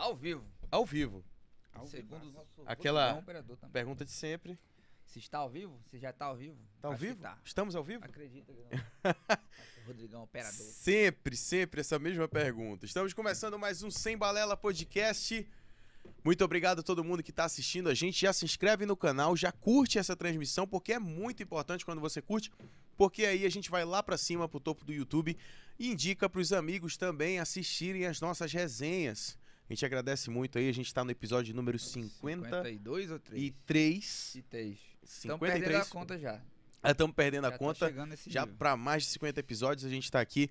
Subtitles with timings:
[0.00, 0.42] Ao vivo.
[0.70, 1.22] Ao vivo.
[1.86, 3.72] Segundo o nosso Aquela- Rodrigão, operador também.
[3.72, 4.58] Pergunta de sempre.
[5.04, 5.78] Se está ao vivo?
[5.90, 6.56] Se já está ao vivo?
[6.80, 7.20] Tá ao vivo?
[7.20, 7.38] Tá.
[7.44, 8.02] Estamos ao vivo?
[8.04, 8.70] Acredita que não.
[9.86, 10.52] Rodrigão, operador.
[10.54, 12.86] Sempre, sempre essa mesma pergunta.
[12.86, 15.46] Estamos começando mais um Sem Balela Podcast.
[16.24, 18.22] Muito obrigado a todo mundo que está assistindo a gente.
[18.22, 22.22] Já se inscreve no canal, já curte essa transmissão, porque é muito importante quando você
[22.22, 22.50] curte,
[22.96, 25.36] porque aí a gente vai lá para cima, pro topo do YouTube
[25.78, 29.38] e indica para os amigos também assistirem as nossas resenhas.
[29.70, 32.74] A gente agradece muito aí, a gente está no episódio número 53.
[32.74, 33.40] 52 ou 3?
[33.40, 34.34] E 3.
[34.34, 34.78] E 3.
[35.04, 35.80] Estamos perdendo 53.
[35.80, 36.40] a conta já.
[36.82, 37.94] Estamos perdendo a Já tá conta.
[38.26, 40.50] Já para mais de 50 episódios, a gente está aqui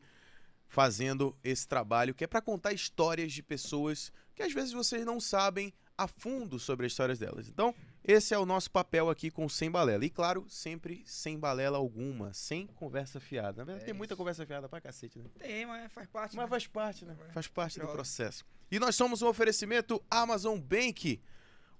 [0.69, 5.19] fazendo esse trabalho que é para contar histórias de pessoas que às vezes vocês não
[5.19, 7.49] sabem a fundo sobre as histórias delas.
[7.49, 10.05] Então, esse é o nosso papel aqui com Sem Balela.
[10.05, 13.57] E claro, sempre sem balela alguma, sem conversa fiada.
[13.57, 14.17] Na verdade, É tem muita isso.
[14.17, 15.25] conversa fiada pra cacete, né?
[15.37, 16.37] Tem, mas faz parte.
[16.37, 16.49] Mas né?
[16.49, 17.17] faz parte, né?
[17.33, 18.45] Faz parte do processo.
[18.71, 21.19] E nós somos um oferecimento Amazon Bank,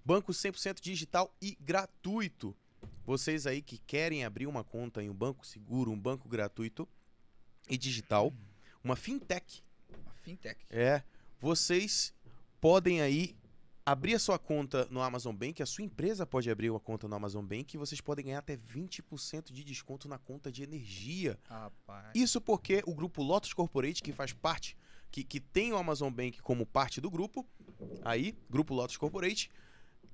[0.03, 2.55] banco 100% digital e gratuito.
[3.05, 6.88] Vocês aí que querem abrir uma conta em um banco seguro, um banco gratuito
[7.69, 8.34] e digital,
[8.84, 9.63] uma fintech,
[10.03, 10.65] Uma fintech.
[10.69, 11.03] é,
[11.39, 12.13] vocês
[12.60, 13.36] podem aí
[13.86, 17.15] abrir a sua conta no Amazon Bank, a sua empresa pode abrir uma conta no
[17.15, 21.39] Amazon Bank e vocês podem ganhar até 20% de desconto na conta de energia.
[21.43, 22.12] Rapaz.
[22.13, 24.77] Isso porque o grupo Lotus Corporate, que faz parte,
[25.12, 27.46] que, que tem o Amazon Bank como parte do grupo,
[28.04, 29.50] aí, grupo Lotus Corporate,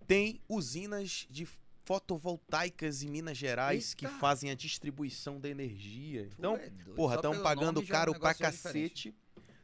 [0.08, 1.48] tem usinas de
[1.84, 4.18] fotovoltaicas em Minas Gerais que Eita!
[4.18, 6.30] fazem a distribuição da energia.
[6.38, 9.16] Então, é porra, estão pagando já é um caro pra cacete.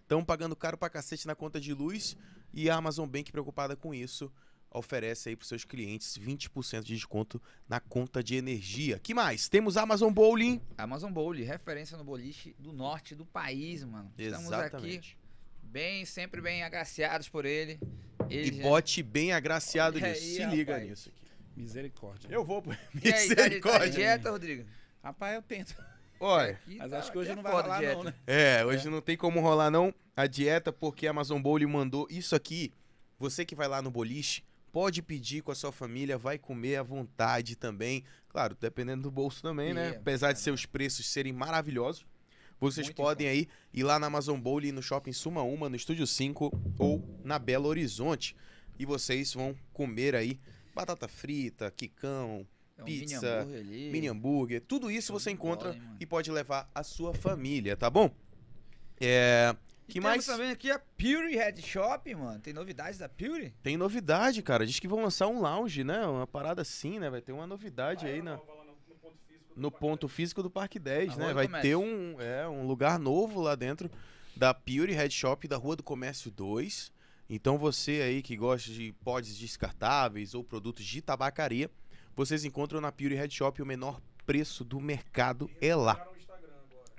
[0.02, 2.18] Estão pagando caro pra cacete na conta de luz
[2.54, 4.32] e a Amazon Bank, preocupada com isso,
[4.70, 9.00] oferece aí pros seus clientes 20% de desconto na conta de energia.
[9.00, 9.50] Que mais?
[9.50, 10.62] Temos Amazon Bowling.
[10.78, 14.12] Amazon Bowl, referência no boliche do norte do país, mano.
[14.18, 15.18] Estamos aqui Exatamente.
[15.72, 17.80] Bem, sempre bem agraciados por ele.
[18.30, 20.22] E Ele já- bote bem agraciado Olha nisso.
[20.24, 20.90] aí, Se liga rapaz.
[20.90, 21.32] nisso aqui.
[21.56, 22.28] Misericórdia.
[22.32, 23.90] Eu vou por E aí, tá de- tá de misericórdia.
[23.92, 24.66] dieta, Rodrigo?
[25.04, 25.76] Rapaz, eu tento.
[26.20, 27.96] Olha, Mas tá- acho que hoje não é vai rolar, dieta.
[27.96, 28.14] não, né?
[28.28, 32.36] é, hoje não tem como rolar não a dieta porque a Amazon Bowl mandou isso
[32.36, 32.72] aqui.
[33.18, 36.84] Você que vai lá no boliche, pode pedir com a sua família, vai comer à
[36.84, 38.04] vontade também.
[38.30, 39.90] Claro, dependendo do bolso também, né?
[39.90, 40.42] É, Apesar de é.
[40.42, 42.06] seus preços serem maravilhosos,
[42.70, 46.06] vocês Muito podem aí ir lá na Amazon Bowl, no Shopping Suma Uma, no Estúdio
[46.06, 48.36] 5 ou na Belo Horizonte.
[48.78, 50.40] E vocês vão comer aí
[50.74, 52.46] batata frita, quicão,
[52.78, 56.70] É um Pizza, mini hambúrguer mini hambúrguer, tudo isso você encontra hein, e pode levar
[56.74, 58.10] a sua família, tá bom?
[59.00, 59.56] É,
[59.88, 60.26] E que temos mais?
[60.26, 62.40] também aqui a Pure Head Shop, mano.
[62.40, 63.54] Tem novidades da Pure?
[63.62, 64.66] Tem novidade, cara.
[64.66, 66.06] Diz que vão lançar um lounge, né?
[66.06, 67.10] Uma parada assim, né?
[67.10, 68.40] Vai ter uma novidade aí na,
[69.56, 71.34] no ponto físico do Parque 10, Na né?
[71.34, 73.90] Vai ter um, é, um lugar novo lá dentro
[74.36, 76.92] da Pure Head Shop da Rua do Comércio 2.
[77.30, 81.70] Então você aí que gosta de pods descartáveis ou produtos de tabacaria,
[82.16, 86.06] vocês encontram na Pure Head Shop o menor preço do mercado é lá.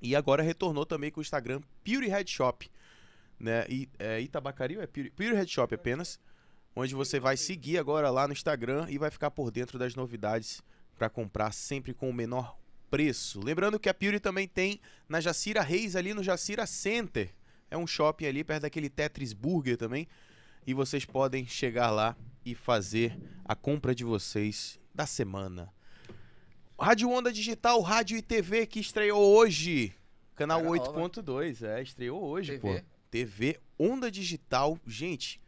[0.01, 2.71] E agora retornou também com o Instagram Pure Head Shop,
[3.39, 3.65] né?
[3.69, 6.19] E é Itabacaria ou é Pure, Pure Head Shop apenas,
[6.75, 10.63] onde você vai seguir agora lá no Instagram e vai ficar por dentro das novidades
[11.03, 12.57] para comprar sempre com o menor
[12.89, 13.41] preço.
[13.41, 17.35] Lembrando que a Pure também tem na Jacira Reis ali no Jacira Center.
[17.69, 20.07] É um shopping ali perto daquele Tetris Burger também.
[20.65, 22.17] E vocês podem chegar lá
[22.47, 25.75] e fazer a compra de vocês da semana.
[26.79, 29.93] Rádio Onda Digital, Rádio e TV que estreou hoje.
[30.37, 32.79] Canal Cara, 8.2, é, estreou hoje, TV.
[32.81, 32.87] pô.
[33.11, 35.41] TV Onda Digital, gente,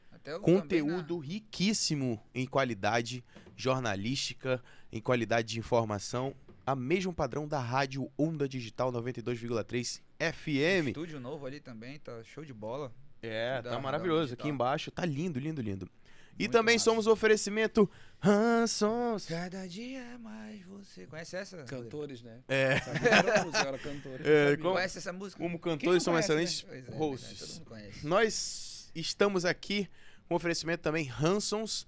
[0.43, 3.23] conteúdo riquíssimo em qualidade
[3.57, 4.61] jornalística,
[4.95, 6.35] em qualidade de informação,
[6.65, 10.87] a mesmo padrão da Rádio Onda Digital 92,3 também na- FM.
[10.89, 12.93] Estúdio novo ali também, tá show de bola.
[13.21, 14.35] É, da- tá maravilhoso.
[14.35, 15.91] Aqui embaixo tá lindo, lindo, lindo.
[16.37, 16.85] E Muito também massa.
[16.85, 17.89] somos o oferecimento
[18.23, 19.27] Hansons.
[19.27, 21.07] Cada dia mais você.
[21.07, 21.59] Conhece essa?
[21.65, 22.41] Cantores, né?
[22.49, 24.27] É, era cantores.
[24.27, 25.43] É, como- Conhece essa música?
[25.43, 26.43] como cantores são conhece, né?
[26.43, 27.39] excelentes é, verdade, hosts.
[27.41, 28.07] todo mundo conhece.
[28.07, 29.89] Nós estamos aqui
[30.29, 31.87] com oferecimento também Hansons,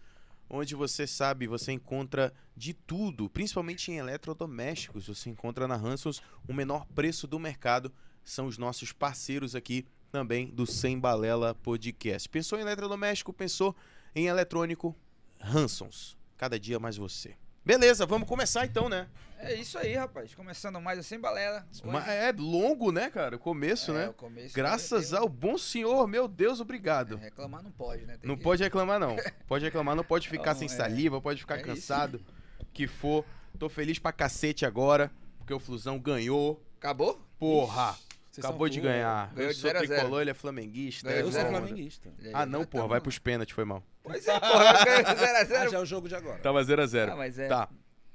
[0.48, 5.06] onde você sabe, você encontra de tudo, principalmente em eletrodomésticos.
[5.08, 7.92] Você encontra na Hansons o menor preço do mercado.
[8.24, 12.28] São os nossos parceiros aqui também do Sem Balela Podcast.
[12.28, 13.74] Pensou em eletrodoméstico, pensou
[14.14, 14.96] em eletrônico,
[15.40, 16.16] Hansons.
[16.36, 17.36] Cada dia mais você.
[17.66, 19.08] Beleza, vamos começar então, né?
[19.40, 20.32] É isso aí, rapaz.
[20.36, 21.66] Começando mais Sem Balela.
[21.84, 23.34] Mas é longo, né, cara?
[23.34, 24.08] O começo, É, né?
[24.08, 27.18] o começo Graças tem- ao bom senhor, meu Deus, obrigado.
[27.18, 28.16] É, reclamar não pode, né?
[28.18, 29.16] Tem Não que- pode reclamar, não.
[29.48, 30.70] Pode reclamar, não pode ficar Não, sem é.
[30.70, 31.66] saliva, pode ficar É isso.
[31.66, 32.24] cansado.
[32.72, 33.24] Que for.
[33.58, 36.62] Tô feliz pra cacete agora, porque o Flusão ganhou.
[36.78, 37.20] Acabou?
[37.36, 37.96] Porra!
[38.36, 39.32] Vocês Acabou de ganhar.
[39.34, 39.94] Ganhou eu de sou 0 a 0.
[39.94, 41.08] tricolor, ele é flamenguista.
[41.08, 41.54] Ganhou Eu é sou a foda.
[41.56, 41.66] zero.
[41.66, 42.12] flamenguista.
[42.34, 43.82] Ah, não, porra, vai pros pênaltis, foi mal.
[44.02, 45.56] Pois é, porra, ganhou 0x0.
[45.56, 46.38] Ah, já é o jogo de agora.
[46.40, 47.12] Tava 0x0.
[47.12, 47.48] Ah, mas é.
[47.48, 47.68] Tá.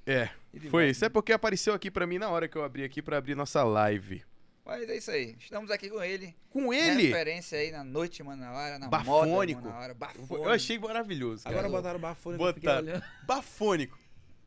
[0.06, 0.92] É, Ele foi vai.
[0.92, 1.04] isso.
[1.06, 3.64] É porque apareceu aqui pra mim na hora que eu abri aqui pra abrir nossa
[3.64, 4.24] live.
[4.64, 5.36] Mas é isso aí.
[5.40, 6.36] Estamos aqui com ele.
[6.52, 9.60] Com ele, Referência aí na noite Manauara, na Bafônico.
[9.60, 9.94] moda Manauara.
[9.96, 10.36] Bafônico.
[10.36, 11.44] eu achei maravilhoso.
[11.44, 11.56] Cara.
[11.58, 12.88] Agora botaram o bafone que eu fiquei Botaram.
[12.88, 13.04] olhando.
[13.26, 14.00] Bafônico.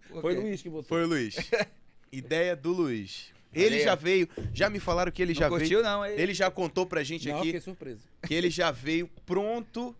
[0.08, 0.40] Por Foi quê?
[0.40, 0.84] o Luiz que botou.
[0.88, 1.34] Foi o Luiz.
[2.12, 3.33] Ideia do Luiz.
[3.54, 5.82] Ele já veio, já me falaram que ele Não já curtiu, veio.
[5.82, 6.04] não?
[6.04, 6.22] Ele...
[6.22, 8.00] Ele já contou pra gente Não, aqui fiquei surpreso.
[8.26, 9.94] que ele já veio pronto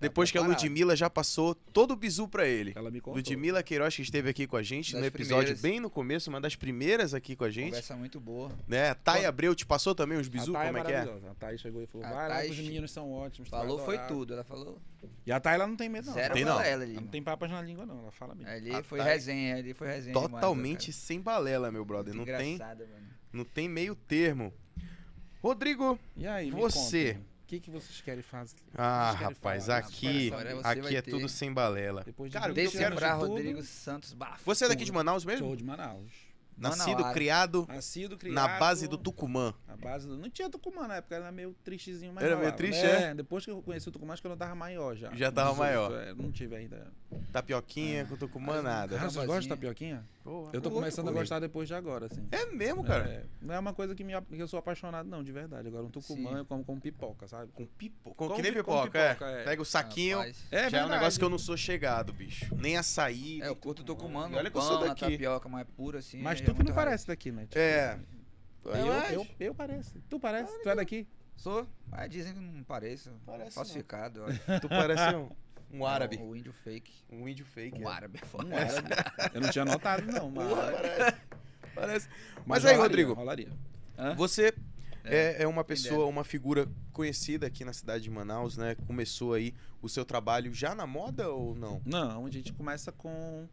[0.00, 0.42] depois que a.
[0.42, 2.72] Ludmilla já passou todo o bizu pra ele.
[2.76, 3.16] Ela me contou.
[3.16, 5.60] Ludmilla Queiroz que esteve aqui com a gente Das no episódio primeiras.
[5.62, 8.50] bem no começo, uma das primeiras aqui com a gente, Conversa muito boa.
[8.66, 8.94] né?
[8.94, 10.98] Thay Abreu te passou também uns bizu, a como é que é?
[11.00, 13.48] A Thay chegou e falou, A vai lá, Thay os meninos são ótimos.
[13.48, 14.32] Falou, foi adorar." tudo.
[14.34, 14.78] Ela falou
[15.26, 16.14] E a Thay, ela não tem medo, não.
[16.14, 16.60] zero Tem não.
[16.60, 16.92] ela ali.
[16.92, 17.98] Ela não tem papas na língua, não.
[18.00, 18.50] Ela fala mesmo.
[18.50, 20.14] Ali A foi Thay- resenha, ali foi resenha.
[20.14, 20.92] demais, Totalmente cara.
[20.92, 22.14] sem balela, meu brother.
[22.14, 22.76] Não tem, mano.
[23.32, 24.52] não tem meio termo.
[25.42, 27.14] Rodrigo, E aí, Você.
[27.14, 28.56] contem, O que, que vocês querem fazer?
[28.76, 29.78] ah, querem rapaz, falar?
[29.78, 31.10] aqui, você aqui é ter.
[31.10, 32.04] tudo sem balela.
[32.04, 34.44] Depois de Cara, quero de Rodrigo Santos Bafo.
[34.44, 35.46] Você é daqui de Manaus mesmo?
[35.46, 36.28] Sou de Manaus.
[36.58, 38.34] Nascido, criado Nascido, criado...
[38.34, 39.54] na base do Tucumã.
[39.66, 40.18] Na base do...
[40.18, 43.14] Não tinha Tucumã na época, era meio tristezinho, mas Era meio triste, é?
[43.14, 45.14] Depois que eu conheci o Tucumã, acho que eu não tava maior já.
[45.14, 46.02] Já tava 18, maior.
[46.02, 46.92] é, não tive ainda.
[47.32, 48.96] Tapioquinha com Tucumã, nada.
[48.96, 49.26] Cara, vocês Rapazinha.
[49.26, 50.04] gostam de tapioquinha?
[50.28, 52.26] Porra, Eu tô começando a gostar depois de agora, assim.
[52.30, 53.08] É mesmo, cara?
[53.08, 55.66] É, não é uma coisa que, me, que eu sou apaixonado, não, de verdade.
[55.68, 56.36] Agora, um tucumã Sim.
[56.38, 57.50] eu como com pipoca, sabe?
[57.52, 58.14] Com pipoca.
[58.14, 59.08] Com, Com que nem pi- com pipoca, é.
[59.14, 59.44] pipoca, é.
[59.44, 60.18] Pega o saquinho.
[60.18, 60.44] Rapaz.
[60.50, 60.90] É já é um verdade.
[61.00, 62.54] negócio que eu não sou chegado, bicho.
[62.56, 63.40] Nem açaí.
[63.40, 65.00] É, eu curto Tucumã no olha que eu sou daqui.
[65.00, 66.20] tapioca mais pura, assim.
[66.20, 66.86] Mas é tu que não raro.
[66.86, 67.44] parece daqui, né?
[67.44, 67.98] Tipo, É.
[68.66, 69.94] Eu, Mas- eu, eu pareço.
[70.10, 70.62] Tu parece?
[70.62, 71.06] tu é daqui?
[71.36, 73.10] Sou, mas dizem que não pareço.
[73.24, 74.60] Parece Falsificado, olha.
[74.60, 75.30] Tu parece um,
[75.72, 76.16] um árabe.
[76.16, 76.92] O, o índio fake.
[77.10, 77.78] Um índio fake.
[77.80, 77.92] Um é.
[77.92, 78.46] árabe é foda.
[78.46, 78.88] Um árabe.
[79.34, 80.30] Eu não tinha notado, não.
[80.30, 80.48] Mas,
[81.74, 82.08] Parece.
[82.08, 83.48] mas Mas aí, rolaria, Rodrigo, Rolaria.
[83.96, 84.14] Hã?
[84.14, 84.54] você
[85.04, 88.76] é, é uma quem pessoa, uma figura conhecida aqui na cidade de Manaus, né?
[88.86, 91.80] Começou aí o seu trabalho já na moda ou não?
[91.84, 93.48] Não, a gente começa com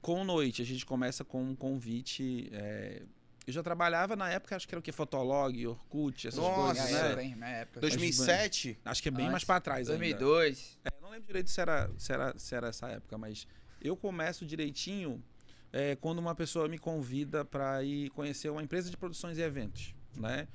[0.00, 0.62] com noite.
[0.62, 2.48] A gente começa com um convite.
[2.52, 3.02] é,
[3.48, 4.92] Eu já trabalhava na época, acho que era o que?
[4.92, 7.24] Fotolog, Orkut, essas Nossa, coisas, né?
[7.24, 7.34] hein?
[7.34, 7.80] Minha época.
[7.80, 8.78] 2007?
[8.84, 9.32] Acho que é bem Antes.
[9.32, 9.98] mais pra trás ainda.
[9.98, 10.78] 2002.
[10.84, 13.46] É, não lembro direito se era, se, era, se era essa época, mas
[13.80, 15.24] eu começo direitinho
[15.72, 19.94] é, quando uma pessoa me convida para ir conhecer uma empresa de produções e eventos,
[20.14, 20.46] né?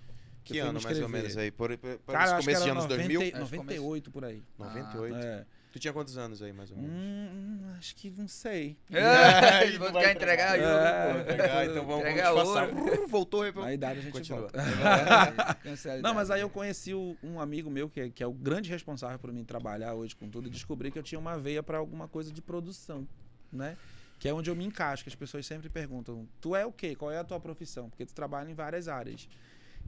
[0.43, 1.49] Que me ano, mais ou menos aí?
[1.49, 3.21] Por, por, por Cara, que começo de anos 90, 2000?
[3.21, 4.43] Acho que 98 por aí.
[4.59, 5.15] 98?
[5.15, 5.45] É.
[5.73, 6.95] Tu tinha quantos anos aí, mais ou menos?
[6.95, 8.77] Hum, acho que não sei.
[8.91, 11.15] É, vou quer entregar entregar.
[11.17, 11.23] É.
[11.23, 12.69] pegar, então vamos, Entregar vamos.
[12.85, 14.41] Brrr, Voltou, aí, Na idade a gente Continua.
[14.41, 14.61] volta.
[14.61, 18.69] A Não, mas aí eu conheci um amigo meu que é, que é o grande
[18.69, 21.79] responsável por mim trabalhar hoje com tudo e descobri que eu tinha uma veia para
[21.79, 23.07] alguma coisa de produção,
[23.51, 23.75] né?
[24.19, 26.95] Que é onde eu me encaixo, que as pessoas sempre perguntam: "Tu é o quê?
[26.95, 29.27] Qual é a tua profissão?" Porque tu trabalha em várias áreas.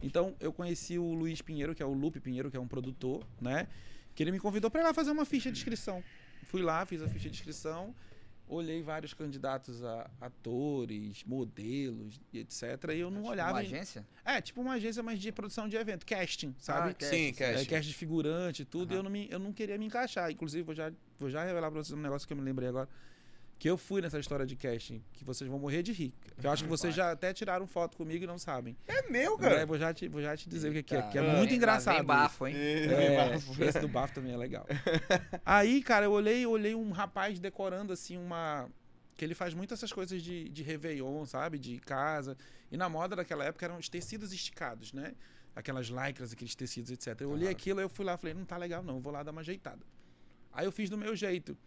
[0.01, 3.23] Então, eu conheci o Luiz Pinheiro, que é o Lupe Pinheiro, que é um produtor,
[3.39, 3.67] né?
[4.15, 6.03] Que ele me convidou para ir lá fazer uma ficha de inscrição.
[6.47, 7.93] Fui lá, fiz a ficha de inscrição,
[8.47, 12.61] olhei vários candidatos a atores, modelos e etc.
[12.93, 13.51] E eu não Tipo olhava.
[13.51, 14.05] Uma agência?
[14.23, 16.91] É, tipo uma agência, mas de produção de evento, casting, sabe?
[16.91, 17.63] Ah, casting, Sim, casting.
[17.63, 18.99] É, cast de figurante e tudo, e Aham.
[18.99, 20.31] eu não, me, eu não queria me encaixar.
[20.31, 22.87] Inclusive, vou já, vou já revelar pra vocês um negócio que eu me lembrei agora.
[23.57, 26.13] Que eu fui nessa história de casting, que vocês vão morrer de rir.
[26.39, 28.75] Que eu acho que vocês já até tiraram foto comigo e não sabem.
[28.85, 29.65] É meu, É, cara.
[29.65, 31.95] vou, já te, vou já te dizer o que, é, que é Lá muito engraçado.
[31.95, 32.53] vem bafo, hein?
[32.55, 34.67] É, esse do bafo também é legal.
[35.45, 38.69] Aí, cara, eu olhei, olhei um rapaz decorando assim uma.
[39.15, 41.57] Que ele faz muito essas coisas de, de Réveillon, sabe?
[41.57, 42.35] De casa.
[42.69, 45.13] E na moda daquela época eram os tecidos esticados, né?
[45.55, 47.21] Aquelas lycras, aqueles tecidos, etc.
[47.21, 47.51] Eu olhei Aham.
[47.51, 49.79] aquilo, eu fui lá, falei, não tá legal não, vou lá dar uma ajeitada.
[50.51, 51.57] Aí eu fiz do meu jeito.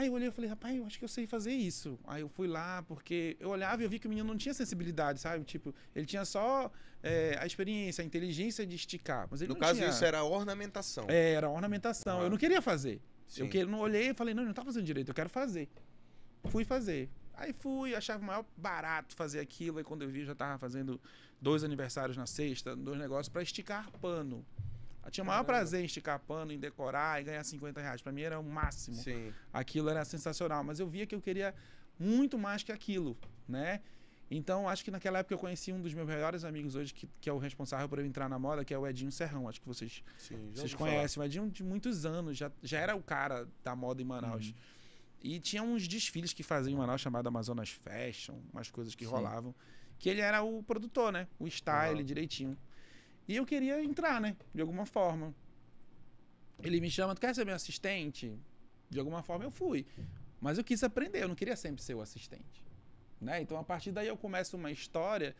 [0.00, 1.98] Aí eu olhei e falei, rapaz, eu acho que eu sei fazer isso.
[2.06, 4.54] Aí eu fui lá, porque eu olhava e eu vi que o menino não tinha
[4.54, 5.44] sensibilidade, sabe?
[5.44, 9.28] Tipo, ele tinha só é, a experiência, a inteligência de esticar.
[9.30, 9.90] Mas No caso, tinha...
[9.90, 11.04] isso era ornamentação.
[11.06, 12.20] É, era ornamentação.
[12.20, 12.22] Ah.
[12.24, 12.98] Eu não queria fazer.
[13.26, 13.42] Sim.
[13.42, 15.68] Eu que, não olhei e falei, não, não tá fazendo direito, eu quero fazer.
[16.44, 17.10] Fui fazer.
[17.34, 19.76] Aí fui, achava maior barato fazer aquilo.
[19.76, 20.98] Aí quando eu vi, já tava fazendo
[21.38, 24.46] dois aniversários na sexta, dois negócios pra esticar pano.
[25.04, 28.02] Eu tinha o maior prazer em esticar pano, em decorar e ganhar 50 reais.
[28.02, 28.96] Pra mim era o máximo.
[28.96, 29.32] Sim.
[29.52, 30.62] Aquilo era sensacional.
[30.62, 31.54] Mas eu via que eu queria
[31.98, 33.16] muito mais que aquilo,
[33.48, 33.80] né?
[34.30, 37.28] Então, acho que naquela época eu conheci um dos meus melhores amigos hoje, que, que
[37.28, 39.48] é o responsável por eu entrar na moda, que é o Edinho Serrão.
[39.48, 40.36] Acho que vocês Sim.
[40.54, 40.90] vocês ouvi falar.
[40.90, 44.46] conhecem, o Edinho de muitos anos, já, já era o cara da moda em Manaus.
[44.48, 44.54] Uhum.
[45.22, 49.10] E tinha uns desfiles que faziam em Manaus chamado Amazonas Fashion, umas coisas que Sim.
[49.10, 49.54] rolavam.
[49.98, 51.26] Que ele era o produtor, né?
[51.38, 52.04] O style Aham.
[52.04, 52.56] direitinho.
[53.30, 54.36] E eu queria entrar, né?
[54.52, 55.32] De alguma forma.
[56.60, 58.36] Ele me chama, tu quer ser meu assistente?
[58.90, 59.86] De alguma forma eu fui.
[60.40, 62.64] Mas eu quis aprender, eu não queria sempre ser o assistente.
[63.20, 63.40] Né?
[63.40, 65.36] Então a partir daí eu começo uma história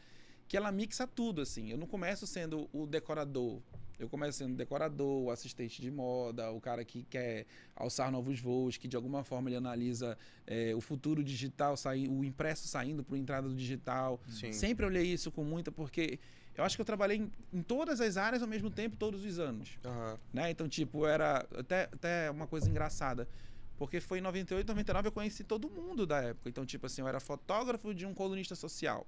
[0.46, 1.68] que ela mixa tudo, assim.
[1.68, 3.60] Eu não começo sendo o decorador.
[3.98, 8.76] Eu começo sendo decorador, o assistente de moda, o cara que quer alçar novos voos,
[8.76, 11.74] que de alguma forma ele analisa é, o futuro digital,
[12.08, 14.20] o impresso saindo para a entrada do digital.
[14.28, 14.52] Sim.
[14.52, 16.20] Sempre olhei isso com muita, porque
[16.54, 19.38] eu acho que eu trabalhei em, em, todas as áreas ao mesmo tempo, todos os
[19.38, 19.78] anos.
[19.84, 20.18] Uhum.
[20.32, 20.50] Né?
[20.50, 23.28] Então, tipo, era até, até uma coisa engraçada.
[23.76, 26.50] Porque foi em 98, 99 eu conheci todo mundo da época.
[26.50, 29.06] Então, tipo assim, eu era fotógrafo de um colunista social.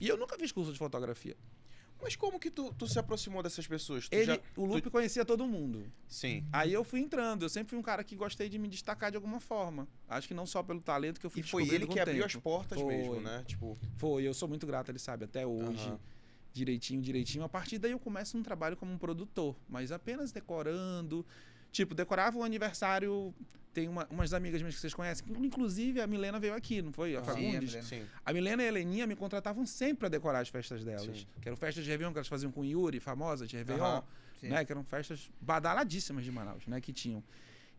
[0.00, 1.36] E eu nunca fiz curso de fotografia.
[2.00, 4.08] Mas como que tu, tu se aproximou dessas pessoas?
[4.08, 4.90] Tu Ele, já, o Lupe tu...
[4.90, 5.84] conhecia todo mundo.
[6.06, 6.44] Sim.
[6.52, 7.42] Aí eu fui entrando.
[7.42, 9.88] Eu sempre fui um cara que gostei de me destacar de alguma forma.
[10.08, 12.36] Acho que não só pelo talento que eu fui E foi ele que abriu as
[12.36, 12.96] portas foi.
[12.96, 13.42] mesmo, né?
[13.46, 13.76] Tipo...
[13.96, 14.22] Foi.
[14.22, 15.88] Eu sou muito grato, ele sabe, até hoje.
[15.88, 15.98] Uhum.
[16.58, 17.44] Direitinho, direitinho.
[17.44, 19.54] A partir daí eu começo um trabalho como um produtor.
[19.68, 21.24] Mas apenas decorando.
[21.70, 23.34] Tipo, decorava o aniversário
[23.72, 27.14] tem uma, umas amigas minhas que vocês conhecem, inclusive a Milena veio aqui, não foi?
[27.14, 27.70] A Fagundes?
[27.70, 28.08] Sim, a Milena.
[28.26, 31.16] A Milena e a Heleninha me contratavam sempre para decorar as festas delas.
[31.16, 31.26] Sim.
[31.40, 34.02] Que eram festas de Réveillon que elas faziam com Yuri, famosa de Réveillon,
[34.42, 34.64] né?
[34.64, 36.80] Que eram festas badaladíssimas de Manaus, né?
[36.80, 37.22] Que tinham.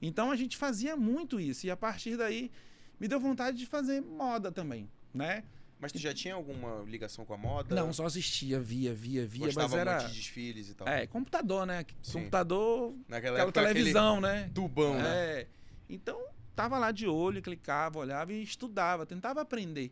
[0.01, 1.65] Então a gente fazia muito isso.
[1.65, 2.49] E a partir daí
[2.97, 5.43] me deu vontade de fazer moda também, né?
[5.79, 7.73] Mas tu já tinha alguma ligação com a moda?
[7.73, 9.45] Não, só assistia, via, via, via.
[9.45, 9.99] Gostava mas era.
[9.99, 10.87] Muito de desfiles e tal.
[10.87, 11.85] É, computador, né?
[12.11, 12.93] Computador.
[13.07, 14.51] Naquela aquela televisão, né?
[14.53, 15.01] Tubão, é.
[15.43, 15.47] né?
[15.89, 16.21] Então,
[16.55, 19.91] tava lá de olho, clicava, olhava e estudava, tentava aprender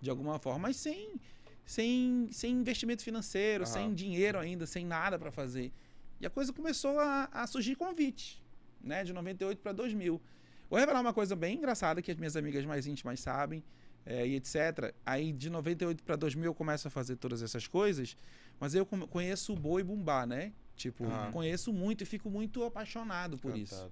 [0.00, 1.18] de alguma forma, mas sem
[1.64, 3.70] sem, sem investimento financeiro, uhum.
[3.70, 5.72] sem dinheiro ainda, sem nada para fazer.
[6.20, 8.42] E a coisa começou a, a surgir convite,
[8.80, 10.20] né, de 98 para 2000.
[10.68, 13.64] Vou revelar uma coisa bem engraçada que as minhas amigas mais íntimas sabem,
[14.06, 14.94] é, e etc.
[15.04, 18.16] Aí de 98 para 2000 eu começo a fazer todas essas coisas,
[18.60, 20.52] mas eu conheço o boi bumbá, né?
[20.76, 21.30] Tipo, uhum.
[21.30, 23.62] conheço muito e fico muito apaixonado por Cantado.
[23.62, 23.90] isso.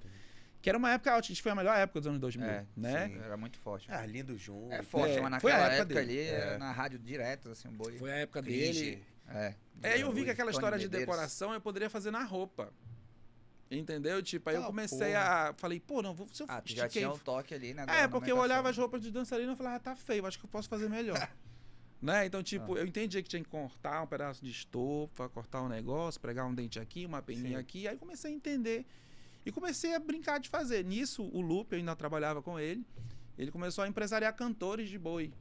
[0.61, 3.09] Que era uma época, acho que foi a melhor época dos anos 2000, é, né?
[3.09, 3.91] Sim, era muito forte.
[3.91, 4.73] Ah, lindo junto.
[4.73, 6.57] É forte, é, mas naquela época, época ali, é.
[6.57, 7.99] na rádio direto, assim, um boi.
[7.99, 9.03] Foi a época dele.
[9.29, 9.55] É.
[9.83, 12.73] É, eu vi que aquela história de decoração eu poderia fazer na roupa.
[13.79, 14.23] Entendeu?
[14.23, 15.49] Tipo, aí ah, eu comecei porra.
[15.49, 15.55] a.
[15.55, 16.29] Falei, pô, não, vou.
[16.33, 17.87] Se eu ah, tu já tinha um toque ali, né?
[17.89, 20.45] É, porque eu olhava as roupas de dançarina e falava, ah, tá feio, acho que
[20.45, 21.17] eu posso fazer melhor.
[22.01, 22.27] né?
[22.27, 22.81] Então, tipo, ah.
[22.81, 26.55] eu entendi que tinha que cortar um pedaço de estofa, cortar um negócio, pregar um
[26.55, 27.63] dente aqui, uma peninha Sim.
[27.63, 27.89] aqui.
[27.89, 28.85] Aí comecei a entender
[29.45, 30.85] e comecei a brincar de fazer.
[30.85, 32.85] Nisso, o Lupe, eu ainda trabalhava com ele,
[33.39, 35.33] ele começou a empresariar cantores de boi.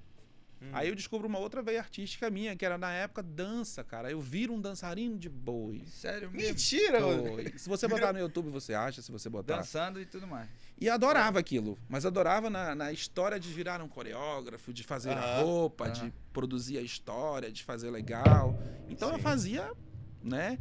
[0.62, 0.69] Hum.
[0.74, 4.12] Aí eu descubro uma outra veia artística minha, que era na época dança, cara.
[4.12, 5.84] Eu viro um dançarino de boi.
[5.88, 6.50] Sério mesmo?
[6.50, 7.00] Mentira!
[7.00, 7.54] Boi.
[7.58, 9.58] Se você botar no YouTube, você acha, se você botar.
[9.58, 10.47] Dançando e tudo mais.
[10.80, 11.80] E adorava aquilo.
[11.89, 16.78] Mas adorava na, na história de virar um coreógrafo, de fazer a roupa, de produzir
[16.78, 18.56] a história, de fazer legal.
[18.88, 19.15] Então Sim.
[19.15, 19.71] eu fazia,
[20.24, 20.60] né?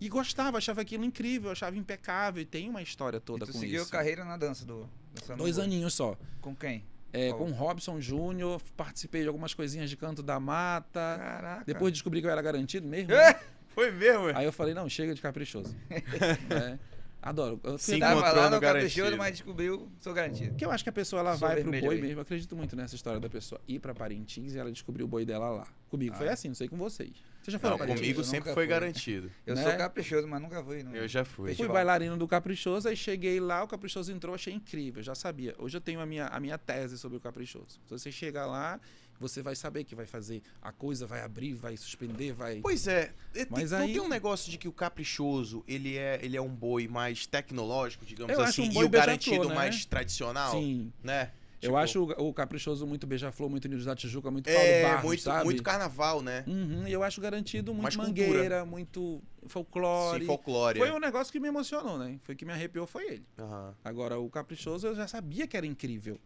[0.00, 2.42] E gostava, achava aquilo incrível, achava impecável.
[2.42, 3.84] E tem uma história toda e tu com seguiu isso.
[3.86, 4.88] seguiu carreira na dança do.
[5.36, 6.18] Dois aninhos só.
[6.40, 6.84] Com quem?
[7.12, 11.16] É, com o Robson Júnior, participei de algumas coisinhas de canto da mata.
[11.18, 11.64] Caraca.
[11.64, 13.12] Depois descobri que eu era garantido mesmo.
[13.12, 14.26] É, foi mesmo?
[14.34, 15.74] Aí eu falei, não, chega de caprichoso.
[15.90, 16.78] é.
[17.26, 17.60] Adoro.
[17.64, 20.54] Eu Sim, tava lá no caprichoso, mas descobriu, sou garantido.
[20.54, 22.00] Que eu acho que a pessoa ela vai pro boi aí.
[22.00, 22.18] mesmo.
[22.18, 25.24] Eu acredito muito nessa história da pessoa ir para Parintins e ela descobriu o boi
[25.24, 25.66] dela lá.
[25.90, 26.18] Comigo ah.
[26.18, 27.10] foi assim, não sei com vocês.
[27.42, 28.66] Você já foi não, comigo sempre foi fui.
[28.68, 29.28] garantido.
[29.44, 29.62] Eu né?
[29.64, 30.86] sou caprichoso, mas nunca fui.
[30.92, 31.52] Eu já fui.
[31.56, 35.52] Fui bailarino do Caprichoso, aí cheguei lá, o Caprichoso entrou, achei incrível, já sabia.
[35.58, 37.80] Hoje eu tenho a minha, a minha tese sobre o Caprichoso.
[37.86, 38.80] Se você chegar lá,
[39.18, 42.60] você vai saber que vai fazer, a coisa vai abrir, vai suspender, vai.
[42.60, 43.12] Pois é,
[43.50, 43.92] mas não aí...
[43.92, 48.04] tem um negócio de que o caprichoso ele é, ele é um boi mais tecnológico,
[48.04, 49.54] digamos eu assim, um e o garantido né?
[49.54, 50.92] mais tradicional, Sim.
[51.02, 51.30] né?
[51.60, 51.72] Tipo...
[51.72, 55.04] Eu acho o, o Caprichoso muito beija-flor, muito Unidos da Tijuca, muito Paulo é, Barros,
[55.04, 55.44] muito, sabe?
[55.44, 56.44] muito carnaval, né?
[56.46, 58.64] Uhum, eu acho garantido muito Mais mangueira, cultura.
[58.66, 60.20] muito folclore.
[60.20, 60.78] Sim, folclore.
[60.78, 60.92] Foi é.
[60.92, 62.18] um negócio que me emocionou, né?
[62.24, 63.26] Foi que me arrepiou, foi ele.
[63.38, 63.72] Uhum.
[63.82, 66.20] Agora, o Caprichoso eu já sabia que era incrível.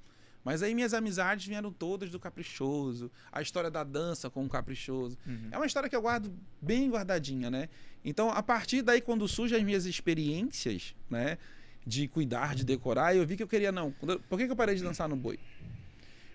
[0.44, 5.18] Mas aí minhas amizades vieram todas do Caprichoso, a história da dança com o Caprichoso.
[5.26, 5.48] Uhum.
[5.50, 7.68] É uma história que eu guardo bem guardadinha, né?
[8.04, 11.36] Então, a partir daí, quando surgem as minhas experiências, né?
[11.86, 13.90] De cuidar, de decorar, eu vi que eu queria, não.
[13.92, 15.38] Por que, que eu parei de dançar no boi?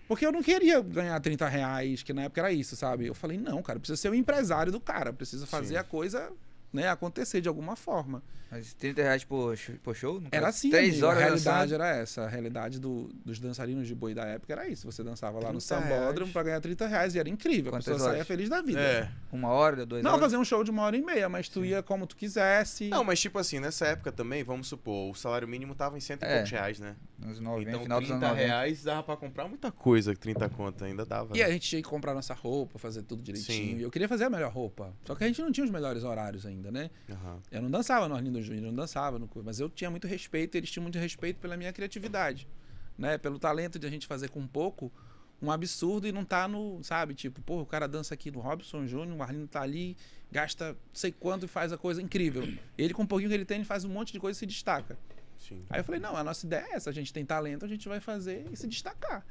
[0.08, 3.06] Porque eu não queria ganhar 30 reais, que na época era isso, sabe?
[3.06, 5.80] Eu falei, não, cara, precisa ser o empresário do cara, precisa fazer Sim.
[5.80, 6.32] a coisa
[6.76, 8.22] né, acontecer de alguma forma.
[8.50, 10.22] Mas 30 reais por, por show?
[10.30, 12.22] Era assim, Três horas a realidade era essa.
[12.22, 14.90] A realidade do, dos dançarinos de boi da época era isso.
[14.90, 17.72] Você dançava lá no sambódromo para ganhar 30 reais e era incrível.
[17.72, 18.18] Quantas a pessoa horas?
[18.18, 18.80] saía feliz da vida.
[18.80, 19.08] É.
[19.32, 20.22] Uma hora, duas Não, horas?
[20.22, 21.68] fazer um show de uma hora e meia, mas tu Sim.
[21.68, 22.88] ia como tu quisesse.
[22.88, 26.22] Não, mas tipo assim, nessa época também, vamos supor, o salário mínimo tava em cento
[26.22, 26.34] e é.
[26.34, 26.94] poucos reais, né?
[27.18, 31.36] Nos 90, então final 30 reais dava pra comprar muita coisa, 30 conto ainda dava.
[31.36, 31.44] E né?
[31.46, 33.70] a gente tinha que comprar nossa roupa, fazer tudo direitinho.
[33.70, 33.78] Sim.
[33.78, 34.94] E eu queria fazer a melhor roupa.
[35.04, 36.90] Só que a gente não tinha os melhores horários ainda, né?
[37.08, 37.40] Uhum.
[37.50, 40.70] Eu não dançava no Arlindo Júnior, não dançava no mas eu tinha muito respeito, eles
[40.70, 42.48] tinham muito respeito pela minha criatividade,
[42.96, 43.18] né?
[43.18, 44.92] Pelo talento de a gente fazer com pouco
[45.40, 47.14] um absurdo e não tá no, sabe?
[47.14, 49.96] Tipo, pô, o cara dança aqui no Robson Júnior, o Arlindo tá ali,
[50.30, 52.48] gasta não sei quanto e faz a coisa incrível.
[52.76, 54.46] Ele, com um pouquinho que ele tem, ele faz um monte de coisa e se
[54.46, 54.98] destaca.
[55.38, 55.62] Sim.
[55.68, 57.86] Aí eu falei, não, a nossa ideia é essa, a gente tem talento, a gente
[57.88, 59.24] vai fazer e se destacar.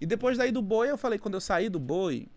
[0.00, 2.28] E depois daí do Boi, eu falei, quando eu saí do Boi,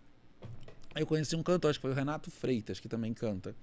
[0.95, 3.55] eu conheci um cantor, acho que foi o Renato Freitas, que também canta.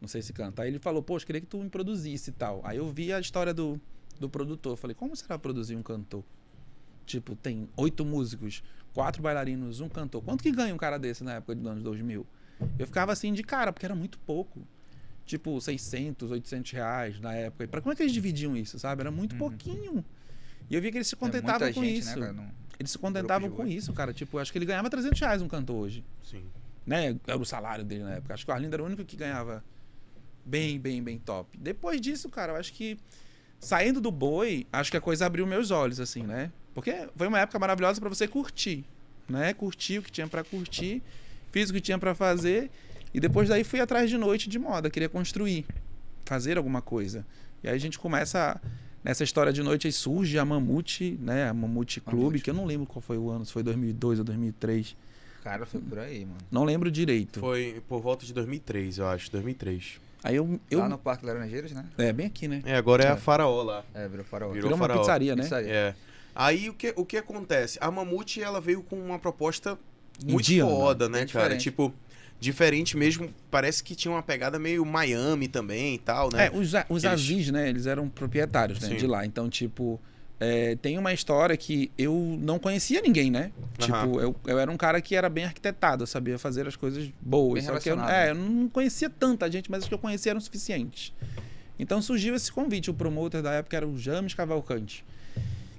[0.00, 0.62] Não sei se canta.
[0.62, 2.60] Aí ele falou, poxa, queria que tu me produzisse e tal.
[2.64, 3.80] Aí eu vi a história do,
[4.18, 4.72] do produtor.
[4.72, 6.24] Eu falei, como será produzir um cantor?
[7.04, 10.22] Tipo, tem oito músicos, quatro bailarinos, um cantor.
[10.22, 12.26] Quanto que ganha um cara desse na época dos anos 2000?
[12.78, 14.60] Eu ficava assim de cara, porque era muito pouco.
[15.24, 17.64] Tipo, 600, 800 reais na época.
[17.64, 19.00] E pra como é que eles dividiam isso, sabe?
[19.00, 19.38] Era muito uhum.
[19.38, 20.04] pouquinho.
[20.70, 22.18] E eu vi que eles se é contentavam é com gente, né, isso.
[22.18, 22.50] Né.
[22.78, 24.12] Eles se contentavam com isso, cara.
[24.12, 26.04] Tipo, acho que ele ganhava 300 reais um cantor hoje.
[26.22, 26.44] Sim.
[26.86, 27.18] Né?
[27.26, 28.34] Era o salário dele na época.
[28.34, 29.64] Acho que o Arlindo era o único que ganhava
[30.48, 31.58] bem, bem, bem top.
[31.58, 32.98] Depois disso, cara, eu acho que
[33.60, 36.50] saindo do boi, acho que a coisa abriu meus olhos, assim, né?
[36.74, 38.84] Porque foi uma época maravilhosa para você curtir,
[39.28, 39.52] né?
[39.52, 41.02] Curtir o que tinha para curtir,
[41.52, 42.70] fiz o que tinha para fazer
[43.12, 45.66] e depois daí fui atrás de noite de moda, queria construir,
[46.24, 47.26] fazer alguma coisa.
[47.62, 48.60] E aí a gente começa
[49.04, 51.48] nessa história de noite aí surge a Mamute, né?
[51.48, 52.42] A Mamute Clube, Mamute.
[52.42, 54.96] que eu não lembro qual foi o ano, se foi 2002 ou 2003.
[55.42, 56.38] Cara, foi por aí, mano.
[56.50, 57.40] Não lembro direito.
[57.40, 60.07] Foi por volta de 2003, eu acho, 2003.
[60.22, 60.80] Aí eu, eu...
[60.80, 61.84] Lá no Parque Laranjeiras, né?
[61.96, 62.62] É, bem aqui, né?
[62.64, 63.10] É, agora é, é.
[63.10, 63.84] a Faraó lá.
[63.94, 64.48] É, virou Faraó.
[64.48, 65.00] Virou, virou uma faraó.
[65.00, 65.42] pizzaria, né?
[65.42, 65.72] Pizzaria.
[65.72, 65.94] É.
[66.34, 67.78] Aí o que, o que acontece?
[67.80, 69.78] A Mamute, ela veio com uma proposta
[70.24, 71.26] muito Indiana, foda, né, cara?
[71.26, 71.62] Diferente.
[71.62, 71.94] Tipo,
[72.38, 73.32] diferente mesmo.
[73.50, 76.46] Parece que tinha uma pegada meio Miami também e tal, né?
[76.46, 77.04] É, os, os Eles...
[77.04, 77.68] Aziz, né?
[77.68, 79.24] Eles eram proprietários né, de lá.
[79.24, 80.00] Então, tipo...
[80.40, 83.50] É, tem uma história que eu não conhecia ninguém, né?
[83.56, 83.72] Uhum.
[83.78, 87.10] Tipo, eu, eu era um cara que era bem arquitetado, eu sabia fazer as coisas
[87.20, 87.64] boas.
[87.64, 90.30] Bem só que eu, é, eu não conhecia tanta gente, mas os que eu conhecia
[90.30, 91.12] eram suficientes.
[91.78, 92.90] Então surgiu esse convite.
[92.90, 95.04] O promotor da época era o James Cavalcante.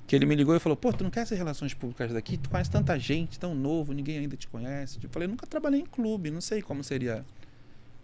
[0.08, 2.38] Que ele me ligou e falou: Pô, tu não quer ser relações públicas daqui?
[2.38, 4.98] Tu conhece tanta gente, tão novo, ninguém ainda te conhece.
[5.02, 7.24] Eu falei: Nunca trabalhei em clube, não sei como seria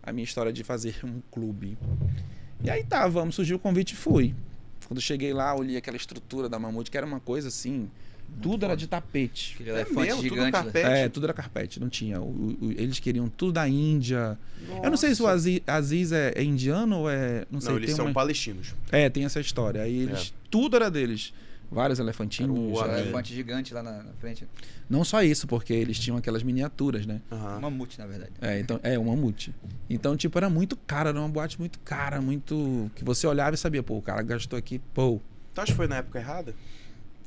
[0.03, 1.77] a minha história de fazer um clube.
[2.63, 4.35] E aí tá, vamos, surgiu o convite e fui.
[4.87, 7.89] Quando cheguei lá, olhei aquela estrutura da Mamute, que era uma coisa assim.
[8.27, 8.65] Muito tudo foda.
[8.65, 9.53] era de tapete.
[9.53, 10.41] Aquele é elefante mesmo, gigante.
[10.41, 10.87] Tudo carpete.
[10.87, 12.19] É, tudo era carpete, não tinha.
[12.21, 14.37] O, o, eles queriam tudo da Índia.
[14.67, 14.83] Nossa.
[14.83, 17.45] Eu não sei se o Aziz, Aziz é, é, indiano ou é.
[17.51, 18.13] Não, sei, não eles são uma...
[18.13, 18.73] palestinos.
[18.91, 19.81] É, tem essa história.
[19.81, 20.33] Aí eles.
[20.33, 20.45] É.
[20.49, 21.33] Tudo era deles.
[21.71, 22.58] Vários elefantinhos.
[22.58, 24.47] O um elefante gigante lá na, na, frente.
[24.89, 27.21] Não só isso, porque eles tinham aquelas miniaturas, né?
[27.32, 27.58] Uhum.
[27.58, 28.32] Um mamute, na verdade.
[28.41, 29.54] É, então, é, um mamute.
[29.89, 32.89] Então, tipo, era muito caro, era uma boate muito cara, muito.
[32.95, 35.19] Que você olhava e sabia, pô, o cara gastou aqui, pô.
[35.54, 36.56] Tu acha que foi na época errada?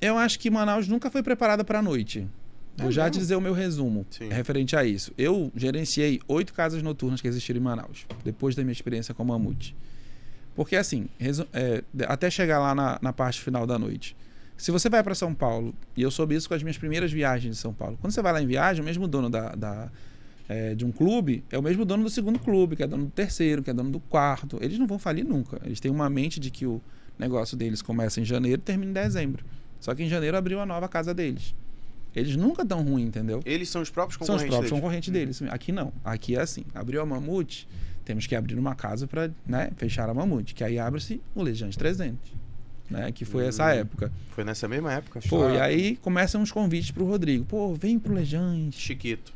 [0.00, 2.26] Eu acho que Manaus nunca foi preparada pra noite.
[2.78, 4.28] É Vou já te dizer o meu resumo Sim.
[4.28, 5.12] referente a isso.
[5.18, 9.74] Eu gerenciei oito casas noturnas que existiram em Manaus, depois da minha experiência com Mamute.
[10.54, 11.08] Porque, assim,
[11.52, 14.16] é, até chegar lá na, na parte final da noite.
[14.58, 17.54] Se você vai para São Paulo, e eu soube isso com as minhas primeiras viagens
[17.54, 19.88] de São Paulo, quando você vai lá em viagem, o mesmo dono da, da
[20.48, 23.10] é, de um clube é o mesmo dono do segundo clube, que é dono do
[23.12, 24.58] terceiro, que é dono do quarto.
[24.60, 25.60] Eles não vão falir nunca.
[25.64, 26.82] Eles têm uma mente de que o
[27.16, 29.44] negócio deles começa em janeiro e termina em dezembro.
[29.78, 31.54] Só que em janeiro abriu a nova casa deles.
[32.12, 33.40] Eles nunca dão ruim, entendeu?
[33.46, 34.82] Eles são os próprios concorrentes São os próprios deles.
[34.82, 35.42] concorrentes deles.
[35.54, 35.92] Aqui não.
[36.04, 36.64] Aqui é assim.
[36.74, 37.68] Abriu a Mamute,
[38.04, 40.52] temos que abrir uma casa para né, fechar a Mamute.
[40.52, 42.47] Que aí abre-se o Lejante 300
[42.90, 43.12] né?
[43.12, 43.70] Que foi essa hum.
[43.70, 44.12] época.
[44.30, 45.20] Foi nessa mesma época?
[45.20, 47.44] Foi, e aí começam uns convites pro Rodrigo.
[47.44, 48.78] Pô, vem pro Lejante.
[48.78, 49.32] Chiquito.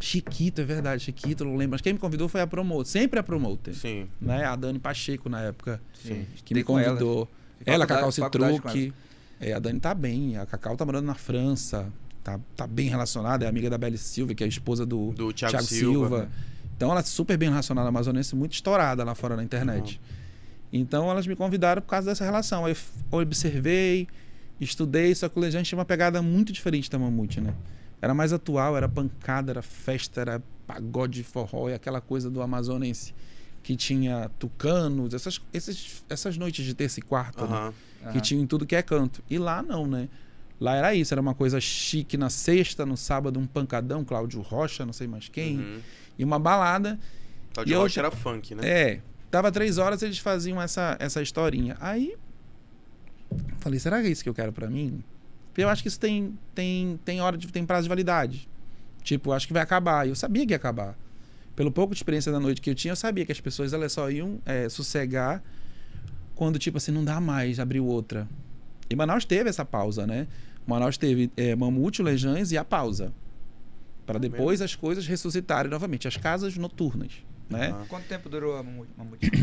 [0.00, 1.72] Chiquito, é verdade, Chiquito, não lembro.
[1.72, 3.74] Mas quem me convidou foi a Promoter, sempre a Promoter.
[3.74, 4.08] Sim.
[4.20, 4.44] Né?
[4.44, 5.80] A Dani Pacheco na época.
[5.92, 6.24] Sim.
[6.44, 7.28] Que me convidou.
[7.66, 8.92] Ela, ela Cacau Citruque.
[9.40, 10.36] É, a Dani tá bem.
[10.36, 11.86] A Cacau tá morando na França.
[12.22, 13.44] Tá, tá bem relacionada.
[13.44, 16.08] É amiga da Belle Silva, que é a esposa do, do Thiago, Thiago Silva.
[16.08, 16.28] Silva.
[16.76, 20.00] Então ela é super bem relacionada, amazonense, muito estourada lá fora na internet.
[20.00, 20.17] Uhum.
[20.72, 22.64] Então elas me convidaram por causa dessa relação.
[22.64, 22.76] Aí
[23.12, 24.06] eu observei,
[24.60, 27.54] estudei, só que o Lejante tinha uma pegada muito diferente da Mamute, né?
[28.00, 33.14] Era mais atual, era pancada, era festa, era pagode, forró e aquela coisa do amazonense
[33.62, 37.50] que tinha tucanos, essas, esses, essas noites de terça e quarta, uhum.
[37.50, 37.72] né?
[38.04, 38.12] uhum.
[38.12, 39.22] que tinham em tudo que é canto.
[39.28, 40.08] E lá não, né?
[40.60, 44.84] Lá era isso, era uma coisa chique na sexta, no sábado um pancadão, Cláudio Rocha,
[44.84, 45.80] não sei mais quem, uhum.
[46.18, 46.98] e uma balada.
[47.52, 48.68] Cláudio Rocha era funk, né?
[48.68, 49.00] É,
[49.30, 51.76] Dava três horas, eles faziam essa, essa historinha.
[51.80, 52.16] Aí,
[53.58, 55.02] falei, será que é isso que eu quero para mim?
[55.56, 58.48] Eu acho que isso tem, tem, tem hora de tem prazo de validade.
[59.02, 60.06] Tipo, acho que vai acabar.
[60.06, 60.96] Eu sabia que ia acabar.
[61.56, 63.92] Pelo pouco de experiência da noite que eu tinha, eu sabia que as pessoas elas
[63.92, 65.42] só iam é, sossegar
[66.36, 68.28] quando, tipo assim, não dá mais, abriu outra.
[68.88, 70.28] E Manaus teve essa pausa, né?
[70.64, 73.12] Manaus teve é, Mamute, Lejães e a pausa.
[74.06, 76.06] Para depois as coisas ressuscitarem novamente.
[76.06, 77.12] As casas noturnas.
[77.48, 77.74] Né?
[77.74, 77.84] Ah.
[77.88, 78.90] Quanto tempo durou a Mamute?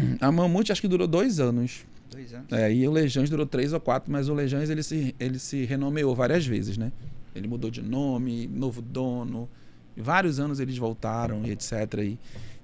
[0.22, 1.86] A Mamute acho que durou dois anos.
[2.10, 2.52] Dois anos.
[2.52, 5.66] É, e o Lejães durou três ou quatro, mas o Lejães ele se, ele se
[5.66, 6.92] renomeou várias vezes, né?
[7.36, 9.50] Ele mudou de nome, novo dono.
[9.98, 11.72] Vários anos eles voltaram e etc.
[12.00, 12.20] E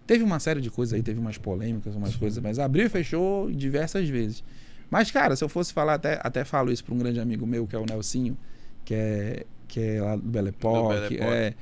[0.06, 3.51] teve uma série de coisas aí, teve umas polêmicas, umas coisas, mas abriu e fechou
[3.51, 4.43] diversas vezes.
[4.89, 7.65] Mas, cara, se eu fosse falar, até, até falo isso para um grande amigo meu,
[7.65, 8.38] que é o Nelsinho,
[8.84, 11.54] que é, que é lá do Belepó, que é...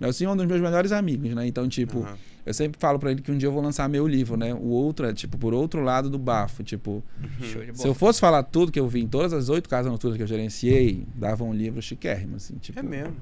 [0.00, 1.46] Nelsinho é um dos meus melhores amigos, né?
[1.46, 2.14] Então, tipo, uhum.
[2.48, 4.54] Eu sempre falo para ele que um dia eu vou lançar meu livro, né?
[4.54, 6.64] O outro é, tipo, por outro lado do bafo.
[6.64, 7.74] Tipo, uhum.
[7.74, 10.22] se eu fosse falar tudo que eu vi em todas as oito casas noturnas que
[10.22, 12.78] eu gerenciei, dava um livro chiquérrimo, assim, tipo...
[12.78, 13.14] É mesmo.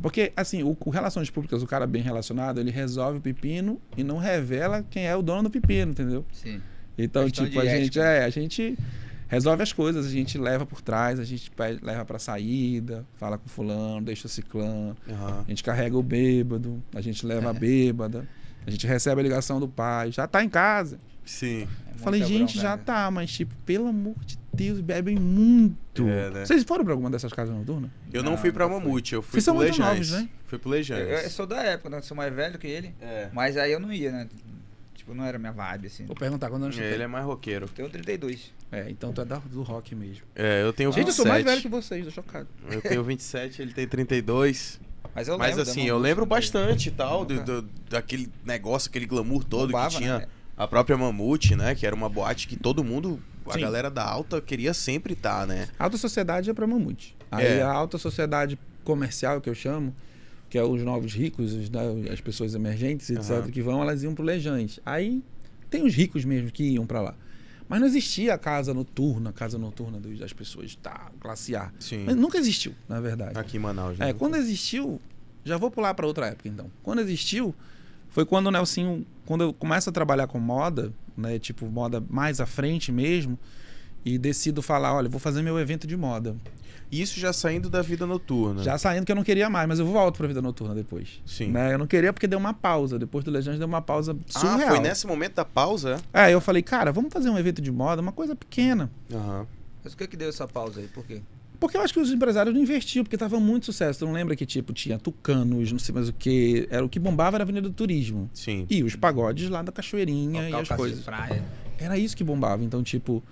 [0.00, 4.04] Porque, assim, o, o, Relações Públicas, o cara bem relacionado, ele resolve o pepino e
[4.04, 6.24] não revela quem é o dono do pepino, entendeu?
[6.32, 6.62] Sim.
[6.96, 8.78] Então, tipo, a gente, é, a gente
[9.32, 13.48] resolve as coisas, a gente leva por trás, a gente leva pra saída, fala com
[13.48, 15.40] fulano, deixa o ciclano, uhum.
[15.40, 17.50] a gente carrega o bêbado, a gente leva é.
[17.50, 18.28] a bêbada,
[18.66, 21.00] a gente recebe a ligação do pai, já tá em casa.
[21.24, 21.66] Sim.
[21.94, 22.82] É Falei, gente, já né?
[22.84, 26.06] tá, mas tipo, pelo amor de Deus, bebem muito.
[26.06, 26.44] É, né?
[26.44, 27.90] Vocês foram pra alguma dessas casas noturnas?
[28.12, 29.78] Eu não, não fui pra Mamute, eu fui Vocês pro Lejães.
[29.78, 30.28] Novos, né?
[30.44, 31.00] Fui pro Lejães.
[31.00, 31.98] Eu, eu, sou da época, né?
[31.98, 32.94] Eu sou mais velho que ele.
[33.00, 33.30] É.
[33.32, 34.28] Mas aí eu não ia, né?
[35.02, 36.06] Tipo, não era minha vibe, assim.
[36.06, 37.68] Vou perguntar quando anos é, Ele é mais roqueiro.
[37.68, 38.52] Tenho 32.
[38.70, 40.22] É, então tu é do rock mesmo.
[40.32, 41.08] É, eu tenho Gente, 27.
[41.08, 42.46] eu sou mais velho que vocês, tô chocado.
[42.70, 44.80] Eu tenho 27, ele tem 32.
[45.12, 49.42] Mas, eu Mas assim, eu lembro bastante e tal, do, do, daquele negócio, aquele glamour
[49.42, 50.20] todo Bombava, que tinha.
[50.20, 50.28] Né?
[50.56, 51.74] A própria Mamute, né?
[51.74, 53.60] Que era uma boate que todo mundo, a Sim.
[53.60, 55.66] galera da alta, queria sempre estar, tá, né?
[55.76, 57.16] A alta sociedade é pra Mamute.
[57.28, 57.62] Aí é.
[57.62, 59.92] a alta sociedade comercial, que eu chamo,
[60.52, 61.70] que é os novos ricos, os,
[62.12, 63.50] as pessoas emergentes, etc., uhum.
[63.50, 64.78] que vão, elas iam pro Lejães.
[64.84, 65.24] Aí
[65.70, 67.14] tem os ricos mesmo que iam para lá.
[67.66, 71.72] Mas não existia a casa noturna, a casa noturna das pessoas, tá, classe A.
[71.80, 72.04] Sim.
[72.04, 73.38] Mas nunca existiu, na verdade.
[73.38, 73.96] Aqui em Manaus.
[73.96, 74.10] Né?
[74.10, 75.00] É, quando existiu,
[75.42, 76.70] já vou pular para outra época então.
[76.82, 77.54] Quando existiu,
[78.10, 82.42] foi quando o Nelsinho, quando eu começo a trabalhar com moda, né, tipo moda mais
[82.42, 83.38] à frente mesmo,
[84.04, 86.36] e decido falar, olha, vou fazer meu evento de moda.
[86.92, 88.62] Isso já saindo da vida noturna.
[88.62, 91.22] Já saindo que eu não queria mais, mas eu volto pra vida noturna depois.
[91.24, 91.48] Sim.
[91.48, 91.72] Né?
[91.72, 92.98] Eu não queria porque deu uma pausa.
[92.98, 94.68] Depois do Legends deu uma pausa surreal.
[94.68, 95.98] Ah, foi nesse momento da pausa?
[96.12, 98.90] É, eu falei, cara, vamos fazer um evento de moda, uma coisa pequena.
[99.10, 99.46] Uhum.
[99.82, 100.86] Mas o que que deu essa pausa aí?
[100.86, 101.22] Por quê?
[101.58, 104.00] Porque eu acho que os empresários não investiam, porque tava muito sucesso.
[104.00, 106.66] Tu não lembra que, tipo, tinha tucanos, não sei mais o que.
[106.70, 108.28] Era o que bombava era a Avenida do Turismo.
[108.34, 108.66] Sim.
[108.68, 111.04] E os pagodes lá da Cachoeirinha e as coisas.
[111.04, 111.42] Praia.
[111.78, 112.62] Era isso que bombava.
[112.62, 113.22] Então, tipo,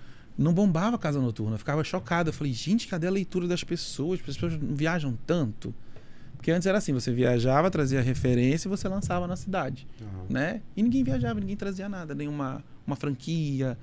[0.41, 1.55] não bombava casa noturna.
[1.55, 2.31] Eu ficava chocado.
[2.31, 4.21] Eu falei, gente, cadê a leitura das pessoas?
[4.21, 5.75] As pessoas não viajam tanto.
[6.35, 10.25] Porque antes era assim, você viajava, trazia referência e você lançava na cidade, uhum.
[10.31, 10.63] né?
[10.75, 13.77] E ninguém viajava, ninguém trazia nada, nenhuma uma franquia.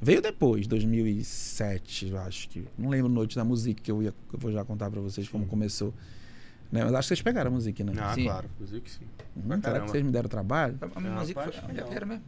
[0.00, 2.66] Veio depois, 2007, eu acho que.
[2.78, 5.30] Não lembro Noite da Música, que eu, ia, eu vou já contar para vocês sim.
[5.30, 5.92] como começou.
[6.72, 6.82] Né?
[6.82, 7.92] Mas acho que vocês pegaram a música, né?
[7.98, 8.24] Ah, sim.
[8.24, 9.04] claro, música sim.
[9.36, 10.78] Hum, será que vocês me deram trabalho?
[10.80, 11.94] A, a, a música foi.
[11.94, 12.24] Era mesmo.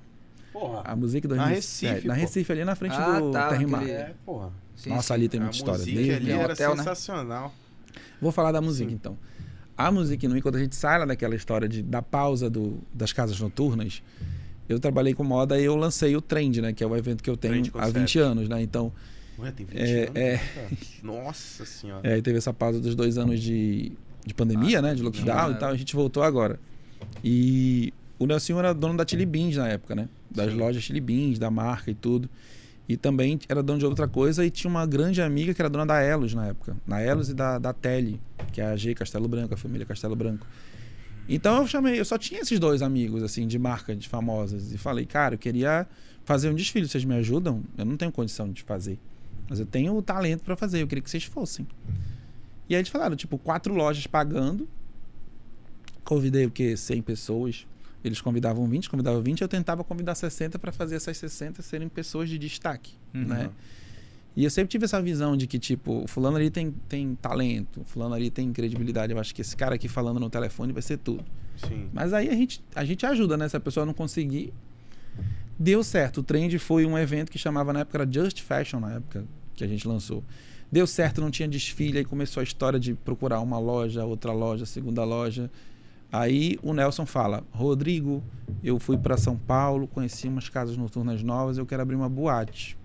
[0.53, 0.83] Porra.
[0.85, 2.07] A música do Na Recife.
[2.07, 3.89] na Recife, ali na frente ah, do tá, Terrimar.
[3.89, 4.51] É, porra.
[4.75, 5.15] Sim, Nossa, sim.
[5.15, 5.79] ali tem muita a história.
[5.79, 6.77] Música ali era hotel, né?
[6.79, 7.49] sensacional.
[7.49, 8.01] Né?
[8.21, 8.95] Vou falar da música, sim.
[8.95, 9.17] então.
[9.77, 13.13] A música no quando a gente sai lá daquela história de, da pausa do, das
[13.13, 14.03] casas noturnas,
[14.69, 16.73] eu trabalhei com moda e eu lancei o Trend, né?
[16.73, 18.61] Que é o evento que eu tenho há 20 anos, né?
[18.61, 18.93] Então.
[19.39, 20.17] Ué, tem 20 é, anos?
[20.17, 20.41] É...
[21.03, 22.07] Nossa senhora.
[22.07, 23.93] É, e teve essa pausa dos dois anos de,
[24.25, 24.95] de pandemia, ah, né?
[24.95, 25.71] De lockdown e tal.
[25.71, 26.61] A gente voltou agora.
[27.25, 30.07] E o Nelson era dono da Chili Beans na época, né?
[30.31, 30.59] Das Sim.
[30.59, 32.29] lojas Chili Beans, da marca e tudo.
[32.87, 35.87] E também era dono de outra coisa e tinha uma grande amiga que era dona
[35.87, 36.77] da Elos na época.
[36.87, 38.21] Na Elos e da, da Tele,
[38.53, 40.47] que é a G Castelo Branco, a família Castelo Branco.
[41.27, 44.71] Então eu chamei, eu só tinha esses dois amigos, assim, de marca, de famosas.
[44.71, 45.87] E falei, cara, eu queria
[46.23, 47.63] fazer um desfile, vocês me ajudam?
[47.79, 48.99] Eu não tenho condição de fazer.
[49.49, 51.67] Mas eu tenho o talento para fazer, eu queria que vocês fossem.
[52.69, 54.69] E aí eles falaram, tipo, quatro lojas pagando.
[56.05, 56.77] Convidei o quê?
[56.77, 57.67] 100 pessoas.
[58.03, 62.29] Eles convidavam 20, convidavam 20, eu tentava convidar 60 para fazer essas 60 serem pessoas
[62.29, 63.25] de destaque, uhum.
[63.25, 63.51] né?
[64.37, 68.15] E eu sempre tive essa visão de que, tipo, fulano ali tem, tem talento, fulano
[68.15, 69.13] ali tem credibilidade.
[69.13, 71.25] Eu acho que esse cara aqui falando no telefone vai ser tudo.
[71.57, 71.91] Sim.
[71.93, 73.49] Mas aí a gente, a gente ajuda, né?
[73.49, 74.53] Se a pessoa não conseguir.
[75.59, 76.19] Deu certo.
[76.19, 79.65] O Trend foi um evento que chamava na época, era Just Fashion, na época que
[79.65, 80.25] a gente lançou.
[80.73, 84.65] Deu certo, não tinha desfile, aí começou a história de procurar uma loja, outra loja,
[84.65, 85.51] segunda loja.
[86.13, 88.23] Aí o Nelson fala: Rodrigo,
[88.63, 92.77] eu fui para São Paulo, conheci umas casas noturnas novas, eu quero abrir uma boate.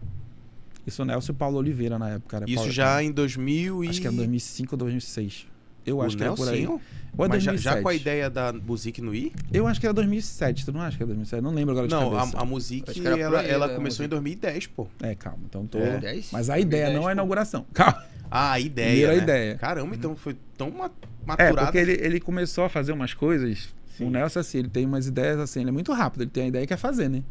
[0.86, 2.44] Isso o Nelson e o Paulo Oliveira na época.
[2.46, 3.90] Isso Paulo, já em 2000 e...
[3.90, 5.48] Acho que é 2005 ou 2006.
[5.84, 6.36] Eu o acho Nelson?
[6.44, 6.82] que era por aí.
[7.18, 9.32] Ou é Mas já, já, com a ideia da Music no I?
[9.54, 10.66] Eu acho que era 2007.
[10.66, 11.42] Tu não acha que era 2007?
[11.42, 12.32] Não lembro agora de não, cabeça.
[12.34, 14.88] Não, a, a Music, ela, aí, ela começou em 2010, pô.
[15.02, 15.40] É, calma.
[15.46, 15.78] Então tô...
[15.80, 16.22] É.
[16.32, 17.66] Mas a ideia 2010, não é a inauguração.
[17.74, 18.04] Calma.
[18.30, 19.14] Ah, a ideia, né?
[19.14, 19.56] a ideia.
[19.58, 21.60] Caramba, então foi tão maturado.
[21.60, 24.06] É, porque ele, ele começou a fazer umas coisas Sim.
[24.06, 26.48] O Nelson, assim, ele tem umas ideias assim, ele é muito rápido, ele tem a
[26.48, 27.24] ideia e quer fazer, né?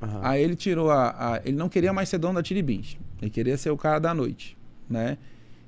[0.00, 0.20] Uhum.
[0.22, 2.96] Aí ele tirou a, a, Ele não queria mais ser dono da Tiribins.
[3.20, 4.56] Ele queria ser o cara da noite,
[4.88, 5.18] né?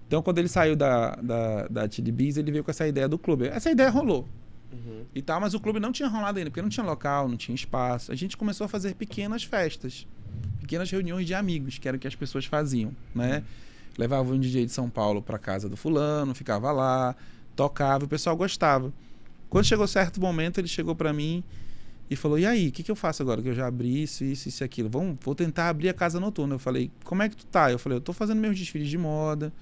[0.06, 3.46] Então, quando ele saiu da, da, da TDBs, ele veio com essa ideia do clube.
[3.46, 4.26] Essa ideia rolou.
[4.72, 5.04] Uhum.
[5.14, 7.54] E tal, mas o clube não tinha rolado ainda, porque não tinha local, não tinha
[7.54, 8.10] espaço.
[8.10, 10.06] A gente começou a fazer pequenas festas,
[10.60, 13.44] pequenas reuniões de amigos, que era o que as pessoas faziam, né?
[14.00, 17.14] Levava um DJ de São Paulo para casa do fulano, ficava lá,
[17.54, 18.90] tocava, o pessoal gostava.
[19.50, 21.44] Quando chegou certo momento, ele chegou para mim
[22.08, 24.24] e falou: "E aí, o que, que eu faço agora que eu já abri isso,
[24.24, 24.88] isso, isso e aquilo?
[24.88, 26.54] Vamos, vou tentar abrir a casa noturna".
[26.54, 27.70] Eu falei: "Como é que tu tá?".
[27.70, 29.52] Eu falei: "Eu tô fazendo meus desfiles de moda,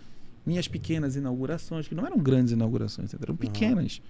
[0.47, 4.01] minhas pequenas inaugurações, que não eram grandes inaugurações, eram pequenas".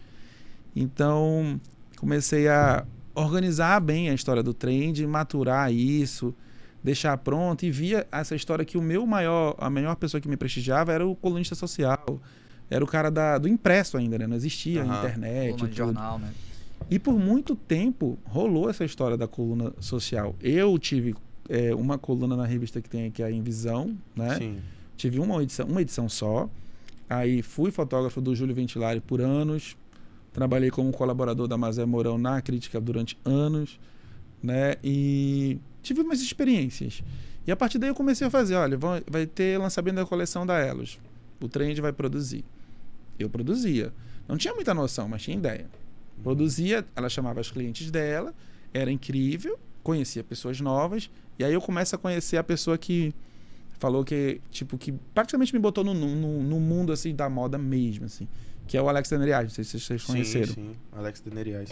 [0.77, 1.59] Então,
[1.97, 6.35] comecei a organizar bem a história do trend, maturar isso,
[6.83, 10.37] deixar pronto e via essa história que o meu maior, a maior pessoa que me
[10.37, 12.21] prestigiava era o colunista social,
[12.71, 14.27] era o cara da, do impresso ainda, né?
[14.27, 14.99] Não existia Aham.
[14.99, 16.33] internet, Coluna de jornal, né?
[16.91, 20.35] E por muito tempo rolou essa história da coluna social.
[20.41, 21.15] Eu tive
[21.49, 24.37] é, uma coluna na revista que tem aqui a Invisão, né?
[24.37, 24.59] Sim.
[24.97, 26.49] Tive uma edição, uma edição só.
[27.09, 29.77] Aí fui fotógrafo do Júlio Ventilari por anos.
[30.33, 33.79] Trabalhei como colaborador da Mazé Mourão na crítica durante anos,
[34.43, 34.75] né?
[34.85, 37.03] E tive umas experiências.
[37.47, 40.59] E a partir daí eu comecei a fazer, olha, vai ter lançamento da coleção da
[40.59, 40.99] Elos.
[41.41, 42.45] O Trend vai produzir.
[43.19, 43.93] Eu produzia.
[44.29, 45.67] Não tinha muita noção, mas tinha ideia.
[46.23, 48.35] Produzia, ela chamava as clientes dela,
[48.75, 53.15] era incrível, conhecia pessoas novas, e aí eu começo a conhecer a pessoa que
[53.79, 58.05] falou que, tipo, que praticamente me botou no, no, no mundo, assim, da moda mesmo,
[58.05, 58.29] assim,
[58.67, 60.53] que é o Alex Deneriage, não sei se vocês conheceram.
[60.53, 60.77] Sim, sim.
[60.93, 61.71] Alex Deneriais.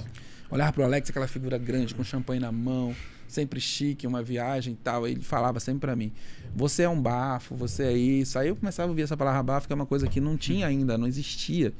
[0.51, 2.95] Olhar pro Alex, aquela figura grande, com champanhe na mão,
[3.29, 5.07] sempre chique, uma viagem e tal.
[5.07, 6.13] Ele falava sempre pra mim:
[6.55, 8.39] você é um bafo, você é isso.
[8.39, 10.67] Aí eu começava a ouvir essa palavra bafo, que é uma coisa que não tinha
[10.67, 11.73] ainda, não existia,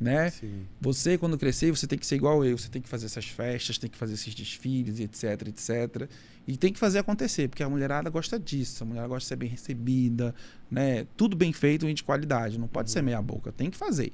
[0.00, 0.30] né?
[0.30, 0.66] Sim.
[0.80, 2.56] Você, quando crescer, você tem que ser igual eu.
[2.56, 6.08] Você tem que fazer essas festas, tem que fazer esses desfiles, etc, etc.
[6.46, 8.82] E tem que fazer acontecer, porque a mulherada gosta disso.
[8.82, 10.34] A mulherada gosta de ser bem recebida,
[10.70, 11.06] né?
[11.16, 12.58] Tudo bem feito e de qualidade.
[12.58, 14.12] Não pode ser meia boca, tem que fazer.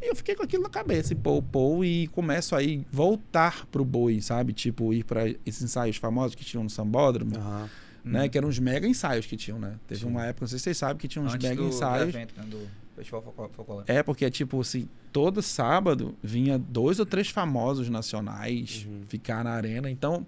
[0.00, 3.84] E eu fiquei com aquilo na cabeça, e pô, pô, e começo aí voltar pro
[3.84, 4.52] boi, sabe?
[4.52, 7.68] Tipo, ir para esses ensaios famosos que tinham no Sambódromo, Aham.
[8.04, 8.28] né?
[8.28, 9.74] Que eram uns mega ensaios que tinham, né?
[9.88, 10.06] Teve Sim.
[10.06, 12.14] uma época, não sei se vocês sabem, que tinha uns Antes mega do, do ensaios.
[12.14, 13.84] evento, né, do Festival.
[13.86, 19.02] É, porque é tipo assim, todo sábado vinha dois ou três famosos nacionais Uhum.
[19.08, 19.90] ficar na arena.
[19.90, 20.24] Então,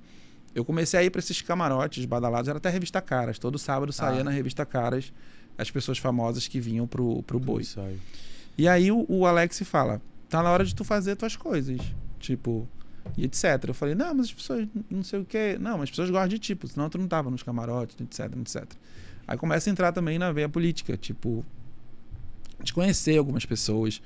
[0.55, 3.39] eu comecei a ir para esses camarotes badalados, era até a revista Caras.
[3.39, 4.25] Todo sábado saía Ah.
[4.25, 5.13] na revista Caras
[5.59, 7.63] as pessoas famosas que vinham pro, pro boi.
[7.63, 8.01] Ensaio.
[8.61, 11.81] E aí o, o Alex fala: tá na hora de tu fazer tuas coisas.
[12.19, 12.69] Tipo,
[13.17, 13.45] e etc.
[13.67, 15.57] Eu falei: não, mas as pessoas não sei o quê.
[15.59, 18.71] Não, mas as pessoas gostam de tipo, senão tu não tava nos camarotes, etc, etc.
[19.27, 21.43] Aí começa a entrar também na veia política, tipo,
[22.63, 24.03] de conhecer algumas pessoas.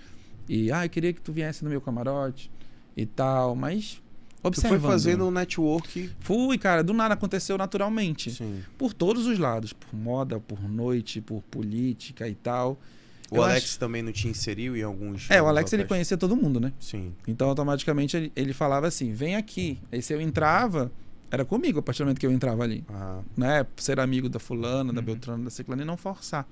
[0.48, 2.48] E, ah, eu queria que tu viesse no meu camarote
[2.96, 4.00] e tal, mas.
[4.40, 4.80] Tu Observando.
[4.82, 6.12] foi fazendo um network.
[6.20, 8.30] Fui, cara, do nada aconteceu naturalmente.
[8.30, 8.62] Sim.
[8.78, 12.78] Por todos os lados, por moda, por noite, por política e tal.
[13.34, 15.30] O Eu Alex acho- também não te inseriu em alguns.
[15.30, 16.72] É, o Alex ele conhecia todo mundo, né?
[16.80, 17.12] Sim.
[17.26, 19.78] Então, automaticamente, ele, ele falava assim: vem aqui.
[19.90, 20.90] Aí, se eu entrava,
[21.30, 22.84] era comigo a partir do momento que eu entrava ali.
[22.88, 23.66] Ah, Né?
[23.76, 25.04] Ser amigo da fulana, da Uhum.
[25.06, 26.46] Beltrana, da Ciclana e não forçar.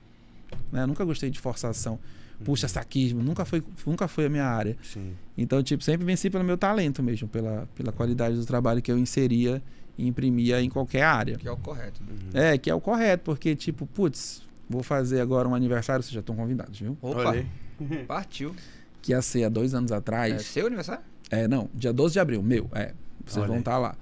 [0.70, 0.84] Né?
[0.86, 1.94] Nunca gostei de forçação.
[2.38, 2.46] Uhum.
[2.46, 3.22] Puxa, saquismo.
[3.22, 4.76] Nunca foi, nunca foi a minha área.
[4.82, 5.12] sim.
[5.38, 8.98] Então, tipo, sempre venci pelo meu talento mesmo, pela, pela qualidade do trabalho que eu
[8.98, 9.62] inseria
[9.96, 11.38] e imprimia em qualquer área.
[11.38, 12.02] Que é o correto.
[12.02, 12.08] né?
[12.12, 12.40] Uhum.
[12.40, 16.20] É, que é o correto, porque, tipo, putz, vou fazer agora um aniversário, vocês já
[16.20, 16.96] estão convidados, viu?
[17.00, 17.34] Opa,
[18.08, 18.54] partiu.
[19.00, 20.42] Que ia ser há dois anos É atrás.
[20.46, 21.02] seu aniversário?
[21.30, 22.92] É, não, dia 12 de abril, meu, é.
[23.24, 23.94] Vocês Olha vão estar lá.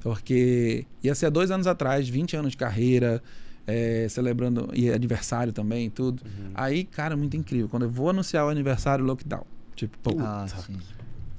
[0.00, 3.22] Porque ia ser há dois anos atrás, 20 anos de carreira,
[3.66, 6.22] é, celebrando, e aniversário também, tudo.
[6.24, 6.50] Uhum.
[6.54, 7.68] Aí, cara, muito incrível.
[7.68, 9.44] Quando eu vou anunciar o aniversário, lockdown.
[9.74, 10.76] Tipo, pô, Ah, sim.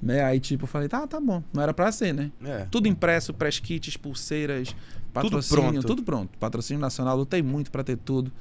[0.02, 0.24] né?
[0.24, 1.44] Aí, tipo, eu falei, tá, tá bom.
[1.54, 2.32] Não era pra ser, né?
[2.44, 2.66] É.
[2.72, 4.76] Tudo impresso, press kits, pulseiras,
[5.14, 5.88] patrocínio, pronto.
[5.88, 6.38] tudo pronto.
[6.40, 8.32] Patrocínio nacional, lutei muito pra ter tudo.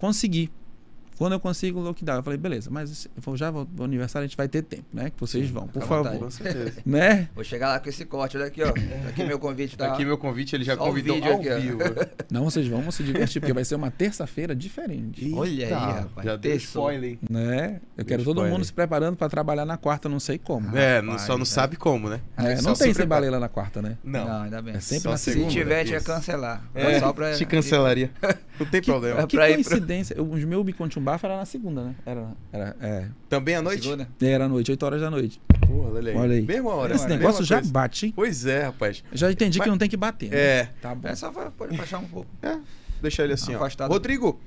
[0.00, 0.50] Consegui.
[1.20, 2.16] Quando eu consigo, o lockdown.
[2.16, 5.10] Eu falei, beleza, mas eu já vou, o aniversário a gente vai ter tempo, né?
[5.10, 6.04] Que vocês Sim, vão, por à favor.
[6.04, 6.18] vontade.
[6.18, 6.80] Com certeza.
[6.86, 7.28] Né?
[7.34, 8.38] Vou chegar lá com esse corte.
[8.38, 8.72] Olha aqui, ó.
[8.72, 9.92] Tá aqui meu convite, tá?
[9.92, 11.58] Aqui meu convite, ele já Só o convidou vídeo ao aqui, ó.
[11.58, 11.78] vivo.
[12.32, 15.30] Não, vocês vão se divertir, porque vai ser uma terça-feira diferente.
[15.34, 16.26] Olha aí, Eita, rapaz.
[16.26, 17.18] Já deu spoiler.
[17.28, 17.82] Né?
[17.98, 20.74] Eu quero todo mundo se preparando pra trabalhar na quarta, não sei como.
[20.74, 21.46] É, não- Rapaz, só não é.
[21.46, 22.20] sabe como, né?
[22.38, 23.98] É, não se tem sem balela na quarta, né?
[24.02, 24.24] Não.
[24.26, 24.74] Não, ainda bem.
[24.74, 25.50] É sempre Só na Se segunda.
[25.50, 26.64] tiver, tinha cancelar.
[26.74, 27.34] É, Só pra...
[27.34, 28.10] te cancelaria.
[28.58, 29.26] Não tem problema.
[29.26, 30.20] Que coincidência.
[30.22, 31.94] Os meus Biconte Bafo era na segunda, né?
[32.06, 33.82] Era, era, é, Também à noite?
[33.82, 34.08] Segunda?
[34.22, 35.40] era à noite, 8 horas da noite.
[35.66, 36.16] Porra, olha aí.
[36.16, 36.42] Olha aí.
[36.42, 36.94] Mesma hora.
[36.94, 37.72] Esse mesma negócio já coisa.
[37.72, 38.12] bate, hein?
[38.14, 39.02] Pois é, rapaz.
[39.12, 40.30] Já entendi Mas- que não tem que bater.
[40.30, 40.36] né?
[40.38, 41.08] É, Tá bom.
[41.08, 42.28] É só pra- pode baixar um pouco.
[43.02, 43.56] deixa ele assim, ó.
[43.56, 43.90] Afastado.
[43.90, 44.38] Rodrigo,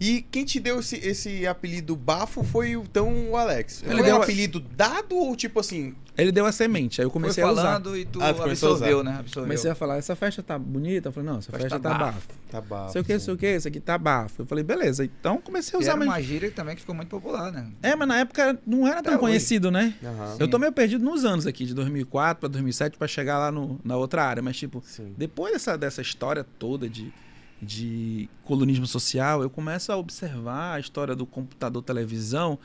[0.00, 3.82] E quem te deu esse, esse apelido bafo foi então o Alex.
[3.82, 5.94] Ele Ele deu um apelido dado ou tipo assim.
[6.16, 7.62] Ele deu a semente, aí eu comecei Foi a usar.
[7.62, 9.16] falando e tu Ah, tu começou a absorveu, né?
[9.20, 9.44] Absorveu.
[9.44, 11.08] Comecei a falar, essa festa tá bonita?
[11.08, 12.12] Eu falei, não, essa Festa festa, tá tá bafo.
[12.14, 12.28] bafo.
[12.50, 12.92] Tá bafo.
[12.92, 14.42] Sei o que, sei o que, isso aqui tá bafo.
[14.42, 15.04] Eu falei, beleza.
[15.04, 16.08] Então comecei a usar era mas...
[16.08, 17.68] uma gíria também que ficou muito popular, né?
[17.82, 19.18] É, mas na época não era tão Até hoje.
[19.20, 19.94] conhecido, né?
[20.02, 20.36] Aham.
[20.40, 23.80] Eu tô meio perdido nos anos aqui, de 2004 pra 2007, pra chegar lá no,
[23.84, 24.42] na outra área.
[24.42, 25.14] Mas, tipo, Sim.
[25.16, 27.12] depois dessa, dessa história toda de,
[27.60, 32.58] de colunismo social, eu começo a observar a história do computador televisão,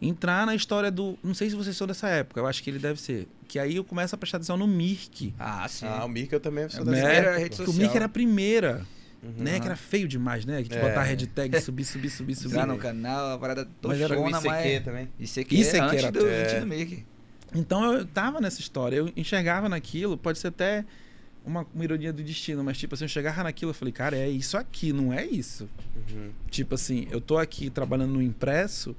[0.00, 1.18] entrar na história do.
[1.22, 3.26] Não sei se vocês são dessa época, eu acho que ele deve ser.
[3.46, 5.34] Que aí eu começo a prestar atenção no Mirk.
[5.38, 5.86] Ah, sim.
[5.86, 7.38] Ah, o Mirk eu também sou É, dessa Mirk era época.
[7.38, 7.82] rede Que o social.
[7.82, 8.86] Mirk era a primeira,
[9.22, 9.32] Uhum.
[9.38, 9.58] né?
[9.60, 10.62] Que era feio demais, né?
[10.62, 10.80] Que tu É.
[10.80, 12.50] botar a hashtag, subir, subir, subir, subir.
[12.54, 14.84] Entrar no canal, a parada Mas era tochona, o ICQ mas...
[14.84, 15.08] também.
[15.18, 16.60] ICQ, ICQ antes era- do, é.
[16.60, 17.04] do Mickey.
[17.54, 20.84] Então eu tava nessa história, eu enxergava naquilo, pode ser até
[21.44, 24.28] uma, uma ironia do destino, mas tipo assim, eu chegava naquilo, eu falei, cara, é
[24.28, 25.68] isso aqui, não é isso.
[26.10, 26.30] Uhum.
[26.50, 28.94] Tipo assim, eu tô aqui trabalhando no impresso,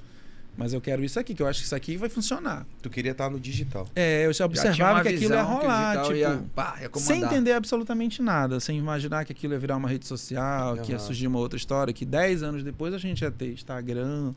[0.58, 2.66] mas eu quero isso aqui, que eu acho que isso aqui vai funcionar.
[2.82, 3.88] Tu queria estar no digital.
[3.96, 7.24] É, eu já Já observava uma que aquilo ia rolar, tipo, ia, pá, ia sem
[7.24, 11.28] entender absolutamente nada, sem imaginar que aquilo ia virar uma rede social, que ia surgir
[11.28, 14.34] uma outra história, que 10 anos depois a gente ia ter Instagram,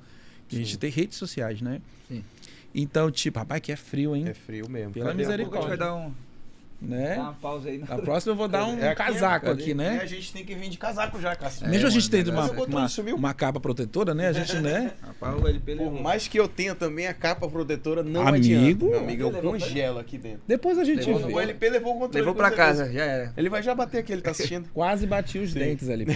[0.49, 1.81] que a gente ia ter redes sociais, né?
[2.09, 2.23] Sim.
[2.75, 4.29] Então, tipo, rapaz, que é frio, hein?
[4.29, 4.93] É frio mesmo.
[4.93, 5.95] Pela Cadê misericórdia.
[5.95, 6.13] Um,
[6.83, 7.15] Né?
[7.17, 7.79] dar uma pausa aí.
[7.79, 7.85] No...
[7.89, 10.01] A próxima eu vou dar um É aqui, casaco aqui, É, né?
[10.03, 11.65] a gente tem que vir de casaco já, Cássio.
[11.67, 14.29] É, Mesmo a gente mano, tendo uma, é- uma, uma capa protetora, né?
[14.29, 14.93] A gente, né?
[15.23, 18.37] O LP Por mais que eu tenha também a capa protetora, não Amigo?
[18.37, 18.85] adianta.
[18.85, 20.41] Meu amigo, eu congelo aqui dentro.
[20.49, 21.33] Depois a gente Levou vê.
[21.35, 22.19] O LP levou o controle.
[22.19, 23.33] Levou pra casa, já era.
[23.37, 24.69] Ele vai já bater aqui, ele tá assistindo.
[24.75, 25.61] Quase bati os Sim.
[25.61, 26.07] dentes ali.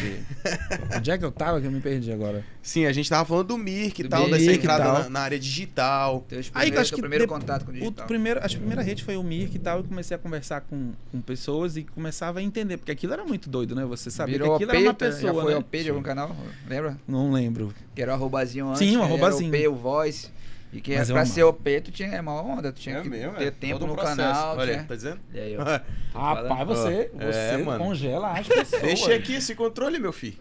[0.96, 2.44] Onde é que eu tava que eu me perdi agora?
[2.62, 5.02] Sim, a gente tava falando do Mirk e tal, Mirk dessa e entrada tal.
[5.04, 6.26] na, na área digital.
[6.52, 8.06] Aí, que acho que primeiro de- contato com o O digital.
[8.06, 9.78] primeiro, acho que a primeira rede foi o Mirk e tal.
[9.78, 12.76] Eu comecei a conversar com, com pessoas e começava a entender.
[12.76, 13.84] Porque aquilo era muito doido, né?
[13.84, 15.58] Você sabia Virou que aquilo era uma OP, já pessoa, foi né?
[15.58, 16.36] OP de algum canal?
[16.68, 16.98] Lembra?
[17.06, 17.72] Não lembro.
[17.94, 18.78] Que era o arrobazinho antes.
[18.78, 19.48] Sim, o era arrobazinho.
[19.54, 20.30] OP, o voice.
[20.72, 23.00] E que Mas eu pra ser OP, tu tinha é uma onda, tu tinha É
[23.00, 23.50] que mesmo, ter é.
[23.50, 24.16] tempo Todo no processo.
[24.16, 24.56] canal.
[24.58, 25.20] Olha, tinha- tá dizendo?
[25.32, 25.62] E aí, ó.
[26.18, 27.84] Rapaz, você, é, você mano.
[27.84, 28.82] congela as pessoas.
[28.82, 30.36] Deixa aqui esse controle, meu filho.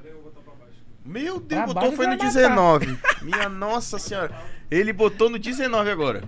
[1.06, 2.34] Meu Deus, Pra botou foi no vai matar.
[2.34, 2.98] 19.
[3.22, 4.36] Minha nossa senhora.
[4.76, 6.24] Ele botou no 19 agora.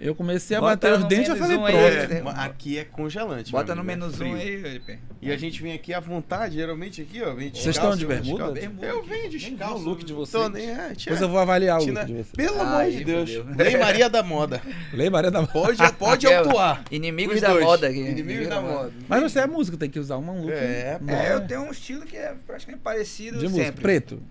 [0.00, 1.76] Eu comecei a Bota bater os dentes e eu falei, um pronto.
[1.76, 2.22] né?
[2.36, 3.52] É, aqui é congelante.
[3.52, 4.98] Bota no amigo, é menos um aí, LP.
[5.20, 7.34] E a gente vem aqui à vontade, geralmente aqui, ó.
[7.34, 8.52] Vocês estão de eu bermuda?
[8.52, 8.82] descalço.
[8.86, 9.74] Eu venho descalço.
[9.74, 10.50] o look de Tô vocês.
[10.50, 12.30] nem, é, tia, Depois eu vou avaliar o Tina- look de vocês.
[12.34, 13.30] Pelo amor de Deus.
[13.34, 13.54] fudeu.
[13.56, 14.62] Lei Maria da Moda.
[14.94, 16.46] Lei Maria da Pode, pode Aquela.
[16.46, 16.84] autuar.
[16.90, 17.98] Inimigos Os da moda aqui.
[17.98, 18.92] Inimigos da moda.
[19.08, 20.52] Mas você é músico, tem que usar um look.
[20.52, 21.28] É, né?
[21.28, 23.72] É, eu tenho um estilo que é praticamente parecido De música.
[23.72, 24.22] Preto.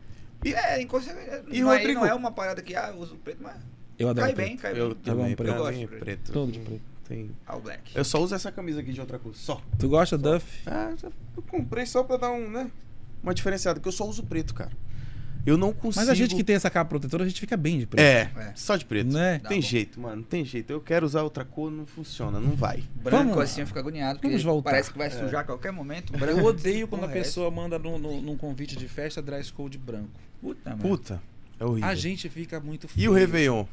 [0.44, 1.20] E é, inconsciente.
[1.50, 2.00] E não, é- Rodrigo?
[2.00, 3.56] não é uma parada que, ah, eu uso preto, mas
[3.98, 4.48] Eu adoro cai preto.
[4.48, 4.98] bem, cai Eu bem.
[5.04, 5.48] também, preto.
[5.52, 6.32] mim, Eu gosto de preto.
[6.32, 6.82] Todo de preto.
[7.08, 7.92] Tem- All black.
[7.96, 9.62] Eu só uso essa camisa aqui de outra cor, só.
[9.80, 10.46] Tu gosta, Duff?
[10.68, 10.94] Ah,
[11.36, 12.70] eu comprei só pra dar um, né?
[13.24, 14.72] Uma diferenciada, porque eu só uso preto, cara.
[15.46, 16.02] Eu não consigo.
[16.02, 18.02] Mas a gente que tem essa capa protetora, a gente fica bem de preto.
[18.06, 18.54] É, É.
[18.56, 19.12] só de preto.
[19.12, 19.40] Né?
[19.40, 19.66] Tem bom.
[19.68, 20.70] jeito, mano, tem jeito.
[20.72, 22.84] Eu quero usar outra cor, não funciona, não vai.
[22.96, 26.14] Branco Vamos- assim eu fico agoniado, porque parece que vai sujar a qualquer momento.
[26.14, 29.52] Eu Branco, odeio quando a é pessoa manda num, num- num convite de festa dress
[29.52, 30.10] code branco.
[30.42, 30.82] Puta, mano.
[30.82, 31.22] Puta,
[31.60, 31.90] é horrível.
[31.90, 33.14] A gente fica muito E o.
[33.14, 33.66] Réveillon?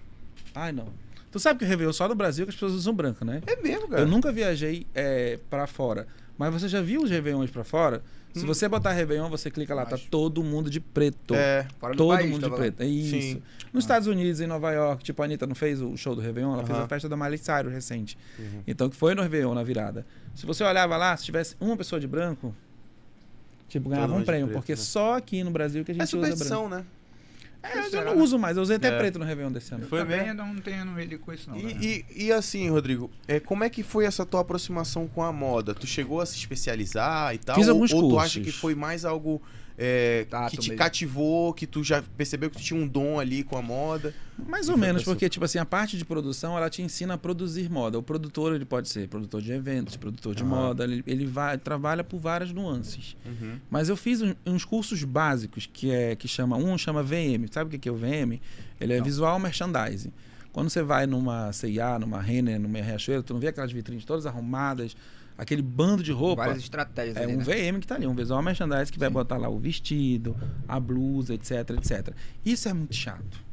[0.55, 0.89] Ai, não.
[1.31, 3.43] Tu sabe que o Réveillon só no Brasil que as pessoas usam branco, né?
[3.47, 4.03] É mesmo, cara.
[4.03, 6.07] Eu nunca viajei é, para fora.
[6.39, 8.03] Mas você já viu os Réveillons pra fora?
[8.35, 8.47] Se Hum.
[8.47, 10.09] você botar Réveillon, você clica lá, tá Acho.
[10.11, 11.35] todo mundo de preto.
[11.35, 12.61] É, Fora do Todo país, mundo de tava lá.
[12.61, 12.83] preto.
[12.83, 13.11] É isso.
[13.11, 13.43] Sim.
[13.73, 16.53] Nos Estados Unidos, em Nova York, tipo, a Anitta não fez o show do Réveillon,
[16.53, 16.85] ela fez Aham.
[16.85, 18.19] a festa da Miley Cyrus recente.
[18.39, 18.63] Uhum.
[18.67, 20.05] Então, que foi no Réveillon, na virada.
[20.35, 22.55] Se você olhava lá, se tivesse uma pessoa de branco,
[23.69, 24.47] tipo, ganhava um prêmio.
[24.47, 24.77] preto, porque né?
[24.77, 26.69] só aqui no Brasil que a é gente usa branco.
[26.69, 26.85] né?
[27.63, 28.05] É, eu Será?
[28.15, 28.57] não uso mais.
[28.57, 28.99] Eu usei até É.
[28.99, 29.87] preto no Réveillon desse ano.
[29.89, 30.41] Foi Também mesmo?
[30.41, 31.57] eu não tenho medo com isso, não.
[31.59, 31.77] né?
[31.81, 35.33] E, e, e assim, Rodrigo, é, como é que foi essa tua aproximação com a
[35.33, 35.75] moda?
[35.75, 37.57] Tu chegou a se especializar e tal?
[37.57, 38.25] Fiz ou, alguns ou tu cursos.
[38.25, 39.43] acha que foi mais algo
[39.79, 40.79] é, Tato que te mesmo.
[40.79, 44.15] cativou, que tu já percebeu que tu tinha um dom ali com a moda?
[44.49, 47.71] Mais ou menos, porque, tipo assim, a parte de produção, ela te ensina a produzir
[47.71, 47.99] moda.
[47.99, 50.49] O produtor, ele pode ser produtor de eventos, produtor de Aham.
[50.51, 53.17] moda, ele, ele vai, trabalha por várias nuances.
[53.25, 53.59] Uhum.
[53.71, 57.47] Mas eu fiz um- uns cursos básicos, que é que chama, um chama VM.
[57.51, 58.41] Sabe o que que é o VM?
[58.81, 59.05] Ele é Não.
[59.05, 60.13] Visual Merchandising.
[60.53, 64.25] Quando você vai numa C&A, numa Renner, numa Riachuelo, tu não vê aquelas vitrines todas
[64.25, 64.97] arrumadas,
[65.37, 66.45] aquele bando de roupa.
[66.45, 67.45] Várias estratégias É ali, um né?
[67.45, 69.15] VM que tá ali, um visual merchandising que vai Sim.
[69.15, 72.15] botar lá o vestido, a blusa, etc, etc.
[72.45, 73.45] Isso é muito chato.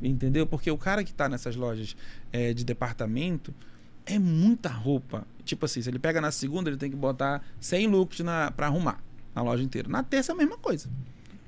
[0.00, 0.46] Entendeu?
[0.46, 1.96] Porque o cara que tá nessas lojas
[2.32, 3.52] é, de departamento
[4.06, 5.26] é muita roupa.
[5.44, 8.66] Tipo assim, se ele pega na segunda, ele tem que botar 100 looks na, pra
[8.66, 9.02] arrumar
[9.34, 9.88] a loja inteira.
[9.88, 10.88] Na terça é a mesma coisa.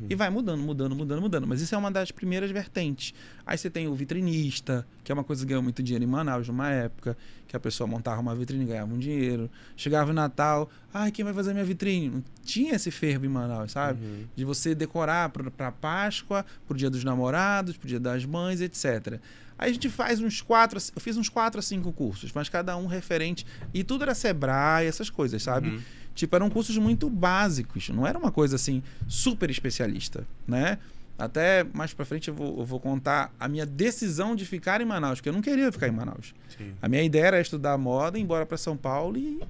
[0.09, 1.47] E vai mudando, mudando, mudando, mudando.
[1.47, 3.13] Mas isso é uma das primeiras vertentes.
[3.45, 6.49] Aí você tem o vitrinista, que é uma coisa que ganhou muito dinheiro em Manaus
[6.49, 9.51] numa época, que a pessoa montava uma vitrine e ganhava um dinheiro.
[9.77, 12.09] Chegava o Natal, ai, quem vai fazer minha vitrine?
[12.09, 14.05] Não tinha esse fervo em Manaus, sabe?
[14.05, 14.25] Uhum.
[14.35, 19.21] De você decorar para Páscoa, pro Dia dos Namorados, pro Dia das Mães, etc.
[19.61, 22.79] Aí a gente faz uns quatro, eu fiz uns quatro a cinco cursos, mas cada
[22.79, 23.45] um referente.
[23.75, 25.69] E tudo era Sebrae, essas coisas, sabe?
[25.69, 25.83] Uhum.
[26.15, 30.79] Tipo, eram cursos muito básicos, não era uma coisa assim super especialista, né?
[31.19, 34.85] Até mais pra frente eu vou, eu vou contar a minha decisão de ficar em
[34.87, 36.35] Manaus, porque eu não queria ficar em Manaus.
[36.57, 36.73] Sim.
[36.81, 39.41] A minha ideia era estudar moda, ir embora para São Paulo e,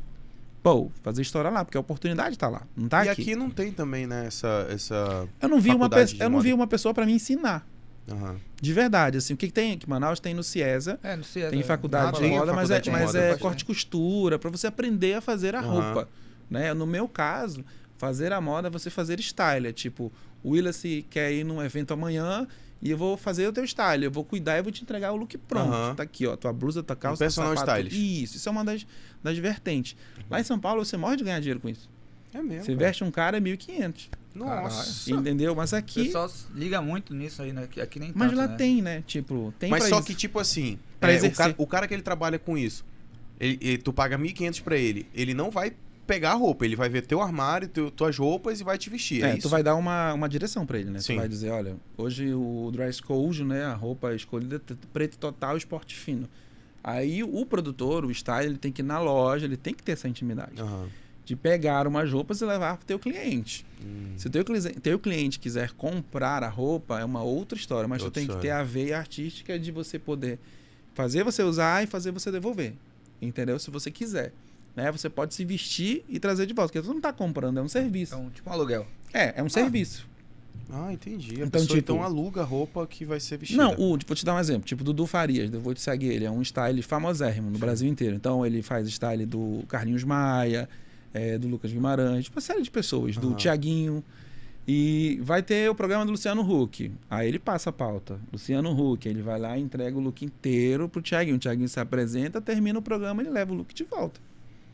[0.62, 3.22] pô, fazer história lá, porque a oportunidade tá lá, não tá e aqui.
[3.22, 4.66] aqui não tem também, né, essa.
[4.68, 5.28] essa...
[5.40, 7.64] Eu não vi uma, pe- de eu não vi uma pessoa para me ensinar.
[8.10, 8.36] Aham.
[8.60, 9.88] De verdade, assim, o que, que tem aqui?
[9.88, 11.48] Manaus tem no CIESA, É, não sei.
[11.50, 13.42] tem é, faculdade de tem moda, mas é, de mas moda, é bastante.
[13.42, 15.68] corte e costura, para você aprender a fazer a Aham.
[15.68, 16.08] roupa.
[16.50, 16.74] Né?
[16.74, 17.64] No meu caso,
[17.96, 19.68] fazer a moda é você fazer style.
[19.68, 22.46] É tipo, o Willis quer ir num evento amanhã
[22.82, 24.04] e eu vou fazer o teu style.
[24.04, 25.72] Eu vou cuidar e vou te entregar o look pronto.
[25.72, 25.94] Aham.
[25.94, 26.34] Tá aqui, ó.
[26.36, 27.80] Tua blusa, tua calça, Um teu personal sapato.
[27.86, 28.22] stylist.
[28.24, 28.86] Isso, isso é uma das,
[29.22, 29.96] das vertentes.
[30.28, 31.88] Lá em São Paulo, você morre de ganhar dinheiro com isso.
[32.32, 32.64] É mesmo.
[32.64, 32.86] Você cara.
[32.86, 34.08] veste um cara, é 1.500.
[34.34, 35.10] Nossa.
[35.12, 35.54] Entendeu?
[35.54, 36.04] Mas O aqui...
[36.04, 37.64] pessoal liga muito nisso aí, né?
[37.64, 38.56] Aqui, aqui nem Mas tanto, lá né?
[38.56, 39.02] tem, né?
[39.06, 40.06] Tipo, tem Mas pra só isso.
[40.06, 42.84] que, tipo assim, Pra é, o, cara, o cara que ele trabalha com isso,
[43.38, 45.72] ele, ele- tu paga 1.500 pra ele, ele não vai
[46.10, 49.22] pegar a roupa, ele vai ver teu armário, teu, tuas roupas e vai te vestir.
[49.22, 50.98] É, É, tu vai dar uma, uma direção pra ele, né?
[50.98, 51.14] Sim.
[51.14, 55.56] Tu vai dizer, olha, hoje o dress code, né, a roupa escolhida é preto total,
[55.56, 56.28] esporte fino.
[56.82, 59.92] Aí o produtor, o style, ele tem que ir na loja, ele tem que ter
[59.92, 60.88] essa intimidade Aham.
[61.24, 63.64] de pegar umas roupas e levar pro teu cliente.
[63.80, 64.14] Hum.
[64.16, 64.42] Se o teu,
[64.82, 68.42] teu cliente quiser comprar a roupa, é uma outra história, mas Outra tu tem que
[68.42, 70.40] ter a veia artística de você poder
[70.92, 72.74] fazer você usar e fazer você devolver.
[73.22, 73.60] Entendeu?
[73.60, 74.32] Se você quiser.
[74.76, 74.90] Né?
[74.92, 77.68] Você pode se vestir e trazer de volta, porque tu não tá comprando, é um
[77.68, 78.14] serviço.
[78.14, 78.86] Então, tipo um aluguel.
[79.12, 80.08] É, é um serviço.
[80.72, 81.30] Ah, entendi.
[81.42, 83.60] A Então, pessoa tipo- então aluga a roupa que vai ser vestida.
[83.60, 84.62] Não, o, vou te dar um exemplo.
[84.62, 86.06] Tipo, Dudu Farias, eu vou te seguir.
[86.12, 88.14] Ele é um style famosérrimo no Brasil inteiro.
[88.14, 90.68] Então, ele faz style do Carlinhos Maia,
[91.12, 93.34] é, do Lucas Guimarães, uma série de pessoas, do.
[93.34, 94.04] Tiaguinho.
[94.68, 96.92] E vai ter o programa do Luciano Huck.
[97.10, 98.20] Aí ele passa a pauta.
[98.32, 101.34] Luciano Huck, ele vai lá e entrega o look inteiro pro Tiaguinho.
[101.34, 104.20] O Tiaguinho se apresenta, termina o programa, ele leva o look de volta.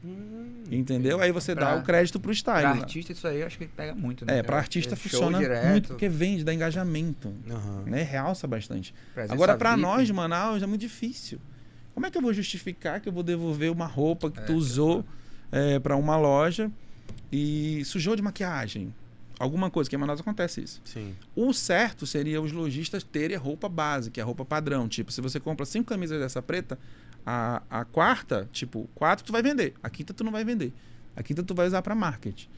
[0.06, 1.20] Hum, Entendeu?
[1.20, 2.60] Aí você dá Pra- o crédito pro style.
[2.62, 4.38] Pra artista, isso aí eu acho que pega muito, né?
[4.38, 5.38] É, pra Eu- artista é funciona
[5.70, 7.32] muito porque vende, dá engajamento.
[7.50, 7.82] aham.
[7.86, 8.02] Né?
[8.02, 8.94] Realça bastante.
[9.14, 9.82] presença Agora, pra VIP.
[9.82, 11.38] nós de Manaus, é muito difícil.
[11.94, 14.54] Como é que eu vou justificar que eu vou devolver uma roupa que É, tu
[14.54, 15.04] usou
[15.50, 16.70] é, para uma loja
[17.32, 18.94] e sujou de maquiagem?
[19.38, 20.80] Alguma coisa, que em Manaus acontece isso.
[20.84, 21.14] Sim.
[21.34, 24.88] O certo seria os lojistas terem a roupa base, que é a roupa padrão.
[24.88, 26.78] Tipo, se você compra cinco camisas dessa preta,
[27.26, 29.74] a, a quarta, tipo, quatro tu vai vender.
[29.82, 30.72] A quinta tu não vai vender.
[31.16, 32.48] A quinta tu vai usar para marketing.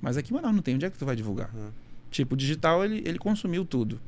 [0.00, 0.76] Mas aqui em Manaus não tem.
[0.76, 1.50] Onde é que tu vai divulgar?
[1.54, 1.72] Aham.
[2.10, 4.00] Tipo, o digital ele, ele consumiu tudo.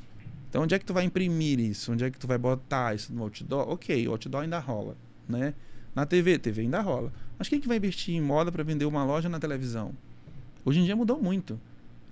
[0.49, 1.91] Então, onde é que tu vai imprimir isso?
[1.91, 3.69] Onde é que tu vai botar isso no outdoor?
[3.71, 4.97] Ok, o outdoor ainda rola,
[5.29, 5.55] né?
[5.95, 7.13] Na TV, TV ainda rola.
[7.39, 9.93] Mas quem que vai investir em moda para vender uma loja na televisão?
[10.65, 11.59] Hoje em dia mudou muito.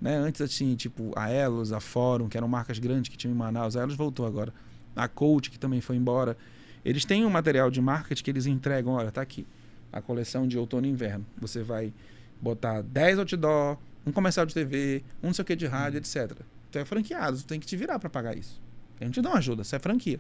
[0.01, 0.17] Né?
[0.17, 3.77] Antes, assim, tipo, a Elos, a Fórum, que eram marcas grandes que tinham em Manaus.
[3.77, 4.53] A Elos voltou agora.
[4.97, 6.37] A Coach, que também foi embora.
[6.85, 8.93] Eles têm um material de marketing que eles entregam.
[8.93, 9.47] Olha, tá aqui.
[9.93, 11.25] A coleção de outono e inverno.
[11.39, 11.93] Você vai
[12.41, 16.33] botar 10 outdoor, um comercial de TV, um não sei o que de rádio, etc.
[16.71, 18.61] Tu é franqueado, tu tem que te virar para pagar isso.
[19.01, 20.19] A gente dá uma ajuda, isso é franquia.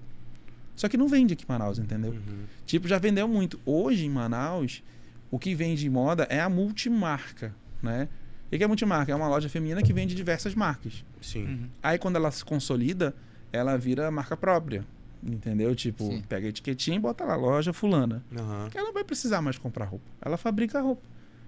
[0.74, 2.12] Só que não vende aqui em Manaus, entendeu?
[2.12, 2.44] Uhum.
[2.66, 3.60] Tipo, já vendeu muito.
[3.64, 4.82] Hoje em Manaus,
[5.30, 8.08] o que vende em moda é a multimarca, né?
[8.50, 9.10] O que é multimarca?
[9.10, 11.04] É uma loja feminina que vende diversas marcas.
[11.20, 11.44] Sim.
[11.44, 11.68] Uhum.
[11.82, 13.14] Aí quando ela se consolida,
[13.52, 14.84] ela vira marca própria.
[15.22, 15.74] Entendeu?
[15.74, 16.22] Tipo, Sim.
[16.28, 18.24] pega a etiquetinha e bota lá, loja fulana.
[18.70, 20.04] Que ela não vai precisar mais comprar roupa.
[20.20, 21.02] Ela fabrica a roupa.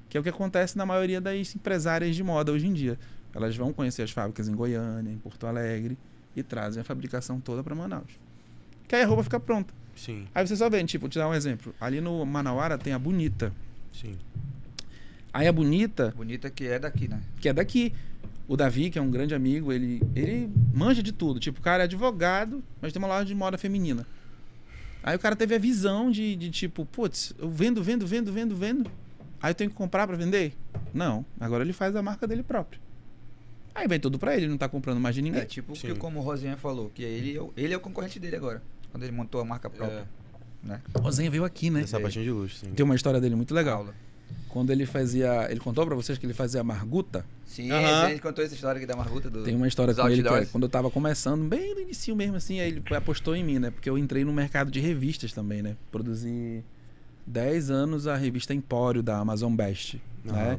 [0.08, 2.98] Que é o que acontece na maioria das empresárias de moda hoje em dia.
[3.34, 5.98] Elas vão conhecer as fábricas em Goiânia, em Porto Alegre
[6.36, 8.12] e trazem a fabricação toda para Manaus.
[8.86, 9.74] Que aí a roupa fica pronta.
[9.96, 10.26] Sim.
[10.34, 11.74] Aí você só vê, tipo, vou te dar um exemplo.
[11.80, 13.52] Ali no Manauara tem a Bonita.
[13.92, 14.16] Sim.
[15.32, 17.20] Aí a Bonita, Bonita que é daqui, né?
[17.40, 17.92] que é daqui,
[18.46, 21.40] o Davi, que é um grande amigo, ele, ele manja de tudo.
[21.40, 24.06] Tipo, o cara é advogado, mas tem uma loja de moda feminina.
[25.02, 28.56] Aí o cara teve a visão de, de tipo, putz, eu vendo, vendo, vendo, vendo,
[28.56, 28.90] vendo.
[29.42, 30.54] Aí eu tenho que comprar pra vender?
[30.94, 31.24] Não.
[31.38, 32.80] Agora ele faz a marca dele próprio.
[33.74, 35.40] Aí vem tudo pra ele, ele não tá comprando mais de ninguém.
[35.42, 35.88] É tipo Sim.
[35.88, 38.62] que como o Rosinha falou, que ele, é o- ele é o concorrente dele agora.
[38.92, 40.06] Quando ele montou a marca própria.
[40.62, 40.80] Né?
[40.98, 41.82] Rosenha veio aqui, né?
[41.82, 42.70] Essa paixão de luxo, sim.
[42.72, 43.78] Tem uma história dele muito legal.
[43.80, 43.94] Aula.
[44.48, 45.48] Quando ele fazia.
[45.50, 47.24] Ele contou pra vocês que ele fazia a Marguta.
[47.44, 48.04] Sim, Aham.
[48.04, 49.42] a gente contou essa história aqui da Marguta do.
[49.42, 50.50] Tem uma história com ele que é, outdoors.
[50.50, 53.70] quando eu tava começando, bem no início mesmo, assim, aí ele apostou em mim, né?
[53.70, 55.76] Porque eu entrei no mercado de revistas também, né?
[55.90, 56.64] Produzi
[57.26, 60.58] 10 anos a revista Empório da Amazon Best, né?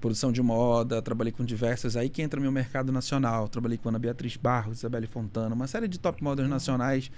[0.00, 1.96] Produção de moda, trabalhei com diversas.
[1.96, 3.48] Aí que entra meu mercado nacional.
[3.48, 7.10] Trabalhei com Ana Beatriz Barros, Isabelle Fontana, uma série de top models nacionais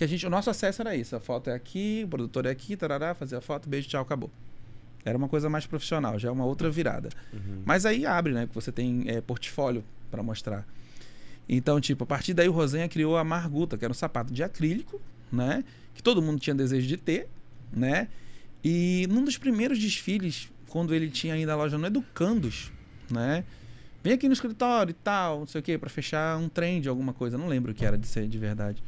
[0.00, 1.14] que a gente, o nosso acesso era isso.
[1.14, 4.30] A foto é aqui, o produtor é aqui, tarará, fazer a foto, beijo, tchau, acabou.
[5.04, 7.08] Era uma coisa mais profissional, já é uma outra virada.
[7.32, 7.62] Uhum.
[7.64, 8.46] Mas aí abre, né?
[8.46, 10.66] Que você tem é, portfólio para mostrar.
[11.48, 14.42] Então, tipo, a partir daí o Rosenha criou a Marguta, que era um sapato de
[14.42, 15.00] acrílico,
[15.32, 15.64] né?
[15.94, 17.28] Que todo mundo tinha desejo de ter,
[17.72, 18.08] né?
[18.62, 22.70] E num dos primeiros desfiles, quando ele tinha ainda a loja no Educandos,
[23.10, 23.44] né?
[24.02, 26.88] Vem aqui no escritório e tal, não sei o quê, para fechar um trem de
[26.88, 27.36] alguma coisa.
[27.36, 28.82] Não lembro o que era de ser de verdade.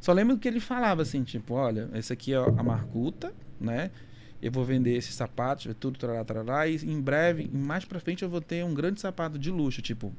[0.00, 3.90] Só lembro que ele falava assim, tipo, olha, esse aqui é a Marcuta, né?
[4.40, 8.28] Eu vou vender esses sapatos, tudo, trará, trará, e em breve, mais pra frente, eu
[8.28, 10.12] vou ter um grande sapato de luxo, tipo,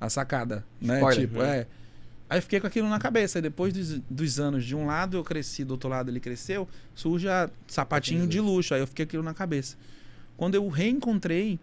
[0.00, 0.96] a sacada, né?
[0.96, 1.58] Spoiler, tipo, né?
[1.60, 1.66] é.
[2.28, 3.38] Aí eu fiquei com aquilo na cabeça.
[3.38, 6.68] E depois dos, dos anos, de um lado eu cresci, do outro lado ele cresceu,
[6.94, 8.74] surge a sapatinho de luxo.
[8.74, 9.76] Aí eu fiquei aquilo na cabeça.
[10.36, 11.58] Quando eu reencontrei,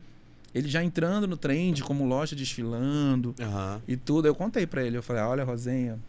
[0.56, 3.82] ele já entrando no trend, como loja desfilando Aham.
[3.88, 4.97] e tudo, eu contei pra ele.
[4.97, 5.99] Eu falei: olha, Rosenha,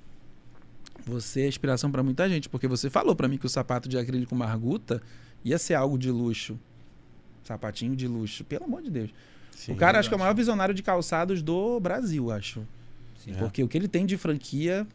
[1.05, 3.99] você é inspiração pra muita gente, porque você falou pra mim que o sapato de
[3.99, 5.03] acrílico Marguta
[5.45, 6.59] ia ser algo de luxo.
[7.43, 9.11] Sapatinho de luxo, pelo amor de Deus.
[9.51, 9.73] Sim.
[9.73, 12.67] o cara acho que é o maior visionário de calçados do Brasil, acho.
[13.19, 13.33] Sim.
[13.33, 13.35] É.
[13.35, 14.87] Porque o que ele tem de franquia.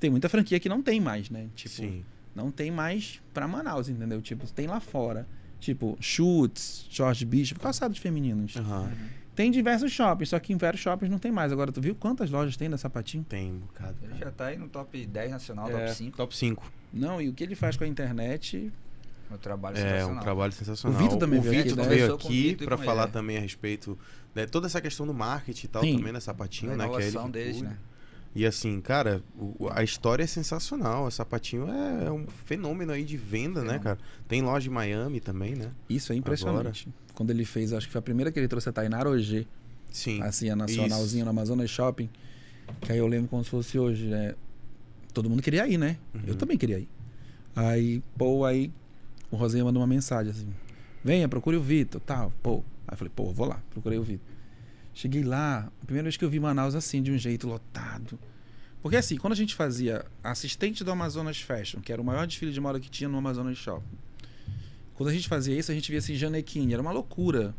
[0.00, 1.48] Tem muita franquia que não tem mais, né?
[1.56, 2.04] Tipo, Sim.
[2.34, 4.22] não tem mais pra Manaus, entendeu?
[4.22, 5.26] Tipo, tem lá fora.
[5.58, 8.56] Tipo, Chutes, Jorge Bishop, calçados femininos.
[8.56, 8.92] Aham.
[9.34, 11.52] Tem diversos shoppings, só que em vários shoppings não tem mais.
[11.52, 13.24] Agora, tu viu quantas lojas tem da Sapatinho?
[13.24, 13.96] Tem um bocado.
[14.02, 16.16] Ele já tá aí no top 10 nacional, É, top 5.
[16.16, 16.72] Top 5.
[16.92, 18.72] Não, e o que ele faz com a internet.
[19.36, 20.98] Trabalho É, um trabalho sensacional.
[20.98, 21.96] O Vitor também veio Vitor aqui, né?
[21.96, 23.12] veio o aqui com falar ele.
[23.12, 23.98] também a respeito
[24.34, 25.96] de toda essa questão do marketing e tal Sim.
[25.98, 26.20] também, né?
[26.20, 26.88] Sapatinho, A né?
[26.88, 27.76] Que é ele deles, né?
[28.34, 31.06] E assim, cara, o- a história é sensacional.
[31.06, 33.80] A Sapatinho é um fenômeno aí de venda, né, Fenômeno.
[33.84, 33.98] cara?
[34.28, 35.70] Tem loja em Miami também, né?
[35.88, 36.88] Isso é impressionante.
[37.14, 39.46] Quando ele fez, acho que foi a primeira que ele trouxe a Tainara Ogê,
[39.90, 40.22] Sim.
[40.22, 42.08] assim, a nacionalzinha no Amazonas Shopping.
[42.82, 44.34] Que aí eu lembro como se fosse hoje, né?
[45.12, 45.96] Todo mundo queria ir, né?
[46.14, 46.20] Uhum.
[46.26, 46.88] Eu também queria ir.
[47.56, 48.70] Aí, pô, aí
[49.30, 50.48] o Rosinha mandou uma mensagem assim:
[51.04, 52.64] venha, procure o Vitor, tal, pô.
[52.86, 54.26] Aí eu falei, pô, eu vou lá, procurei o Vitor.
[54.94, 58.18] Cheguei lá, a primeira vez que eu vi Manaus assim, de um jeito lotado.
[58.82, 62.52] Porque assim, quando a gente fazia assistente do Amazonas Fashion, que era o maior desfile
[62.52, 63.98] de moda que tinha no Amazonas Shopping.
[64.94, 67.54] Quando a gente fazia isso, a gente via assim, Janequine, era uma loucura.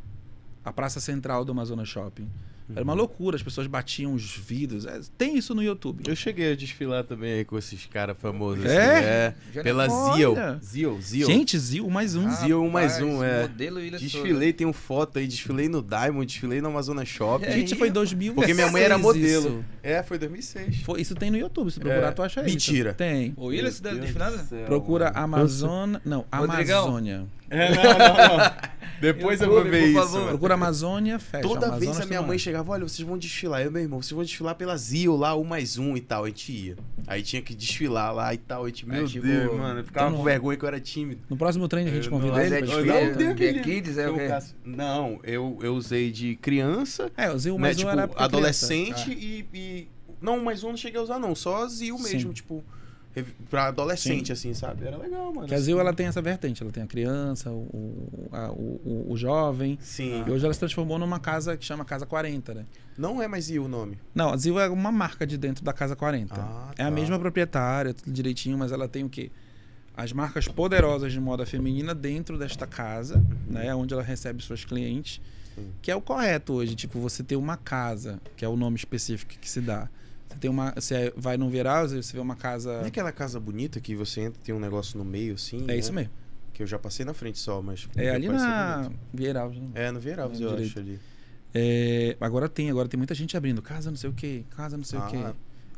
[0.63, 2.29] A praça central do Amazonas Shopping.
[2.75, 4.85] Era uma loucura, as pessoas batiam os vidros.
[4.85, 6.03] É, tem isso no YouTube.
[6.07, 8.65] Eu cheguei a desfilar também aí com esses caras famosos.
[8.65, 9.27] É?
[9.27, 9.63] assim, é.
[9.63, 9.87] Pela!
[9.87, 10.35] Zio.
[10.63, 11.27] Zio, Zio.
[11.27, 12.29] Gente, Zil, mais um.
[12.31, 13.43] Zio um mais um, é.
[13.43, 17.45] Modelo Ilha Desfilei, tenho foto aí, desfilei no Diamond, desfilei no Amazonas Shopping.
[17.45, 18.33] É, Gente, foi 2000.
[18.33, 19.59] Porque minha mãe era modelo.
[19.59, 19.65] Isso.
[19.81, 20.81] É, foi 2006.
[20.81, 22.11] Foi, isso tem no YouTube, se procurar, É.
[22.11, 22.49] tu acha isso.
[22.49, 22.93] Mentira.
[22.93, 23.33] Tem.
[23.35, 24.65] O Willis Meu da Deus desfilada?
[24.65, 25.17] Procura mano.
[25.17, 26.01] Amazônia.
[26.05, 26.83] Não, Rodrigão.
[26.83, 27.25] Amazônia.
[27.49, 28.69] É, não, não, não.
[28.99, 29.93] Depois eu vou ver por isso.
[30.11, 30.27] favor.
[30.27, 31.47] Procura Amazônia Fashion.
[31.47, 33.61] Toda Amazonas vez a minha tem mãe chegava, olha, vocês vão desfilar.
[33.61, 36.25] Eu, meu irmão, vocês vão desfilar pela Zio lá, um mais um e tal.
[36.25, 36.75] A gente ia.
[37.07, 38.65] Aí tinha que desfilar lá e tal.
[38.65, 41.21] A gente, meu tipo, Deus, mano, eu ficava então com vergonha que eu era tímido.
[41.29, 44.15] No próximo treino a gente Eu convida não- ele é que é kids, é o
[44.15, 44.27] quê?
[44.65, 47.61] Não, eu, eu usei de criança, É, o Zil né?
[47.61, 49.87] mais um Tipo, era pra adolescente e, e-
[50.21, 51.33] Não, mais um eu não cheguei a usar, não.
[51.33, 52.03] Só Zio Sim.
[52.15, 52.61] mesmo, tipo.
[53.49, 54.85] Pra adolescente, assim, sabe?
[54.85, 55.33] Era legal, mano.
[55.33, 55.47] criança.
[55.47, 55.65] Que a assim.
[55.65, 59.77] Zil ela tem essa vertente, ela tem a criança, o, o, a- o, o- jovem.
[59.81, 60.23] Sim.
[60.25, 62.65] E hoje ela se transformou numa casa que chama Casa 40, né?
[62.97, 63.97] Não é mais Zio o nome.
[64.13, 66.35] Não, a Zil é uma marca de dentro da Casa 40.
[66.37, 66.91] Ah, É a tá.
[66.91, 69.31] mesma proprietária, tudo direitinho, mas ela tem o quê?
[69.97, 73.73] As marcas poderosas de moda feminina dentro desta casa, né?
[73.75, 75.19] Onde ela recebe suas clientes.
[75.55, 75.67] Sim.
[75.81, 79.33] Que é o correto hoje, tipo, você ter uma casa, que é o nome específico
[79.41, 79.89] que se dá.
[80.29, 80.71] Você tem uma.
[80.75, 82.77] Você vai num viral, você vê uma casa.
[82.77, 85.63] Não é aquela casa bonita que você entra e tem um negócio no meio, assim?
[85.63, 85.77] É né?
[85.77, 86.11] isso mesmo.
[86.53, 87.87] Que eu já passei na frente só, mas.
[87.95, 88.99] É ali na bonito.
[89.13, 89.69] Vieira Alves, né?
[89.73, 90.69] É, no Vieiralves, É, eu direito.
[90.69, 90.99] acho ali.
[91.53, 94.83] É, agora tem, agora tem muita gente abrindo casa não sei o quê, casa não
[94.83, 95.09] sei o Ah.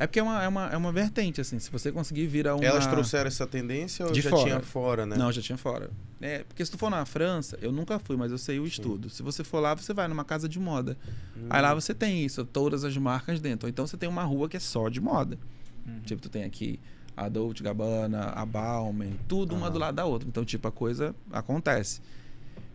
[0.02, 1.60] É porque é uma, é, uma, é uma vertente, assim.
[1.60, 2.66] Se você conseguir virar uma.
[2.66, 4.44] Elas trouxeram essa tendência ou De já fora.
[4.44, 5.16] tinha fora, né?
[5.16, 5.92] Não, já tinha fora.
[6.20, 9.12] É, porque se tu for na França, eu nunca fui, mas eu sei o estudo.
[9.12, 10.98] Se você for lá, você vai numa casa de moda.
[11.38, 11.46] Hum.
[11.52, 13.68] Aí lá você tem isso, todas as marcas dentro.
[13.68, 15.38] Ou então você tem uma rua que é só de moda.
[15.86, 16.00] Uhum.
[16.00, 16.80] Tipo, tu tem aqui
[17.16, 19.74] a Dolce Gabbana, a Bauman, tudo uma Aham.
[19.74, 20.28] do lado da outra.
[20.28, 22.02] Então, tipo, a coisa acontece.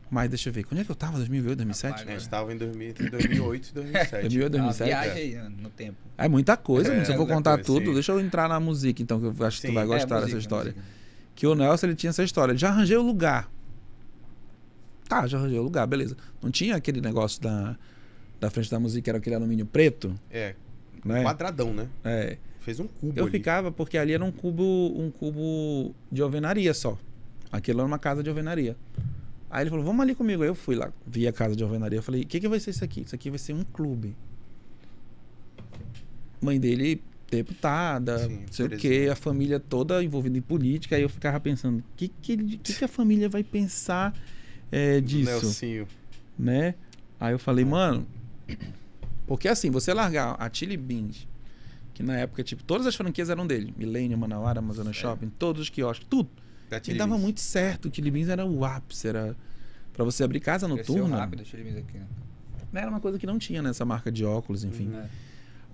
[0.09, 1.17] Mas deixa eu ver, quando é que eu tava?
[1.19, 1.91] 2008, 2007?
[1.91, 4.11] Rapaz, É, a gente tava em 2000, entre 2008 e 2007.
[4.23, 4.87] 2008, É uma 2007?
[4.89, 5.97] viagem aí no tempo.
[6.17, 7.95] É muita coisa, É, se eu vou contar coisa, tudo, sim.
[7.95, 9.73] deixa eu entrar na música, então, que eu acho que Sim.
[9.73, 10.75] tu vai É, gostar música, dessa história.
[11.35, 12.57] Que o Nelson, ele tinha essa história.
[12.57, 13.51] Já arranjei o lugar.
[15.09, 16.17] Tá, já arranjei o lugar, beleza.
[16.43, 17.77] Não tinha aquele negócio da,
[18.41, 20.55] da frente da música, era aquele alumínio preto, É,
[21.05, 21.23] né?
[21.23, 21.89] quadradão, né?
[22.05, 22.37] É.
[22.61, 23.31] Fez um cubo Eu ali.
[23.33, 24.65] ficava porque ali era um cubo,
[25.01, 26.99] um cubo de alvenaria só.
[27.53, 28.77] Aquilo era uma casa de alvenaria.
[29.51, 30.43] Aí ele falou, vamos ali comigo.
[30.43, 31.99] Aí eu fui lá, vi a casa de alvenaria.
[31.99, 33.03] Eu falei, o que, que vai ser isso aqui?
[33.03, 34.17] Isso aqui vai ser um clube.
[36.41, 40.97] Mãe dele, deputada, Sim, não sei o quê, a família toda envolvida em política.
[40.97, 44.15] Aí eu ficava pensando, o que, que, que, que a família vai pensar
[44.71, 45.31] é, disso?
[45.31, 45.89] Nelsinho.
[46.39, 46.75] né?
[47.19, 48.07] Aí eu falei, mano,
[49.27, 51.27] porque assim, você largar a Chili Beans,
[51.95, 55.71] que na época, tipo, todas as franquias eram dele, Millennium, Manauara, Amazônia Shopping, todos os
[55.71, 56.29] quiosques, tudo.
[56.71, 59.37] Da E dava muito certo, o Chili Beans era o ápice, era
[59.93, 61.19] pra você abrir casa Cresceu noturna.
[61.19, 61.45] rápido,
[61.79, 61.99] aqui,
[62.73, 62.81] né?
[62.83, 64.91] Era uma coisa que não tinha nessa marca de óculos, enfim.
[64.95, 65.07] É.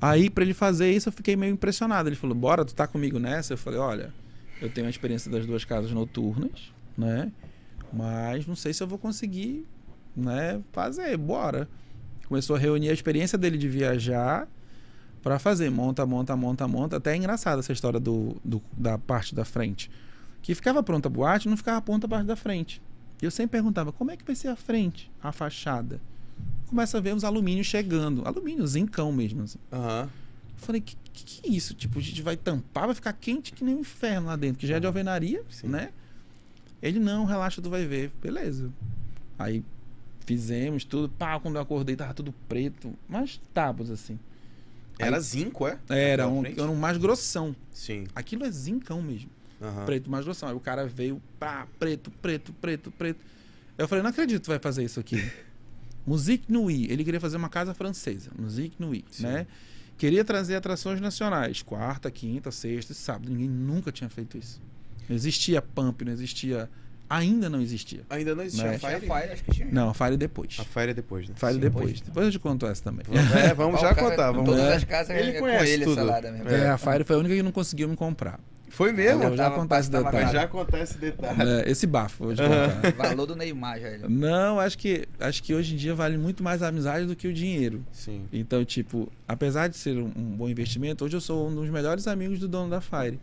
[0.00, 2.08] Aí, pra ele fazer isso, eu fiquei meio impressionado.
[2.08, 3.52] Ele falou: Bora, tu tá comigo nessa?
[3.54, 4.12] Eu falei: Olha,
[4.60, 7.30] eu tenho a experiência das duas casas noturnas, né?
[7.92, 9.66] Mas não sei se eu vou conseguir,
[10.16, 10.60] né?
[10.72, 11.68] Fazer, bora.
[12.28, 14.48] Começou a reunir a experiência dele de viajar
[15.22, 15.70] pra fazer.
[15.70, 16.96] Monta, monta, monta, monta.
[16.96, 19.90] Até é engraçada essa história do, do- da parte da frente.
[20.42, 22.82] Que ficava pronta a boate, não ficava pronta a parte da frente.
[23.22, 26.00] E eu sempre perguntava: Como é que vai ser a frente, a fachada?
[26.66, 28.26] Começa a ver os alumínios chegando.
[28.26, 29.42] Alumínio, zincão mesmo.
[29.42, 29.58] Assim.
[29.70, 30.08] Eu
[30.56, 31.74] falei, que, que que é isso?
[31.74, 34.66] Tipo, a gente vai tampar, vai ficar quente que nem um inferno lá dentro, que
[34.66, 35.68] já é de alvenaria, Sim.
[35.68, 35.90] né?
[36.82, 38.10] Ele, não, relaxa, tu vai ver.
[38.20, 38.70] Beleza.
[39.38, 39.62] Aí
[40.24, 44.18] fizemos tudo, pá, quando eu acordei tava tudo preto, mas tábuas assim.
[44.98, 45.78] Era zinco, é?
[45.88, 47.54] Era um, era um mais grossão.
[47.72, 48.06] Sim.
[48.14, 49.30] Aquilo é zincão mesmo.
[49.62, 49.84] Aham.
[49.84, 50.48] Preto mais grossão.
[50.48, 53.20] Aí o cara veio, pá, preto, preto, preto, preto.
[53.78, 55.22] Eu falei, não acredito que tu vai fazer isso aqui.
[56.06, 56.86] Musique Nui.
[56.90, 58.30] Ele queria fazer uma casa francesa.
[58.38, 59.22] Musique Nui, Sim.
[59.24, 59.46] né?
[59.96, 61.62] Queria trazer atrações nacionais.
[61.62, 63.30] Quarta, quinta, sexta e sábado.
[63.30, 64.60] Ninguém nunca tinha feito isso.
[65.08, 66.68] Não existia Pump, não existia...
[67.10, 68.00] Ainda não existia.
[68.08, 68.76] Ainda não existia Né?
[68.76, 69.00] a Fire?
[69.00, 69.68] Fire, acho que tinha.
[69.70, 70.56] Não, Fire depois.
[70.58, 71.34] A Fire é depois, né?
[71.36, 71.84] Fire Sim, depois.
[71.86, 72.00] depois.
[72.00, 73.04] Depois eu te conto essa também.
[73.46, 74.32] É, vamos já contar.
[74.32, 74.74] Vamos Todas É.
[74.76, 75.92] as casas Ele é conhece com ele tudo.
[76.00, 76.48] essa salada mesmo.
[76.48, 78.40] É, a Fire foi a única que não conseguiu me comprar.
[78.72, 79.22] Foi mesmo?
[79.36, 80.32] Já tava- esse tava detalhe.
[80.32, 81.42] Já acontece detalhe.
[81.42, 82.92] É, esse bafo, vou te contar.
[82.96, 83.88] Valor do Neymar já.
[83.88, 84.08] Ele.
[84.08, 87.28] Não, acho que, acho que hoje em dia vale muito mais a amizade do que
[87.28, 87.84] o dinheiro.
[87.92, 88.24] Sim.
[88.32, 92.06] Então, tipo, apesar de ser um, um bom investimento, hoje eu sou um dos melhores
[92.08, 93.20] amigos do dono da Fire.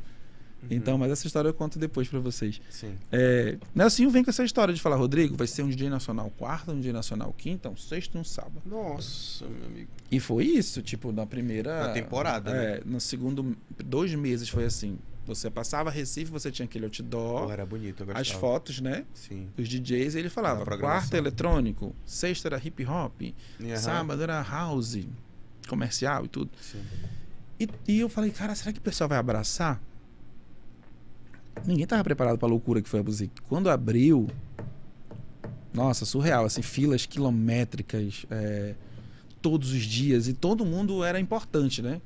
[0.70, 2.60] Então, mas essa história eu conto depois pra vocês.
[2.70, 2.92] Sim.
[3.12, 6.74] É, Nelsinho vem com essa história de falar, Rodrigo, vai ser um DJ nacional quarta,
[6.74, 8.62] um DJ nacional quinta, um sexto e um sábado.
[8.66, 9.88] Nossa, meu amigo.
[10.12, 11.88] E foi isso, tipo, na primeira.
[11.88, 12.82] Na temporada, É, né?
[12.86, 13.56] no segundo.
[13.86, 14.98] Dois meses foi assim.
[15.30, 18.20] Você passava Recife, você tinha aquele outdoor, Pô, era bonito, eu gostava.
[18.20, 19.06] as fotos, né?
[19.14, 19.48] Sim.
[19.56, 23.22] Os DJs, ele falava, quarta eletrônico, sexta era hip hop,
[23.62, 23.78] Aham.
[23.78, 24.98] sábado era house,
[25.68, 26.50] comercial e tudo.
[26.60, 26.82] Sim.
[27.60, 29.80] E, e eu falei, cara, será que o pessoal vai abraçar?
[31.64, 33.40] Ninguém tava preparado pra loucura que foi a Buzik.
[33.48, 34.28] Quando abriu,
[35.72, 38.74] nossa, surreal, assim, filas quilométricas, é,
[39.44, 42.02] todos os dias, e todo mundo era importante, né?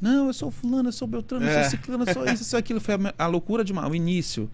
[0.00, 1.62] Não, eu sou fulano, eu sou Beltrano, eu É.
[1.62, 2.80] sou ciclano, eu sou isso, eu sou aquilo.
[2.80, 4.50] Foi a, a loucura de uma, o início.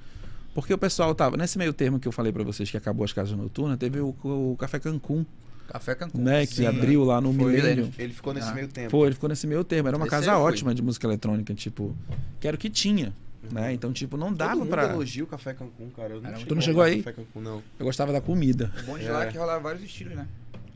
[0.54, 3.12] Porque o pessoal tava, nesse meio termo que eu falei pra vocês que acabou as
[3.12, 5.24] casas noturnas, teve o, o Café Cancún,
[5.68, 6.18] Café Cancún.
[6.22, 6.46] né?
[6.46, 7.92] Que Sim, abriu lá no Foi, Milênio.
[7.98, 8.54] Ele ficou nesse Ah.
[8.54, 8.90] meio tempo.
[8.90, 9.88] Pô, ele ficou nesse meio termo.
[9.88, 11.94] Era uma Esse casa eu ótima de música eletrônica, tipo.
[12.40, 13.12] Que era o que tinha,
[13.52, 13.72] né?
[13.74, 14.84] Então, tipo, não dava mundo pra.
[14.84, 16.14] elogia o Café Cancún, cara.
[16.14, 17.02] Eu não muito não chegou aí?
[17.02, 17.62] Café Cancún, não.
[17.78, 18.72] Eu gostava da comida.
[18.82, 19.12] O bom de É.
[19.12, 20.26] lá é que rolava vários estilos, né?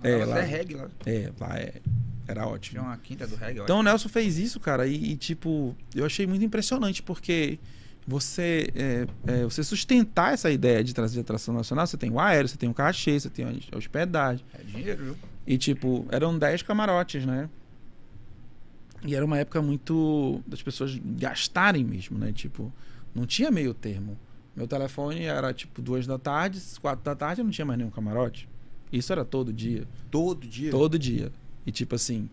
[0.02, 0.88] É, Rolava lá- até reggae lá.
[1.06, 1.74] É, lá é.
[2.28, 2.82] Era Tinha ótimo.
[2.82, 6.26] uma quinta do reggae, Então o Nelson fez isso, cara, e, e, tipo, eu achei
[6.26, 7.58] muito impressionante, porque
[8.06, 12.48] você, é, é, você sustentar essa ideia de trazer atração nacional, você tem o aéreo,
[12.48, 14.44] você tem o cachê, você tem a hospedagem.
[14.54, 15.16] É dinheiro, viu?
[15.46, 17.48] E, tipo, eram 10 camarotes, né?
[19.04, 22.32] E era uma época muito das pessoas gastarem mesmo, né?
[22.32, 22.72] Tipo,
[23.14, 24.16] não tinha meio termo.
[24.54, 27.90] Meu telefone era, tipo, duas da tarde, quatro da tarde, eu não tinha mais nenhum
[27.90, 28.48] camarote.
[28.92, 29.86] Isso era todo dia.
[30.10, 30.70] Todo dia.
[30.70, 31.32] Todo dia.
[31.66, 32.28] E, tipo assim,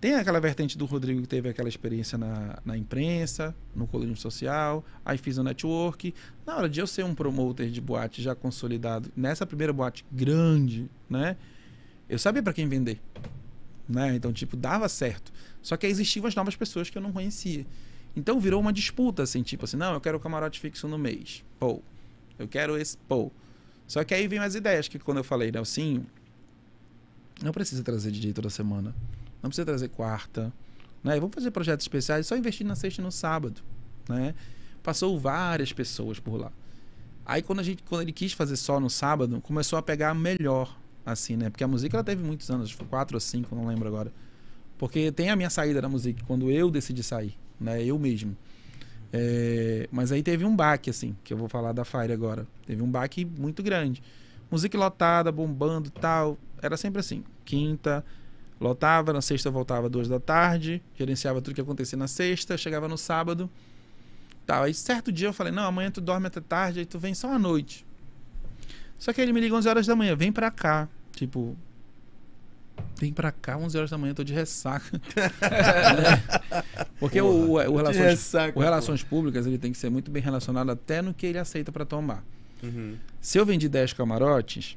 [0.00, 4.84] tem aquela vertente do Rodrigo que teve aquela experiência na, na imprensa, no colorismo social,
[5.04, 6.14] aí fiz o network.
[6.46, 10.90] Na hora de eu ser um promoter de boate já consolidado, nessa primeira boate grande,
[11.08, 11.36] né?
[12.08, 13.00] Eu sabia para quem vender.
[13.88, 14.14] Né?
[14.14, 15.32] Então, tipo, dava certo.
[15.62, 17.66] Só que aí existiam as novas pessoas que eu não conhecia.
[18.16, 21.42] Então virou uma disputa, assim, tipo assim, não, eu quero o camarote fixo no mês.
[21.58, 21.80] Pô.
[22.38, 23.32] Eu quero esse, pô.
[23.86, 26.06] Só que aí vem as ideias, que quando eu falei, Nelsinho,
[27.42, 28.94] não precisa trazer DJ toda semana.
[29.42, 30.52] Não precisa trazer quarta.
[31.02, 31.20] Né?
[31.20, 33.60] Vamos fazer projetos especiais, só investir na sexta e no sábado.
[34.08, 34.34] Né?
[34.82, 36.50] Passou várias pessoas por lá.
[37.26, 40.76] Aí quando, a gente, quando ele quis fazer só no sábado, começou a pegar melhor,
[41.06, 41.48] assim, né?
[41.48, 44.12] Porque a música ela teve muitos anos, foi quatro ou cinco, não lembro agora.
[44.76, 47.82] Porque tem a minha saída da música, quando eu decidi sair, né?
[47.82, 48.36] Eu mesmo.
[49.16, 52.48] É, mas aí teve um baque, assim, que eu vou falar da Fire agora.
[52.66, 54.02] Teve um baque muito grande.
[54.50, 56.36] Música lotada, bombando tal.
[56.60, 57.22] Era sempre assim.
[57.44, 58.04] Quinta,
[58.60, 62.98] lotava, na sexta voltava duas da tarde, gerenciava tudo que acontecia na sexta, chegava no
[62.98, 63.48] sábado.
[64.44, 64.64] Tal.
[64.64, 67.32] Aí certo dia eu falei, não, amanhã tu dorme até tarde, aí tu vem só
[67.32, 67.86] à noite.
[68.98, 70.88] Só que ele me liga 11 horas da manhã, vem pra cá.
[71.12, 71.56] Tipo,
[72.96, 74.90] vem pra cá 11 horas da manhã, eu tô de ressaca.
[74.92, 76.22] Né?
[76.98, 80.22] Porque o, o, o relações, ressaca, o Relações Públicas ele tem que ser muito bem
[80.22, 82.24] relacionado até no que ele aceita pra tomar.
[82.62, 82.96] Uhum.
[83.20, 84.76] Se eu vendi 10 camarotes,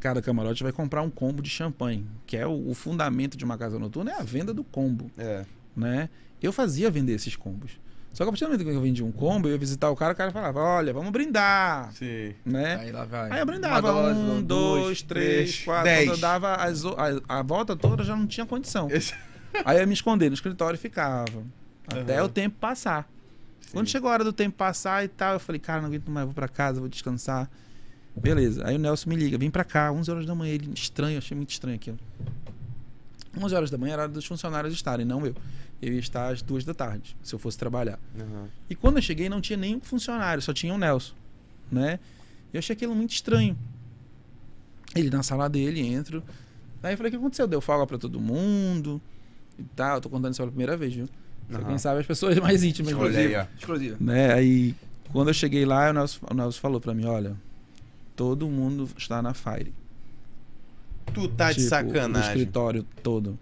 [0.00, 3.58] cada camarote vai comprar um combo de champanhe, que é o, o fundamento de uma
[3.58, 5.44] casa noturna, é a venda do combo, É.
[5.76, 6.08] né?
[6.42, 7.72] Eu fazia vender esses combos.
[8.16, 9.94] Só que a partir do momento que eu vendi um combo, eu ia visitar o
[9.94, 12.32] cara, o cara falava, olha, vamos brindar, Sim.
[12.46, 12.76] né?
[12.76, 13.30] Aí lá vai.
[13.30, 15.84] Aí eu brindava, Uma um, dois, três, quatro.
[15.84, 16.06] dez.
[16.08, 18.88] Quando eu dava as a, a volta toda, eu já não tinha condição.
[18.90, 19.12] Esse-
[19.66, 21.42] Aí eu ia me esconder no escritório e ficava.
[21.88, 23.06] Até o tempo passar.
[23.70, 23.92] Quando Sim.
[23.92, 26.34] chegou a hora do tempo passar e tal, eu falei, cara, não aguento mais, vou
[26.34, 27.50] pra casa, vou descansar.
[28.16, 28.66] Beleza.
[28.66, 30.54] Aí o Nelson me liga, vem pra cá, 11 horas da manhã.
[30.54, 31.98] Ele, estranho, achei muito estranho aquilo.
[33.38, 35.34] 11 horas da manhã era hora dos funcionários estarem, não eu.
[35.80, 37.98] Eu ia estar às duas da tarde, se eu fosse trabalhar.
[38.18, 38.48] Uhum.
[38.68, 41.14] E quando eu cheguei, não tinha nenhum funcionário, só tinha o Nelson,
[41.70, 41.98] né?
[42.52, 43.56] Eu achei aquilo muito estranho.
[44.94, 46.22] Ele na sala dele, entro.
[46.82, 47.46] Aí eu falei, o que aconteceu?
[47.46, 49.00] Deu folga pra todo mundo
[49.58, 49.96] e tal.
[49.96, 51.08] Eu tô contando isso pela primeira vez, viu?
[51.50, 51.68] Só Aham.
[51.68, 52.92] Quem sabe as pessoas mais íntimas.
[52.92, 53.34] Olha inclusive.
[53.34, 53.46] aí, ó.
[53.58, 53.96] Exclusiva.
[54.00, 54.32] Né?
[54.32, 54.74] Aí,
[55.12, 57.36] quando eu cheguei lá, o Nelson, o Nelson falou pra mim, olha,
[58.14, 59.72] todo mundo está na Fire.
[61.12, 62.28] Tu tá de Tipo, O sacanagem.
[62.30, 63.38] escritório todo.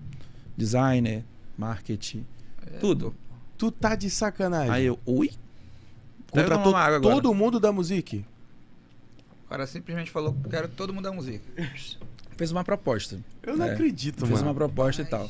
[0.57, 1.25] Designer,
[1.59, 2.25] marketing,
[2.67, 3.15] É, tudo.
[3.59, 4.71] Tu tá de sacanagem.
[4.71, 5.31] Aí eu, ui?
[6.31, 7.15] Contratou tomo uma água agora.
[7.15, 8.17] todo mundo da música.
[9.45, 11.45] O cara simplesmente falou que quero todo mundo da música.
[12.37, 13.19] Fez uma proposta.
[13.43, 13.73] Eu não É.
[13.73, 14.47] acredito, Fez mano.
[14.47, 15.29] uma proposta e tal.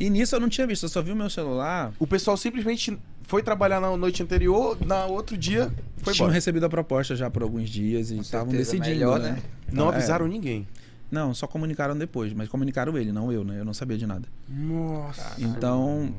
[0.00, 1.92] E nisso eu não tinha visto, eu só vi o meu celular.
[1.98, 6.34] O pessoal simplesmente foi trabalhar na noite anterior, na outro dia foi tinham embora.
[6.34, 9.32] recebido a proposta já por alguns dias e estavam decidindo, melhor, né?
[9.32, 9.42] né?
[9.70, 9.94] Não É.
[9.96, 10.66] avisaram ninguém.
[11.12, 13.60] Não, só comunicaram depois, mas comunicaram ele, não eu, né?
[13.60, 14.26] Eu não sabia de nada.
[14.48, 15.34] Nossa.
[15.38, 16.12] Então,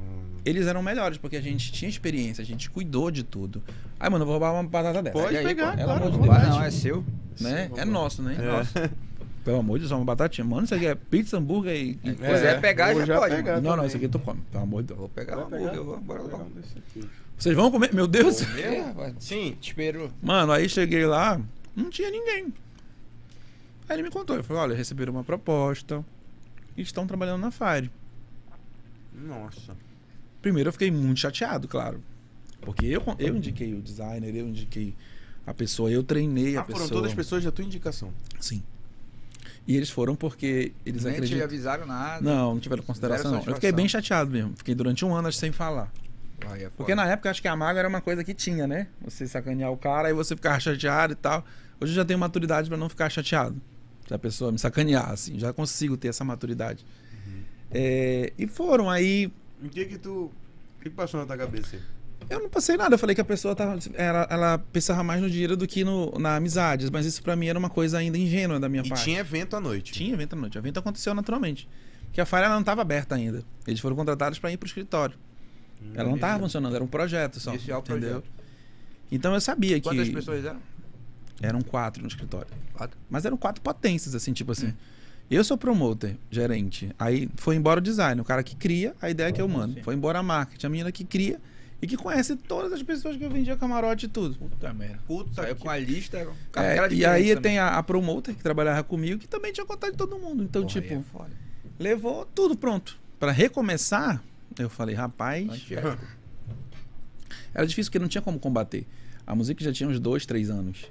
[0.46, 3.64] eles eram melhores, porque a gente tinha experiência, a gente cuidou de tudo.
[4.00, 5.18] Aí, mano, eu vou roubar uma batata dessa.
[5.18, 5.76] Pode aí, pegar.
[5.76, 6.06] Pelo claro.
[6.06, 6.48] amor de Deus.
[6.48, 7.04] não, é seu.
[7.41, 7.70] né?
[7.74, 8.38] Sim, É nosso, né?
[8.39, 8.46] É.
[8.46, 8.91] Nossa.
[9.44, 10.46] Pelo amor de Deus, é uma batatinha.
[10.46, 12.00] Mano, isso aqui é pizza, hambúrguer e.
[12.04, 13.36] e Se quiser É, pegar, já, já pode.
[13.36, 13.60] pegar.
[13.62, 14.41] Não, não, isso aqui tu come.
[14.52, 15.00] Pelo amor de Deus.
[15.00, 17.10] Vou pegar o hambúrguer, vou- bora Vou desse aqui.
[17.36, 17.91] Vocês vão comer?
[17.94, 18.41] Meu Deus!
[18.58, 19.16] É, rapaz.
[19.20, 19.58] Sim.
[19.60, 20.10] Te esperou.
[20.22, 21.41] Mano, aí cheguei lá,
[21.76, 22.54] não tinha ninguém.
[23.88, 26.03] Aí ele me contou, ele falou, olha, receberam uma proposta
[26.77, 27.91] e estão trabalhando na Fire.
[29.13, 29.75] Nossa.
[30.41, 32.01] Primeiro eu fiquei muito chateado, claro.
[32.61, 34.95] Porque eu, eu indiquei o designer, eu indiquei
[35.45, 36.89] a pessoa, eu treinei a Ah, foram pessoa.
[36.97, 38.13] todas as pessoas da tua indicação.
[38.39, 38.63] Sim.
[39.67, 41.43] E eles foram porque eles Nem te acreditam.
[41.45, 42.21] avisaram nada.
[42.21, 43.31] Não, não tiveram consideração.
[43.31, 43.43] Não.
[43.45, 44.53] Eu fiquei bem chateado mesmo.
[44.57, 45.91] Fiquei durante um ano sem falar.
[46.47, 48.88] Aí é Porque na época acho que a mágoa era uma coisa que tinha, né?
[49.01, 51.45] Você sacanear o cara e você ficar chateado e tal.
[51.79, 53.55] Hoje eu já tenho maturidade pra não ficar chateado.
[54.08, 56.86] Se a pessoa me sacanear, assim, já consigo ter essa maturidade.
[57.72, 59.32] É, e foram, aí
[59.64, 60.26] O que que tu...
[60.26, 61.78] O que que passou na tua cabeça
[62.30, 62.95] eu não passei nada.
[62.95, 66.12] Eu falei que a pessoa tava, ela, ela pensava mais no dinheiro do que no,
[66.18, 66.89] na amizade.
[66.91, 69.04] Mas isso pra mim era uma coisa ainda ingênua da minha E parte.
[69.04, 69.91] tinha evento à noite.
[69.91, 70.58] Tinha evento à noite.
[70.58, 71.68] O evento aconteceu naturalmente.
[72.06, 73.43] Porque a Fire ela não estava aberta ainda.
[73.68, 75.16] Eles foram contratados para ir pro escritório.
[75.93, 77.51] ela não estava funcionando, era um projeto só.
[77.51, 78.22] Iniciar o entendeu?
[78.22, 78.32] projeto.
[79.12, 80.60] Então eu sabia que Quantas pessoas eram?
[81.41, 82.47] Eram quatro no escritório.
[82.73, 82.97] Quatro.
[83.09, 84.73] Mas eram quatro potências, assim, tipo assim.
[85.29, 86.91] Eu sou promoter, gerente.
[86.99, 89.75] Aí foi embora o design, o cara que cria a ideia que eu mando.
[89.75, 89.81] Sim.
[89.84, 91.39] Foi embora a marketing, a menina que cria
[91.81, 94.36] e que conhece todas as pessoas que eu vendia camarote e tudo.
[94.36, 94.99] Puta merda.
[95.07, 96.17] Puta Saiu que- com a lista.
[96.17, 99.51] É, carregada de e aí clientes tem a, a promoter que trabalhava comigo que também
[99.51, 100.43] tinha contato de todo mundo.
[100.43, 100.81] Então, também.
[100.89, 101.31] tipo, Porra, é foda.
[101.79, 102.97] levou tudo pronto.
[103.19, 104.21] Pra recomeçar,
[104.59, 105.65] eu falei, rapaz,
[107.53, 108.86] era difícil porque não tinha como combater.
[109.25, 110.86] A música já tinha uns dois, três anos.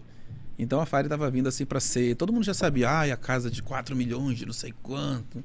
[0.58, 2.14] Então a Fire tava vindo assim pra ser.
[2.16, 5.42] Todo mundo já sabia, ai, a casa de 4 milhões, de não sei quanto.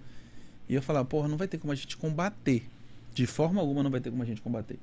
[0.69, 2.67] E eu falava, porra, não vai ter como a gente combater.
[3.13, 4.77] De forma alguma não vai ter como a gente combater.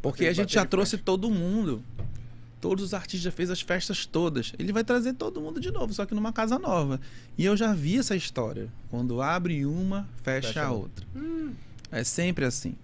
[0.00, 1.04] Porque a gente já trouxe frente.
[1.04, 1.82] todo mundo.
[2.60, 4.52] Todos os artistas já fez as festas todas.
[4.58, 7.00] Ele vai trazer todo mundo de novo, só que numa casa nova.
[7.36, 8.68] E eu já vi essa história.
[8.90, 11.04] Quando abre uma, fecha, Fecha a outra.
[11.90, 12.74] É sempre assim.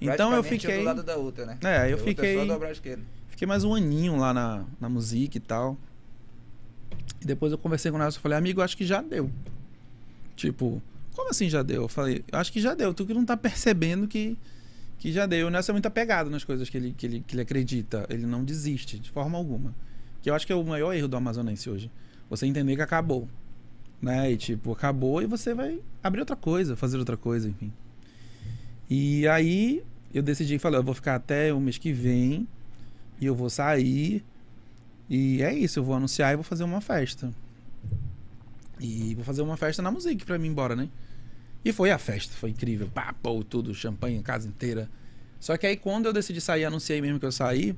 [0.00, 1.58] Então eu praticamente fiquei- do lado da outra, né?
[1.62, 3.02] É, eu fiquei- É esquerda.
[3.30, 5.76] Fiquei mais um aninho lá na, na música e tal.
[7.28, 9.30] Depois eu conversei com o Nelson e falei, amigo, acho que já deu.
[10.34, 10.82] Tipo,
[11.14, 11.82] como assim já deu?
[11.82, 12.94] Eu falei, acho que já deu.
[12.94, 14.34] Tu que não tá percebendo que,
[14.98, 15.48] que já deu.
[15.48, 18.06] O Nelson é muito apegado nas coisas que ele, que, ele, que ele acredita.
[18.08, 19.74] Ele não desiste, de forma alguma.
[20.22, 21.90] Que eu acho que é o maior erro do amazonense hoje.
[22.30, 23.28] Você entender que acabou.
[24.00, 24.32] Né?
[24.32, 27.70] E tipo, acabou e você vai abrir outra coisa, fazer outra coisa, enfim.
[28.88, 29.82] E aí
[30.14, 32.48] eu decidi, falei, eu vou ficar até o mês que vem
[33.20, 34.24] e eu vou sair.
[35.08, 37.32] E é isso, eu vou anunciar e vou fazer uma festa.
[38.78, 40.88] E vou fazer uma festa na música pra mim ir embora, né?
[41.64, 42.88] E foi a festa, foi incrível.
[42.88, 44.88] Pá, pô, tudo, champanhe, casa inteira.
[45.40, 47.76] Só que aí quando eu decidi sair, anunciei mesmo que eu saí,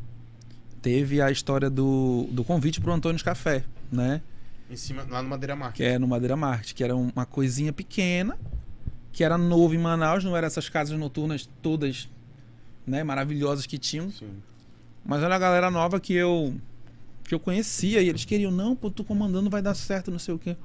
[0.82, 4.20] teve a história do, do convite pro Antônio Café, né?
[4.70, 5.76] Em cima, lá no Madeira Market.
[5.76, 8.38] Que é no Madeira Market, que era uma coisinha pequena,
[9.12, 12.08] que era novo em Manaus, não eram essas casas noturnas todas,
[12.86, 14.10] né, maravilhosas que tinham.
[14.10, 14.30] Sim.
[15.04, 16.54] Mas era a galera nova que eu
[17.30, 20.34] que eu conhecia e eles queriam, não, pô, tu comandando vai dar certo, não sei
[20.34, 20.56] o quê.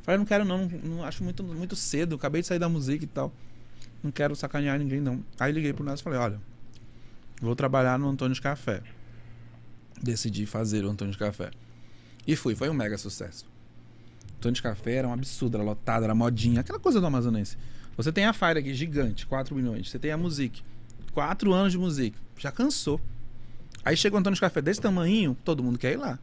[0.00, 3.06] Falei, não quero não, não, acho muito, muito cedo, acabei de sair da música e
[3.06, 3.30] tal.
[4.02, 5.22] Não quero sacanear ninguém, não.
[5.38, 6.40] Aí liguei pro Nelson e falei, olha,
[7.42, 8.82] vou trabalhar no Antônio Café.
[10.02, 11.50] Decidi fazer o Antônio Café.
[12.26, 13.44] E fui, foi um mega sucesso.
[14.38, 17.58] Antônio Café era um absurdo, era lotado, era modinha, aquela coisa do amazonense.
[17.98, 19.90] Você tem a Fire aqui, gigante, 4 milhões.
[19.90, 20.62] Você tem a Music,
[21.12, 22.16] 4 anos de Music.
[22.38, 22.98] Já cansou.
[23.88, 26.18] Aí chega o Antônio Café desse tamanho, todo mundo quer ir lá.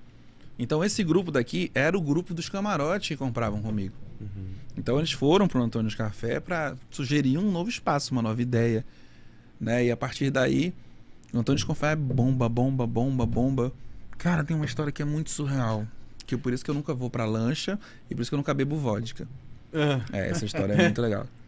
[0.58, 3.96] Então esse grupo daqui era o grupo dos camarotes que compravam comigo.
[4.22, 4.46] Uhum.
[4.78, 8.86] Então eles foram para o Antônio Café para sugerir um novo espaço, uma nova ideia.
[9.60, 9.86] Né?
[9.86, 10.76] E a partir daí,
[11.34, 13.74] o Antônio Café é bomba, bomba, bomba, bomba.
[14.16, 15.88] Cara, tem uma história que é muito surreal.
[16.28, 17.80] Que por isso que eu nunca vou pra lancha
[18.12, 19.28] e por isso que eu nunca bebo vodka.
[20.14, 21.26] É, essa história é muito legal.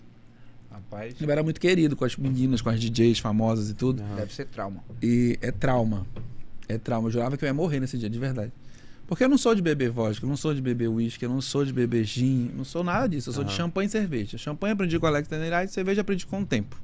[0.77, 4.01] Rapaz, Eu era muito querido com as meninas, com as DJs famosas e tudo.
[4.15, 4.83] deve ser trauma.
[5.01, 6.05] E é trauma.
[6.67, 7.07] É trauma.
[7.07, 8.51] Eu jurava que eu ia morrer nesse dia, de verdade.
[9.07, 11.39] Porque eu não sou de beber vodka, eu não sou de beber uísque, eu não
[11.39, 13.29] sou de beber gin, não sou nada disso.
[13.29, 13.57] Eu sou de Aham.
[13.57, 14.37] champanhe e cerveja.
[14.37, 16.79] Champanhe aprendi com o Alex Tenerai, cerveja aprendi com o tempo,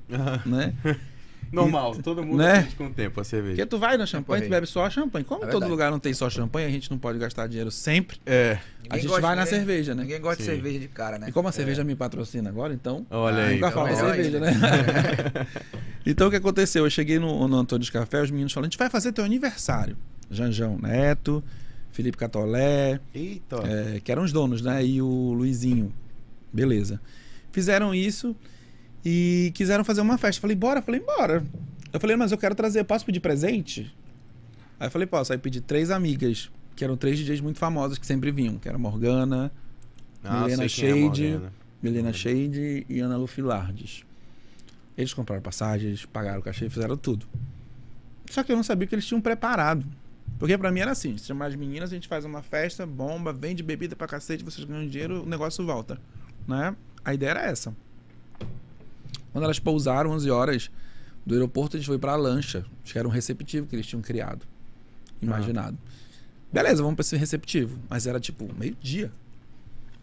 [0.45, 0.73] né?
[1.53, 2.67] Normal, todo mundo Né?
[2.77, 3.55] com o tempo a cerveja.
[3.55, 5.23] Porque tu vai na champanhe, tu bebe só champanhe.
[5.23, 8.17] Como É todo lugar não tem só champanhe, a gente não pode gastar dinheiro sempre.
[8.25, 8.57] É,
[8.89, 10.01] a gente vai na ninguém- cerveja, né?
[10.03, 10.49] Ninguém gosta Sim.
[10.49, 11.29] de cerveja de cara, né?
[11.29, 13.05] E como a cerveja me patrocina agora, então.
[13.11, 13.55] olha aí.
[13.55, 14.51] Nunca então falta melhor cerveja, né?
[16.05, 16.85] então o que aconteceu?
[16.85, 19.23] Eu cheguei no, no Antônio de Café, os meninos falaram: a gente vai fazer teu
[19.23, 19.95] aniversário.
[20.31, 21.43] Janjão Neto,
[21.91, 23.57] Felipe Catolé, Eita.
[23.65, 24.83] é, que eram os donos, né?
[24.83, 25.93] E o Luizinho.
[26.51, 26.99] Beleza.
[27.51, 28.35] Fizeram isso
[29.05, 30.41] e quiseram fazer uma festa.
[30.41, 30.81] Falei, bora?
[30.81, 31.43] Falei, bora.
[31.91, 33.93] Eu falei, mas eu quero trazer, posso pedir presente?
[34.79, 35.31] Aí eu falei, posso.
[35.31, 38.77] Aí pedi três amigas, que eram três DJs muito famosas que sempre vinham, que era
[38.77, 39.51] Morgana,
[40.23, 41.27] Ah, Milena quem é Shade.
[41.27, 41.53] Morgana.
[41.81, 42.13] Milena Uhum.
[42.13, 44.03] Shade e Ana Lu Filardes.
[44.97, 47.25] Eles compraram passagens, pagaram o cachê, fizeram tudo.
[48.29, 49.85] Só que eu não sabia que eles tinham preparado.
[50.39, 53.31] Porque pra mim era assim, se chamar as meninas, a gente faz uma festa, bomba,
[53.33, 55.99] vende bebida pra cacete, vocês ganham dinheiro, o negócio volta.
[56.47, 56.75] Né?
[57.03, 57.75] A ideia era essa.
[59.33, 60.71] Quando elas pousaram 11 horas
[61.25, 62.65] do aeroporto, a gente foi pra lancha.
[62.83, 64.45] Acho que era um receptivo que eles tinham criado.
[65.21, 65.77] Imaginado.
[66.51, 67.79] Beleza, vamos pra esse receptivo.
[67.89, 69.11] Mas era tipo meio-dia.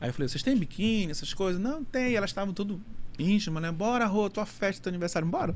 [0.01, 1.61] Aí eu falei, vocês têm biquíni, essas coisas?
[1.61, 2.15] Não, tem.
[2.15, 2.81] Elas estavam tudo
[3.19, 3.71] íntimas, né?
[3.71, 5.55] Bora, Rô, tua festa, teu aniversário, bora.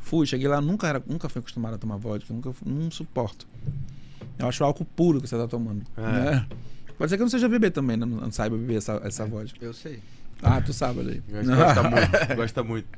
[0.00, 3.46] Fui, cheguei lá, nunca, era, nunca fui acostumado a tomar vodka, nunca, não suporto.
[4.38, 5.82] Eu acho álcool puro que você tá tomando.
[5.96, 6.00] É.
[6.00, 6.46] Né?
[6.96, 8.06] Pode ser que eu não seja beber também, né?
[8.06, 9.62] Não, não saiba beber essa, essa vodka.
[9.64, 10.00] Eu sei.
[10.42, 11.22] Ah, tu sabe, aí.
[11.44, 12.88] Gosta muito, gosta muito.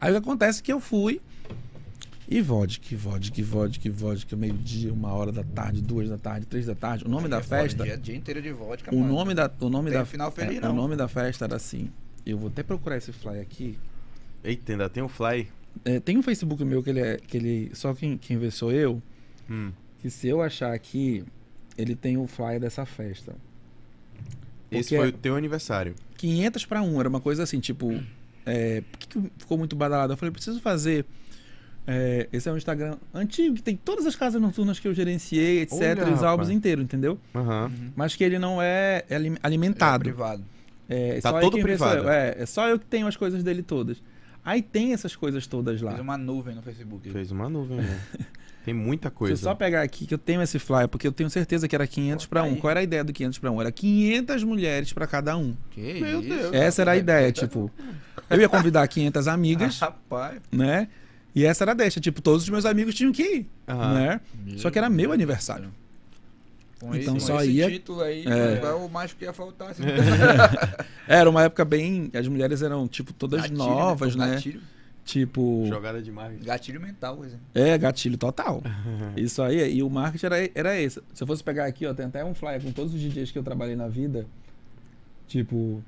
[0.00, 1.20] Aí o que acontece é que eu fui
[2.28, 6.74] e vodka, vodka, vodka, vodka, meio-dia, uma hora da tarde, duas da tarde, três da
[6.74, 7.04] tarde.
[7.04, 9.12] O nome da É festa, Dia, dia inteiro de vodka, o mano.
[9.14, 10.72] nome da, o nome Tem da, final feliz, é, não.
[10.72, 11.90] o nome da festa era assim.
[12.26, 13.78] Eu vou até procurar esse fly aqui.
[14.44, 15.48] Eita, ainda tem um fly.
[15.84, 18.70] É, tem um Facebook meu que ele é, que ele, só quem, quem vê sou
[18.72, 19.02] eu,
[19.50, 19.72] Hum.
[20.00, 21.24] que se eu achar aqui,
[21.78, 23.34] ele tem o flyer dessa festa.
[24.70, 25.94] Esse Porque foi é- o teu aniversário.
[26.18, 27.98] 500 para 1, era uma coisa assim, tipo,
[28.44, 30.12] é, por que, que ficou muito badalado?
[30.12, 31.06] Eu falei, preciso fazer.
[31.86, 35.60] é, esse é um Instagram antigo, que tem todas as casas noturnas que eu gerenciei,
[35.62, 35.80] etc.
[35.80, 37.18] Olha, e os álbuns inteiros, entendeu?
[37.34, 37.70] Uhum.
[37.96, 40.04] Mas que ele não é É alimentado.
[40.04, 40.44] privado.
[40.88, 42.08] É, Tá só eu todo quem vê sou privado.
[42.10, 44.02] É, é só eu que tenho as coisas dele todas.
[44.44, 45.90] Aí tem essas coisas todas lá.
[45.90, 47.10] Fez uma nuvem no Facebook.
[47.10, 48.00] Fez uma nuvem, né?
[48.68, 49.36] Tem muita Se eu coisa.
[49.42, 52.26] só pegar aqui que eu tenho esse flyer, porque eu tenho certeza que era 500
[52.26, 52.46] Pô, para 1.
[52.46, 52.56] aí.
[52.56, 53.60] Qual era a ideia do 500 para 1?
[53.62, 55.56] Era 500 mulheres para cada um.
[55.70, 56.28] Que Meu isso?
[56.28, 56.52] Deus.
[56.54, 57.70] Essa era a ideia, tipo,
[58.28, 60.38] eu ia convidar 500 amigas, Rapaz.
[60.52, 60.88] né?
[61.34, 63.94] E essa era a deixa, tipo, todos os meus amigos tinham que ir, Aham.
[63.94, 64.20] né?
[64.58, 65.72] Só que era meu aniversário.
[66.78, 68.60] Com Então esse, só ia- título aí, É.
[68.64, 69.70] é o mais que ia faltar?
[69.70, 69.82] Assim.
[71.08, 74.42] Era uma época bem, as mulheres eram tipo todas Gatilho, novas, Pô, né?
[75.08, 76.38] Tipo, Jogada demais.
[76.44, 77.40] gatilho mental, coisa.
[77.54, 78.62] é gatilho total.
[79.16, 81.00] Isso aí, e o marketing era, era esse.
[81.14, 83.38] Se eu fosse pegar aqui, ó, tem até um flyer com todos os DJs que
[83.38, 84.26] eu trabalhei na vida,
[85.26, 85.82] tipo,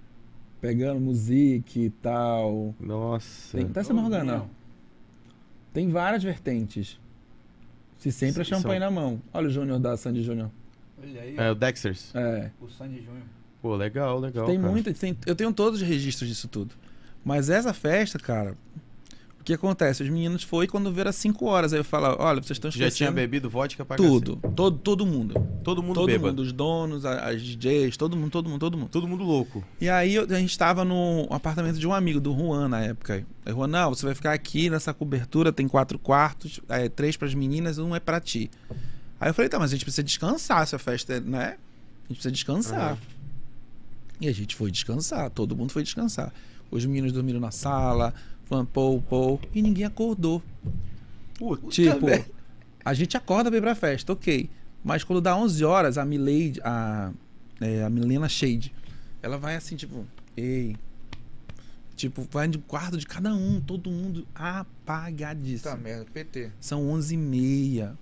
[0.58, 2.74] pegando music e tal.
[2.80, 3.58] Nossa.
[3.58, 4.46] Tem até essa Morgana, ó.
[5.74, 6.98] Tem várias vertentes.
[7.98, 9.20] Se sempre é São- champanhe na mão.
[9.34, 10.50] Olha o Júnior da Sandy Júnior.
[10.98, 12.10] Olha aí, É, o Dexters.
[12.14, 12.50] É.
[12.58, 13.24] o Sandy Júnior.
[13.60, 14.46] Pô, legal, legal.
[14.46, 14.72] tem cara.
[14.72, 14.94] muito.
[14.94, 16.74] Tem, eu tenho todos os registros disso tudo.
[17.22, 18.56] Mas essa festa, cara.
[19.40, 20.02] O que acontece?
[20.02, 21.72] Os meninos foi quando viram às 5 horas.
[21.72, 24.36] Aí eu falo, olha, vocês estão Já tinha esquecendo bebido vodka pra tudo.
[24.54, 25.34] Todo, todo mundo.
[25.64, 26.28] Todo mundo todo bêbado.
[26.28, 26.40] mundo.
[26.40, 28.88] Os donos, a- as DJs, todo mundo, todo mundo, todo mundo.
[28.90, 29.64] Todo mundo louco.
[29.80, 33.24] E aí a gente tava no apartamento de um amigo, do Juan, na época.
[33.46, 37.32] Aí, Juan, não, você vai ficar aqui nessa cobertura, tem quatro quartos, é, três pras
[37.34, 38.50] meninas, um é pra ti.
[39.18, 41.56] Aí eu falei, tá, mas a gente precisa descansar se a festa, é, né?
[42.08, 42.92] gente precisa descansar.
[42.92, 42.98] Uhum.
[44.20, 46.30] E a gente foi descansar, todo mundo foi descansar.
[46.70, 48.12] Os meninos dormiram na sala,
[48.50, 50.42] falando pou, pou, e ninguém acordou.
[51.38, 52.24] Puta tipo, também.
[52.84, 54.50] a gente acorda pra ir pra festa, ok.
[54.82, 57.12] Mas quando dá 11 horas, a Milady, a,
[57.60, 58.74] é, a Milena Shade,
[59.22, 60.04] ela vai assim, tipo,
[60.36, 60.76] ei.
[61.94, 65.70] Tipo, vai no quarto de cada um, todo mundo apagadíssimo.
[65.70, 66.50] Tá merda, PT.
[66.58, 67.98] São 11 e meia.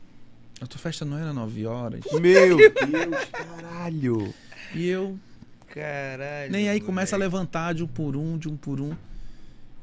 [0.61, 2.01] A tua festa não era 9 horas?
[2.21, 4.35] Meu Deus, caralho.
[4.75, 5.19] E eu.
[5.67, 6.53] Caralho.
[6.53, 8.97] Nem aí começa a levantar de um por um, de um por um.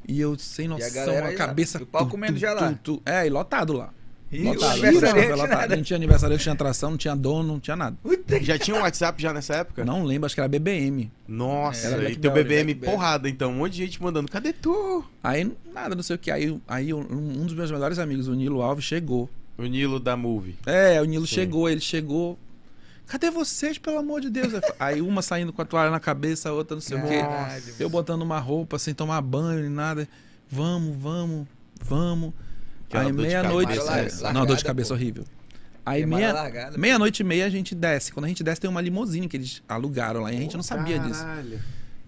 [0.08, 1.82] E eu sem noção, a, a cabeça.
[1.82, 2.72] O pau comendo já lá.
[2.72, 3.90] Tu, tu, é, e lotado lá.
[4.30, 4.80] E lotado.
[4.82, 5.76] Não, lotado.
[5.76, 7.96] não tinha aniversário, não tinha atração, não tinha dono, não tinha nada.
[8.42, 9.84] Já tinha um WhatsApp já nessa época?
[9.84, 11.10] Não lembro, acho que era BBM.
[11.28, 13.50] Nossa, era e teu BBM porrada, então.
[13.52, 15.04] Um monte de gente mandando, cadê tu?
[15.22, 16.30] Aí, nada, não sei o que.
[16.30, 19.30] Aí, aí um dos meus melhores amigos, o Nilo Alves, chegou.
[19.58, 20.56] O Nilo da Movie.
[20.66, 21.34] É, o Nilo Sim.
[21.34, 22.38] chegou, ele chegou.
[23.06, 24.52] Cadê vocês, pelo amor de Deus?
[24.80, 27.84] Aí uma saindo com a toalha na cabeça, a outra não sei Caralho, o quê.
[27.84, 30.08] Eu botando uma roupa sem tomar banho nem nada.
[30.50, 31.46] Vamos, vamos,
[31.82, 32.32] vamos.
[32.88, 33.78] Que aí meia-noite.
[33.78, 34.94] É, não, dor de cabeça pô.
[34.94, 35.24] horrível.
[35.84, 36.34] Aí meia,
[36.76, 38.12] meia-noite e meia a gente desce.
[38.12, 40.62] Quando a gente desce, tem uma limusine que eles alugaram lá e a gente não
[40.64, 41.12] sabia caralho.
[41.12, 41.64] disso.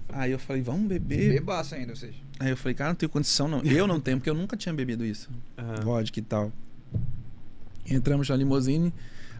[0.09, 1.35] Aí eu falei, vamos beber.
[1.35, 2.17] Bebaço ainda, vocês.
[2.41, 3.61] Aí eu falei, cara, não tenho condição não.
[3.63, 5.31] Eu não tenho, porque eu nunca tinha bebido isso.
[5.57, 5.85] Uhum.
[5.85, 6.53] Vodka e tal.
[7.87, 8.93] Entramos na limusine.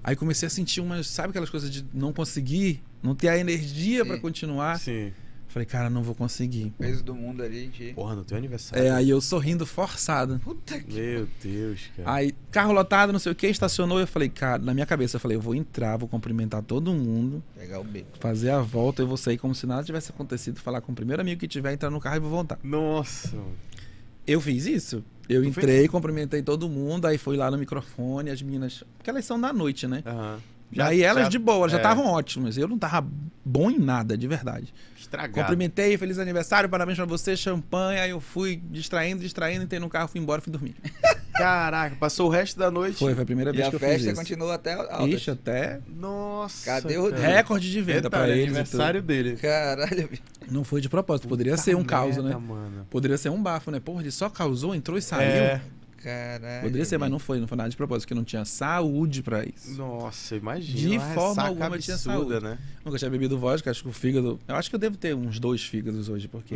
[0.09, 4.07] Aí comecei a sentir umas, sabe aquelas coisas de não conseguir, não ter a energia
[4.07, 4.79] para continuar.
[4.79, 5.13] Sim.
[5.49, 6.73] Falei, cara, não vou conseguir.
[6.79, 7.93] Peso do mundo ali, gente.
[7.93, 8.87] Porra, no teu aniversário.
[8.87, 10.39] É, aí eu sorrindo forçado.
[10.39, 10.95] Puta que.
[10.95, 12.11] Meu Deus, cara.
[12.11, 14.01] Aí, carro lotado, não sei o que, estacionou.
[14.01, 17.45] Eu falei, cara, na minha cabeça, eu falei, eu vou entrar, vou cumprimentar todo mundo.
[17.55, 18.09] Pegar o beco.
[18.19, 20.59] Fazer a volta, eu vou sair como se nada tivesse acontecido.
[20.59, 22.59] Falar com o primeiro amigo que tiver, entrar no carro e vou voltar.
[22.63, 23.37] Nossa.
[24.27, 25.05] Eu fiz isso.
[25.29, 28.83] Eu entrei, cumprimentei todo mundo, aí fui lá no microfone, as meninas.
[28.97, 30.03] Porque elas são da noite, né?
[30.07, 30.39] Uhum.
[30.71, 32.11] Já, aí elas já, de boa, já estavam é.
[32.11, 32.57] ótimas.
[32.57, 33.07] Eu não tava
[33.45, 34.73] bom em nada, de verdade.
[34.97, 35.33] Estragado.
[35.33, 37.99] Cumprimentei, feliz aniversário, parabéns pra você, champanhe.
[37.99, 40.77] Aí eu fui distraindo, distraindo, entrei no carro, fui embora, fui dormir.
[41.33, 42.99] Caraca, passou o resto da noite.
[42.99, 43.97] Foi, foi a primeira vez que eu fiz isso.
[43.97, 45.09] a festa continuou até altas.
[45.09, 45.81] Ixi, até...
[45.89, 46.65] Nossa.
[46.65, 47.15] Cadê o...
[47.15, 48.43] Recorde de venda para ele.
[48.43, 49.37] aniversário dele.
[49.37, 50.11] Caralho.
[50.51, 52.37] Não foi de propósito, poderia Puta ser um caos, né?
[52.37, 52.87] Mano.
[52.91, 53.79] Poderia ser um bafo, né?
[53.81, 55.31] Porra, ele só causou, entrou e saiu.
[55.31, 55.61] É.
[56.03, 56.63] Caralho.
[56.63, 59.45] Poderia ser, mas não foi, não foi nada de propósito, porque não tinha saúde pra
[59.45, 59.77] isso.
[59.77, 60.91] Nossa, imagina.
[60.91, 62.41] De forma alguma absurda, tinha saúde.
[62.41, 62.59] né?
[62.85, 64.39] Nunca tinha bebido vodka, acho que o fígado.
[64.47, 66.55] Eu acho que eu devo ter uns dois fígados hoje, porque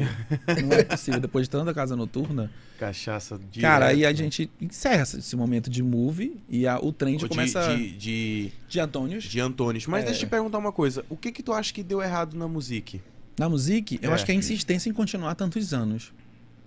[0.62, 1.20] não é possível.
[1.20, 2.50] Depois de tanta casa noturna.
[2.78, 3.60] Cachaça de.
[3.60, 7.76] Cara, aí a gente encerra esse momento de movie e a, o trem de, começa.
[7.76, 9.24] De, de, de Antônios.
[9.24, 9.86] De Antônios.
[9.86, 10.06] Mas é.
[10.06, 11.04] deixa eu te perguntar uma coisa.
[11.08, 12.98] O que que tu acha que deu errado na música?
[13.38, 14.14] Na música, eu é.
[14.14, 16.12] acho que é a insistência em continuar tantos anos.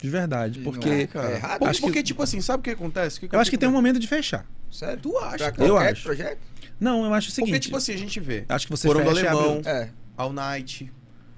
[0.01, 0.59] De verdade.
[0.59, 0.89] Porque.
[0.89, 1.29] É, cara.
[1.29, 1.65] É errado.
[1.65, 2.03] Acho porque, que...
[2.03, 3.19] tipo assim, sabe o que acontece?
[3.19, 4.45] Que eu acho que tem um momento de fechar.
[4.71, 4.99] Sério?
[5.01, 5.53] Tu acha?
[5.57, 6.03] eu acho.
[6.03, 6.39] projeto?
[6.79, 7.51] Não, eu acho o seguinte.
[7.51, 8.45] Porque, tipo assim, a gente vê.
[8.49, 9.89] Acho que você Porão fecha do Alemão, é.
[10.17, 10.91] All Night.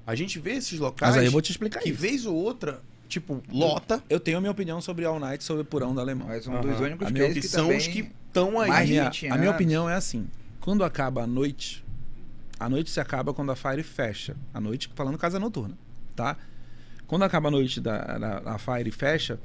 [0.05, 1.13] A gente vê esses locais.
[1.13, 1.99] Mas aí eu vou te explicar que isso.
[1.99, 4.01] vez ou outra, tipo, lota.
[4.09, 6.27] Eu tenho a minha opinião sobre All Night, sobre Porão do Alemão.
[6.27, 8.71] Mas um dos únicos que, que são os que estão aí.
[8.71, 10.27] A minha, a minha opinião é assim.
[10.61, 11.85] Quando acaba a noite,
[12.59, 14.35] a noite se acaba quando a Fire fecha.
[14.53, 15.77] A noite, falando casa noturna,
[16.15, 16.37] tá?
[17.07, 19.39] Quando acaba a noite da, da, da Fire fecha,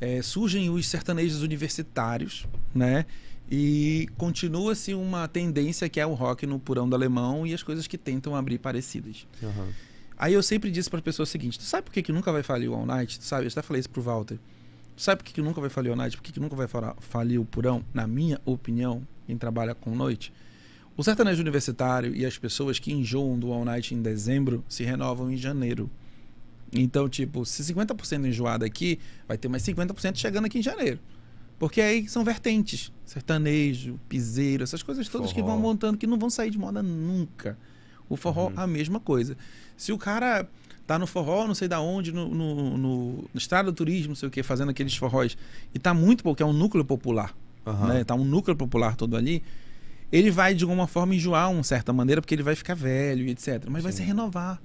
[0.00, 3.06] é, surgem os sertanejos universitários, né?
[3.50, 7.86] E continua-se uma tendência que é o rock no purão do alemão e as coisas
[7.86, 9.26] que tentam abrir parecidas.
[9.42, 9.68] Uhum.
[10.16, 12.32] Aí eu sempre disse para as pessoas o seguinte: tu sabe por que, que nunca
[12.32, 13.18] vai falir o All Night?
[13.18, 13.46] Tu sabe?
[13.46, 14.38] Eu já falei isso pro Walter.
[14.96, 16.16] Tu sabe por que, que nunca vai falir o All Night?
[16.16, 16.68] Por que, que nunca vai
[17.00, 17.84] falir o purão?
[17.92, 20.32] Na minha opinião, quem trabalha com noite,
[20.96, 25.30] o sertanejo universitário e as pessoas que enjoam do All Night em dezembro se renovam
[25.30, 25.90] em janeiro.
[26.74, 28.98] Então, tipo, se 50% enjoado aqui,
[29.28, 30.98] vai ter mais 50% chegando aqui em janeiro.
[31.58, 32.92] Porque aí são vertentes.
[33.04, 35.42] Sertanejo, piseiro, essas coisas todas forró.
[35.42, 37.56] que vão montando, que não vão sair de moda nunca.
[38.08, 38.54] O forró, uhum.
[38.56, 39.36] a mesma coisa.
[39.76, 40.48] Se o cara
[40.86, 44.28] tá no forró, não sei da onde, no, no, no, estrada do turismo, não sei
[44.28, 45.36] o que, fazendo aqueles forróis,
[45.72, 47.34] e tá muito porque é um núcleo popular,
[47.64, 47.86] uhum.
[47.86, 48.04] né?
[48.04, 49.42] Tá um núcleo popular todo ali,
[50.12, 53.30] ele vai de alguma forma enjoar uma certa maneira, porque ele vai ficar velho e
[53.30, 53.64] etc.
[53.68, 53.82] Mas Sim.
[53.82, 54.60] vai se renovar.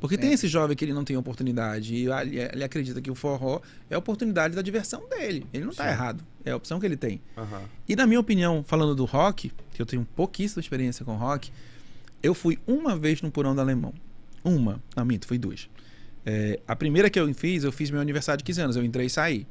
[0.00, 0.18] Porque é.
[0.18, 3.94] tem esse jovem que ele não tem oportunidade e ele acredita que o forró é
[3.94, 5.46] a oportunidade da diversão dele.
[5.52, 6.24] Ele não está errado.
[6.44, 7.20] É a opção que ele tem.
[7.36, 7.62] Uhum.
[7.88, 11.50] E na minha opinião, falando do rock, que eu tenho pouquíssima experiência com rock,
[12.22, 13.94] eu fui uma vez no Porão do Alemão.
[14.42, 14.80] Uma.
[14.96, 15.68] Não, minto, fui duas.
[16.26, 18.76] É, a primeira que eu fiz, eu fiz meu aniversário de 15 anos.
[18.76, 19.46] Eu entrei e saí.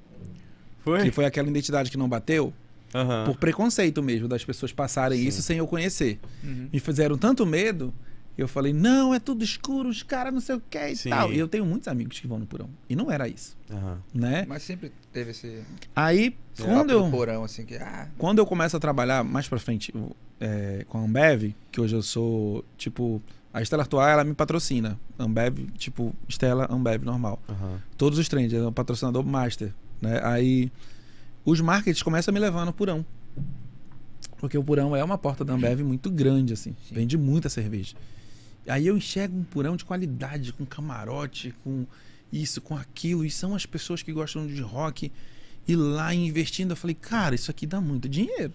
[0.83, 1.03] Foi?
[1.03, 2.53] Que foi aquela identidade que não bateu.
[2.93, 3.25] Uhum.
[3.25, 5.27] Por preconceito mesmo, das pessoas passarem Sim.
[5.27, 6.19] isso sem eu conhecer.
[6.43, 6.69] Uhum.
[6.71, 7.93] Me fizeram tanto medo
[8.41, 11.09] eu falei, não, é tudo escuro, os caras não sei o que e Sim.
[11.09, 11.31] tal.
[11.31, 12.69] E eu tenho muitos amigos que vão no porão.
[12.89, 13.55] E não era isso.
[13.69, 13.97] Uhum.
[14.13, 14.45] Né?
[14.47, 15.61] Mas sempre teve esse.
[15.95, 17.09] Aí, quando eu.
[17.11, 18.09] Porão, assim, que, ah.
[18.17, 19.93] Quando eu começo a trabalhar mais pra frente
[20.39, 23.21] é, com a Ambev, que hoje eu sou, tipo,
[23.53, 24.99] A Stella Artois, ela me patrocina.
[25.19, 27.39] Ambev, tipo, Stella, Ambev, normal.
[27.47, 27.79] Aham.
[27.97, 30.19] Todos os trends, é um patrocinador master, né?
[30.23, 30.71] Aí
[31.45, 33.05] os markets começam a me levar no Purão.
[34.39, 36.75] Porque o Purão é uma porta da Ambev muito grande, assim.
[36.87, 36.95] Sim.
[36.95, 37.95] Vende muita cerveja.
[38.67, 41.85] Aí eu enxergo um Purão de qualidade, com camarote, com
[42.31, 43.25] isso, com aquilo.
[43.25, 45.11] E são as pessoas que gostam de rock.
[45.67, 48.53] E lá investindo, eu falei, cara, isso aqui dá muito dinheiro.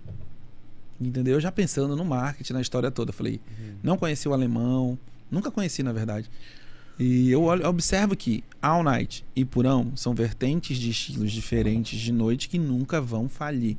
[1.00, 1.34] Entendeu?
[1.34, 3.10] Eu já pensando no marketing, na história toda.
[3.10, 3.40] Eu falei,
[3.82, 4.98] não conheci o alemão,
[5.30, 6.30] nunca conheci, na verdade.
[6.98, 12.48] E eu observo que All Night e Purão são vertentes de estilos diferentes de noite
[12.48, 13.76] que nunca vão falir.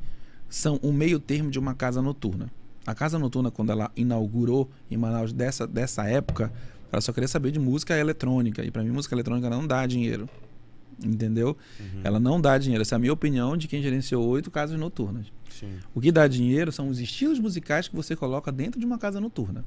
[0.48, 2.50] São o meio termo de uma casa noturna.
[2.90, 6.52] A casa noturna, quando ela inaugurou em Manaus dessa, dessa época,
[6.92, 8.64] ela só queria saber de música eletrônica.
[8.64, 10.28] E pra mim, música eletrônica não dá dinheiro.
[11.02, 11.56] Entendeu?
[11.78, 12.00] Uhum.
[12.04, 12.82] Ela não dá dinheiro.
[12.82, 15.26] Essa é a minha opinião de quem gerenciou oito casas noturnas.
[15.48, 15.78] Sim.
[15.94, 19.20] O que dá dinheiro são os estilos musicais que você coloca dentro de uma casa
[19.20, 19.64] noturna.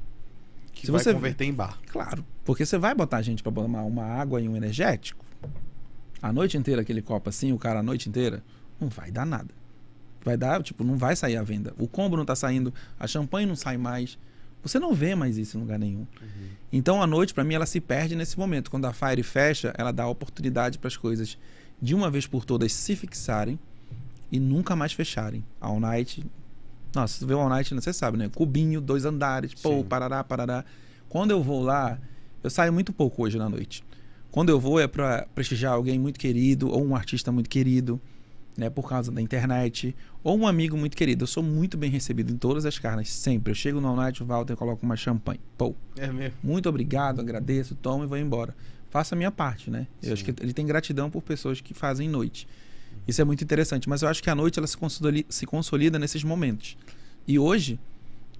[0.73, 1.79] Que Se vai você- converter em bar.
[1.87, 5.23] Claro, porque você vai botar gente pra tomar uma água e um energético
[6.21, 8.41] a noite inteira, aquele copo assim, o cara a noite inteira,
[8.79, 9.49] não vai dar nada.
[10.23, 11.73] Vai dar, tipo, não vai sair a venda.
[11.77, 14.17] O combo não tá saindo, a champanhe não sai mais.
[14.61, 16.07] Você não vê mais isso em lugar nenhum.
[16.71, 18.71] Então a noite, pra mim, ela se perde nesse momento.
[18.71, 21.37] Quando a Fire fecha, ela dá oportunidade para as coisas
[21.81, 23.59] de uma vez por todas se fixarem
[24.31, 25.43] e nunca mais fecharem.
[25.59, 26.25] A All Night.
[26.95, 28.29] Nossa, você vê o All Night, você sabe, né?
[28.33, 29.83] Cubinho, dois andares, pô, Sim.
[29.83, 30.63] parará, parará.
[31.09, 31.99] Quando eu vou lá,
[32.41, 33.83] eu saio muito pouco hoje na noite.
[34.31, 38.01] Quando eu vou é pra prestigiar alguém muito querido ou um artista muito querido,
[38.57, 41.23] né, por causa da internet, ou um amigo muito querido.
[41.23, 43.51] Eu sou muito bem recebido em todas as carnes, sempre.
[43.51, 45.39] Eu chego no All Night, o Walter coloca uma champanhe.
[45.57, 46.37] Pô, É mesmo.
[46.43, 48.55] muito obrigado, agradeço, tomo e vou embora.
[48.89, 49.87] Faça a minha parte, né?
[50.03, 50.33] Eu acho Sim.
[50.33, 52.47] que ele tem gratidão por pessoas que fazem noite.
[53.07, 55.97] Isso é muito interessante, mas eu acho que a noite ela se consolida, se consolida
[55.97, 56.77] nesses momentos.
[57.27, 57.79] E hoje,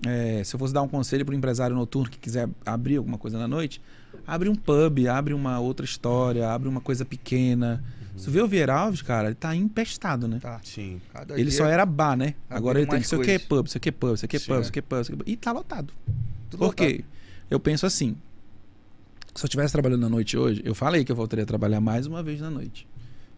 [0.06, 3.18] é, se eu fosse dar um conselho para o empresário noturno que quiser abrir alguma
[3.18, 3.82] coisa na noite,
[4.28, 7.84] abre um pub, abre uma outra história, abre uma coisa pequena.
[8.16, 10.40] Se vê o Vieira Alves, cara, ele tá empestado, né?
[10.40, 10.60] Tá.
[10.64, 11.02] Sim.
[11.12, 12.36] Cada Ele dia, só era bar, né?
[12.48, 13.48] abrindo Agora ele tem mais sei o que coisas.
[13.48, 14.62] pub, sei o que pub, sei o que Sim, pub, é.
[14.64, 15.34] sei o que pub, sei o que pub.
[15.34, 15.94] E tá lotado.
[16.50, 16.88] tudo Por lotado.
[16.88, 17.04] quê?
[17.50, 18.16] Eu penso assim.
[19.34, 22.06] Se eu estivesse trabalhando na noite hoje, eu falei que eu voltaria a trabalhar mais
[22.06, 22.88] uma vez na noite.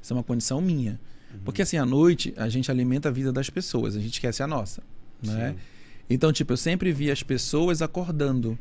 [0.02, 1.00] Isso é uma condição minha.
[1.44, 4.48] Porque assim, à noite, a gente alimenta a vida das pessoas, a gente esquece a
[4.48, 4.82] nossa,
[5.22, 5.52] né?
[5.52, 5.58] Sim.
[6.10, 8.58] Então, tipo, eu sempre vi as pessoas acordando,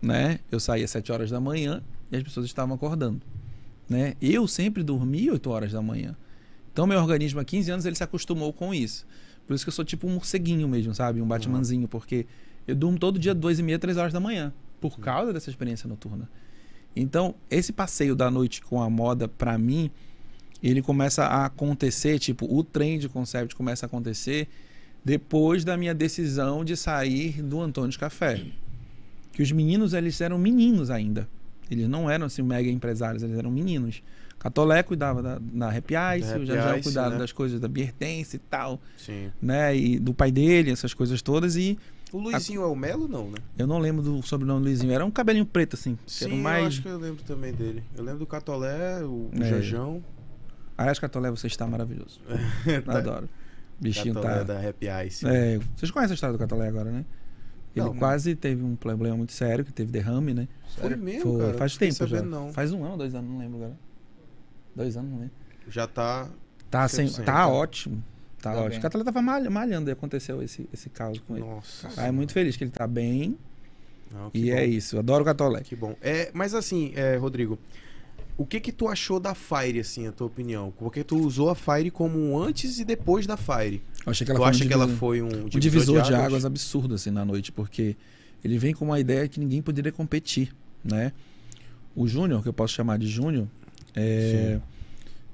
[0.00, 0.38] né?
[0.50, 3.20] Eu saía às 7 horas da manhã e as pessoas estavam acordando,
[3.88, 4.14] né?
[4.20, 6.16] Eu sempre dormi 8 horas da manhã.
[6.72, 9.06] Então, meu organismo há 15 anos, ele se acostumou com isso.
[9.46, 11.20] Por isso que eu sou tipo um morceguinho mesmo, sabe?
[11.20, 12.26] Um Batmanzinho, porque
[12.66, 15.88] eu durmo todo dia 2 e meia, 3 horas da manhã, por causa dessa experiência
[15.88, 16.28] noturna.
[16.96, 19.90] Então, esse passeio da noite com a moda, pra mim,
[20.62, 24.48] ele começa a acontecer, tipo, o trem de concept começa a acontecer
[25.04, 28.44] depois da minha decisão de sair do Antônio Café.
[29.32, 31.28] Que os meninos, eles eram meninos ainda.
[31.70, 34.02] Eles não eram, assim, mega empresários, eles eram meninos.
[34.38, 37.18] Catolé cuidava da, da Happy Ice, o Jajão cuidava né?
[37.18, 39.30] das coisas da Biertense e tal, Sim.
[39.40, 39.74] né?
[39.74, 41.56] E do pai dele, essas coisas todas.
[41.56, 41.78] E
[42.12, 43.38] O Luizinho é o Melo, não, né?
[43.56, 44.92] eu não lembro do sobrenome do Luizinho.
[44.92, 45.98] Era um cabelinho preto, assim.
[46.06, 46.66] Sim, era o eu mais...
[46.66, 47.82] acho que eu lembro também dele.
[47.96, 49.44] Eu lembro do Catolé, o, o É.
[49.48, 50.04] Jajão.
[50.76, 52.20] Aliás, Catolé, você está maravilhoso.
[52.84, 52.98] Tá.
[52.98, 53.28] Adoro.
[53.80, 54.42] Bichinho Catolé tá...
[54.44, 55.26] da Happy Ice.
[55.26, 57.04] É, vocês conhecem a história do Catolé agora, né?
[57.74, 60.48] Ele Não, quase teve um problema muito sério, que teve derrame, né?
[60.76, 60.98] Foi Sério?
[60.98, 61.58] mesmo, Foi, cara?
[61.58, 62.06] faz tempo já.
[62.06, 62.52] sabendo, Não.
[62.52, 63.76] Faz um ano, dois anos, não lembro agora.
[64.76, 65.34] Dois anos, não lembro.
[65.68, 66.28] Já tá...
[66.70, 67.48] Tá, sem, 100%, tá tá.
[67.48, 68.02] ótimo.
[68.40, 68.78] Tá, Tá ótimo.
[68.78, 71.44] O Catolé tava malha- malhando e aconteceu esse, esse caos com ele.
[71.46, 71.88] Nossa.
[71.96, 73.38] Aí muito feliz que ele tá bem.
[74.12, 74.56] Não, E bom.
[74.56, 74.96] é isso.
[74.96, 75.60] Eu adoro o Catolé.
[75.62, 75.96] Que bom.
[76.02, 77.58] É, mas assim, é, Rodrigo,
[78.36, 80.72] o que que tu achou da Fire, assim, a tua opinião?
[80.78, 83.80] Porque tu usou a Fire como um antes e depois da Fire.
[84.04, 85.60] Eu achei que ela tu foi um acha que ela divisor- foi um um divisor,
[85.60, 87.96] divisor de águas absurdo assim na noite, porque
[88.42, 90.52] ele vem com uma ideia que ninguém poderia competir,
[90.82, 91.12] né?
[91.94, 93.46] O Júnior, que eu posso chamar de Júnior,
[93.94, 94.58] é,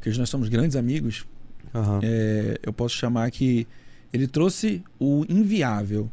[0.01, 1.25] que nós somos grandes amigos,
[1.75, 2.01] Aham.
[2.03, 3.67] é, eu posso chamar que
[4.13, 6.11] ele trouxe o inviável,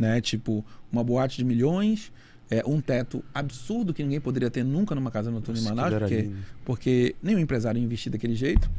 [0.00, 0.20] né?
[0.20, 2.10] Tipo, uma boate de milhões,
[2.52, 5.94] é, um teto absurdo que ninguém poderia ter nunca numa casa noturna em Nossa, Manaus,
[5.94, 8.70] aquilo era porque, porque nenhum empresário ia investir daquele jeito.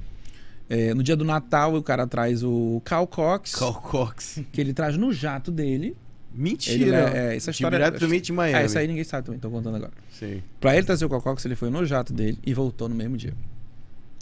[0.70, 4.42] É, no dia do Natal, o cara traz o Cal Cox, Carl Cox.
[4.52, 5.88] que ele traz no jato dele.
[5.88, 5.98] Ele,
[6.36, 7.12] Mentira.
[7.16, 8.60] é, essa história Diretamente de Miami.
[8.60, 9.92] É, isso aí ninguém sabe também, tô contando agora.
[10.12, 10.44] Sim.
[10.60, 13.18] Pra ele trazer o Cal Cox, ele foi no jato dele e voltou no mesmo
[13.18, 13.34] dia.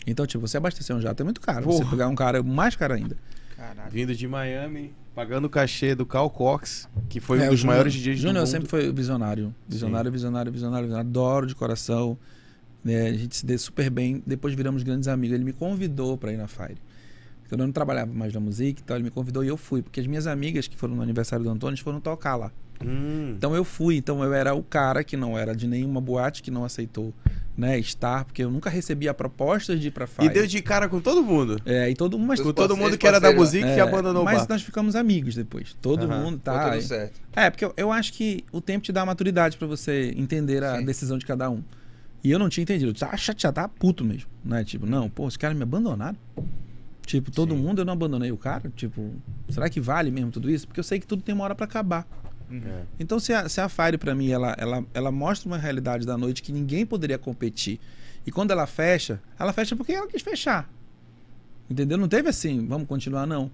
[0.07, 1.65] Então, tipo, você abastecer um jato é muito caro.
[1.65, 1.91] Você Porra.
[1.91, 3.17] pegar um cara mais caro ainda.
[3.55, 3.91] Caralho.
[3.91, 7.93] Vindo de Miami, pagando o cachê do Carl Cox, que foi É, um dos maiores
[7.93, 8.51] DJs do Júnior mundo.
[8.51, 9.53] sempre foi visionário.
[9.67, 11.09] Visionário, visionário, visionário, visionário.
[11.09, 12.17] Adoro de coração.
[12.83, 13.07] né?
[13.09, 14.23] A gente se deu super bem.
[14.25, 15.35] Depois viramos grandes amigos.
[15.35, 16.77] Ele me convidou pra ir na Fire.
[17.51, 20.07] Eu não trabalhava mais na música, então ele me convidou e eu fui, porque as
[20.07, 22.51] minhas amigas que foram no aniversário do Antônio foram tocar lá.
[22.83, 23.33] Hum.
[23.37, 26.49] Então eu fui, então eu era o cara que não era de nenhuma boate, que
[26.49, 27.13] não aceitou
[27.55, 30.27] né, estar, porque eu nunca recebia propostas de ir pra Fire.
[30.27, 31.61] E deu de cara com todo mundo.
[31.65, 32.27] É, e todo mundo.
[32.29, 34.95] Mas, Com todo mundo que era da música é, e abandonou o mas nós ficamos
[34.95, 35.75] amigos depois.
[35.81, 36.23] Todo Aham.
[36.23, 36.71] mundo Tá tá.
[36.71, 37.21] tudo certo.
[37.35, 40.77] É, porque eu, eu acho que o tempo te dá maturidade pra você entender a
[40.79, 40.85] Sim.
[40.85, 41.61] decisão de cada um.
[42.23, 42.91] E eu não tinha entendido.
[42.91, 44.29] Eu tava chateado, tava puto mesmo.
[44.43, 44.63] Né?
[44.63, 46.17] Tipo, não, pô, os caras me abandonaram.
[47.05, 47.61] Tipo, todo Sim.
[47.61, 48.71] mundo eu não abandonei o cara.
[48.75, 49.11] Tipo,
[49.49, 50.67] será que vale mesmo tudo isso?
[50.67, 52.07] Porque eu sei que tudo tem uma hora pra acabar.
[52.49, 52.61] Uhum.
[52.65, 52.83] É.
[52.99, 56.17] Então, se a, se a Fire, pra mim, ela, ela, ela mostra uma realidade da
[56.17, 57.79] noite que ninguém poderia competir.
[58.25, 60.69] E quando ela fecha, ela fecha porque ela quis fechar.
[61.69, 61.97] Entendeu?
[61.97, 63.49] Não teve assim, vamos continuar, não.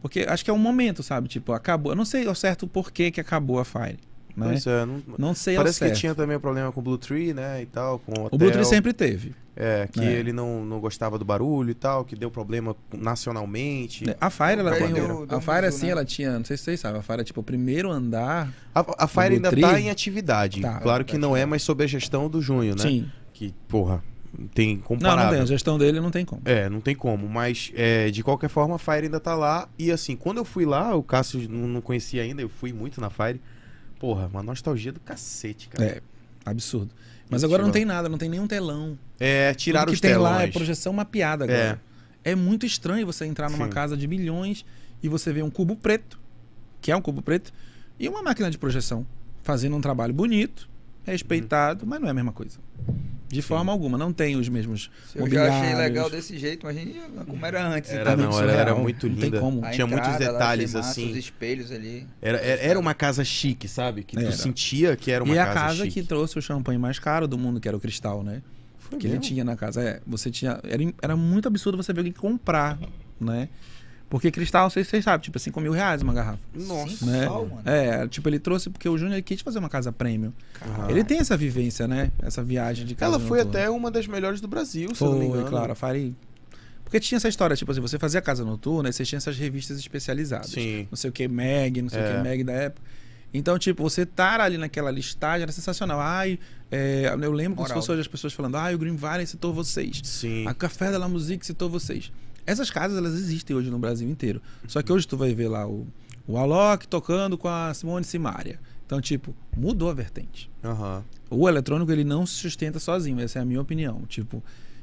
[0.00, 1.28] Porque acho que é um momento, sabe?
[1.28, 1.92] Tipo, acabou.
[1.92, 3.98] Eu não sei ao certo o porquê que acabou a Fire.
[4.36, 4.46] Né?
[4.48, 6.98] Pois é, não- Não sei ao Parece que tinha também um problema com o Blue
[6.98, 8.28] Tree, né, e tal, com o hotel.
[8.32, 9.34] O Blue Tree sempre teve.
[9.54, 10.12] É, que É.
[10.12, 14.04] ele não, não gostava do barulho e tal, que deu problema nacionalmente.
[14.20, 14.92] A Fire, ela tem.
[14.94, 15.92] o- a Fire, assim, né?
[15.92, 16.38] ela tinha.
[16.38, 16.98] Não sei se vocês sabem.
[17.00, 18.52] A Fire é tipo o primeiro andar.
[18.74, 19.60] A, a Fire ainda Tree?
[19.62, 20.60] tá em atividade.
[20.60, 20.80] Tá.
[20.80, 22.82] claro que não é mais sob a gestão do Junho, né?
[22.82, 23.10] Sim.
[23.32, 24.02] Que, porra,
[24.54, 25.24] tem Não, comparável.
[25.24, 25.40] não tem.
[25.42, 26.40] A gestão dele não tem como.
[26.46, 29.68] É, não tem como, mas é, de qualquer forma a Fire ainda tá lá.
[29.78, 33.00] E assim, quando eu fui lá, o Cássio não, não conhecia ainda, eu fui muito
[33.02, 33.40] na Fire.
[34.00, 35.84] Porra, uma nostalgia do cacete, cara.
[35.88, 36.00] É,
[36.44, 36.90] absurdo.
[37.32, 38.98] Mas agora não tem nada, não tem nenhum telão.
[39.18, 40.54] É, tiraram Tudo os que tem lá é telões.
[40.54, 41.80] projeção mapeada agora.
[42.22, 42.34] É.
[42.34, 43.70] muito estranho você entrar numa Sim.
[43.70, 44.64] casa de milhões
[45.02, 46.20] e você ver um cubo preto,
[46.80, 47.52] que é um cubo preto,
[47.98, 49.06] e uma máquina de projeção
[49.42, 50.68] fazendo um trabalho bonito,
[51.04, 52.58] respeitado, mas não é a mesma coisa.
[53.32, 57.46] De forma alguma, não tem os mesmos Eu já achei legal desse jeito, imagina como
[57.46, 57.90] era antes.
[57.90, 58.16] Era, então.
[58.30, 58.78] não, era surreal.
[58.80, 59.40] muito Não tem linda.
[59.40, 59.64] como.
[59.64, 61.10] A Tinha muitos entrada lá, detalhes massa, assim.
[61.10, 62.06] Os espelhos ali.
[62.20, 64.04] Era, era, era uma casa chique, sabe?
[64.04, 64.32] Que tu Era.
[64.32, 66.02] sentia que era uma E casa, a casa chique.
[66.02, 68.42] que trouxe o champanhe mais caro do mundo, que era o cristal, né?
[68.78, 69.24] Foi que ele mesmo?
[69.26, 69.80] tinha na casa.
[69.82, 70.60] É, você tinha.
[70.64, 72.78] Era, era muito absurdo você ver alguém comprar,
[73.18, 73.48] né?
[74.12, 76.38] Porque cristal, não sei se vocês sabem, tipo, 5 mil reais uma garrafa.
[76.54, 77.06] Nossa.
[77.06, 77.24] Né?
[77.24, 77.62] Sal, mano.
[77.64, 80.34] É, tipo, ele trouxe porque o Júnior quis fazer uma casa premium.
[80.60, 80.90] Aham.
[80.90, 82.10] Ele tem essa vivência, né?
[82.20, 83.14] Essa viagem de casa.
[83.16, 83.58] Ela foi noturna.
[83.60, 85.48] até uma das melhores do Brasil, se eu não me Foi, engano.
[85.48, 86.14] claro, a Fire.
[86.84, 89.78] Porque tinha essa história, tipo assim, você fazia casa noturna e você tinha essas revistas
[89.78, 90.50] especializadas.
[90.50, 90.86] Sim.
[90.90, 92.16] Não sei o que, Mag, não sei o É.
[92.18, 92.82] que, Mag da época.
[93.32, 95.98] Então, tipo, você estar ali naquela listagem era sensacional.
[95.98, 96.38] Ai,
[96.70, 97.76] é, eu lembro como se Moral.
[97.76, 100.02] fosse hoje as pessoas falando, ai, o Green Valley citou vocês.
[100.04, 100.46] Sim.
[100.46, 102.12] A Café da La Musique citou vocês.
[102.46, 104.42] Essas casas, elas existem hoje no Brasil inteiro.
[104.66, 105.86] Só que hoje tu vai ver lá o,
[106.26, 108.58] o Alok tocando com a Simone Simaria.
[108.84, 110.50] Então, tipo, mudou a vertente.
[110.62, 111.04] Aham.
[111.30, 113.20] O eletrônico, ele não se sustenta sozinho.
[113.20, 114.02] Essa é a minha opinião.
[114.06, 114.42] Tipo,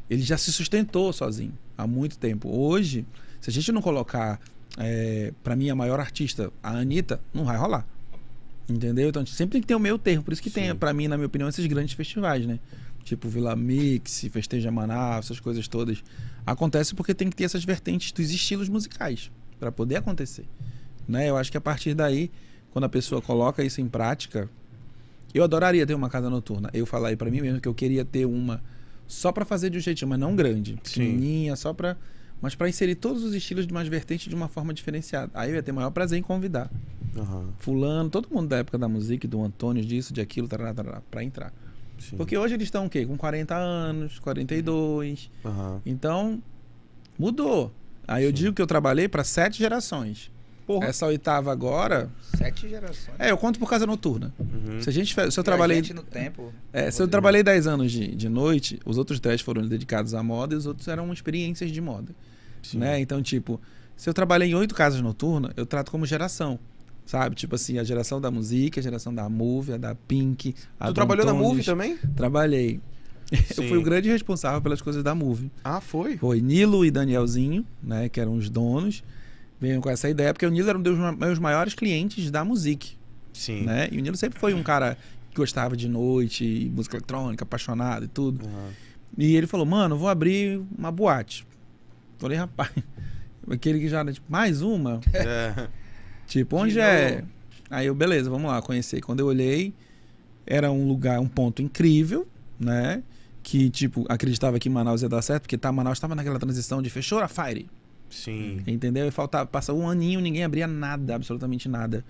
[0.09, 2.49] ele já se sustentou sozinho há muito tempo.
[2.49, 3.05] Hoje,
[3.39, 4.39] se a gente não colocar,
[4.77, 7.85] é, para mim, a maior artista, a Anitta, não vai rolar.
[8.67, 9.09] Entendeu?
[9.09, 10.23] Então, a gente sempre tem que ter o meio termo.
[10.23, 10.75] Por isso que tem, Sim.
[10.75, 12.59] pra mim, na minha opinião, esses grandes festivais, né?
[13.03, 16.03] Tipo Vila Mix, Festeja Manaus, essas coisas todas.
[16.45, 20.45] Acontece porque tem que ter essas vertentes dos estilos musicais para poder acontecer.
[21.07, 21.29] Né?
[21.29, 22.31] Eu acho que a partir daí,
[22.71, 24.49] quando a pessoa coloca isso em prática,
[25.33, 26.69] eu adoraria ter uma casa noturna.
[26.73, 28.61] Eu aí para mim mesmo que eu queria ter uma
[29.07, 31.97] só para fazer de um jeitinho, mas não grande, pequenininha, só para
[32.41, 35.29] mas para inserir todos os estilos de mais vertentes de uma forma diferenciada.
[35.33, 36.71] Aí eu ia ter o maior prazer em convidar
[37.17, 37.49] Aham.
[37.57, 40.47] fulano, todo mundo da época da música, do Antônio, disso, de aquilo,
[41.11, 41.53] pra entrar.
[41.99, 42.17] Sim.
[42.17, 43.05] Porque hoje eles estão o quê?
[43.05, 45.29] Com 40 anos, 42.
[45.45, 45.81] Aham.
[45.85, 46.41] Então,
[47.17, 47.71] mudou.
[48.07, 48.33] Aí eu Sim.
[48.35, 50.31] digo que eu trabalhei para sete gerações.
[50.65, 52.09] Porra, Essa oitava agora.
[52.37, 53.15] sete gerações.
[53.17, 54.31] É, eu conto por casa noturna.
[54.39, 54.79] Uhum.
[54.81, 55.81] Se a gente se eu trabalhei.
[55.93, 56.53] no tempo.
[56.71, 60.21] é, se eu trabalhei 10 anos de, de noite, os outros 10 foram dedicados à
[60.21, 62.13] moda e os outros eram experiências de moda.
[62.61, 62.77] Sim.
[62.77, 62.99] Né?
[62.99, 63.59] Então, tipo,
[63.97, 66.59] se eu trabalhei em oito casas noturnas, eu trato como geração.
[67.09, 67.35] Sabe?
[67.35, 70.53] Tipo assim, a geração da música, a geração da Move, a da Pink.
[70.79, 71.47] A Tu trabalhou na Antunes.
[71.49, 71.97] Move também?
[72.15, 72.79] Trabalhei.
[73.33, 73.67] Eu Sim.
[73.67, 75.51] fui o grande responsável pelas coisas da Move.
[75.63, 76.17] Ah, foi?
[76.17, 78.09] Foi Nilo e Danielzinho, né?
[78.09, 79.03] Que eram os donos.
[79.59, 82.85] Veio com essa ideia, porque o Nilo era um dos meus maiores clientes da música,
[83.33, 83.63] Sim.
[83.63, 83.89] né?
[83.91, 84.95] E o Nilo sempre foi um cara
[85.31, 88.45] que gostava de noite, música eletrônica, apaixonado e tudo.
[88.45, 88.69] Aham.
[89.17, 91.43] E ele falou, mano, eu vou abrir uma boate.
[92.19, 92.69] Falei, rapaz,
[93.49, 95.01] aquele que já, tipo, mais uma?
[95.11, 95.67] É.
[96.29, 97.15] Tipo, De onde é?
[97.15, 97.27] novo.
[97.69, 99.01] Aí eu, beleza, vamos lá, conhecer.
[99.01, 99.73] Quando eu olhei,
[100.45, 102.27] era um lugar, um ponto incrível,
[102.59, 103.03] né?
[103.43, 106.89] Que, tipo, acreditava que Manaus ia dar certo, porque tá, Manaus estava naquela transição de
[106.89, 107.67] fechou a Fire,
[108.09, 108.61] Sim.
[108.67, 109.07] entendeu?
[109.07, 112.03] E faltava, passa um aninho, ninguém abria nada, absolutamente nada.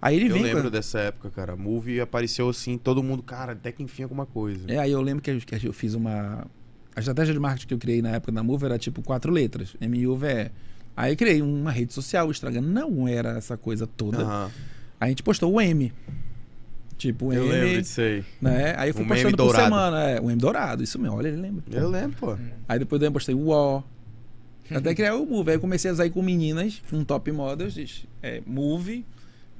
[0.00, 0.70] Aí ele Eu vem lembro com...
[0.70, 1.52] dessa época, cara.
[1.52, 4.64] A Move apareceu assim, todo mundo, cara, até que enfim alguma coisa.
[4.68, 6.44] É, aí eu lembro que eu, que eu fiz uma...
[6.94, 9.76] A estratégia de marketing que eu criei na época da Move era, tipo, quatro letras,
[9.80, 10.50] M-U-V-E.
[10.96, 14.24] Aí eu criei uma rede social, o Instagram não era essa coisa toda.
[15.00, 15.92] Aí a gente postou o M.
[16.98, 17.50] Tipo, o Eu M...
[17.50, 18.24] lembro disso aí.
[18.40, 18.74] Né?
[18.76, 19.64] Aí eu fui Um postando por dourado.
[19.64, 20.10] semana.
[20.10, 21.64] É, um M dourado, isso mesmo, olha, ele lembra.
[21.70, 22.36] Eu lembro, pô.
[22.68, 23.82] Aí depois eu postei o O.
[24.70, 25.50] Até criar o Move.
[25.50, 29.04] Aí eu comecei a sair com meninas, com top models, é, Move,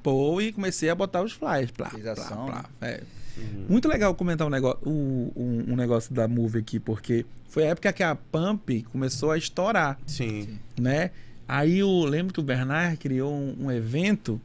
[0.02, 1.70] Pô, e comecei a botar os flyers.
[1.70, 3.02] Plá, plá, plá, é.
[3.36, 3.66] Uhum.
[3.68, 7.92] Muito legal comentar um negócio, um, um, negócio da Move aqui, porque foi a época
[7.92, 9.98] que a Pump começou a estourar.
[10.06, 10.59] Sim.
[10.80, 11.10] Né?
[11.46, 14.40] Aí eu lembro que o Bernard criou um, um evento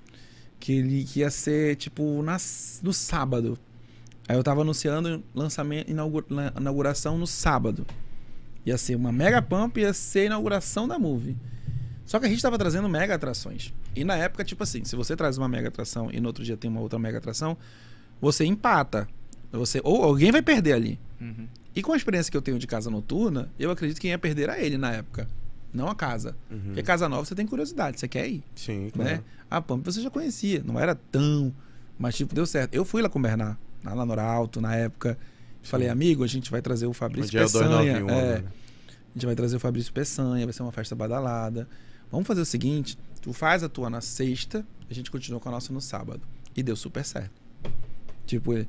[0.59, 2.38] que ele que ia ser tipo na,
[2.81, 3.57] no sábado.
[4.27, 7.85] Aí eu tava anunciando lançamento, inauguração no sábado.
[8.65, 11.38] Ia ser uma mega pump, ia ser a inauguração da Move.
[12.05, 13.73] Só que a gente tava trazendo mega atrações.
[13.95, 16.57] E na época, tipo assim, se você traz uma mega atração e no outro dia
[16.57, 17.57] tem uma outra mega atração,
[18.22, 19.07] você empata.
[19.52, 20.99] Você, ou alguém vai perder ali.
[21.19, 21.48] Uhum.
[21.76, 24.18] E com a experiência que eu tenho de casa noturna, eu acredito que quem ia
[24.18, 25.27] perder era ele na época.
[25.73, 26.35] Não a casa.
[26.49, 26.60] Uhum.
[26.65, 28.44] Porque casa nova você tem curiosidade, você quer ir.
[28.56, 28.91] Sim, né?
[28.91, 29.23] claro.
[29.49, 31.53] A Pump você já conhecia, não era tão.
[31.98, 32.73] Mas, tipo, deu certo.
[32.73, 35.18] Eu fui lá com o Bernard, lá no Alto, na época.
[35.61, 35.69] Sim.
[35.69, 37.91] Falei, amigo, a gente vai trazer o Fabrício Peçanha.
[37.91, 38.44] É, 291, é, né?
[38.88, 41.68] A gente vai trazer o Fabrício Peçanha, vai ser uma festa badalada.
[42.11, 45.52] Vamos fazer o seguinte: tu faz a tua na sexta, a gente continua com a
[45.52, 46.22] nossa no sábado.
[46.56, 47.47] E deu super certo.
[48.28, 48.66] Tipo, é,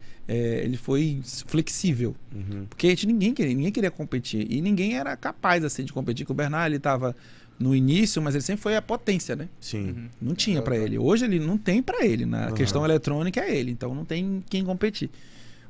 [0.64, 2.14] ele foi flexível.
[2.32, 2.64] Uhum.
[2.68, 4.46] Porque a gente, ninguém, queria, ninguém queria competir.
[4.48, 6.24] E ninguém era capaz assim de competir.
[6.24, 7.14] Com o Bernard, ele estava
[7.58, 9.48] no início, mas ele sempre foi a potência, né?
[9.60, 9.88] Sim.
[9.88, 10.08] Uhum.
[10.22, 10.96] Não tinha para ele.
[10.96, 12.24] Hoje ele não tem para ele.
[12.24, 12.48] Na né?
[12.48, 12.54] uhum.
[12.54, 13.72] questão eletrônica é ele.
[13.72, 15.10] Então não tem quem competir.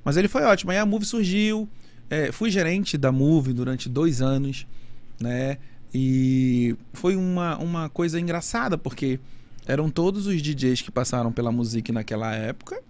[0.04, 0.70] Mas ele foi ótimo.
[0.70, 1.66] Aí a Move surgiu.
[2.10, 4.66] É, fui gerente da Move durante dois anos,
[5.18, 5.56] né?
[5.92, 9.18] E foi uma, uma coisa engraçada, porque
[9.66, 12.82] eram todos os DJs que passaram pela música naquela época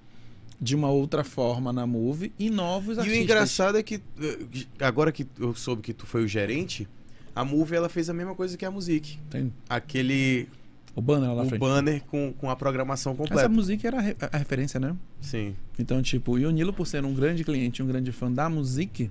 [0.60, 3.16] de uma outra forma na Move e novos e artistas.
[3.16, 6.89] E o engraçado é que eh, agora que eu soube que tu foi o gerente,
[7.35, 9.18] a Move ela fez a mesma coisa que a Music.
[9.30, 9.52] Tem.
[9.68, 10.48] Aquele
[10.98, 11.60] o banner lá na o frente.
[11.60, 13.43] banner com, com a programação completa.
[13.43, 13.98] Essa música era
[14.32, 14.97] a, referência, né?
[15.20, 15.55] Sim.
[15.78, 19.09] Então, tipo, e o Nilo, por ser um grande cliente, um grande fã da Music,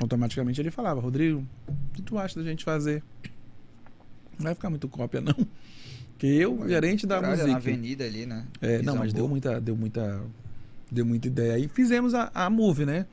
[0.00, 3.00] automaticamente ele falava, Rodrigo, o que tu acha da gente fazer?
[4.36, 5.34] Não vai ficar muito cópia, não.
[6.18, 7.52] Que eu, gerente da Caralho, música.
[7.52, 8.44] na avenida ali, né?
[8.60, 10.20] É, não, mas deu muita, deu muita.
[10.90, 11.54] Deu muita ideia.
[11.54, 13.06] Aí fizemos a, a move, né?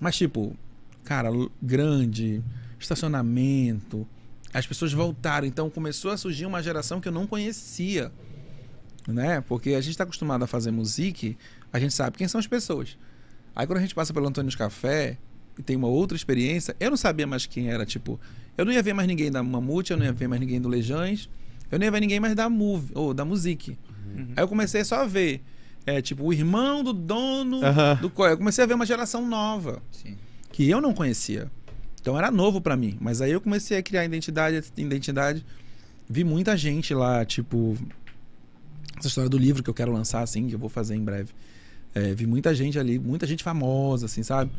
[0.00, 0.56] Mas, tipo,
[1.04, 1.30] cara,
[1.62, 2.42] grande,
[2.78, 4.06] estacionamento.
[4.52, 5.46] As pessoas voltaram.
[5.46, 8.12] Então começou a surgir uma geração que eu não conhecia.
[9.06, 9.40] Né?
[9.40, 11.34] Porque a gente está acostumado a fazer música,
[11.72, 12.96] a gente sabe quem são as pessoas.
[13.56, 15.16] Aí quando a gente passa pelo Antônio Café
[15.58, 17.86] e tem uma outra experiência, eu não sabia mais quem era.
[17.86, 18.20] Tipo,
[18.56, 20.68] eu não ia ver mais ninguém da Mamute, eu não ia ver mais ninguém do
[20.68, 21.28] Lejães
[21.70, 23.78] eu nem ia ver ninguém mais da Move, ou da Music.
[24.14, 24.32] Uhum.
[24.36, 25.40] Aí eu comecei só a ver.
[25.96, 28.08] É, tipo, o irmão do dono uhum.
[28.08, 29.82] do Eu comecei a ver uma geração nova.
[29.90, 30.16] Sim.
[30.52, 31.50] Que eu não conhecia.
[32.00, 32.96] Então era novo para mim.
[33.00, 35.44] Mas aí eu comecei a criar identidade, identidade.
[36.08, 37.76] Vi muita gente lá, tipo.
[38.98, 41.30] Essa história do livro que eu quero lançar, assim, que eu vou fazer em breve.
[41.94, 44.50] É, vi muita gente ali, muita gente famosa, assim, sabe?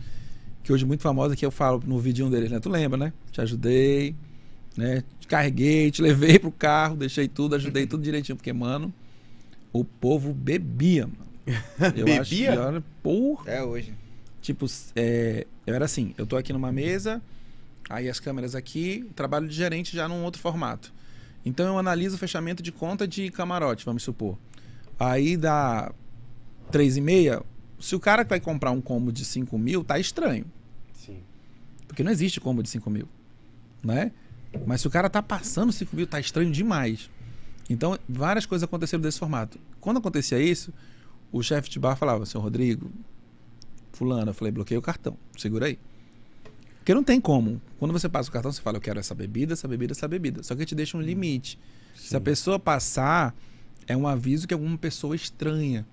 [0.64, 2.60] Que hoje muito famosa, que eu falo no vídeo deles, né?
[2.60, 3.14] Tu lembra, né?
[3.32, 4.16] Te ajudei
[4.76, 5.04] né?
[5.20, 8.94] Te carreguei, te levei pro carro, deixei tudo, ajudei tudo direitinho, porque, mano,
[9.74, 11.32] o povo bebia, mano.
[11.96, 12.22] Eu bebia?
[12.22, 13.52] Acho que, porra.
[13.52, 13.94] É hoje.
[14.42, 14.66] Tipo,
[14.96, 17.22] é, eu era assim, eu tô aqui numa mesa,
[17.88, 20.92] aí as câmeras aqui, trabalho de gerente já num outro formato.
[21.46, 24.38] Então eu analiso o fechamento de conta de camarote, vamos supor.
[25.00, 25.94] Aí dá
[26.72, 27.44] três e meia.
[27.80, 30.46] Se o cara que vai comprar um combo de 5 mil, tá estranho.
[30.94, 31.18] Sim.
[31.88, 33.08] Porque não existe combo de 5 mil.
[33.84, 34.12] Né?
[34.66, 37.10] Mas se o cara tá passando 5 mil, tá estranho demais.
[37.72, 39.58] Então, várias coisas aconteceram desse formato.
[39.80, 40.74] Quando acontecia isso,
[41.32, 42.92] o chefe de bar falava, seu Rodrigo,
[43.94, 45.80] fulano, eu falei, bloqueia o cartão, segura aí.
[46.80, 47.62] Porque não tem como.
[47.80, 50.44] Quando você passa o cartão, você fala, eu quero essa bebida, essa bebida, essa bebida.
[50.44, 51.58] Só que te deixa um limite.
[51.96, 52.08] Sim.
[52.10, 53.34] Se a pessoa passar,
[53.88, 55.86] é um aviso que alguma pessoa estranha.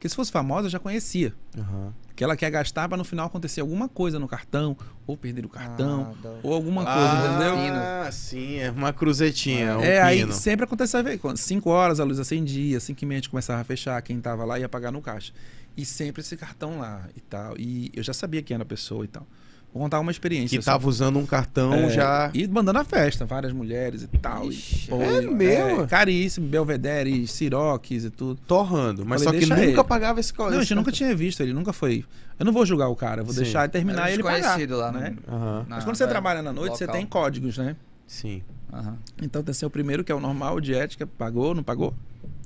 [0.00, 1.34] Porque se fosse famosa, eu já conhecia.
[1.54, 5.46] Uhum que ela quer gastar para no final acontecer alguma coisa no cartão, ou perder
[5.46, 7.54] o cartão, ah, ou alguma coisa, ah, entendeu?
[7.74, 9.78] Ah, sim, é uma cruzetinha.
[9.78, 10.28] Um é, pino.
[10.28, 11.00] aí sempre aconteceu,
[11.34, 14.44] 5 horas a luz acendia, 5 e meia a gente começava a fechar, quem tava
[14.44, 15.32] lá ia pagar no caixa.
[15.74, 17.56] E sempre esse cartão lá e tal.
[17.56, 19.26] E eu já sabia quem era a pessoa e tal.
[19.72, 20.58] Vou contar uma experiência.
[20.58, 22.30] Que tava usando um cartão é, já.
[22.34, 24.48] E mandando a festa, várias mulheres e tal.
[24.48, 25.82] Ixi, e, pô, é mesmo?
[25.82, 28.40] É, caríssimo, Belvedere, Siroques e tudo.
[28.48, 29.06] Torrando.
[29.06, 29.84] Mas Falei, só que nunca ele.
[29.84, 32.04] pagava esse Não, a gente nunca tinha visto, ele nunca foi.
[32.36, 33.42] Eu não vou julgar o cara, vou Sim.
[33.42, 34.58] deixar ele terminar e ele pagar.
[34.70, 35.14] lá, né?
[35.28, 35.64] Uhum.
[35.68, 36.78] Mas quando você trabalha na noite, local.
[36.78, 37.76] você tem códigos, né?
[38.08, 38.42] Sim.
[38.72, 38.96] Uhum.
[39.22, 41.94] Então tem que ser o primeiro, que é o normal, de ética, pagou, não pagou?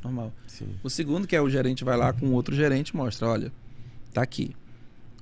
[0.02, 0.30] Normal.
[0.46, 0.68] Sim.
[0.82, 3.52] O segundo, que é o gerente vai lá com outro gerente mostra, olha,
[4.12, 4.54] tá aqui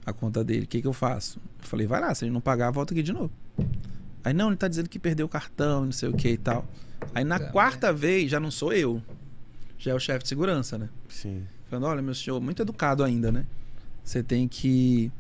[0.04, 0.64] a conta dele.
[0.64, 1.40] O que, que eu faço?
[1.60, 3.30] Eu falei, vai lá, se ele não pagar, volta aqui de novo.
[4.24, 6.66] Aí, não, ele tá dizendo que perdeu o cartão, não sei o que e tal.
[7.14, 7.92] Aí na é, quarta é.
[7.92, 9.02] vez, já não sou eu.
[9.78, 10.88] Já é o chefe de segurança, né?
[11.08, 11.42] Sim.
[11.68, 13.44] Falando, olha, meu senhor, muito educado ainda, né?
[14.04, 15.10] Você tem que.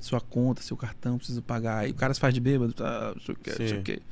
[0.00, 1.80] Sua conta, seu cartão, preciso pagar.
[1.80, 3.82] Aí o cara se faz de bêbado, tá, não sei o que, não sei o
[3.82, 4.02] que.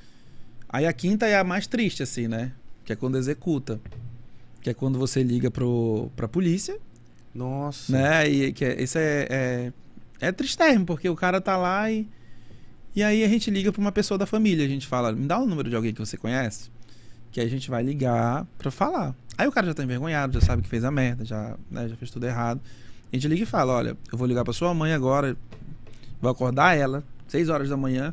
[0.69, 2.53] Aí a quinta é a mais triste, assim, né?
[2.85, 3.81] Que é quando executa.
[4.61, 6.79] Que é quando você liga pro, pra polícia,
[7.35, 7.91] Nossa.
[7.91, 8.29] né?
[8.29, 9.73] E que é, isso é, é,
[10.21, 12.09] é tristérrimo, porque o cara tá lá e.
[12.97, 14.65] E aí a gente liga pra uma pessoa da família.
[14.65, 16.71] A gente fala, me dá o número de alguém que você conhece.
[17.31, 19.15] Que a gente vai ligar pra falar.
[19.37, 21.95] Aí o cara já tá envergonhado, já sabe que fez a merda, já, né, já
[21.95, 22.61] fez tudo errado.
[23.13, 25.37] A gente liga e fala, olha, eu vou ligar pra sua mãe agora,
[26.21, 28.13] vou acordar ela, 6 horas da manhã,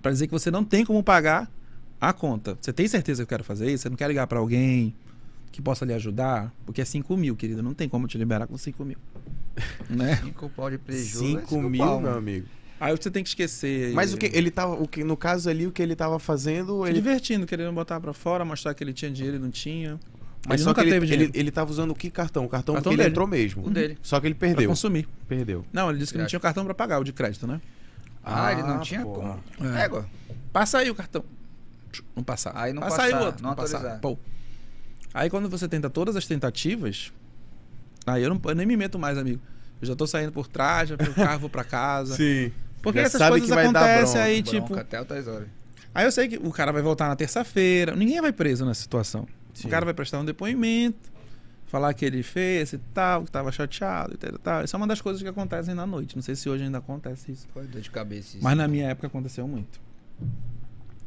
[0.00, 1.50] pra dizer que você não tem como pagar
[2.00, 2.56] a conta.
[2.60, 3.82] Você tem certeza que eu quero fazer isso?
[3.82, 4.94] Você não quer ligar pra alguém
[5.52, 6.50] que possa lhe ajudar?
[6.64, 8.96] Porque é 5 mil, querida, não tem como te liberar com 5 mil.
[9.88, 10.16] Né?
[10.16, 11.18] Cinco pau de prejuízo.
[11.40, 12.46] 5 mil, meu amigo.
[12.80, 13.92] Aí você tem que esquecer.
[13.92, 16.84] Mas o que ele tava, o que no caso ali o que ele tava fazendo,
[16.84, 19.98] Se ele divertindo, querendo botar pra fora, mostrar que ele tinha dinheiro e não tinha.
[20.46, 21.32] mas ele só nunca que ele, teve dinheiro.
[21.34, 22.44] ele, ele tava usando o que cartão?
[22.44, 23.10] O cartão, Cartão que ele dele.
[23.10, 23.66] entrou mesmo.
[23.66, 23.98] O dele.
[24.00, 24.68] Só que ele Pra perdeu.
[24.68, 25.08] consumir.
[25.26, 25.64] Perdeu.
[25.72, 27.60] Não, ele disse que não tinha cartão pra pagar, o de crédito, né?
[28.22, 29.40] Ah, ele não Ah, tinha como.
[29.76, 29.82] É.
[29.84, 30.06] Égua.
[30.52, 31.24] Passa aí o cartão.
[32.14, 32.52] Não passar.
[32.54, 33.42] Aí não Passa aí o passar, outro.
[33.42, 33.76] não passar.
[33.78, 34.00] autorizar.
[34.00, 34.18] Pô.
[35.14, 37.12] Aí quando você tenta todas as tentativas,
[38.10, 39.40] aí eu, não, eu nem me meto mais, amigo.
[39.80, 42.14] Eu já tô saindo por trás, já pego o carro, vou pra casa.
[42.16, 42.52] Sim.
[42.82, 44.78] Porque Já essas sabe coisas que vai dar acontecem bronca, aí, Bronca tipo.
[44.78, 45.48] até altas horas.
[45.94, 47.96] Aí eu sei que o cara vai voltar na terça-feira.
[47.96, 49.26] Ninguém vai preso nessa situação.
[49.52, 49.66] Sim.
[49.66, 51.10] O cara vai prestar um depoimento,
[51.66, 54.64] falar que ele fez e tal, que tava chateado e tal, tal.
[54.64, 56.14] Isso é uma das coisas que acontecem na noite.
[56.14, 57.48] Não sei se hoje ainda acontece isso.
[57.52, 58.44] Foi dor de cabeça isso.
[58.44, 59.80] Mas na minha época aconteceu muito.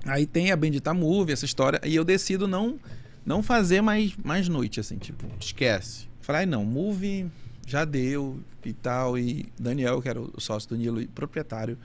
[0.06, 2.80] Aí tem a Bendita Movie, essa história, e eu decido não
[3.26, 5.26] não fazer mais, mais noite, assim, tipo.
[5.40, 6.10] Esquece.
[6.22, 7.30] Falei, "Ai, não, Movie
[7.66, 9.18] já deu e tal.
[9.18, 11.78] E Daniel, que era o sócio do Nilo e proprietário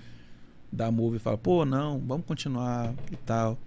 [0.71, 3.59] da Movie, fala, pô, não, vamos continuar e tal.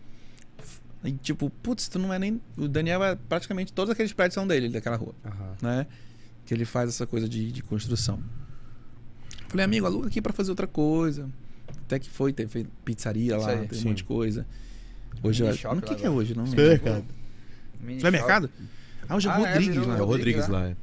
[1.04, 2.42] E tipo, putz, tu não é nem.
[2.58, 5.16] O Daniel é praticamente todos aqueles prédios são dele, daquela rua
[5.62, 5.88] né?
[6.46, 8.22] Que ele faz essa coisa de, de construção.
[9.48, 11.30] Falei, amigo, aluga aqui pra fazer outra coisa.
[11.86, 13.68] Até que foi, teve pizzaria lá, aí.
[13.68, 14.46] tem um monte de coisa.
[15.24, 16.36] Hoje shop O que, que é hoje?
[16.36, 16.46] Não.
[16.46, 17.06] Supermercado.
[17.96, 18.50] Supermercado?
[19.10, 19.98] Ah, hoje é o Ah, é, Rodrigues virou lá.
[19.98, 20.70] É o Rodrigues Rodrigues, lá.
[20.70, 20.76] é.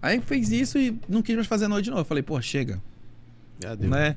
[0.00, 2.00] Aí fez isso e não quis mais fazer a noite de novo.
[2.02, 2.80] Eu falei, pô, chega.
[3.62, 3.90] Já deu.
[3.90, 4.16] Né?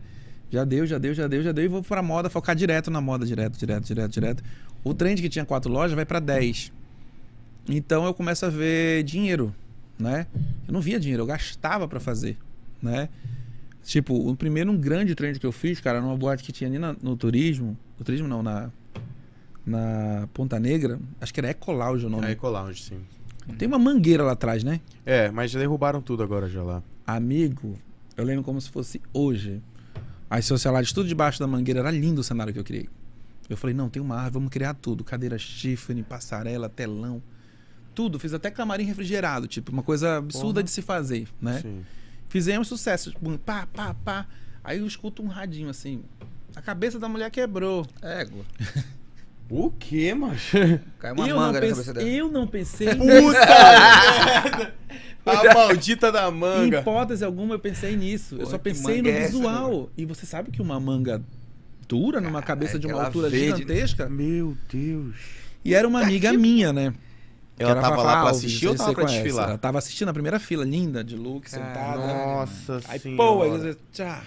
[0.52, 1.66] Já deu, já deu, já deu, já deu.
[1.66, 4.44] E vou pra moda, focar direto na moda, direto, direto, direto, direto.
[4.84, 6.72] O trend que tinha quatro lojas vai pra 10.
[7.70, 9.54] Então eu começo a ver dinheiro,
[9.98, 10.28] né?
[10.68, 12.38] Eu não via dinheiro, eu gastava pra fazer,
[12.82, 13.08] né?
[13.84, 16.78] Tipo, o primeiro um grande trend que eu fiz, cara, numa boate que tinha ali
[16.78, 18.70] na- no turismo, no turismo não, na
[19.66, 22.26] na Ponta Negra, acho que era Ecolauge o nome.
[22.26, 23.02] A Ecolounge, sim.
[23.58, 24.80] Tem uma mangueira lá atrás, né?
[25.06, 26.82] É, mas já derrubaram tudo agora já lá.
[27.06, 27.78] Amigo,
[28.16, 29.62] eu lembro como se fosse hoje.
[30.30, 32.88] As sociedades tudo debaixo da mangueira, era lindo o cenário que eu criei.
[33.50, 35.04] Eu falei, não, tem uma árvore, vamos criar tudo.
[35.04, 37.22] Cadeira Tiffany, passarela, telão.
[37.94, 40.64] Tudo, fiz até camarim refrigerado, tipo, uma coisa absurda Porra.
[40.64, 41.60] de se fazer, né?
[41.62, 41.84] Sim.
[42.30, 44.26] Fizemos sucesso, tipo, pá, pá, pá.
[44.64, 46.02] Aí eu escuto um radinho assim.
[46.56, 47.86] A cabeça da mulher quebrou.
[48.02, 48.46] Égua.
[49.54, 50.58] O que, macho?
[50.98, 52.08] Caiu uma eu, manga na pense- cabeça dela.
[52.08, 54.72] eu não pensei Puta!
[55.26, 56.80] A maldita da Em manga.
[56.80, 58.36] hipótese alguma eu pensei nisso.
[58.36, 59.90] eu Porra, só que pensei no é essa, visual.
[59.96, 61.22] e você sabe que uma manga
[61.88, 64.10] dura numa cabeça de uma altura verde- gigantesca?
[64.10, 65.16] Meu Deus.
[65.64, 66.94] E era uma amiga minha, né?
[67.56, 69.22] Que Ela tava lá pra assistir ou tava pra conhece.
[69.24, 69.50] desfilar?
[69.50, 71.98] Ela tava assistindo a primeira fila, linda, de look, sentada.
[71.98, 73.18] Nossa Aí, senhora.
[73.32, 74.24] pô, aí, tchá.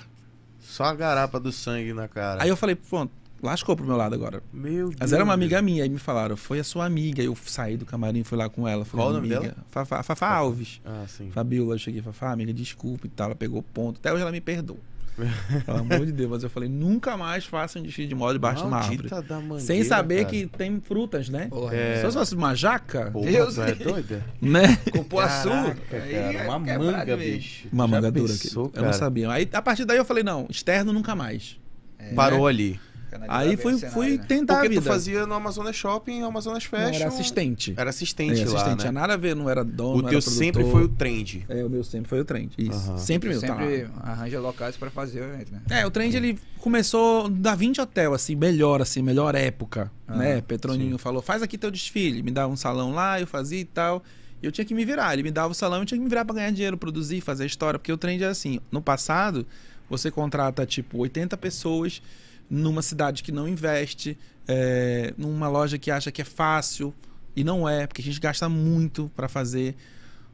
[0.61, 2.41] Só a garapa do sangue na cara.
[2.43, 3.11] aí eu falei, pronto,
[3.45, 4.43] lascou pro meu lado agora.
[4.53, 4.97] Meu Deus.
[4.99, 7.21] Mas era uma amiga minha, aí me falaram, foi a sua amiga.
[7.23, 8.85] Aí eu saí do camarim, fui lá com ela.
[8.85, 10.81] Falei, Qual o nome amiga, Fafá, Fafá Alves.
[10.85, 11.31] Ah, sim.
[11.31, 13.27] Fabiola, eu cheguei e falei, Fafá, amiga, desculpa e tal.
[13.27, 13.99] Ela pegou ponto.
[13.99, 14.79] Até hoje ela me perdoa.
[15.65, 16.29] Pelo amor de Deus.
[16.31, 19.09] Mas eu falei, nunca mais faça um desfile de moda debaixo de uma árvore.
[19.09, 20.29] Da mangueira, Sem saber cara.
[20.31, 21.47] que tem frutas, né?
[21.47, 22.05] Porra, É.
[22.05, 24.25] Se fosse uma jaca, Porra, Deus é doida?
[24.43, 24.77] né?
[24.91, 25.49] Cupuaçu.
[25.49, 27.69] Caraca, é uma manga, bicho.
[27.73, 28.27] Uma Já manga dura.
[28.33, 28.79] pensou, aqui.
[28.79, 29.31] Eu não sabia.
[29.31, 31.61] Aí, a partir daí eu falei, não, externo nunca mais.
[31.97, 32.81] É, Parou ali.
[33.19, 34.25] Canalizar Aí bem fui, né?
[34.29, 34.83] tentar Porque a vida.
[34.83, 36.95] tu fazia no Amazonas Shopping e Amazonas Não, Fashion.
[37.01, 37.75] era assistente.
[37.77, 38.69] Era assistente É, lá, assistente.
[38.71, 38.77] né?
[38.77, 41.45] Tinha nada a ver, não era dono, O não teu era sempre foi o trend.
[41.49, 42.53] É, o meu sempre foi o trend.
[42.59, 42.73] Isso.
[42.91, 42.99] Aham.
[42.99, 43.47] Sempre meu, tá.
[43.47, 45.63] Sempre arranja locais pra fazer o evento, né?
[45.71, 50.41] É, o trend ele começou da 20 Hotel, assim, melhor, assim, melhor época, Ah, né?
[50.41, 54.03] Petroninho falou, faz aqui teu desfile, me dava um salão lá, eu fazia e tal.
[54.43, 56.09] E eu tinha que me virar, ele me dava o salão, eu tinha que me
[56.09, 59.47] virar pra ganhar dinheiro, produzir, fazer a história, porque o trend é assim, no passado,
[59.89, 62.03] você contrata, tipo, 80 pessoas
[62.49, 64.17] numa cidade que não investe,
[64.47, 66.95] é, numa loja que acha que é fácil,
[67.37, 69.75] e não é, porque a gente gasta muito pra fazer.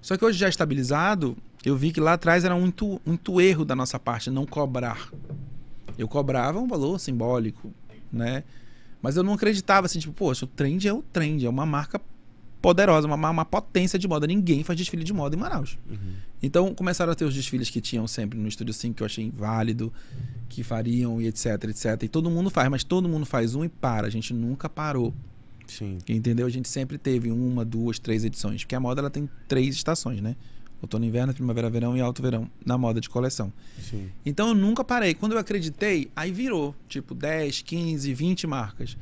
[0.00, 3.74] Só que hoje já estabilizado, eu vi que lá atrás era muito, muito erro da
[3.74, 5.10] nossa parte não cobrar.
[5.98, 7.72] Eu cobrava um valor simbólico,
[8.12, 8.44] né?
[9.02, 12.00] Mas eu não acreditava assim, tipo, poxa, o trend é o trend, é uma marca
[12.60, 14.26] poderosa, uma, uma potência de moda.
[14.26, 15.78] Ninguém faz desfile de moda em Manaus.
[15.88, 15.96] Uhum.
[16.42, 19.30] Então começaram a ter os desfiles que tinham sempre no Estúdio 5, que eu achei
[19.30, 19.92] válido,
[20.48, 22.02] que fariam e etc, etc.
[22.02, 24.06] E todo mundo faz, mas todo mundo faz um e para.
[24.06, 25.14] A gente nunca parou.
[25.66, 25.98] Sim.
[26.08, 26.46] Entendeu?
[26.46, 28.62] A gente sempre teve uma, duas, três edições.
[28.62, 30.36] Porque a moda ela tem três estações, né?
[30.82, 33.52] Outono, inverno, primavera, verão e alto verão na moda de coleção.
[33.78, 34.08] Sim.
[34.24, 35.14] Então eu nunca parei.
[35.14, 36.74] Quando eu acreditei, aí virou.
[36.88, 38.96] Tipo, 10, 15, 20 marcas.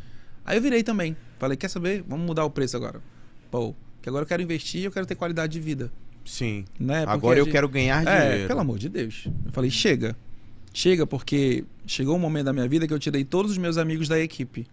[0.45, 1.17] Aí eu virei também.
[1.39, 2.03] Falei, quer saber?
[2.07, 3.01] Vamos mudar o preço agora.
[3.51, 5.91] Pô, que agora eu quero investir eu quero ter qualidade de vida.
[6.25, 6.65] Sim.
[6.79, 7.01] Né?
[7.01, 8.49] Porque Agora eu gente- quero ganhar É, dinheiro.
[8.49, 9.25] pelo amor de Deus.
[9.47, 10.15] Eu falei, chega.
[10.75, 14.07] Chega, porque chegou um momento da minha vida que eu tirei todos os meus amigos
[14.09, 14.67] da equipe,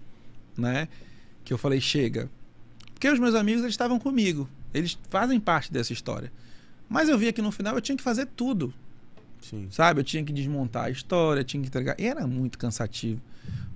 [0.58, 0.88] né?
[1.46, 2.30] Que eu falei, chega.
[2.94, 4.50] Porque os meus amigos, eles estavam comigo.
[4.74, 6.32] Eles fazem parte dessa história.
[6.90, 8.74] Mas eu via que no final eu tinha que fazer tudo,
[9.42, 9.68] Sim.
[9.72, 10.02] sabe?
[10.02, 11.96] Eu tinha que desmontar a história, tinha que entregar.
[11.98, 13.22] E era muito cansativo.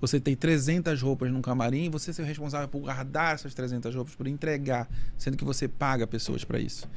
[0.02, 4.28] Você tem 300 roupas num camarim você ser responsável por guardar essas 300 roupas, por
[4.28, 4.88] entregar,
[5.18, 6.88] sendo que você paga pessoas para isso.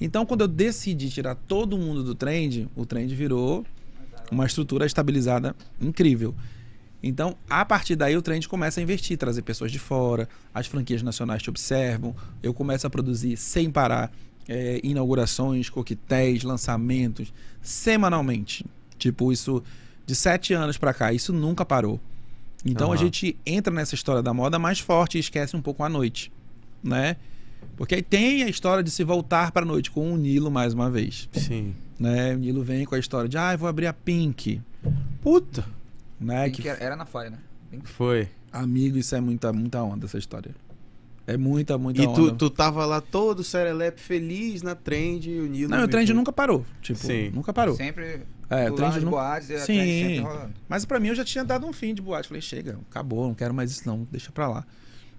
[0.00, 3.64] Então, quando eu decidi tirar todo mundo do trend, o trend virou
[4.30, 6.34] uma estrutura estabilizada incrível.
[7.02, 11.02] Então, a partir daí, o trend começa a investir, trazer pessoas de fora, as franquias
[11.02, 14.12] nacionais te observam, eu começo a produzir sem parar
[14.48, 17.32] eh, inaugurações, coquetéis, lançamentos,
[17.62, 18.66] semanalmente.
[18.98, 19.62] Tipo, isso
[20.06, 22.00] de sete anos pra cá, isso nunca parou.
[22.64, 23.04] Então, a Aham.
[23.04, 26.30] gente entra nessa história da moda mais forte e esquece um pouco a noite,
[26.82, 27.16] né?
[27.76, 30.90] Porque aí tem a história de se voltar pra noite com o Nilo mais uma
[30.90, 31.74] vez, Sim.
[31.98, 32.34] né?
[32.34, 34.60] O Nilo vem com a história de, ah, eu vou abrir a Pink,
[35.22, 35.64] Puta.
[36.20, 36.44] né?
[36.46, 37.38] Pink que era, na Fire, né?
[37.70, 37.88] Pink.
[37.88, 38.28] Foi.
[38.52, 40.54] Amigo, isso é muita, muita onda, essa história.
[41.26, 42.14] É muita, muita E onda.
[42.32, 45.70] tu, tu tava lá todo serelepe feliz na trend e o Nilo.
[45.70, 46.66] Não, o trend nunca parou.
[46.82, 47.30] Tipo, Sim.
[47.30, 47.76] nunca parou.
[47.76, 49.16] Sempre É, o lado de nunca...
[49.16, 50.24] boates Sim.
[50.68, 52.26] Mas pra mim eu já tinha dado um fim de boate.
[52.26, 54.66] Falei, chega, acabou, não quero mais isso não, deixa pra lá.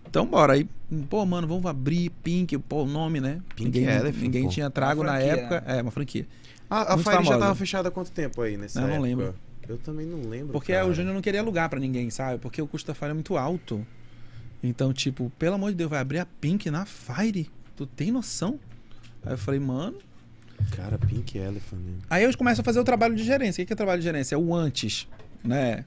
[0.05, 0.53] Então bora.
[0.53, 0.67] Aí,
[1.09, 3.41] pô, mano, vamos abrir Pink, pô, o nome, né?
[3.55, 4.49] Pink ninguém Elephant, ninguém pô.
[4.49, 5.63] tinha trago na época.
[5.65, 5.79] né?
[5.79, 6.27] É, uma franquia.
[6.69, 9.07] A, Fire já tava fechada há quanto tempo aí nessa Eu não época?
[9.07, 9.35] lembro.
[9.67, 10.51] Eu também não lembro.
[10.53, 10.85] Porque cara.
[10.87, 12.39] o Júnior não queria alugar pra ninguém, sabe?
[12.39, 13.85] Porque o custo da Fire é muito alto.
[14.63, 17.49] Então, tipo, pelo amor de Deus, vai abrir a Pink na Fire?
[17.75, 18.59] Tu tem noção?
[19.25, 19.97] Aí eu falei, mano.
[20.71, 21.79] Cara, Pink Elephant.
[21.79, 21.93] né?
[22.09, 23.63] Aí eu começo a fazer o trabalho de gerência.
[23.63, 24.35] O que é trabalho de gerência?
[24.35, 25.07] É o antes,
[25.43, 25.85] né?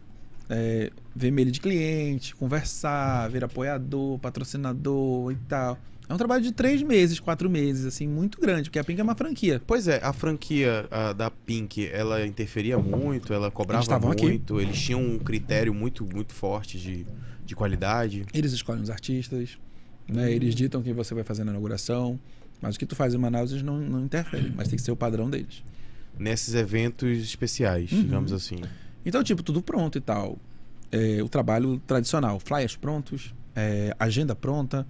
[0.49, 5.79] É, ver mail de cliente, conversar, ver apoiador, patrocinador e tal.
[6.07, 9.03] É um trabalho de três meses, quatro meses, assim, muito grande, porque a Pink é
[9.03, 9.63] uma franquia.
[9.67, 14.27] Pois é, a franquia a da Pink, ela interferia muito, ela cobrava estavam aqui.
[14.27, 17.07] muito, eles tinham um critério muito, muito forte de,
[17.47, 18.27] de qualidade.
[18.35, 19.57] Eles escolhem os artistas,
[20.07, 20.31] né?
[20.31, 22.21] Eles ditam quem você vai fazer na inauguração.
[22.65, 24.91] Mas o que tu faz em Manaus, eles não, não interferem, mas tem que ser
[24.91, 25.63] o padrão deles.
[26.19, 28.03] Nesses eventos especiais, Uhum.
[28.03, 28.57] digamos assim.
[29.05, 30.39] Então, tipo, tudo pronto e tal.
[30.91, 34.87] É, o trabalho tradicional, flyers prontos, é, agenda pronta,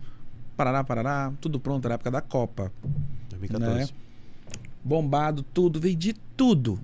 [0.56, 2.70] parará, parará, tudo pronto na época da Copa.
[3.30, 3.92] 2014.
[3.92, 3.98] Né?
[4.84, 6.78] Bombado, tudo, vendi tudo.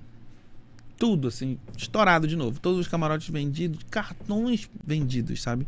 [0.98, 2.58] Tudo, assim, estourado de novo.
[2.60, 5.66] Todos os camarotes vendidos, cartões vendidos, sabe?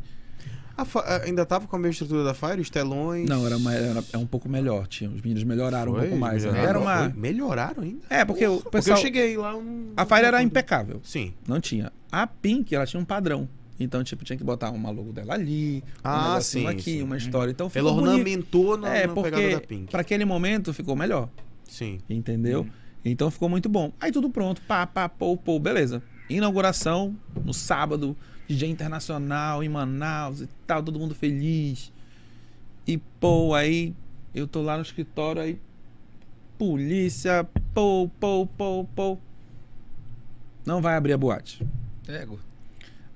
[0.76, 3.28] A- ainda tava com a mesma estrutura da Fire, os telões.
[3.28, 4.86] Não, era, uma, era é um pouco melhor.
[4.86, 6.04] Tinha, os meninos melhoraram um Foi?
[6.08, 6.44] pouco mais.
[6.44, 6.52] né?
[6.52, 6.68] Melhoraram?
[6.70, 7.08] Era uma.
[7.16, 8.00] Melhoraram ainda?
[8.08, 8.96] É, porque o Porque pessoal.
[8.96, 9.52] eu cheguei lá.
[9.52, 11.00] não- A Fire era impecável.
[11.04, 11.34] Sim.
[11.46, 11.92] Não tinha.
[12.10, 13.48] A Pink, ela tinha um padrão.
[13.80, 17.02] Então, tipo, tinha que botar uma logo dela ali, um Ah, negocinho sim, aqui, sim.
[17.02, 17.50] uma história.
[17.50, 18.10] Então Ela ficou bonito.
[18.12, 19.90] ornamentou na, É, na pegada porque da Pink.
[19.90, 21.28] pra aquele momento ficou melhor,
[21.68, 21.98] Sim.
[22.08, 22.66] entendeu?
[23.04, 23.92] Então ficou muito bom.
[23.98, 26.00] Aí tudo pronto, pá, pá, pô, pô, beleza.
[26.30, 28.16] Inauguração no sábado,
[28.48, 31.92] DJ internacional em Manaus e tal, todo mundo feliz.
[32.86, 33.94] E pô, aí
[34.34, 35.58] eu tô lá no escritório, aí
[36.58, 39.18] polícia, pô, pô, pô, pô.
[40.64, 41.66] Não vai abrir a boate.
[42.06, 42.38] Ego.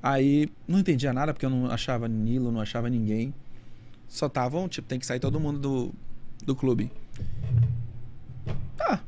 [0.02, 3.34] Aí não entendia nada, porque eu não achava Nilo, não achava ninguém.
[4.08, 5.94] Só estavam, tipo, tem que sair todo mundo do,
[6.44, 6.90] do clube.
[8.76, 9.00] Tá,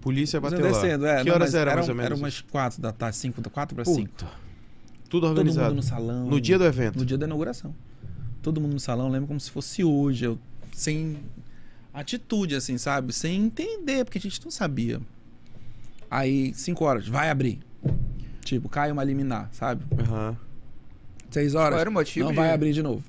[0.00, 1.10] Polícia bateu descendo, lá.
[1.10, 1.18] é.
[1.22, 2.06] que não, horas era mais ou menos?
[2.06, 4.24] Eram umas quatro da tarde, cinco, da quatro para cinco.
[5.08, 5.68] Tudo Todo organizado.
[5.68, 6.26] mundo no salão.
[6.26, 6.98] No dia do evento.
[6.98, 7.74] No dia da inauguração.
[8.42, 10.24] Todo mundo no salão, lembro como se fosse hoje.
[10.26, 10.38] Eu,
[10.72, 11.18] sem
[11.92, 13.12] atitude, assim, sabe?
[13.12, 15.00] Sem entender, porque a gente não sabia.
[16.10, 17.58] Aí, cinco horas, vai abrir.
[18.44, 19.84] Tipo, cai uma liminar, sabe?
[20.00, 20.36] Aham.
[21.30, 22.24] Seis horas, Qual era o motivo?
[22.26, 23.02] não de- vai abrir de novo.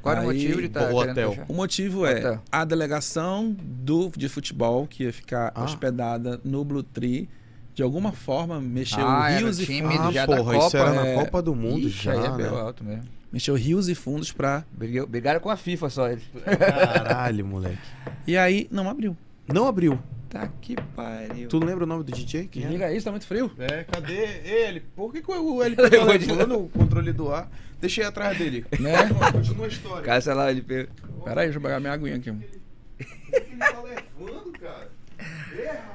[0.00, 1.30] Qual era o motivo de estar o querendo hotel.
[1.30, 1.46] fechar?
[1.48, 2.42] O motivo é Hotel.
[2.50, 5.62] a delegação do, de futebol que ia ficar Ah.
[5.64, 7.28] hospedada no Blue Tree,
[7.74, 10.00] de alguma forma mexeu Ah, rios e fundos.
[10.00, 11.14] Ah, já da porra, isso Copa, era é.
[11.16, 12.48] na Copa do Mundo Ixi, já, aí é né?
[12.48, 13.04] alto mesmo.
[13.32, 14.62] Mexeu rios e fundos pra.
[14.72, 16.22] Brigou- Brigaram com a FIFA só eles.
[16.44, 17.78] Caralho, moleque.
[18.26, 19.16] E aí não abriu.
[19.52, 19.98] Não abriu.
[20.28, 21.48] Tá que pariu.
[21.48, 22.46] Tu lembra o nome do DJ?
[22.48, 23.50] Quem Liga aí, tá muito frio.
[23.58, 24.80] É, cadê ele?
[24.80, 27.50] Por que, que o LP tá levando o controle do ar?
[27.80, 28.64] Deixei atrás dele.
[28.78, 28.92] Né?
[29.32, 30.02] Continua a história.
[30.04, 30.94] Cara, sei lá, ele pegou.
[31.24, 32.30] Pera aí, deixa eu pegar minha aguinha aqui.
[32.32, 34.90] Por que ele tá levando, cara?
[35.18, 35.91] Rapaz.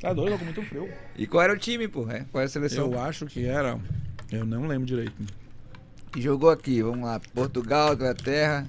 [0.00, 0.88] Tá doido, com muito frio.
[1.16, 2.08] E qual era o time, pô?
[2.08, 2.24] É?
[2.30, 2.92] Qual era a seleção?
[2.92, 3.78] Eu acho que era.
[4.30, 5.14] Eu não lembro direito.
[6.12, 7.20] Que jogou aqui, vamos lá.
[7.34, 8.66] Portugal, Inglaterra, Não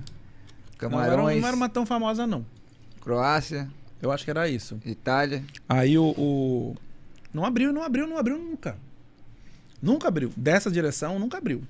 [0.99, 2.45] era, Camarões, não era uma tão famosa, não.
[3.01, 3.69] Croácia,
[4.01, 4.79] Eu acho que era isso.
[4.85, 5.43] Itália.
[5.67, 6.75] Aí o, o-
[7.33, 8.77] Não abriu, não abriu, não abriu nunca.
[9.81, 10.31] Nunca abriu.
[10.35, 11.61] Dessa direção, nunca abriu.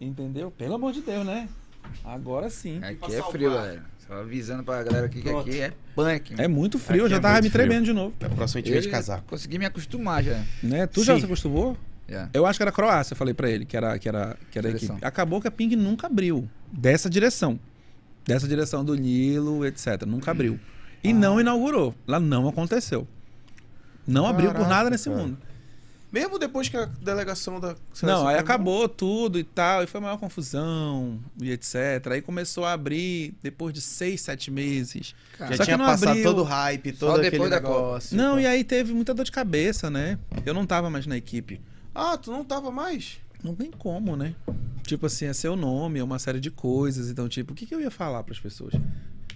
[0.00, 0.50] Entendeu?
[0.50, 1.48] Pelo amor de Deus, né?
[2.04, 2.82] Agora sim.
[2.82, 3.84] Aqui é frio, galera.
[4.06, 5.48] Só avisando pra galera aqui que Pronto.
[5.48, 6.34] aqui é punk.
[6.38, 7.52] É muito frio, eu Aqui já é tava me frio.
[7.52, 8.14] tremendo de novo.
[8.20, 9.24] Na próxima a gente Eu vem de já casaco.
[9.26, 10.42] Consegui me acostumar já.
[10.62, 10.86] Né?
[10.86, 11.20] Tu já Sim.
[11.20, 11.76] se acostumou?
[12.08, 12.28] já.
[12.34, 14.68] Eu acho que era Croácia, eu falei pra ele, que era, que era, que era
[14.68, 14.92] a equipe.
[15.00, 16.46] Acabou que a Ping nunca abriu.
[16.70, 17.58] Dessa direção.
[18.26, 20.02] Dessa direção do Nilo, etc.
[20.06, 20.58] Nunca abriu.
[21.02, 21.14] E Ah.
[21.14, 21.94] não inaugurou.
[22.06, 23.06] Lá não aconteceu.
[24.06, 25.22] Não abriu por Caraca, nada nesse cara.
[25.22, 25.38] mundo.
[26.14, 30.00] Mesmo depois que a delegação da seleção Não, aí acabou tudo e tal, e foi
[30.00, 31.74] maior confusão e etc.
[32.12, 35.12] Aí começou a abrir depois de seis, sete meses.
[35.36, 36.22] Cara, Já Só que tinha não passado abriu.
[36.22, 38.16] todo o hype, todo depois aquele da negócio.
[38.16, 40.16] Não, e aí teve muita dor de cabeça, né?
[40.46, 41.60] Eu não tava mais na equipe.
[41.92, 43.18] Ah, tu não tava mais?
[43.42, 44.36] Não tem como, né?
[44.84, 47.10] Tipo assim, é seu nome, é uma série de coisas.
[47.10, 48.72] Então, tipo, o que, que eu ia falar pras pessoas?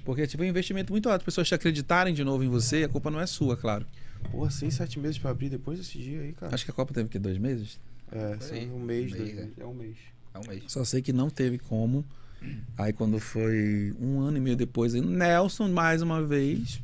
[0.05, 1.23] Porque, tipo, é um investimento muito alto.
[1.23, 3.85] As pessoas te acreditarem de novo em você, a culpa não é sua, claro.
[4.31, 6.55] Porra, seis, sete meses pra abrir depois desse dia aí, cara.
[6.55, 7.19] Acho que a Copa teve o quê?
[7.19, 7.81] Dois meses?
[8.11, 9.59] É, sim, um mês, Um dois mês, meses.
[9.59, 9.97] É um mês.
[10.35, 10.62] É um mês.
[10.69, 12.05] Só sei que não teve como.
[12.77, 16.81] Aí quando foi um ano e meio depois, Nelson, mais uma vez,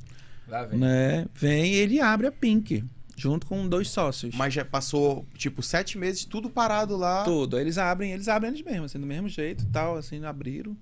[0.48, 0.78] Lá vem.
[0.78, 1.26] né?
[1.34, 2.84] Vem e ele abre a Pink,
[3.16, 4.34] junto com dois sócios.
[4.34, 7.56] Mas já passou, tipo, sete meses, tudo parado lá Tudo.
[7.56, 10.76] Aí eles abrem, eles abrem eles mesmos, assim, do mesmo jeito e tal, assim, abriram.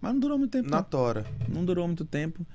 [0.00, 0.70] Mas não durou muito tempo.
[0.70, 0.84] na não.
[0.84, 1.26] tora.
[1.48, 2.46] Não durou muito tempo.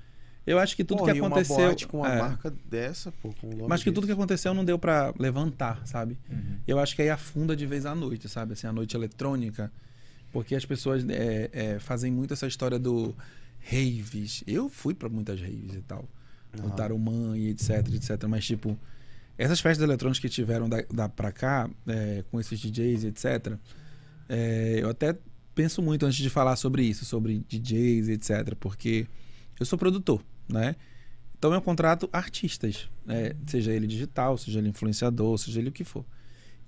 [0.46, 1.56] Eu acho que tudo Porra, que e uma aconteceu.
[1.56, 4.20] boate com uma é, marca dessa, pô, com um mas que tudo que desse.
[4.20, 6.18] aconteceu não deu pra levantar, sabe?
[6.30, 6.58] Uhum.
[6.68, 8.54] Eu acho que aí afunda de vez à noite, sabe?
[8.54, 9.72] Assim, a noite eletrônica.
[10.34, 13.16] Porque as pessoas é, é, fazem muito essa história do
[13.62, 14.44] raves.
[14.46, 16.10] Eu fui pra muitas raves e tal.
[16.58, 16.76] O Aham.
[16.76, 18.24] Tarumã e etc, etc.
[18.28, 18.78] Mas, tipo,
[19.38, 23.58] essas festas eletrônicas que tiveram da, da pra cá, é, com esses DJs e etc.
[24.28, 25.16] é, eu até
[25.56, 28.56] penso muito antes de falar sobre isso, sobre DJs e etc.
[28.60, 29.08] Porque
[29.60, 30.76] eu sou produtor, né?
[31.38, 33.34] Então eu contrato artistas, né?
[33.46, 36.06] seja ele digital, seja ele influenciador, seja ele o que for.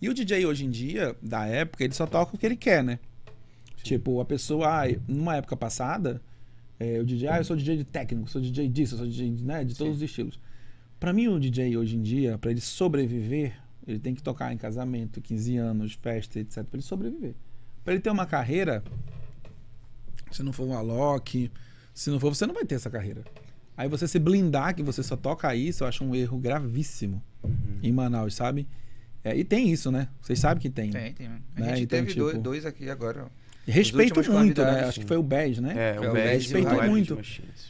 [0.01, 2.83] E o DJ hoje em dia, da época, ele só toca o que ele quer,
[2.83, 2.99] né?
[3.81, 6.21] Tipo, a pessoa, ah, numa época passada,
[6.79, 9.31] é, o DJ, ah, eu sou DJ de técnico, sou DJ disso, eu sou DJ
[9.31, 10.39] né, de todos os estilos.
[10.99, 13.57] Pra mim, o DJ hoje em dia, pra ele sobreviver,
[13.87, 17.35] ele tem que tocar em casamento, 15 anos, festa, etc, pra ele sobreviver.
[17.83, 18.83] Pra ele ter uma carreira,
[20.31, 21.51] se não for um Alok,
[21.93, 23.23] se não for, você não vai ter essa carreira.
[23.77, 27.79] Aí você se blindar que você só toca isso, eu acho um erro gravíssimo Uhum.
[27.83, 28.67] em Manaus, sabe?
[29.23, 30.07] É, e tem isso, né?
[30.21, 30.91] Vocês sabem que tem.
[30.91, 31.27] Tem, tem.
[31.27, 33.27] A Né, gente então, teve dois, tipo- dois aqui agora.
[33.67, 34.83] Respeito muito, né?
[34.85, 35.73] Acho que foi o Bez, né?
[35.75, 37.15] É, Foi o o Bad Bad Respeito o muito.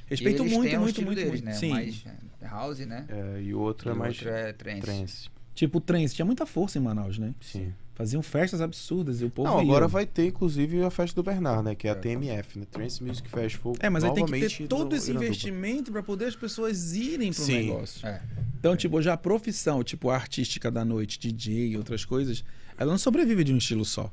[0.08, 1.46] Respeito muito, o muito, muito, deles, muito.
[1.46, 1.54] né?
[1.54, 1.70] Sim.
[1.70, 2.04] Mais
[2.42, 3.06] é, house, né?
[3.08, 4.82] É, e o outro E é o mais outro é trance.
[4.82, 5.30] trance.
[5.54, 7.34] Tipo, o trance tinha muita força em Manaus, né?
[7.40, 7.74] Sim.
[7.96, 9.64] Faziam festas absurdas e o povo Não, ia.
[9.64, 11.76] agora vai ter, inclusive, a festa do Bernard, né?
[11.76, 11.96] Que é a É.
[11.96, 12.66] TMF, né?
[12.70, 13.74] Trance Music Festival.
[13.80, 17.32] É, mas aí tem que ter todo no esse investimento pra poder as pessoas irem
[17.32, 17.68] pro Sim.
[17.70, 18.06] negócio.
[18.06, 18.22] É.
[18.60, 22.44] Então, tipo, já a profissão, tipo, a artística da noite, DJ e outras coisas,
[22.78, 24.12] ela não sobrevive de um estilo só.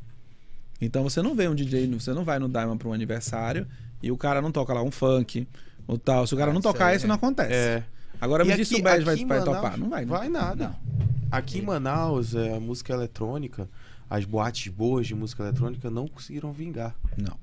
[0.81, 3.67] Então você não vê um DJ, você não vai no Diamond para um aniversário
[4.03, 5.47] e o cara não toca lá um funk
[5.87, 6.27] ou tal.
[6.27, 7.09] Se o cara Ah, não tocar, isso é.
[7.09, 7.53] não acontece.
[7.53, 7.85] É.
[8.21, 9.77] Agora E me diz se o Bad vai, vai Manaus topar.
[9.79, 10.11] Não vai, né?
[10.11, 10.69] Vai nada.
[10.69, 10.92] Não.
[11.33, 13.69] Aqui em Manaus, é, a música eletrônica,
[14.09, 16.95] as boates boas de música eletrônica não conseguiram vingar.
[17.17, 17.37] Não.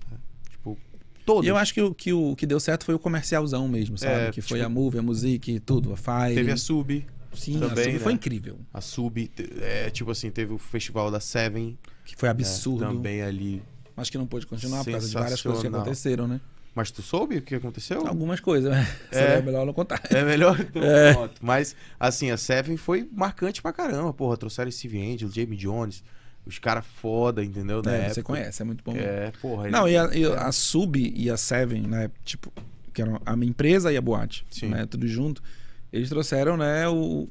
[0.50, 0.78] Tipo,
[1.26, 1.46] todas.
[1.46, 4.14] E eu acho que o que, o que deu certo foi o comercialzão mesmo, sabe?
[4.28, 6.36] É, que foi tipo- a Move, a Music, tudo, a Fire.
[6.36, 8.00] Teve a Sub, Sim, também, a Sub né?
[8.00, 8.60] foi incrível.
[8.74, 11.78] a Sub, é, tipo assim, teve o festival da Seven.
[12.06, 12.86] Que foi né, absurdo.
[12.86, 13.62] também ali.
[13.98, 16.40] Acho que não pôde continuar por causa de várias coisas que aconteceram, né?
[16.80, 18.08] Mas tu soube o que aconteceu?
[18.08, 18.88] Algumas coisas, né?
[19.12, 19.16] É.
[19.16, 20.02] Seria melhor não contar.
[20.10, 20.58] É melhor?
[20.64, 21.14] Então, É.
[21.14, 21.36] pronto.
[21.42, 24.38] Mas, assim, a Seven foi marcante pra caramba, porra.
[24.38, 26.02] Trouxeram Steve Angel, Jamie Jones,
[26.46, 27.82] os caras foda, entendeu?
[27.84, 28.14] Na É, época.
[28.14, 28.94] você conhece, é muito bom.
[28.96, 29.68] É, porra.
[29.70, 32.10] Não, ele- e a, e a Sub e a Seven, né?
[32.24, 32.50] Tipo,
[32.94, 34.70] que eram a minha empresa e a boate, Sim.
[34.70, 34.86] né?
[34.86, 35.44] Tudo junto.
[35.92, 37.28] Eles trouxeram, né, o,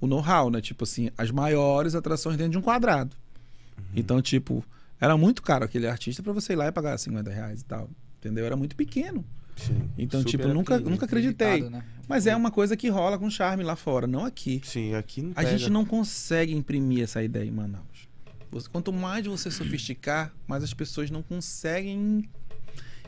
[0.00, 0.62] o know-how, né?
[0.62, 3.14] Tipo assim, as maiores atrações dentro de um quadrado.
[3.76, 3.84] Uhum.
[3.94, 4.64] Então, tipo,
[4.98, 7.90] era muito caro aquele artista pra você ir lá e pagar 50 reais e tal.
[8.26, 8.44] Entendeu?
[8.44, 9.24] Era muito pequeno.
[9.56, 9.88] Sim.
[9.96, 11.62] Então, Super tipo, nunca, nunca acreditei.
[11.70, 11.82] Né?
[12.08, 14.60] Mas é uma coisa que rola com charme lá fora, não aqui.
[14.64, 15.56] Sim, aqui não A pega.
[15.56, 18.06] gente não consegue imprimir essa ideia em Manaus.
[18.72, 22.28] Quanto mais você sofisticar, mais as pessoas não conseguem.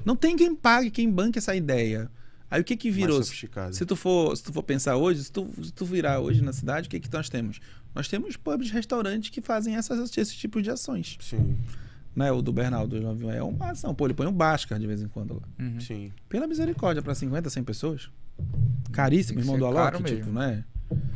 [0.05, 2.11] Não tem quem pague, quem banque essa ideia.
[2.51, 3.23] Aí o que que virou?
[3.23, 6.53] Se tu for, se tu for pensar hoje, se tu, se tu virar hoje na
[6.53, 7.61] cidade, o que que nós temos?
[7.95, 11.19] Nós temos pubs, restaurantes que fazem essas, esse tipo de ações.
[11.21, 11.59] Sim.
[12.19, 12.33] Né?
[12.33, 12.97] O do Bernardo
[13.31, 13.95] é uma ação.
[13.95, 15.49] Pô, ele põe um Bascar de vez em quando lá.
[15.57, 15.81] Uhum.
[15.81, 16.13] Sim.
[16.29, 18.11] Pela misericórdia, para 50, 100 pessoas.
[18.91, 20.65] Caríssimo, irmão do Alok, tipo, né?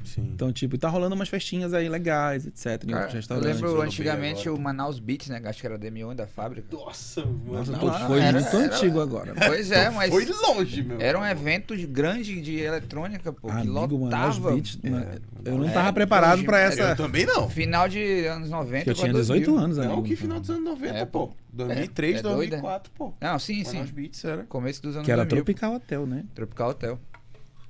[0.05, 0.33] Sim.
[0.35, 2.85] Então, tipo, tá rolando umas festinhas aí legais, etc.
[2.87, 3.61] Cara, em restaurantes.
[3.61, 5.41] Eu lembro antigamente o Manaus Beats, né?
[5.45, 6.67] Acho que era DM1 da fábrica.
[6.71, 7.65] Nossa, mano.
[7.65, 9.35] Nossa, foi era, muito era, antigo agora.
[9.47, 10.11] Pois é, mas.
[10.11, 11.01] Foi longe, meu.
[11.01, 13.49] Era um evento grande de eletrônica, pô.
[13.49, 14.53] Amigo, que lotava.
[14.53, 16.83] Beats, é, eu não tava é, preparado hoje, pra essa.
[16.83, 17.49] Eu também não.
[17.49, 18.91] Final de anos 90.
[18.91, 19.87] Eu tinha 18 anos, né?
[19.87, 21.33] Não, que final dos anos 90, é, pô.
[21.55, 23.13] 2003, é, 2004, é pô.
[23.21, 23.83] Não, sim, sim.
[23.85, 24.45] Beats era.
[24.45, 25.45] Começo dos anos Que era 2000.
[25.45, 26.25] Tropical Hotel, né?
[26.35, 26.99] Tropical Hotel.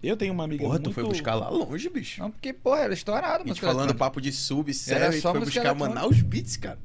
[0.03, 0.91] Eu tenho uma amiga porra, muito...
[0.91, 2.21] tu foi buscar lá longe, bicho.
[2.21, 3.45] Não, porque, porra, era estourado.
[3.45, 6.79] A gente falando papo de sub, sério, foi buscar Manaus Beats, cara.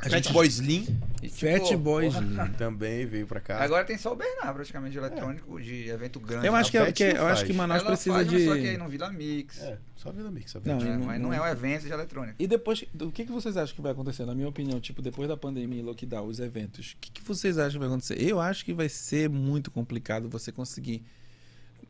[0.00, 0.86] A Fat Boy Slim.
[1.32, 2.36] Fat Boy Slim.
[2.56, 3.62] Também veio pra cá.
[3.62, 5.62] Agora tem só o Bernard, praticamente, de eletrônico, é.
[5.62, 6.46] de evento grande.
[6.46, 8.44] Eu acho que, é, que eu acho que Manaus Ela precisa faz, de...
[8.44, 9.60] Só que aí no Vila Mix.
[9.60, 10.52] É, só Vila Mix.
[10.52, 12.36] Só não, não, mas não é um evento de eletrônica.
[12.38, 14.24] E depois, o que, que vocês acham que vai acontecer?
[14.24, 17.58] Na minha opinião, tipo, depois da pandemia e lockdown, os eventos, o que, que vocês
[17.58, 18.22] acham que vai acontecer?
[18.22, 21.04] Eu acho que vai ser muito complicado você conseguir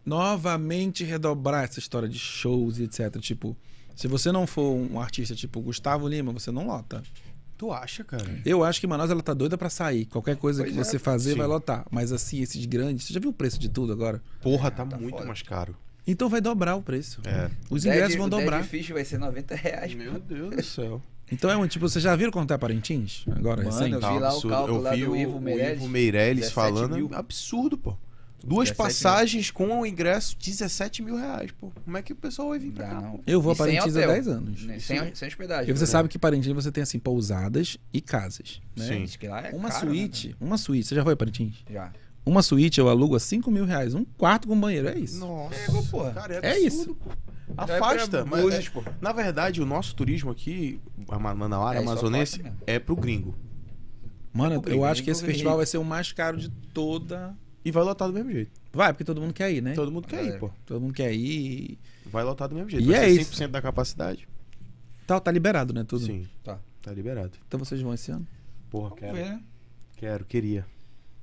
[0.08, 3.20] novamente redobrar essa história de shows e etc.
[3.20, 3.54] Tipo,
[3.94, 7.02] se você não for um artista tipo Gustavo Lima, você não lota.
[7.58, 8.40] Tu acha, cara?
[8.46, 10.06] Eu acho que Manaus ela tá doida para sair.
[10.06, 10.84] Qualquer coisa pois que é.
[10.84, 11.38] você fazer Sim.
[11.38, 11.84] vai lotar.
[11.90, 14.22] Mas assim, esses grandes, você já viu o preço de tudo agora?
[14.40, 15.26] Porra, tá, tá muito foda.
[15.26, 15.76] mais caro.
[16.06, 17.20] Então vai dobrar o preço.
[17.26, 17.50] É.
[17.68, 18.62] Os ingressos vão dobrar.
[18.62, 19.92] O Fish vai ser 90 reais.
[19.92, 21.02] Meu Deus do céu.
[21.30, 23.24] Então é um tipo, você já viram quanto é Parintins?
[23.30, 23.92] Agora, Mano, recente?
[23.92, 26.94] Eu vi lá o cálculo eu vi o, Ivo Meirelles, o Ivo Meirelles falando.
[26.94, 27.10] Mil.
[27.12, 27.94] Absurdo, pô.
[28.44, 29.54] Duas passagens mil.
[29.54, 31.70] com o ingresso, 17 mil reais, pô.
[31.84, 33.00] Como é que o pessoal vai vir pra cá?
[33.00, 33.20] Não.
[33.26, 34.66] Eu vou e a Parintins há 10 anos.
[34.80, 35.70] Sem, sem hospedagem.
[35.70, 35.90] E você né?
[35.90, 38.60] sabe que Parintins você tem, assim, pousadas e casas.
[38.76, 39.06] Né?
[39.06, 39.26] Sim.
[39.26, 40.34] É uma caro, suíte, né?
[40.40, 40.88] uma suíte.
[40.88, 41.56] Você já foi a Parintins?
[41.68, 41.92] Já.
[42.24, 43.94] Uma suíte eu alugo a 5 mil reais.
[43.94, 45.18] Um quarto com banheiro, é isso.
[45.18, 45.54] Nossa.
[45.66, 46.12] Pegou, porra.
[46.12, 46.94] Cara, é, é isso.
[46.94, 47.10] Pô.
[47.56, 48.24] Afasta.
[48.24, 48.70] Mas, é,
[49.00, 53.34] na verdade, o nosso turismo aqui, a Manauara, é, amazonense, é pro gringo.
[54.32, 57.70] Mano, é eu acho que esse festival vai ser o mais caro de toda e
[57.70, 58.50] vai lotar do mesmo jeito.
[58.72, 59.74] Vai, porque todo mundo quer ir, né?
[59.74, 60.28] Todo mundo quer é.
[60.28, 60.50] ir, pô.
[60.64, 61.78] Todo mundo quer ir.
[62.06, 62.84] Vai lotar do mesmo jeito.
[62.84, 63.48] E vai é ser 100% isso.
[63.48, 64.28] da capacidade.
[65.06, 65.84] Tá, tá liberado, né?
[65.84, 66.04] Tudo.
[66.04, 66.26] Sim.
[66.44, 66.58] Tá.
[66.82, 67.32] Tá liberado.
[67.46, 68.26] Então vocês vão esse ano?
[68.70, 69.14] Porra, Vamos quero.
[69.16, 69.42] Ver, né?
[69.96, 70.66] Quero, queria.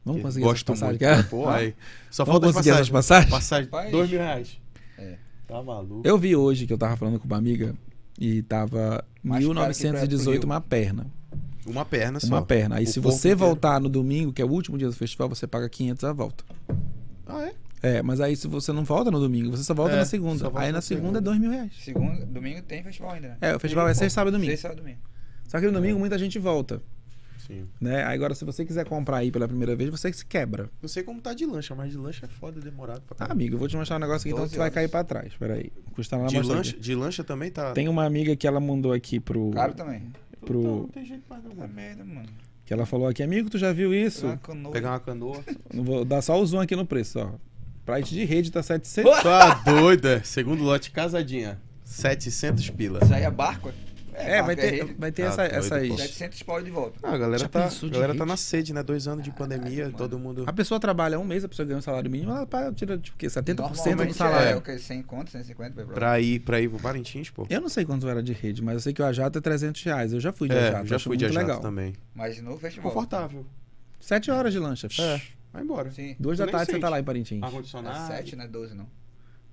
[0.03, 0.99] Vamos conseguir Gosto essas muito.
[0.99, 1.29] Quer?
[1.29, 1.73] Pô, aí.
[2.11, 3.31] Só Vamos falta conseguir essas passagens?
[3.31, 4.59] Passagem, dois mil reais.
[4.97, 5.17] É.
[5.47, 6.07] Tá maluco.
[6.07, 7.75] Eu vi hoje que eu tava falando com uma amiga
[8.19, 11.07] e tava Mais 1918 uma perna.
[11.65, 12.27] Uma perna só.
[12.27, 12.75] Uma perna.
[12.77, 13.39] Aí o se você inteiro.
[13.39, 16.43] voltar no domingo, que é o último dia do festival, você paga 500 a volta.
[17.25, 17.53] Ah, é?
[17.81, 20.43] É, mas aí se você não volta no domingo, você só volta é, na segunda.
[20.45, 21.71] Volta aí na segunda, é dois mil reais.
[21.79, 23.37] Segunda, domingo tem festival ainda, né?
[23.41, 24.51] É, o festival domingo, é sexta, sábado e domingo.
[24.51, 24.99] Sexta, sábado domingo.
[25.47, 26.81] Só que no domingo muita gente volta.
[27.45, 27.67] Sim.
[27.79, 28.03] Né?
[28.03, 30.69] Agora, se você quiser comprar aí pela primeira vez, você se quebra.
[30.81, 33.55] Não sei como tá de lancha, mas de lancha é foda, demorado pra Ah, amigo,
[33.55, 35.33] eu vou te mostrar um negócio aqui, então você vai cair pra trás.
[35.37, 35.71] Peraí.
[35.93, 37.71] Custa nada de lancha, de lancha também tá.
[37.73, 39.51] Tem uma amiga que ela mandou aqui pro.
[39.51, 40.11] Caro também.
[40.45, 40.61] Pro...
[40.61, 41.63] Não, não tem jeito mais não.
[41.63, 42.27] É merda, mano.
[42.65, 44.25] Que ela falou aqui, amigo, tu já viu isso?
[44.71, 45.43] Pegar uma canoa.
[45.73, 47.31] Vou dar só o zoom aqui no preço, ó.
[47.85, 49.21] Pride de rede tá 700.
[49.21, 50.23] Tá doida.
[50.23, 51.59] Segundo lote, casadinha.
[51.83, 52.99] 700 pila.
[53.03, 53.71] Isso aí é barco?
[54.17, 55.95] É, é vai, ter, vai ter ah, essa, essa aí.
[55.95, 56.99] 700 pau de volta.
[57.03, 58.81] Ah, a galera, tá, a galera tá na sede, né?
[58.81, 60.43] Dois anos de pandemia, todo mundo...
[60.47, 63.19] A pessoa trabalha um mês, a pessoa ganha um salário mínimo, ela tira, tipo, o
[63.19, 63.27] quê?
[63.27, 64.49] 70% do salário.
[64.49, 64.77] É, o quê?
[64.77, 65.85] 100 conto, 150?
[65.85, 67.45] Pra, ir, pra ir pro Parintins, pô.
[67.49, 69.83] Eu não sei quanto era de rede, mas eu sei que o Ajato é 300
[69.83, 70.13] reais.
[70.13, 71.61] Eu já fui de é, Ajato, já fui de Ajato legal.
[71.61, 71.93] também.
[72.13, 72.91] Mas no festival.
[72.91, 73.45] Confortável.
[73.99, 74.87] Sete horas de lancha.
[74.99, 75.21] É,
[75.51, 75.91] vai embora.
[75.91, 76.15] Sim.
[76.19, 77.41] Duas da tarde você tá lá em Parintins.
[77.41, 78.13] Ar-condicionado.
[78.13, 78.87] É 7, não é 12 não.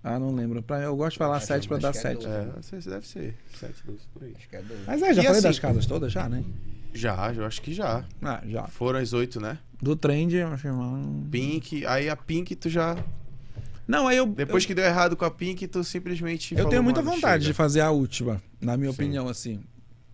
[0.04, 0.62] Ah, não lembro.
[0.62, 2.26] Pra, eu gosto de falar 7 pra dar 7.
[2.26, 4.34] É, é, deve ser 7, 12 por aí.
[4.36, 4.82] Acho que é 12.
[4.86, 6.44] Mas é, já e falei assim, das casas todas já, né?
[6.92, 8.04] Já, eu acho que já.
[8.20, 8.66] Ah, já.
[8.66, 9.58] Foram as 8, né?
[9.80, 10.98] Do trend, eu achei mal.
[11.30, 12.96] Pink, aí a Pink tu já.
[13.86, 14.26] Não, aí eu.
[14.26, 16.54] Depois eu, que deu errado com a Pink, tu simplesmente.
[16.54, 17.52] Eu falou, tenho muita vontade chega.
[17.52, 18.94] de fazer a última, na minha Sim.
[18.94, 19.60] opinião, assim.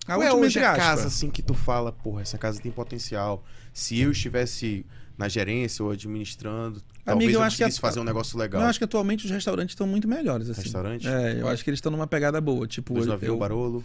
[0.06, 2.72] A Qual última é hoje a casa, assim, que tu fala, porra, essa casa tem
[2.72, 3.44] potencial.
[3.74, 4.86] Se eu estivesse
[5.18, 8.62] na gerência ou administrando, Talvez eu, acho que fazer um negócio legal.
[8.62, 10.48] Eu acho que atualmente os restaurantes estão muito melhores.
[10.48, 10.62] Assim.
[10.62, 11.08] Restaurante?
[11.08, 12.66] É, eu acho que eles estão numa pegada boa.
[12.66, 13.34] Tipo, eu, eu...
[13.34, 13.84] o Barolo.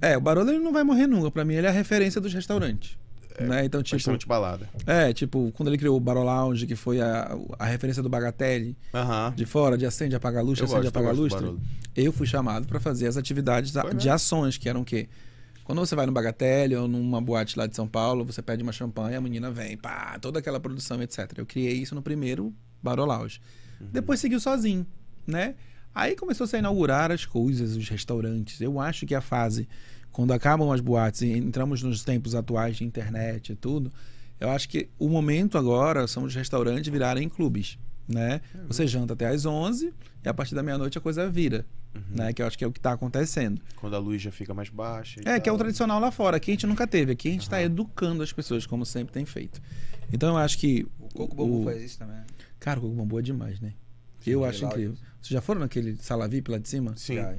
[0.00, 1.30] É, o Barolo ele não vai morrer nunca.
[1.30, 2.98] Pra mim, ele é a referência dos restaurantes.
[3.36, 3.64] É, né?
[3.64, 4.68] Então, tipo, bastante balada.
[4.86, 8.76] É, tipo, quando ele criou o Barol Lounge, que foi a, a referência do Bagatelli,
[8.92, 9.34] uh -huh.
[9.34, 11.32] de fora, de acende, apaga a luz, acende, apaga a luz.
[11.94, 14.12] Eu fui chamado para fazer as atividades foi de mesmo.
[14.12, 15.08] ações, que eram o quê?
[15.68, 18.72] Quando você vai no Bagatelle ou numa boate lá de São Paulo, você pede uma
[18.72, 21.30] champanhe, a menina vem, pá, toda aquela produção, etc.
[21.36, 23.38] Eu criei isso no primeiro Barol Lounge.
[23.78, 23.88] Uhum.
[23.92, 24.86] Depois seguiu sozinho,
[25.26, 25.56] né?
[25.94, 28.62] Aí começou -se a inaugurar as coisas, os restaurantes.
[28.62, 29.68] Eu acho que a fase,
[30.10, 33.92] quando acabam as boates e entramos nos tempos atuais de internet e tudo,
[34.40, 37.78] eu acho que o momento agora são os restaurantes virarem clubes.
[38.08, 38.40] né?
[38.54, 39.92] É Você janta até às 11
[40.24, 42.02] e a partir da meia-noite a coisa vira, Uhum.
[42.10, 42.32] né?
[42.32, 43.60] Que eu acho que é o que está acontecendo.
[43.76, 45.20] Quando a luz já fica mais baixa.
[45.20, 45.58] e É, que é o tal.
[45.64, 46.36] tradicional lá fora.
[46.36, 47.12] Aqui a gente nunca teve.
[47.12, 47.64] Aqui a gente está Aham.
[47.66, 49.60] educando as pessoas, como sempre tem feito.
[50.12, 50.86] Então eu acho que.
[51.00, 52.18] O Coco Bambu faz isso também.
[52.60, 53.72] Cara, o coco bambu é demais, né?
[54.26, 54.92] Eu acho Legal incrível.
[54.94, 55.02] isso.
[55.20, 56.92] Vocês já foram naquele sala VIP lá de cima?
[56.96, 57.14] Sim.
[57.16, 57.34] Já.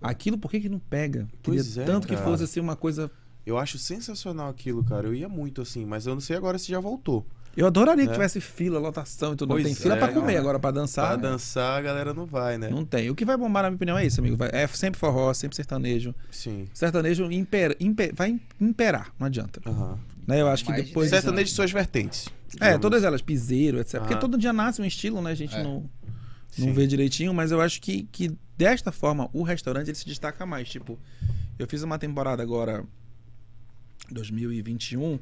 [0.00, 1.28] Aquilo por que, que não pega?
[1.42, 2.24] Pois Queria é, tanto que cara.
[2.26, 3.10] fosse assim uma coisa.
[3.44, 5.06] Eu acho sensacional aquilo, cara.
[5.08, 7.26] Eu ia muito assim, mas eu não sei agora se já voltou.
[7.56, 8.12] Eu adoraria que É.
[8.14, 9.48] tivesse fila, lotação e tudo.
[9.50, 11.08] Não Pois tem fila é, pra comer, não, agora pra dançar.
[11.08, 11.22] Pra né?
[11.34, 12.68] dançar, a galera não vai, né?
[12.70, 13.10] Não tem.
[13.10, 14.36] O que vai bombar, na minha opinião, é isso, amigo.
[14.36, 16.14] Vai- É sempre forró, sempre sertanejo.
[16.30, 16.68] Sim.
[16.72, 19.60] Sertanejo impera, impe- vai imperar, não adianta.
[19.66, 19.98] Aham.
[20.26, 20.40] Né?
[20.40, 21.10] Eu acho que Mais depois.
[21.10, 22.28] de Sertanejo de suas vertentes.
[22.60, 23.98] É, todas elas, piseiro, etc.
[24.00, 24.20] Porque Aham.
[24.20, 25.32] todo dia nasce um estilo, né?
[25.32, 25.62] A gente É.
[25.62, 25.80] não,
[26.58, 26.72] não Sim.
[26.72, 30.68] vê direitinho, mas eu acho que, que desta forma o restaurante ele se destaca mais.
[30.68, 30.98] Tipo,
[31.58, 32.84] eu fiz uma temporada agora,
[34.10, 35.18] 2021,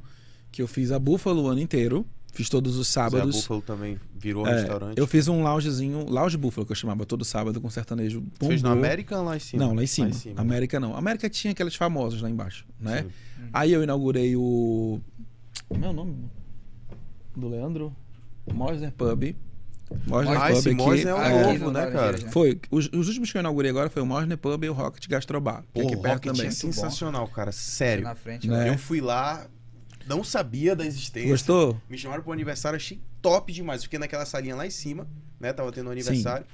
[0.50, 2.06] que eu fiz a Búfalo o ano inteiro.
[2.32, 3.36] Fiz todos os Zé sábados.
[3.36, 4.98] Búfalo também virou É, restaurante.
[4.98, 8.22] eu fiz um loungezinho, lounge Búfalo, que eu chamava todo sábado com sertanejo.
[8.38, 8.84] Fez no bombou.
[8.84, 9.64] American lá em cima?
[9.64, 10.06] Não, lá em cima.
[10.08, 10.40] Lá em cima.
[10.40, 10.94] América não.
[10.96, 13.02] América tinha aqueles famosos lá embaixo, né?
[13.02, 13.10] Sim.
[13.52, 15.00] Aí eu inaugurei o.
[15.68, 16.16] Como é o nome?
[17.36, 17.94] Do Leandro?
[18.52, 19.34] Mosner Pub.
[20.06, 20.76] Mosner Ah, Pub esse aqui.
[20.76, 22.18] Mosner é o é, novo, no né, cara?
[22.30, 22.60] Foi.
[22.70, 25.64] Os, os últimos que eu inaugurei agora foi o Mosner Pub e o Rocket Gastrobar.
[25.72, 26.46] Que é Pô, aqui o perto Rocket também.
[26.48, 27.52] é sensacional, cara.
[27.52, 28.04] Sério.
[28.04, 28.64] Na frente, Né?
[28.64, 28.68] né?
[28.70, 29.46] Eu fui lá,
[30.08, 31.28] não sabia da existência.
[31.30, 31.80] Gostou?
[31.88, 33.82] Me chamaram pro aniversário, achei top demais.
[33.82, 35.06] Fiquei naquela salinha lá em cima,
[35.38, 35.52] né?
[35.52, 36.46] Tava tendo um aniversário.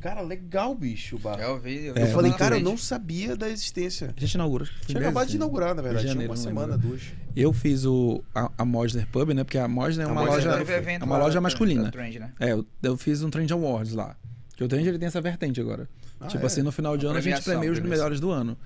[0.00, 1.38] Cara, legal, bicho, o bar.
[1.38, 1.88] É, eu vi.
[1.88, 4.12] É, vi eu lá falei, cara, eu não sabia da existência.
[4.16, 6.08] A gente foi Tinha acabado de inaugurar, na verdade.
[6.08, 6.88] Janeiro, Tinha uma semana, lembro.
[6.88, 7.02] duas.
[7.36, 9.44] Eu fiz o, a, a Mosner Pub, né?
[9.44, 10.58] Porque a Mosner é A uma Mosner loja.
[10.58, 11.90] teve evento é uma loja masculina.
[11.92, 12.32] Trend, né?
[12.40, 14.16] É, eu, eu fiz um Trend Awards lá.
[14.56, 15.88] Que o Trend ele tem essa vertente agora.
[16.20, 16.46] Ah, tipo é?
[16.46, 18.56] assim, no final de ano a gente premia os melhores do ano.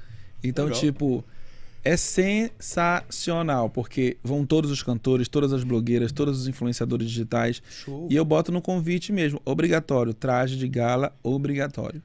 [0.42, 0.80] Então, Legal.
[0.80, 1.24] tipo,
[1.86, 7.62] é sensacional, porque vão todos os cantores, todas as blogueiras, todos os influenciadores digitais.
[7.70, 8.08] Show.
[8.10, 12.02] E eu boto no convite mesmo, obrigatório, traje de gala obrigatório.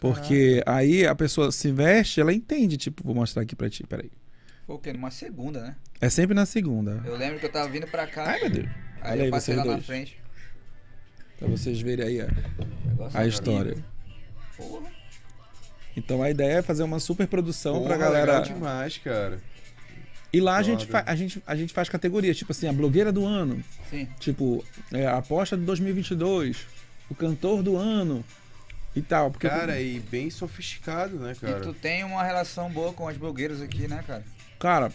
[0.00, 4.10] Porque aí a pessoa se veste, ela entende, tipo, vou mostrar aqui pra ti, peraí.
[4.66, 4.92] Foi o quê?
[4.92, 5.76] Numa segunda, né?
[6.00, 7.02] É sempre na segunda.
[7.04, 8.24] Eu lembro que eu tava vindo pra cá.
[8.30, 8.68] Ai, meu Deus.
[9.02, 9.86] Aí Olha eu aí passei vocês lá na dois.
[9.86, 10.18] frente.
[11.38, 12.24] Pra vocês verem aí a,
[13.12, 13.28] a lindo.
[13.28, 13.76] história.
[14.56, 14.97] Porra.
[15.98, 18.38] Então a ideia é fazer uma super produção Porra, pra galera.
[18.38, 19.38] legal demais, cara.
[20.32, 23.24] E lá a gente, a, gente, a gente faz categorias, tipo assim, a blogueira do
[23.24, 24.06] ano, Sim.
[24.20, 24.62] tipo,
[24.92, 26.66] é, a aposta de 2022,
[27.08, 28.22] o cantor do ano
[28.94, 29.30] e tal.
[29.30, 31.60] Porque, Cara, e bem sofisticado, né, E cara?
[31.60, 34.22] tu tem uma relação boa com as blogueiras aqui, né, cara?
[34.58, 34.92] cara,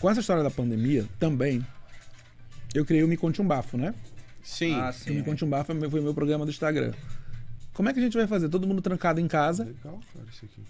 [0.00, 1.64] com essa história da pandemia, também,
[2.74, 3.94] eu criei o Me Conte um Bafo, né?
[4.42, 4.74] Sim.
[4.74, 5.14] Ah, O sim.
[5.14, 6.92] Me Conte um Bafo foi meu- foi o meu programa do Instagram.
[7.74, 8.48] Como é que a gente vai fazer?
[8.48, 9.64] Todo mundo trancado em casa.
[9.64, 10.62] Legal, cara, isso aqui.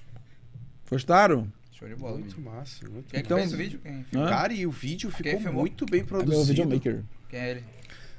[0.91, 1.47] Gostaram?
[1.73, 2.19] Show de bola.
[2.19, 2.51] Muito vídeo.
[2.51, 3.81] massa, muito Quem é que Então- fez o vídeo?
[3.83, 4.05] Quem?
[4.13, 6.37] Cara, e o vídeo ficou muito bem É produzido.
[6.37, 7.03] meu videomaker.
[7.29, 7.65] quem é ele?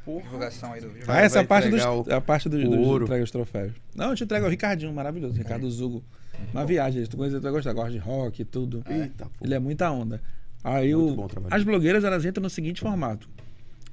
[0.03, 0.21] Porra.
[0.23, 1.05] Divulgação aí do vídeo.
[1.07, 3.05] Ah, essa é a parte, dos, o- a parte dos, o dos ouro.
[3.05, 3.73] entrega os troféus.
[3.95, 5.35] Não, eu te entrego o Ricardinho, maravilhoso.
[5.35, 6.03] Ricardo Zugo.
[6.53, 8.83] Uma viagem, tu conhece, tu vai gostar, gosta de rock e tudo.
[8.87, 9.31] Eita, pô.
[9.45, 10.21] Ele é muita onda.
[10.63, 11.15] Aí o-
[11.49, 13.27] as blogueiras elas entram no seguinte formato: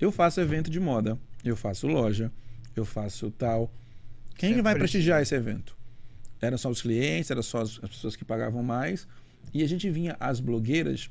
[0.01, 2.31] eu faço evento de moda, eu faço loja,
[2.77, 3.71] eu faço tal.
[4.43, 5.15] Quem que Sempre vai prestigia.
[5.15, 5.77] prestigiar esse evento?
[6.41, 9.07] Eram só os clientes, eram só as, as pessoas que pagavam mais.
[9.55, 11.09] E a gente vinha as blogueiras,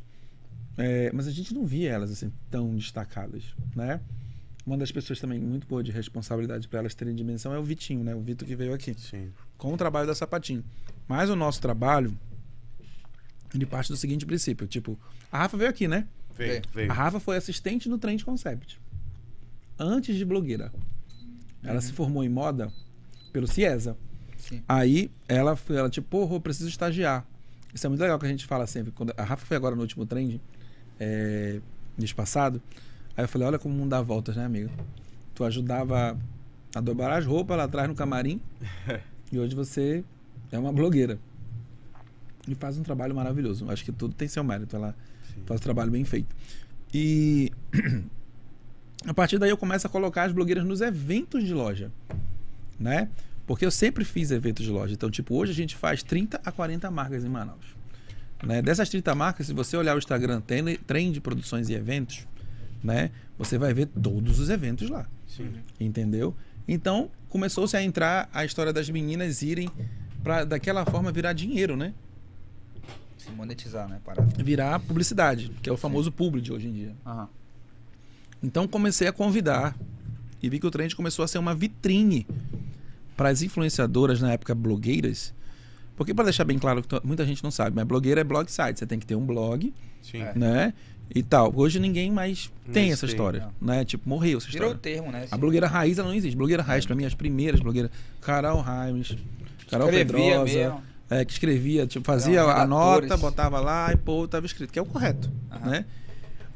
[0.77, 3.43] é, mas a gente não via elas assim tão destacadas,
[3.73, 4.01] né?
[4.65, 8.03] Uma das pessoas também muito boa de responsabilidade para elas terem dimensão é o Vitinho,
[8.03, 8.13] né?
[8.13, 9.31] O Vitor que veio aqui Sim.
[9.57, 10.65] com o trabalho da Sapatinho.
[11.07, 12.13] Mas o nosso trabalho,
[13.55, 14.99] ele parte do seguinte princípio, tipo,
[15.31, 16.05] a Rafa veio aqui, né?
[16.35, 16.63] Veio, Veio.
[16.75, 16.91] veio.
[16.91, 18.77] A Rafa foi assistente no Trend Concept.
[19.79, 20.69] Antes de blogueira.
[21.63, 22.69] Ela se formou em moda
[23.31, 23.97] pelo Ciesa.
[24.37, 24.61] Sim.
[24.67, 27.25] Aí ela foi, ela tipo, porra, eu preciso estagiar.
[27.73, 28.91] Isso é muito legal que a gente fala sempre.
[28.91, 30.41] Quando a Rafa foi agora no último trend,
[30.99, 31.59] é,
[31.97, 32.61] mês passado.
[33.15, 34.69] Aí eu falei, olha como o mundo dá voltas, né, amigo?
[35.33, 36.17] Tu ajudava
[36.75, 38.41] a dobrar as roupas lá atrás no camarim.
[39.31, 40.03] e hoje você
[40.51, 41.17] é uma blogueira.
[42.47, 43.69] E faz um trabalho maravilhoso.
[43.69, 44.75] Acho que tudo tem seu mérito.
[44.75, 44.95] Ela
[45.33, 45.41] Sim.
[45.45, 46.35] faz um trabalho bem feito.
[46.93, 47.51] E
[49.05, 51.91] a partir daí eu começo a colocar as blogueiras nos eventos de loja,
[52.81, 53.09] né?
[53.45, 54.93] Porque eu sempre fiz eventos de loja.
[54.93, 57.65] Então, tipo, hoje a gente faz 30 a 40 marcas em Manaus.
[58.43, 58.61] Né?
[58.61, 60.41] Dessas 30 marcas, se você olhar o Instagram,
[61.11, 62.27] de produções e eventos,
[62.83, 63.11] né?
[63.37, 65.53] Você vai ver todos os eventos lá, Sim.
[65.79, 66.35] entendeu?
[66.67, 69.69] Então, começou-se a entrar a história das meninas irem
[70.23, 71.93] para daquela forma virar dinheiro, né?
[73.17, 73.99] Se monetizar, né?
[74.03, 74.43] Parada.
[74.43, 76.95] Virar publicidade, que é o famoso publi de hoje em dia.
[77.05, 77.29] Aham.
[78.41, 79.75] Então comecei a convidar
[80.41, 82.25] e vi que o Trend começou a ser uma vitrine
[83.17, 85.33] para as influenciadoras na época blogueiras,
[85.95, 88.79] Porque para deixar bem claro, que muita gente não sabe, mas blogueira é blog site.
[88.79, 89.71] Você tem que ter um blog,
[90.01, 90.23] Sim.
[90.35, 90.73] né?
[91.13, 91.51] E tal.
[91.55, 93.83] Hoje ninguém mais Não tem sei, essa história, né?
[93.85, 94.77] Tipo, morreu essa Virou história.
[94.77, 95.27] o termo, né?
[95.29, 96.35] A blogueira raiz ela não existe.
[96.37, 99.15] Blogueira raiz, pra mim, as primeiras blogueiras, Carol Raimes,
[99.69, 100.05] Carol Escrevia
[100.39, 100.81] Pedrosa, mesmo.
[101.09, 104.79] é, que escrevia, tipo, fazia Não, a nota, botava lá e pô, tava escrito, que
[104.79, 105.69] é o correto, Aham.
[105.69, 105.85] né?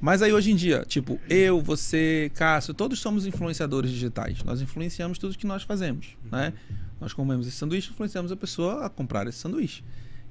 [0.06, 4.44] Mas aí hoje em dia, tipo, eu, você, Cássio, todos somos influenciadores digitais.
[4.44, 6.54] Nós influenciamos tudo que nós fazemos, né?
[7.02, 9.84] Nós comemos esse sanduíche, influenciamos a pessoa a comprar esse sanduíche.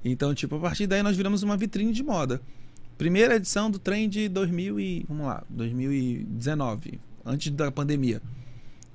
[0.05, 2.41] Então, tipo, a partir daí nós viramos uma vitrine de moda.
[2.97, 8.23] Primeira edição do Trend 2000 e, vamos lá, 2019, antes da pandemia.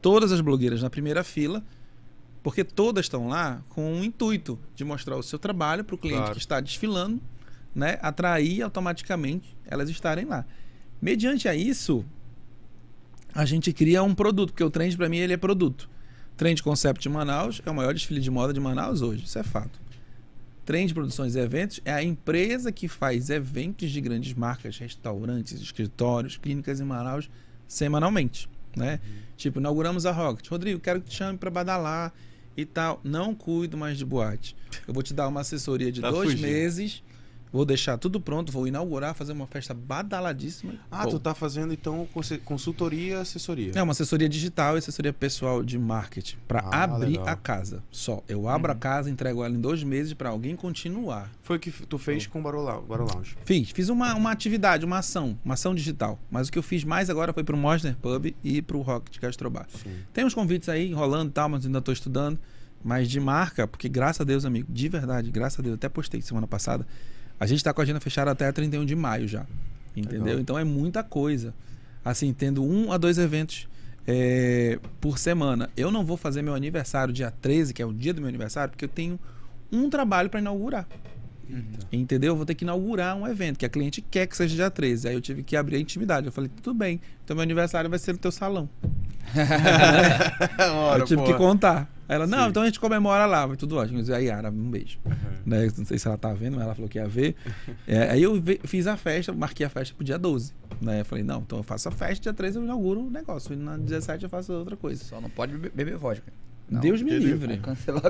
[0.02, 1.62] Todas as blogueiras na primeira fila,
[2.42, 6.20] porque todas estão lá com o intuito de mostrar o seu trabalho para o cliente
[6.20, 6.36] Claro.
[6.36, 7.22] que está desfilando,
[7.76, 10.46] né, atrair automaticamente elas estarem lá.
[11.02, 12.06] Mediante a isso,
[13.34, 15.90] a gente cria um produto, porque o Trend para mim ele é produto.
[16.36, 19.44] Trend Concept de Manaus é o maior desfile de moda de Manaus hoje, isso é
[19.44, 19.80] fato.
[20.66, 26.38] Trend Produções e Eventos é a empresa que faz eventos de grandes marcas, restaurantes, escritórios,
[26.38, 27.30] clínicas em Manaus
[27.68, 29.00] semanalmente, né?
[29.36, 30.48] Tipo, inauguramos a Rocket.
[30.48, 32.14] Rodrigo, quero que te chame para badalar
[32.56, 33.00] e tal.
[33.04, 34.56] Não cuido mais de boate.
[34.88, 36.46] Eu vou te dar uma assessoria de Tá dois fugindo.
[36.48, 37.04] meses.
[37.52, 40.76] Vou deixar tudo pronto, vou inaugurar, fazer uma festa badaladíssima.
[40.92, 42.08] Ah, Pô, tu tá fazendo então
[42.46, 43.72] consultoria e assessoria.
[43.74, 47.28] É uma assessoria digital e assessoria pessoal de marketing para Ah, abrir legal.
[47.28, 47.84] a casa.
[47.92, 48.24] Só.
[48.28, 48.80] Eu abro a Uhum.
[48.80, 51.32] casa, entrego ela em dois meses para alguém continuar.
[51.42, 53.36] Foi o que tu fez com o Barol Lou- Barol Lounge.
[53.44, 56.20] Fiz, fiz uma, uma atividade, uma ação, uma ação digital.
[56.30, 59.68] Mas o que eu fiz mais agora foi pro Mosner Pub e pro Rocket Gastrobar.
[59.84, 59.90] Sim.
[60.14, 62.40] Tem uns convites aí rolando e tal, mas ainda tô estudando.
[62.84, 66.22] Mas de marca, porque graças a Deus, amigo, de verdade, graças a Deus, até postei
[66.22, 66.88] semana passada.
[67.40, 69.46] A gente tá com a agenda fechada até 31 de maio já.
[69.96, 70.24] Entendeu?
[70.24, 70.40] Legal.
[70.40, 71.54] Então é muita coisa.
[72.04, 73.68] Assim, tendo um a dois eventos
[74.08, 75.70] é, por semana.
[75.78, 78.72] Eu não vou fazer meu aniversário dia 13, que é o dia do meu aniversário,
[78.72, 79.20] porque eu tenho
[79.72, 80.88] um trabalho para inaugurar.
[81.92, 82.34] Entendeu?
[82.34, 85.08] Eu vou ter que inaugurar um evento que a cliente quer que seja dia 13.
[85.08, 86.28] Aí eu tive que abrir a intimidade.
[86.28, 87.02] Eu falei, tudo bem.
[87.24, 88.70] Então meu aniversário vai ser no teu salão.
[90.76, 91.38] Ora, eu tive que porra.
[91.38, 91.99] contar.
[92.10, 92.50] Aí ela, não, Sim.
[92.50, 94.00] então a gente comemora lá, vai tudo ótimo.
[94.00, 94.98] Eu disse, a Yara, um beijo.
[95.06, 95.14] Uhum.
[95.46, 95.70] Né?
[95.78, 97.36] Não sei se ela tá vendo, mas ela falou que ia ver.
[97.88, 100.54] É, aí eu ve- fiz a festa, marquei a festa pro dia 12.
[100.82, 101.02] Né?
[101.02, 103.54] Eu falei, não, então eu faço a festa, dia 13 eu inauguro o negócio.
[103.54, 105.04] E na 17 eu faço outra coisa.
[105.04, 106.34] Só não pode beber, beber vodka.
[106.70, 107.58] Não, Deus me livre.
[107.58, 108.02] Cancelou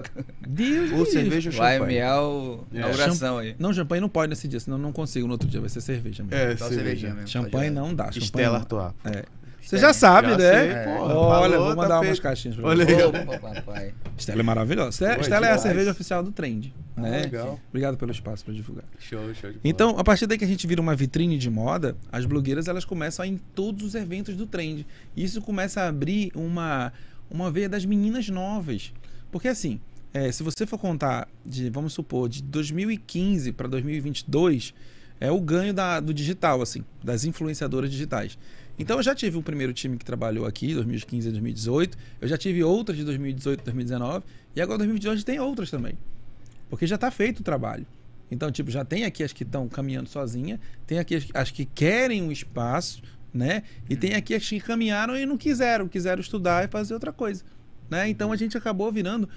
[0.45, 1.11] Deus me Ou livre.
[1.11, 1.97] cerveja ou Vai champanhe.
[1.97, 2.77] meal É.
[2.77, 3.55] inauguração aí.
[3.57, 5.25] Não, champanhe não pode nesse dia, senão eu não consigo.
[5.27, 6.35] No outro dia vai ser cerveja mesmo.
[6.37, 7.13] É, Só cerveja.
[7.13, 7.27] mesmo.
[7.27, 8.09] Champanhe não dá.
[8.13, 8.57] Estela.
[8.57, 8.91] Artois.
[9.05, 9.23] É.
[9.69, 10.51] Você já sabe, Já né?
[10.51, 10.83] sei, É.
[10.83, 11.13] porra.
[11.15, 12.21] Olha, Falou, vou tá mandar umas feito.
[12.21, 12.95] caixinhas pra Olha você.
[12.95, 13.03] aí.
[13.03, 13.93] Opa, papai.
[14.17, 14.89] Estela é maravilhosa.
[14.89, 16.73] Estela, Pô, Estela é a cerveja oficial do Trend.
[16.97, 17.21] Ah, né?
[17.21, 17.59] legal.
[17.69, 18.83] Obrigado pelo espaço para divulgar.
[18.97, 19.61] Show, show de bola.
[19.63, 22.83] Então, a partir daí que a gente vira uma vitrine de moda, as blogueiras elas
[22.83, 24.87] começam a ir em todos os eventos do Trend.
[25.15, 26.91] E isso começa a abrir uma,
[27.29, 28.91] uma veia das meninas novas.
[29.31, 29.79] Porque assim,
[30.13, 34.73] é, se você for contar de, vamos supor, de 2015 para 2022,
[35.21, 38.37] é o ganho da, do digital, assim, das influenciadoras digitais.
[38.79, 41.97] Então eu já tive um primeiro time que trabalhou aqui, 2015 a 2018.
[42.21, 44.25] Eu já tive outras de 2018 a 2019.
[44.55, 45.97] E agora 2022 a gente tem outras também.
[46.69, 47.85] Porque já está feito o trabalho.
[48.31, 51.65] Então, tipo, já tem aqui as que estão caminhando sozinha, tem aqui as, as que
[51.65, 53.01] querem um espaço,
[53.33, 53.63] né?
[53.89, 57.43] E tem aqui as que caminharam e não quiseram, quiseram estudar e fazer outra coisa,
[57.89, 58.07] né?
[58.07, 59.27] Então a gente acabou virando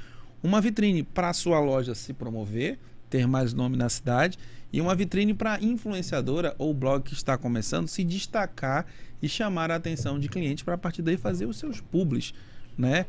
[0.42, 2.78] uma vitrine para a sua loja se promover,
[3.12, 4.38] ter mais nome na cidade
[4.72, 8.86] e uma vitrine para influenciadora ou blog que está começando se destacar
[9.20, 12.32] e chamar a atenção de clientes para a partir daí fazer os seus publis,
[12.76, 13.04] né?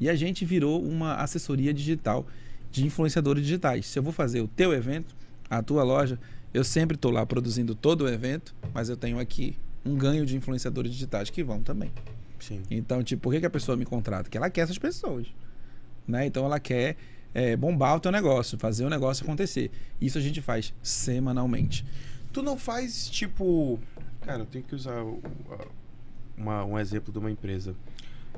[0.00, 2.24] E a gente virou uma assessoria digital
[2.70, 3.86] de influenciadores digitais.
[3.86, 5.16] Se eu vou fazer o teu evento,
[5.50, 6.20] a tua loja,
[6.54, 10.36] eu sempre estou lá produzindo todo o evento, mas eu tenho aqui um ganho de
[10.36, 11.90] influenciadores digitais que vão também.
[12.38, 12.62] Sim.
[12.70, 14.22] Então, tipo, por que, que a pessoa me contrata?
[14.22, 15.26] Porque ela quer essas pessoas.
[16.06, 16.26] Né?
[16.26, 16.96] Então ela quer
[17.34, 19.70] é, bombar o teu negócio, fazer o negócio acontecer.
[20.00, 21.84] Isso a gente faz semanalmente.
[22.32, 23.78] Tu não faz tipo.
[24.22, 25.02] Cara, eu tenho que usar
[26.36, 27.74] uma- um exemplo de uma empresa.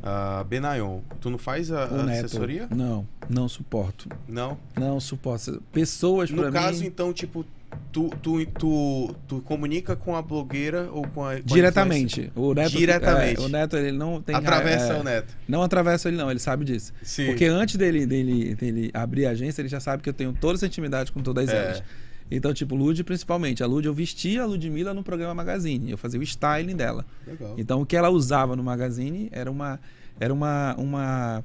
[0.03, 1.01] A Benayon.
[1.21, 2.67] Tu não faz a, a assessoria?
[2.75, 4.09] Não, não suporto.
[4.29, 4.57] Não.
[4.79, 5.63] Não suporto.
[5.73, 7.45] Pessoas No caso, mim então, tipo,
[7.93, 11.33] tu, tu, tu, tu comunica com a blogueira ou com a.
[11.33, 12.33] com a diretamente.
[12.35, 13.41] O Neto, Diretamente.
[13.41, 14.35] é, o Neto ele não tem?
[14.35, 15.37] Atravessa é, o neto.
[15.47, 16.93] Não atravessa ele não, ele sabe disso.
[17.03, 17.27] Sim.
[17.27, 20.55] Porque antes dele, dele, dele abrir a agência, ele já sabe que eu tenho toda
[20.55, 21.57] essa intimidade com todas É.
[21.57, 21.83] elas.
[22.31, 23.63] Então, tipo, Lud principalmente.
[23.63, 25.91] A Lud, eu vestia a Ludmilla no programa Magazine.
[25.91, 27.05] Eu fazia o styling dela.
[27.27, 27.55] Legal.
[27.59, 29.81] Então, o que ela usava no Magazine era uma,
[30.19, 31.45] era uma, uma,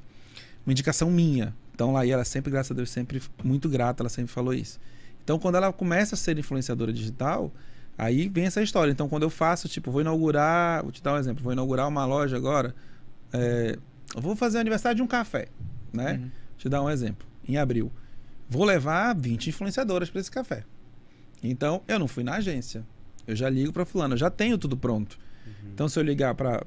[0.64, 1.54] uma indicação minha.
[1.74, 4.78] Então, lá e ela sempre, graças a Deus, sempre muito grata, ela sempre falou isso.
[5.24, 7.52] Então, quando ela começa a ser influenciadora digital,
[7.98, 8.92] aí vem essa história.
[8.92, 12.06] Então, quando eu faço, tipo, vou inaugurar, vou te dar um exemplo, vou inaugurar uma
[12.06, 12.74] loja agora,
[13.32, 13.76] é,
[14.14, 15.48] eu vou fazer o aniversário de um café,
[15.92, 16.20] né?
[16.22, 16.30] Uhum.
[16.56, 17.26] Te dar um exemplo.
[17.46, 17.92] Em abril.
[18.48, 20.64] vou levar 20 influenciadoras para esse café.
[21.42, 22.84] Então, eu não fui na agência.
[23.26, 25.18] Eu já ligo para fulano, eu já tenho tudo pronto.
[25.46, 25.70] Uhum.
[25.74, 26.62] Então, se eu ligar para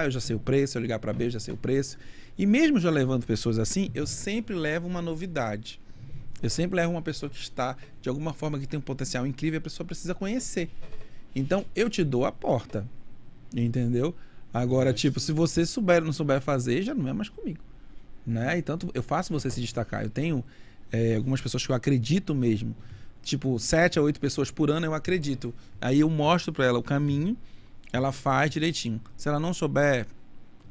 [0.00, 1.56] A, eu já sei o preço, se eu ligar para B, eu já sei o
[1.56, 1.98] preço.
[2.38, 5.80] E mesmo já levando pessoas assim, eu sempre levo uma novidade.
[6.42, 9.58] Eu sempre levo uma pessoa que está, de alguma forma, que tem um potencial incrível,
[9.58, 10.70] a pessoa precisa conhecer.
[11.34, 12.86] Então, eu te dou a porta.
[13.54, 14.14] Entendeu?
[14.52, 17.62] Agora, tipo, se você souber ou não souber fazer, já não é mais comigo.
[18.26, 18.58] Né?
[18.58, 20.02] Então, eu faço você se destacar.
[20.02, 20.44] Eu tenho
[20.90, 22.74] é, algumas pessoas que eu acredito mesmo.
[23.22, 25.54] Tipo, sete a oito pessoas por ano eu acredito.
[25.80, 27.36] Aí eu mostro para ela o caminho,
[27.92, 29.00] ela faz direitinho.
[29.16, 30.06] Se ela não souber,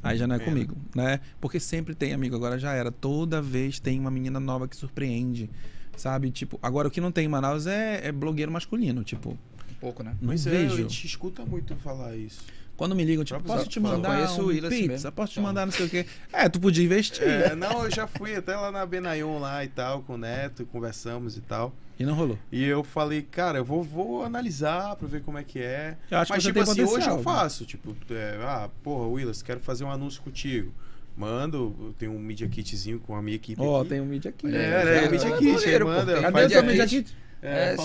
[0.01, 1.19] aí já não é, é comigo, né?
[1.39, 2.91] Porque sempre tem, amigo, agora já era.
[2.91, 5.49] Toda vez tem uma menina nova que surpreende,
[5.95, 6.31] sabe?
[6.31, 9.31] Tipo, agora o que não tem em Manaus é, é blogueiro masculino, tipo.
[9.31, 10.15] Um pouco, né?
[10.19, 10.73] Não Mas vejo.
[10.73, 12.41] É, a gente escuta muito falar isso.
[12.79, 15.11] Quando me ligam, tipo, posso te mandar um pizza?
[15.11, 16.05] Posso te mandar não sei o quê?
[16.31, 17.27] É, tu podia investir.
[17.27, 20.65] É, não, eu já fui até lá na Benayon lá e tal, com o Neto,
[20.65, 21.75] conversamos e tal.
[21.99, 22.39] E não rolou.
[22.49, 25.97] E eu falei, cara, eu vou, vou analisar pra ver como é que é.
[26.09, 27.65] Eu acho Mas, que tipo assim, hoje eu faço.
[27.65, 30.71] Tipo, é, ah, porra, Willis, quero fazer um anúncio contigo.
[31.17, 33.61] Mando, eu tenho um Media Kitzinho com a minha equipe.
[33.61, 34.55] Ó, oh, tem um Media Kit.
[34.55, 35.83] É, é, é, é Media Kit.
[35.83, 36.21] Manda.
[36.21, 37.13] Cadê o seu Media Kit?
[37.13, 37.28] É, é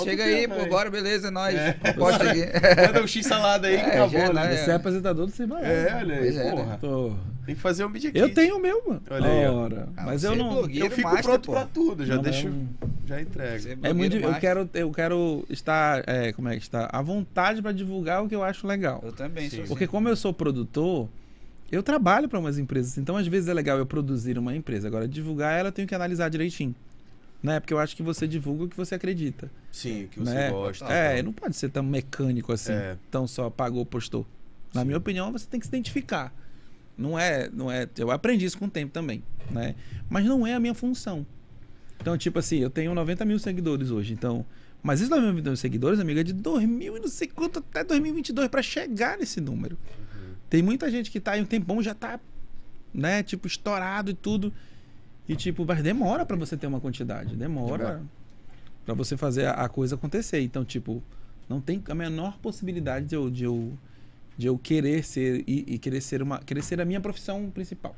[0.05, 1.55] chega aí, pô, bora, beleza, nós.
[1.55, 1.73] É.
[1.93, 2.41] Posta aqui.
[2.87, 4.57] Manda um X salada aí que é, acabou, né?
[4.57, 5.67] Você é apresentador do Cibaia.
[5.67, 6.65] É, olha aí, é, porra.
[6.65, 7.17] Né?
[7.47, 8.11] Tem que fazer um aqui.
[8.15, 9.03] Eu tenho o meu, mano.
[9.09, 9.47] Olha aí.
[9.47, 10.69] Ora, ah, mas eu é não.
[10.69, 11.53] Eu fico master, pronto pô.
[11.53, 12.49] pra tudo, já não, deixo.
[12.49, 12.69] Não.
[13.07, 13.79] Já entrego.
[13.83, 14.17] É muito.
[14.17, 16.03] Eu quero, eu quero estar.
[16.09, 16.89] É, como é que está?
[16.91, 19.01] À vontade pra divulgar o que eu acho legal.
[19.05, 19.65] Eu também, Sim.
[19.67, 21.09] Porque como eu sou produtor.
[21.73, 24.87] Eu trabalho para umas empresas, então às vezes é legal eu produzir uma empresa.
[24.87, 26.75] Agora, divulgar ela eu tenho que analisar direitinho
[27.45, 27.61] né?
[27.61, 29.51] Porque eu acho que você divulga o que você acredita.
[29.71, 30.51] Sim, o que você né?
[30.51, 30.87] gosta.
[30.87, 32.97] É, não pode ser tão mecânico assim, é.
[33.11, 34.27] tão só pagou, postou.
[34.73, 34.87] Na Sim.
[34.87, 36.35] minha opinião, você tem que se identificar.
[36.97, 39.75] Não é, não é, eu aprendi isso com o tempo também, né?
[40.09, 41.27] Mas não é a minha função.
[42.01, 44.47] Então, tipo assim, eu tenho 90 mil seguidores hoje, então...
[44.83, 48.49] Mas esses 90 mil seguidores, amigo, é de 2000 e não sei quanto até 2022
[48.49, 49.77] para chegar nesse número.
[49.77, 50.35] Uhum.
[50.49, 52.21] Tem muita gente que tá aí um tempão, já tá,
[52.93, 54.53] né, tipo, estourado e tudo.
[55.29, 58.03] E tipo, mas demora para você ter uma quantidade, demora
[58.85, 60.41] para você fazer a, a, coisa acontecer.
[60.41, 61.03] Então, tipo,
[61.49, 63.73] não tem a menor possibilidade de eu, de eu,
[64.37, 67.97] de eu querer ser e, e querer ser uma querer ser a minha profissão principal.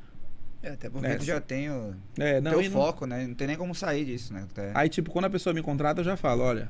[0.63, 3.15] É, até porque é, tu já tem o é, não, teu foco, não...
[3.15, 3.27] né?
[3.27, 4.47] Não tem nem como sair disso, né?
[4.49, 4.71] Até...
[4.73, 6.69] Aí, tipo, quando a pessoa me contrata, eu já falo, olha,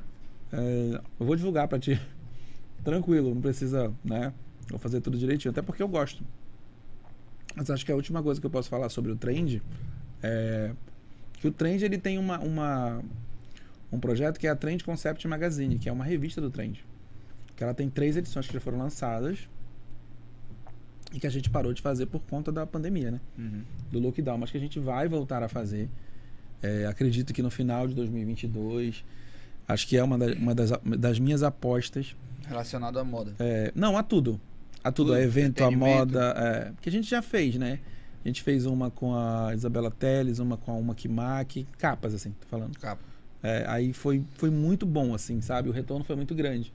[0.52, 2.00] é, eu vou divulgar para ti.
[2.84, 4.32] Tranquilo, não precisa, né?
[4.68, 6.22] Vou fazer tudo direitinho, até porque eu gosto.
[7.56, 9.62] Mas acho que a última coisa que eu posso falar sobre o trend
[10.22, 10.72] é,
[11.34, 13.02] que o Trend ele tem uma, uma,
[13.92, 16.84] um projeto que é a Trend Concept Magazine, que é uma revista do Trend.
[17.56, 19.48] Que ela tem três edições que já foram lançadas
[21.12, 23.20] e que a gente parou de fazer por conta da pandemia, né?
[23.36, 23.62] Uhum.
[23.90, 25.88] Do lockdown, mas que a gente vai voltar a fazer.
[26.62, 29.04] É, acredito que no final de 2022,
[29.66, 32.14] acho que é uma, da, uma das, das minhas apostas.
[32.46, 33.34] Relacionado à moda.
[33.38, 34.40] É, não, a tudo.
[34.82, 36.34] A tudo, tudo a evento, a moda.
[36.36, 37.80] É, que a gente já fez, né?
[38.24, 42.30] A gente fez uma com a Isabela Teles, uma com a Uma Kimak, capas, assim,
[42.32, 42.78] tô falando.
[42.78, 43.02] Capa.
[43.42, 45.68] É, aí foi, foi muito bom, assim, sabe?
[45.68, 46.72] O retorno foi muito grande.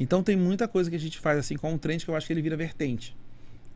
[0.00, 2.26] Então tem muita coisa que a gente faz assim com o trend que eu acho
[2.26, 3.14] que ele vira vertente.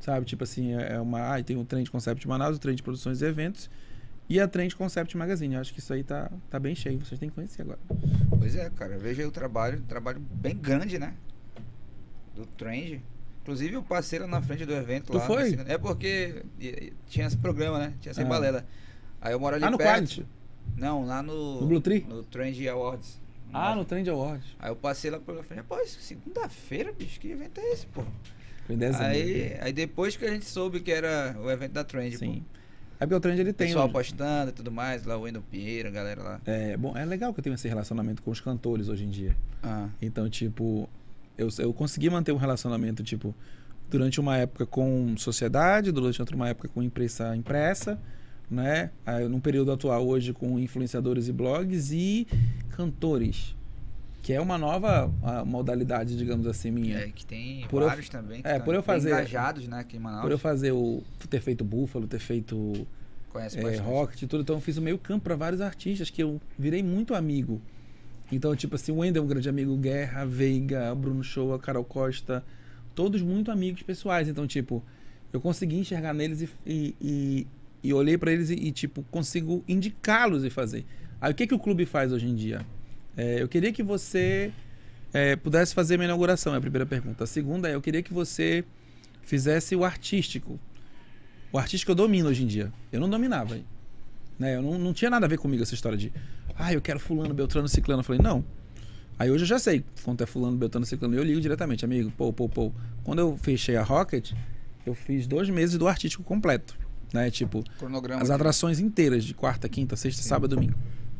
[0.01, 0.27] Sabe?
[0.27, 1.35] Tipo assim, é, é uma.
[1.35, 3.71] Ah, tem o Trend Concept Manaus, o Trend Produções e Eventos
[4.29, 5.55] e a Trend Concept Magazine.
[5.55, 6.99] Eu acho que isso aí tá, tá bem cheio.
[6.99, 7.79] Vocês têm que conhecer agora.
[8.39, 8.99] Pois é, cara.
[8.99, 11.15] Veja aí o trabalho, trabalho bem grande, né?
[12.35, 13.03] Do Trend.
[13.47, 15.13] Inclusive, eu passei lá na frente do evento.
[15.13, 15.43] Tu lá, foi?
[15.43, 16.43] Assim, é porque
[17.07, 17.95] tinha esse programa, né?
[18.01, 18.25] Tinha essa ah.
[18.25, 18.67] balela.
[19.21, 19.93] Aí eu moro ali ah, no perto.
[19.93, 20.27] Quality?
[20.77, 21.61] Não, lá no...
[21.61, 22.05] No Blue Tree?
[22.09, 23.21] No Trend Awards.
[23.53, 24.57] Ah, no Trend Awards.
[24.59, 25.63] Aí eu passei lá pela frente.
[25.63, 28.03] Pô, segunda-feira, bicho, que evento é esse, pô?
[28.67, 29.07] Foi em dezembro.
[29.07, 32.41] Aí, aí depois que a gente soube que era o evento da Trend, Sim.
[32.41, 32.57] Pô.
[32.99, 33.69] É porque o Trend ele tem.
[33.69, 36.41] Pessoal apostando e tudo mais, lá o Wendel Pinheiro, a galera lá.
[36.47, 39.37] É, bom, é legal que eu tenho esse relacionamento com os cantores hoje em dia.
[39.63, 39.89] Ah.
[40.03, 40.89] Então, tipo,
[41.37, 43.35] eu, eu consegui manter um relacionamento, tipo,
[43.91, 48.01] durante uma época com sociedade, durante outra uma época com imprensa impressa,
[48.51, 48.91] né?
[49.05, 52.27] Aí, num período atual hoje com influenciadores e blogs e
[52.71, 53.57] cantores,
[54.23, 55.13] que é uma nova
[55.45, 56.99] modalidade, digamos assim, minha.
[56.99, 58.41] É, que tem por vários eu, também.
[58.45, 60.23] é, por eu fazer engajados, né, aqui em Manaus.
[60.23, 62.87] Por eu fazer o ter feito Búfalo, ter feito
[63.37, 66.23] Conhece é, Rocket e tudo, então eu fiz o meio campo para vários artistas que
[66.23, 67.61] eu virei muito amigo.
[68.31, 72.45] Então, tipo assim, o Wendel é um grande amigo, Guerra, Veiga, Bruno Show, Carol Costa,
[72.95, 74.29] todos muito amigos pessoais.
[74.29, 74.83] Então, tipo,
[75.33, 77.47] eu consegui enxergar neles e, e, e,
[77.85, 80.85] e olhei para eles e, tipo, consigo indicá-los e fazer.
[81.21, 82.67] Aí, o que, que o clube faz hoje em dia?
[83.17, 84.53] É, eu queria que você
[85.13, 87.25] é, pudesse fazer minha inauguração, é a primeira pergunta.
[87.25, 88.65] A segunda é, eu queria que você
[89.23, 90.59] fizesse o artístico.
[91.53, 92.73] O artístico eu domino hoje em dia.
[92.93, 93.59] Eu não dominava.
[94.39, 94.57] Né?
[94.57, 96.13] Eu não, não tinha nada a ver comigo essa história de,
[96.57, 98.01] ah, eu quero fulano, beltrano, ciclano.
[98.01, 98.45] Eu falei, não.
[99.19, 101.15] Aí hoje eu já sei quanto é fulano, beltrano, ciclano.
[101.15, 102.73] Eu ligo diretamente, amigo, pô, pô, pô.
[103.03, 104.33] Quando eu fechei a Rocket,
[104.85, 106.77] eu fiz dois meses do artístico completo.
[107.13, 107.31] Né?
[107.31, 108.23] Tipo, Cronograma.
[108.23, 110.29] as atrações inteiras de quarta, quinta, sexta, Sim.
[110.29, 110.79] sábado, domingo.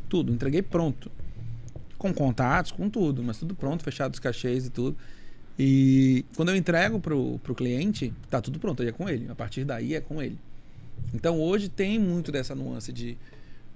[0.09, 1.11] Tudo, entreguei pronto.
[1.97, 4.97] Com contatos, com tudo, mas tudo pronto, fechado os cachês e tudo.
[5.59, 9.27] E quando eu entrego pro, pro cliente, tá tudo pronto, aí é com ele.
[9.31, 10.39] A partir daí é com ele.
[11.15, 13.17] Então hoje tem muito dessa nuance de,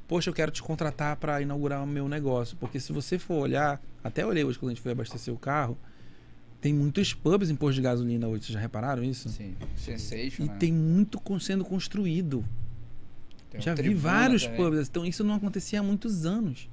[0.06, 2.56] poxa, eu quero te contratar para inaugurar o meu negócio.
[2.59, 5.78] Porque se você for olhar, até olhei hoje quando a gente foi abastecer o carro,
[6.60, 9.28] tem muitos pubs em posto de gasolina hoje, vocês já repararam isso?
[9.30, 9.55] Sim.
[9.76, 10.56] Sensation, E né?
[10.59, 12.44] tem muito sendo construído.
[13.51, 14.56] Tem Já vi Tribuna vários também.
[14.59, 16.68] pubs, então isso não acontecia há muitos anos.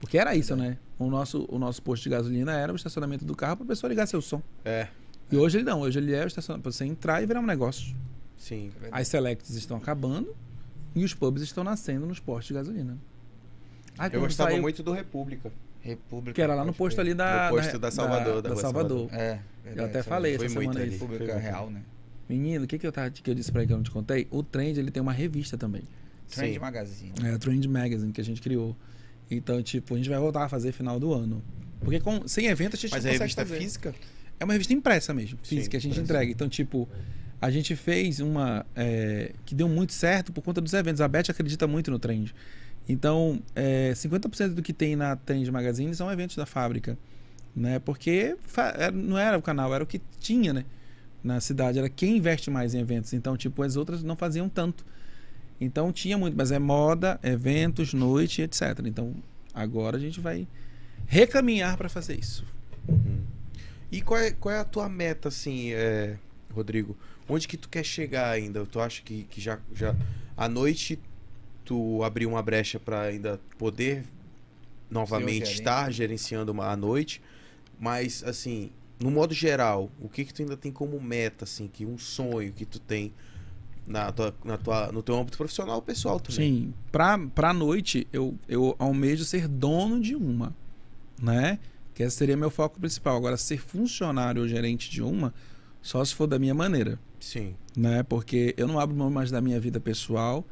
[0.00, 0.76] Porque era isso, né?
[0.98, 3.88] O nosso, o nosso posto de gasolina era o estacionamento do carro para a pessoa
[3.88, 4.42] ligar seu som.
[4.64, 4.88] É,
[5.30, 7.46] E hoje ele não, hoje ele é o estacionamento para você entrar e virar um
[7.46, 7.94] negócio.
[8.36, 8.70] Sim.
[8.82, 8.88] É.
[8.92, 10.34] As selects estão acabando
[10.94, 12.96] e os pubs estão nascendo nos postos de gasolina.
[13.98, 15.50] Ah, Eu gostava saiu- muito do República.
[15.80, 16.34] República.
[16.34, 17.48] Que era lá no posto ali da.
[17.50, 19.08] No posto da Salvador, da da Rua Salvador.
[19.12, 19.38] É,
[19.74, 20.90] Eu até falei Foi essa muito semana ali.
[20.92, 21.44] República Foi muito.
[21.44, 21.82] Real, né?
[22.28, 23.90] Menino, o que, que eu, tava, que eu disse pra ele que eu não te
[23.90, 24.26] contei?
[24.32, 25.82] O Trend ele tem uma revista também.
[26.28, 26.58] Trend Sim.
[26.58, 27.12] Magazine.
[27.22, 28.76] É a Trend Magazine que a gente criou.
[29.30, 31.40] Então, tipo, a gente vai voltar a fazer final do ano.
[31.80, 33.58] Porque com, sem evento a gente Mas não a consegue revista é fazer.
[33.60, 33.94] física?
[34.40, 36.12] É uma revista impressa mesmo, Sim, física, que a gente impressa.
[36.14, 36.32] entrega.
[36.32, 36.88] Então, tipo,
[37.40, 41.00] a gente fez uma é, que deu muito certo por conta dos eventos.
[41.00, 42.34] A Beth acredita muito no Trend.
[42.88, 46.96] Então, é, 50% do que tem na Trend Magazine são eventos da fábrica.
[47.54, 47.78] Né?
[47.78, 48.36] Porque
[48.92, 50.64] não era o canal, era o que tinha, né?
[51.22, 51.78] Na cidade.
[51.78, 53.12] Era quem investe mais em eventos.
[53.12, 54.84] Então, tipo, as outras não faziam tanto.
[55.60, 58.80] Então tinha muito, mas é moda, eventos, noite, etc.
[58.84, 59.14] Então
[59.54, 60.46] agora a gente vai
[61.06, 62.44] recaminhar para fazer isso.
[62.88, 63.20] Uhum.
[63.90, 66.16] E qual é, qual é a tua meta, assim, é,
[66.52, 66.96] Rodrigo?
[67.28, 68.64] Onde que tu quer chegar ainda?
[68.66, 69.94] Tu acha que, que já, já
[70.36, 70.98] à noite
[71.64, 74.04] tu abriu uma brecha para ainda poder
[74.90, 77.20] novamente estar gerenciando uma, à noite?
[77.78, 78.70] Mas, assim,
[79.00, 82.52] no modo geral, o que que tu ainda tem como meta, assim, que um sonho
[82.52, 83.12] que tu tem
[83.86, 86.36] na tua, na tua, no teu âmbito profissional pessoal também?
[86.36, 90.54] Sim, pra, pra noite eu, eu almejo ser dono de uma,
[91.20, 91.58] né?
[91.94, 93.16] Que esse seria meu foco principal.
[93.16, 95.32] Agora, ser funcionário ou gerente de uma,
[95.82, 97.54] só se for da minha maneira, Sim.
[97.76, 98.02] né?
[98.04, 100.44] Porque eu não abro mão mais da minha vida pessoal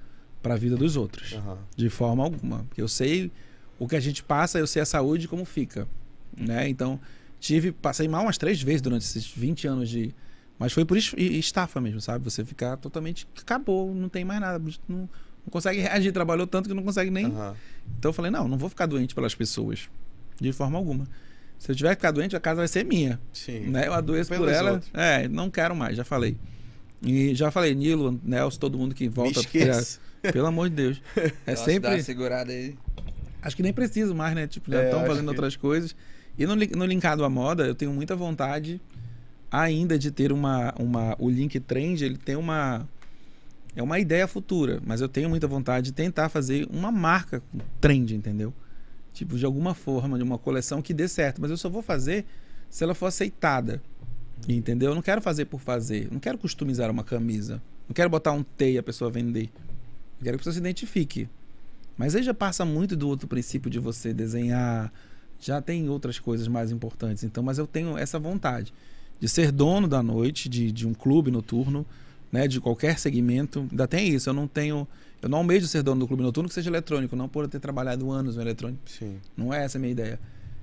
[0.43, 1.33] para a vida dos outros.
[1.35, 1.59] Aham.
[1.77, 2.65] De forma alguma.
[2.69, 3.31] Porque eu sei
[3.79, 5.87] o que a gente passa, eu sei a saúde como fica.
[6.37, 6.69] Né?
[6.69, 6.99] Então,
[7.39, 10.13] tive, passei mal umas três vezes durante esses 20 anos de.
[10.59, 12.25] Mas foi por es- e- estafa mesmo, sabe?
[12.25, 13.27] Você ficar totalmente.
[13.41, 14.59] Acabou, não tem mais nada.
[14.89, 15.09] Não, não
[15.51, 17.27] consegue reagir, trabalhou tanto que não consegue nem.
[17.27, 17.55] Aham.
[17.99, 19.89] Então eu falei, não, não vou ficar doente pelas pessoas.
[20.41, 21.07] De forma alguma.
[21.59, 23.19] Se eu tiver que ficar doente, a casa vai ser minha.
[23.33, 23.61] Sim.
[23.69, 23.87] Né?
[23.87, 24.73] Eu adoeço por ela.
[24.73, 24.91] outros.
[24.93, 26.37] É, não quero mais, já falei.
[27.05, 29.41] E já falei, Nilo, Nelson, todo mundo que Me volta.
[29.41, 29.99] esqueça.
[30.33, 31.03] Pelo amor de Deus.
[31.47, 31.91] É Nossa, sempre.
[31.91, 32.75] Dá uma segurada aí.
[33.43, 34.47] Acho que nem preciso mais, né?
[34.47, 35.95] Tipo, já É, estão acho fazendo que- outras coisas.
[36.39, 38.81] E no, no linkado à moda, eu tenho muita vontade
[39.51, 41.15] ainda de ter uma, uma.
[41.19, 42.89] O link trend, ele tem uma.
[43.77, 47.59] É uma ideia futura, mas eu tenho muita vontade de tentar fazer uma marca com
[47.81, 48.55] trend, entendeu?
[49.13, 51.41] Tipo, de alguma forma, de uma coleção que dê certo.
[51.41, 52.25] Mas eu só vou fazer
[52.71, 53.83] se ela for aceitada.
[54.49, 54.91] Entendeu?
[54.91, 56.09] Eu não quero fazer por fazer.
[56.11, 57.63] Não quero customizar uma camisa.
[57.89, 59.51] Não quero botar um T e a pessoa vender.
[60.19, 61.29] Eu quero que a pessoa se identifique.
[61.97, 64.93] Mas aí já passa muito do outro princípio de você desenhar.
[65.41, 67.25] Já tem outras coisas mais importantes.
[67.25, 68.73] Então, mas eu tenho essa vontade
[69.21, 71.87] de ser dono da noite, de, de um clube noturno,
[72.33, 72.49] né?
[72.49, 73.67] De qualquer segmento.
[73.71, 74.29] Ainda tem isso.
[74.29, 74.87] Eu não tenho.
[75.23, 77.61] Eu não almejo ser dono do clube noturno que seja eletrônico, não por eu ter
[77.61, 78.83] trabalhado anos no eletrônico.
[78.87, 79.17] Sim.
[79.37, 80.21] Não é essa a minha ideia.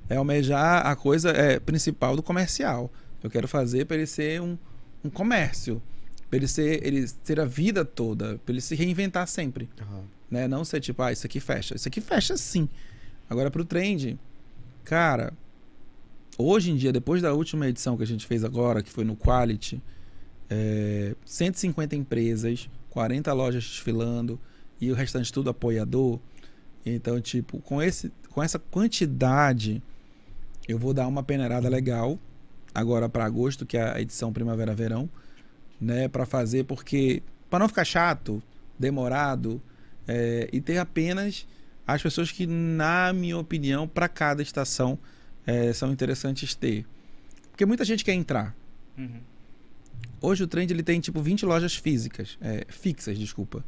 [0.07, 2.91] É almejar a coisa é, principal do comercial.
[3.23, 4.57] Eu quero fazer para ele ser um,
[5.03, 5.81] um comércio.
[6.29, 8.39] Para ele ser ele ter a vida toda.
[8.39, 9.69] Para ele se reinventar sempre.
[9.81, 10.03] Aham.
[10.29, 10.47] Né?
[10.47, 11.75] Não ser tipo, ah, isso aqui fecha.
[11.75, 12.69] Isso aqui fecha sim.
[13.29, 14.19] Agora pro trend,
[14.83, 15.33] cara,
[16.37, 19.15] hoje em dia, depois da última edição que a gente fez agora, que foi no
[19.15, 19.81] Quality,
[20.49, 24.39] é, 150 empresas, 40 lojas desfilando
[24.79, 26.19] e o restante tudo apoiador.
[26.85, 29.81] Então, tipo, com, esse, com essa quantidade,
[30.67, 32.19] eu vou dar uma peneirada legal
[32.73, 35.09] agora para agosto, que é a edição primavera-verão,
[35.79, 38.41] né, para fazer porque para não ficar chato,
[38.79, 39.61] demorado
[40.07, 41.45] é, e ter apenas
[41.85, 44.97] as pessoas que, na minha opinião, para cada estação
[45.45, 46.85] é, são interessantes ter.
[47.49, 48.55] Porque muita gente quer entrar.
[48.97, 49.19] Uhum.
[50.21, 53.65] Hoje o Trend ele tem tipo 20 lojas físicas, é, fixas, desculpa,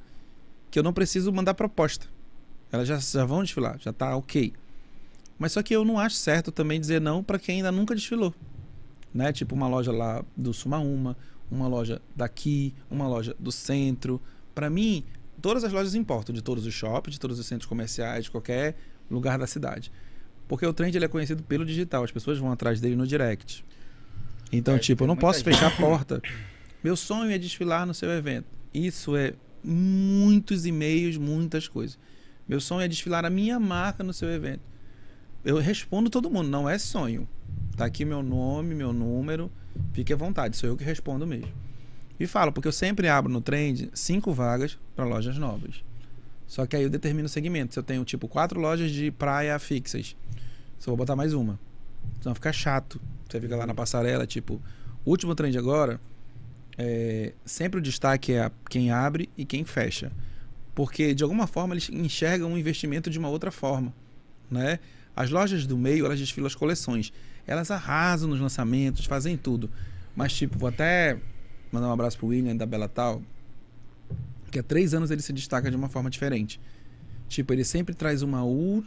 [0.72, 2.08] que eu não preciso mandar proposta.
[2.72, 4.54] Elas já, já vão desfilar, já tá ok.
[5.38, 8.34] Mas só que eu não acho certo também dizer não para quem ainda nunca desfilou.
[9.14, 9.32] Né?
[9.32, 11.16] Tipo uma loja lá do Sumaúma,
[11.52, 14.20] uma loja daqui, uma loja do centro.
[14.56, 15.04] Para mim,
[15.42, 18.76] todas as lojas importam, de todos os shoppings, de todos os centros comerciais, de qualquer
[19.10, 19.92] lugar da cidade.
[20.48, 23.64] Porque o trend ele é conhecido pelo digital, as pessoas vão atrás dele no direct.
[24.52, 25.54] Então, É, tipo, eu não posso gente.
[25.54, 26.22] fechar a porta.
[26.84, 28.46] Meu sonho é desfilar no seu evento.
[28.74, 29.34] Isso é
[29.64, 31.98] muitos e-mails, muitas coisas.
[32.48, 34.62] Meu sonho é desfilar a minha marca no seu evento.
[35.46, 37.28] Eu respondo todo mundo, não é sonho.
[37.76, 39.52] Tá aqui meu nome, meu número,
[39.94, 41.52] fique à vontade, sou eu que respondo mesmo.
[42.20, 45.84] E falo, porque eu sempre abro no trend cinco vagas para lojas novas.
[46.46, 47.74] Só que aí eu determino o segmento.
[47.74, 50.16] Se eu tenho, tipo, quatro lojas de praia fixas,
[50.78, 51.60] só vou botar mais uma.
[52.22, 53.02] Senão fica chato.
[53.28, 54.62] Você fica lá na passarela, tipo,
[55.04, 56.00] último trend agora,
[56.78, 60.12] é, sempre o destaque é quem abre e quem fecha.
[60.76, 63.94] Porque, de alguma forma, eles enxergam o investimento de uma outra forma,
[64.50, 64.80] né?
[65.16, 67.14] As lojas do meio, elas desfilam as coleções.
[67.46, 69.70] Elas arrasam nos lançamentos, fazem tudo.
[70.16, 71.20] Mas, tipo, vou até
[71.72, 73.22] mandar um abraço pro William da Bela Tal,
[74.52, 76.60] que há três anos ele se destaca de uma forma diferente.
[77.28, 78.40] Tipo, ele sempre traz uma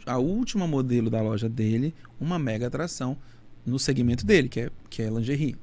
[0.05, 3.17] a última modelo da loja dele, uma mega atração
[3.65, 5.57] no segmento dele, que é, que é lingerie.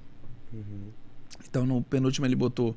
[0.52, 0.90] Uhum.
[1.48, 2.76] Então, no penúltimo ele botou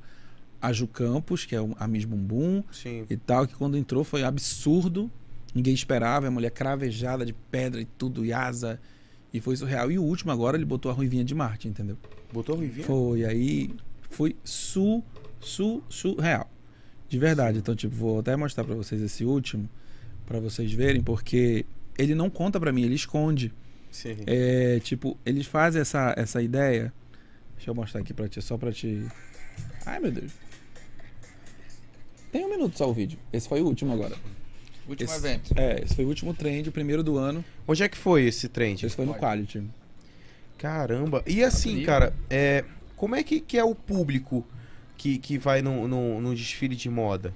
[0.62, 3.06] a Ju Campos, que é a Miss Bumbum Sim.
[3.10, 5.12] e tal, que quando entrou foi absurdo.
[5.54, 8.80] Ninguém esperava, a mulher cravejada de pedra e tudo, e asa.
[9.38, 9.92] E foi surreal.
[9.92, 11.96] E o último agora ele botou a Ruivinha de Marte, entendeu?
[12.34, 12.86] Botou a Ruivinha?
[12.86, 13.70] Foi, aí
[14.10, 15.04] foi su,
[15.40, 16.50] su, surreal.
[17.08, 17.60] De verdade.
[17.60, 19.70] Então, tipo, vou até mostrar pra vocês esse último,
[20.26, 21.66] pra vocês verem, porque
[21.98, 23.54] ele não conta pra mim, ele esconde.
[23.92, 24.18] Sim.
[24.26, 26.92] É, tipo, eles fazem essa, essa ideia.
[27.56, 29.06] Deixa eu mostrar aqui pra ti, só pra te.
[29.86, 30.32] Ai, meu Deus.
[32.32, 33.20] Tem um minuto só o vídeo.
[33.32, 34.16] Esse foi o último agora.
[34.88, 35.54] Último Esse- evento.
[35.56, 37.44] É, esse foi o último trend, o primeiro do ano.
[37.68, 38.86] Onde é que foi esse trend?
[38.86, 39.14] Esse foi no.
[39.14, 39.64] Quality.
[40.58, 41.24] Caramba.
[41.28, 42.64] E assim, cara, é,
[42.96, 44.46] como é que, que é o público
[44.98, 47.34] que, que vai no, no, no desfile de moda?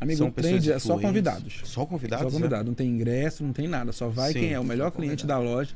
[0.00, 1.60] Amigo, São o trend é só convidados.
[1.64, 2.24] Só convidados?
[2.24, 2.36] Só né?
[2.36, 3.92] convidado, não tem ingresso, não tem nada.
[3.92, 4.40] Só vai Sim.
[4.40, 5.74] quem é o melhor cliente da loja.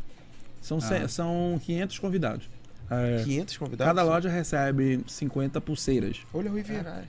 [0.60, 1.06] São, Ah.
[1.08, 2.48] são 500 convidados.
[2.90, 3.88] É, 500 convidados?
[3.94, 6.18] cada loja recebe 50 pulseiras.
[6.34, 6.82] Olha a Ruivinha.
[6.84, 7.06] Caralho.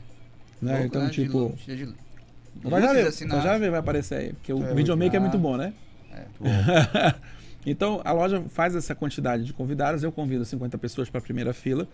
[0.62, 0.86] Né?
[0.86, 1.10] Então, né?
[1.10, 1.56] De tipo.
[1.66, 2.07] cheio de
[2.64, 4.34] Vai já ver, já ver, vai aparecer aí.
[4.34, 5.74] Porque o É, videomaker é muito bom, né?
[6.40, 6.46] Bom,
[7.66, 10.04] então, a loja faz essa quantidade de convidados.
[10.04, 11.88] Eu convido 50 pessoas para a primeira fila.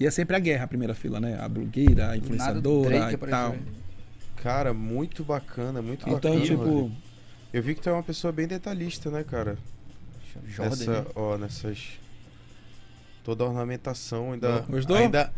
[0.00, 1.38] E é sempre a guerra, a primeira fila, né?
[1.40, 3.54] A blogueira, a nada, influenciadora Drake e tal.
[4.42, 6.40] Cara, muito bacana, muito Então, bacana.
[6.40, 6.92] tipo, Rodrigo.
[7.52, 9.56] Eu vi que tu é uma pessoa bem detalhista, né, cara?
[10.48, 11.04] Jordan, Nessa, né?
[11.14, 12.00] ó, nessas.
[13.22, 14.60] Toda a ornamentação ainda.
[14.68, 14.96] Gostou?
[14.96, 15.32] Ainda,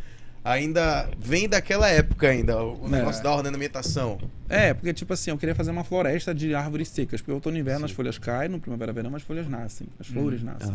[0.45, 2.91] ainda vem daquela época ainda, o É.
[2.91, 4.19] negócio da ornamentação.
[4.49, 7.21] É, porque, tipo assim, eu queria fazer uma floresta de árvores secas.
[7.23, 7.85] Porque outono e inverno Sim.
[7.87, 10.71] as folhas caem, no primavera e verão as folhas nascem, as flores nascem.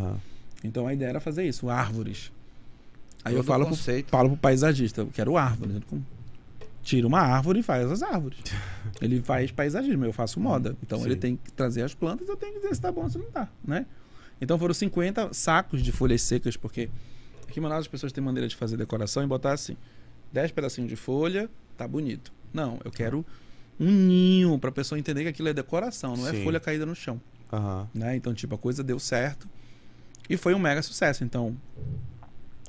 [0.64, 2.32] Então a ideia era fazer isso, árvores.
[3.24, 3.76] Aí eu Todo falo pro,
[4.08, 5.76] falo pro paisagista, eu quero árvores.
[6.82, 8.38] Tira uma árvore e faz as árvores.
[9.00, 10.74] ele faz paisagismo, eu faço moda.
[10.82, 11.04] Então Sim.
[11.06, 13.18] ele tem que trazer as plantas, eu tenho que dizer se tá bom ou se
[13.18, 13.86] não tá, né?
[14.40, 16.88] Então foram 50 sacos de folhas secas, porque
[17.50, 19.76] aqui em Manaus as pessoas têm maneira de fazer decoração e botar assim,
[20.32, 22.32] 10 pedacinhos de folha, tá bonito.
[22.52, 23.26] Não, eu quero
[23.78, 26.44] um ninho pra pessoa entender que aquilo é decoração, não é Sim.
[26.44, 27.20] folha caída no chão
[27.52, 27.88] Aham.
[27.92, 28.16] né?
[28.16, 29.48] Então, tipo, a coisa deu certo
[30.28, 31.24] e foi um mega sucesso.
[31.24, 31.56] Então,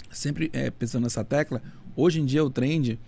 [0.10, 1.62] sempre é, pensando nessa tecla,
[1.95, 2.99] hoje em dia o trend,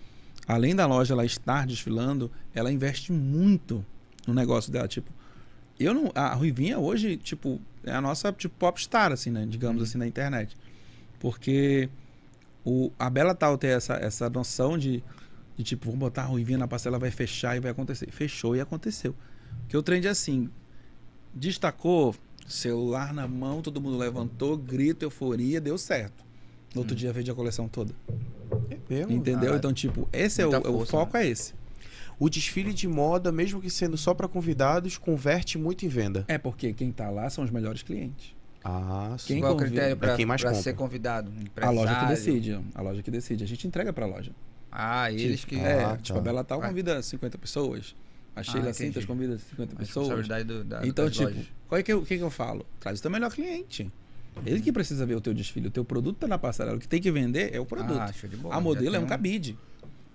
[0.46, 3.84] além da loja ela estar desfilando, ela investe muito
[4.26, 4.86] no negócio dela.
[4.86, 5.12] Tipo,
[5.78, 9.46] eu não, a Ruivinha hoje, tipo, é a nossa tipo popstar, assim, né?
[9.48, 10.56] Digamos assim, na internet,
[11.24, 11.88] porque
[12.62, 15.02] o, a Bela Tal tem essa, essa noção de,
[15.56, 18.10] de tipo, vamos botar a Ruivinha na passela, vai fechar e vai acontecer.
[18.10, 19.14] Fechou e aconteceu.
[19.60, 20.50] Porque o trend é assim,
[21.32, 22.14] destacou,
[22.46, 26.22] celular na mão, todo mundo levantou, grito, euforia, deu certo.
[26.74, 27.94] No outro dia vende a coleção toda.
[28.70, 29.10] É mesmo?
[29.10, 29.40] Entendeu?
[29.40, 29.56] Caralho.
[29.56, 31.54] Então, tipo, esse é o, o força, foco é esse.
[32.18, 36.26] O desfile de moda, mesmo que sendo só pra convidados, converte muito em venda.
[36.28, 38.34] É porque quem tá lá são os melhores clientes.
[38.64, 39.34] Ah, sim.
[39.34, 39.70] Quem Qual o convida?
[39.72, 40.62] critério É pra, quem mais pra compra.
[40.62, 41.30] ser convidado?
[41.60, 42.08] A loja que Empresário?
[42.16, 42.60] decide.
[42.74, 43.44] A loja que decide.
[43.44, 44.32] A gente entrega pra loja.
[44.72, 45.56] Ah, eles que...
[45.56, 46.18] É, Ah, tipo, tá.
[46.20, 46.68] a Bela Tal Ah.
[46.68, 47.94] convida 50 pessoas.
[48.34, 48.76] A Sheila entendi.
[48.78, 50.26] Cintas convida 50 A pessoas.
[50.46, 51.46] do, da, Então, tipo, lojas.
[51.68, 52.64] qual é que eu, o que, que eu falo?
[52.80, 53.90] Traz o teu melhor cliente.
[54.44, 55.68] Ele que precisa ver o teu desfile.
[55.68, 56.76] O teu produto tá na passarela.
[56.76, 58.00] O que tem que vender é o produto.
[58.00, 58.56] Ah, show de bola.
[58.56, 59.56] a modelo é um cabide.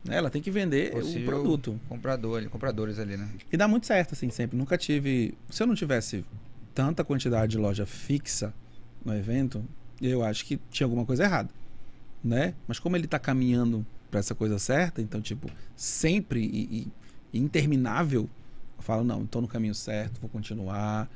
[0.03, 0.17] né?
[0.17, 1.79] Ela tem que vender o produto.
[1.87, 3.29] Comprador, compradores ali, né?
[3.51, 4.57] E dá muito certo, assim, sempre.
[4.57, 5.33] Nunca tive.
[5.49, 6.25] Se eu não tivesse
[6.73, 8.53] tanta quantidade de loja fixa
[9.03, 9.63] no evento,
[10.01, 11.49] eu acho que tinha alguma coisa errada.
[12.23, 12.53] Né?
[12.67, 16.87] Mas como ele tá caminhando para essa coisa certa, então, tipo, sempre e,
[17.33, 18.29] e- interminável,
[18.77, 21.09] eu falo, não, estou no caminho certo, vou continuar.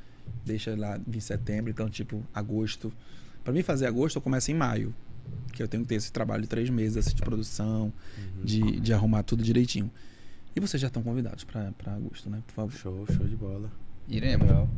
[0.45, 2.93] Deixa lá vir setembro, então, tipo, agosto.
[3.43, 4.93] Para mim fazer agosto, eu começo em maio.
[5.51, 7.91] Que eu tenho que ter esse trabalho de três meses assim, de produção,
[8.43, 9.91] de, de arrumar tudo direitinho.
[10.55, 12.41] E vocês já estão convidados para agosto, né?
[12.47, 12.71] Por favor.
[12.73, 13.71] Show, show de bola.
[14.07, 14.47] Iremos.
[14.47, 14.69] Legal.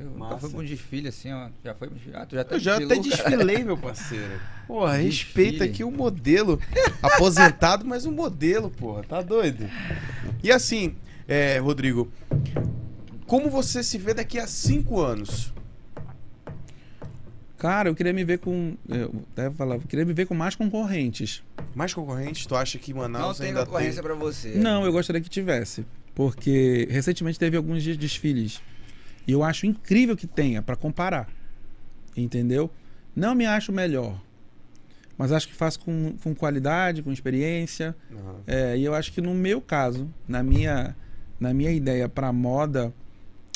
[0.00, 1.48] Eu nunca fui pra um desfile assim, ó.
[1.64, 1.88] Já foi?
[2.14, 3.00] Ah, tu já até Eu já até cara.
[3.00, 4.40] desfilei, meu parceiro.
[4.66, 5.06] Porra, Desfile.
[5.44, 6.60] respeita aqui o modelo.
[7.02, 9.02] Aposentado, mas um modelo, porra.
[9.04, 9.68] Tá doido?
[10.42, 10.96] E assim,
[11.28, 12.10] é, Rodrigo,
[13.26, 15.52] como você se vê daqui a cinco anos?
[17.58, 18.76] Cara, eu queria me ver com.
[18.88, 21.44] Eu até falar, eu queria me ver com mais concorrentes.
[21.76, 22.44] Mais concorrentes?
[22.44, 24.54] Tu acha que Não Manaus tem ainda concorrência pra você.
[24.56, 25.86] Não, eu gostaria que tivesse.
[26.12, 28.60] Porque recentemente teve alguns dias de desfiles.
[29.26, 31.28] E eu acho incrível que tenha para comparar.
[32.16, 32.70] Entendeu?
[33.14, 34.20] Não me acho melhor.
[35.16, 37.94] Mas acho que faço com, com qualidade, com experiência.
[38.10, 38.40] Aham.
[38.46, 40.96] É, e eu acho que no meu caso, na minha,
[41.38, 42.92] na minha ideia para moda,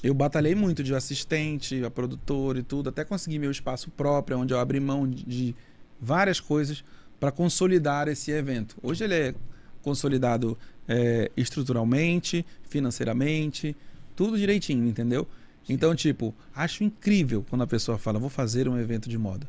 [0.02, 4.52] eu batalhei muito de assistente, a produtor e tudo, até conseguir meu espaço próprio, onde
[4.52, 5.56] eu abri mão de, de
[6.00, 6.84] várias coisas
[7.18, 8.76] para consolidar esse evento.
[8.82, 9.34] Hoje ele é
[9.82, 13.74] consolidado é, estruturalmente, financeiramente,
[14.14, 15.26] tudo direitinho, entendeu?
[15.68, 19.48] Então, tipo, acho incrível quando a pessoa fala, vou fazer um evento de moda.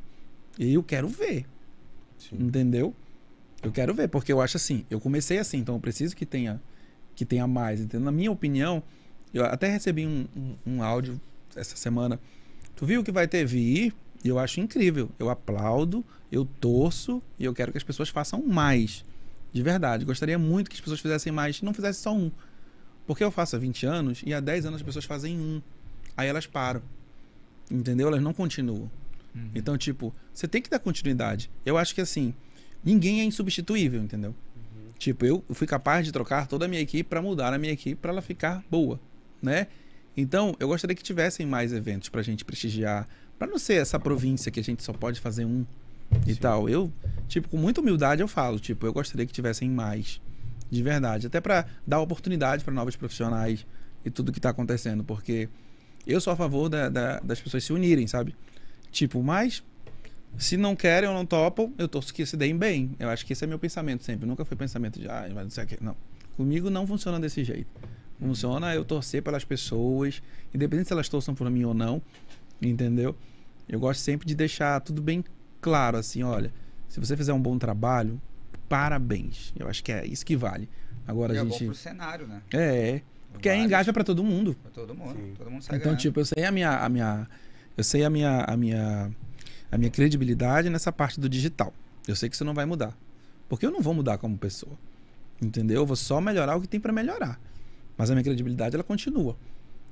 [0.58, 1.46] E eu quero ver.
[2.18, 2.38] Sim.
[2.40, 2.96] Entendeu?
[3.62, 6.62] Eu quero ver, porque eu acho assim, eu comecei assim, então eu preciso que tenha
[7.16, 8.06] que tenha mais, entendeu?
[8.06, 8.84] Na minha opinião,
[9.34, 11.20] eu até recebi um, um, um áudio
[11.56, 12.20] essa semana.
[12.76, 13.92] Tu viu que vai ter vir?
[14.24, 15.10] E eu acho incrível.
[15.18, 19.04] Eu aplaudo, eu torço e eu quero que as pessoas façam mais.
[19.52, 20.06] De verdade.
[20.06, 22.32] Gostaria muito que as pessoas fizessem mais e não fizessem só um.
[23.08, 25.62] Porque eu faço há 20 anos e há 10 anos as pessoas fazem um.
[26.18, 26.82] Aí elas param.
[27.72, 28.08] Entendeu?
[28.08, 28.90] Elas não continuam.
[29.34, 29.52] Uhum.
[29.54, 31.50] Então, tipo, você tem que dar continuidade.
[31.66, 32.34] Eu acho que assim,
[32.84, 34.36] ninguém é insubstituível, entendeu?
[34.98, 38.02] Tipo, eu fui capaz de trocar toda a minha equipe para mudar a minha equipe
[38.02, 39.00] para ela ficar boa,
[39.40, 39.68] né?
[40.16, 43.08] Então, eu gostaria que tivessem mais eventos pra gente prestigiar,
[43.38, 45.66] Pra não ser essa província que a gente só pode fazer um
[46.26, 46.40] e Sim.
[46.40, 46.68] tal.
[46.68, 46.92] Eu,
[47.28, 50.20] tipo, com muita humildade eu falo, tipo, eu gostaria que tivessem mais,
[50.72, 53.66] de verdade, até pra dar oportunidade para novos profissionais
[54.04, 55.50] e tudo que tá acontecendo, porque
[56.14, 58.36] eu sou a favor da- da- das pessoas se unirem, sabe?
[58.92, 59.64] Tipo, mas
[60.38, 62.92] se não querem ou não topam, eu torço que se deem bem.
[63.00, 64.26] Eu acho que esse é meu pensamento sempre.
[64.28, 65.78] Nunca foi pensamento de, ah, não sei o quê.
[65.82, 65.96] Não.
[66.36, 67.68] Comigo não funciona desse jeito.
[68.20, 70.22] Funciona eu torcer pelas pessoas,
[70.54, 72.02] independente se elas torçam por mim ou não,
[72.62, 73.16] entendeu?
[73.70, 75.24] Eu gosto sempre de deixar tudo bem
[75.62, 76.52] claro, assim, olha,
[76.88, 78.20] se você fizer um bom trabalho,
[78.68, 79.54] parabéns.
[79.58, 80.70] Eu acho que é isso que vale.
[81.08, 81.66] Agora E a é bom gente.
[81.66, 82.42] pro cenário, né?
[82.54, 83.02] É,
[83.38, 84.56] porque aí Vários, engaja pra todo mundo.
[84.62, 85.14] Pra todo mundo.
[85.16, 85.34] Sim.
[85.38, 86.00] Todo mundo sai Então, ganhando.
[86.02, 87.28] tipo, eu sei a minha, a minha,
[87.76, 89.12] eu sei a minha, a minha,
[89.72, 91.74] a minha credibilidade nessa parte do digital.
[92.08, 92.98] Eu sei que isso não vai mudar,
[93.50, 94.78] porque eu não vou mudar como pessoa,
[95.42, 95.78] entendeu?
[95.82, 97.40] Eu vou só melhorar o que tem para melhorar,
[97.98, 99.36] mas a minha credibilidade ela continua.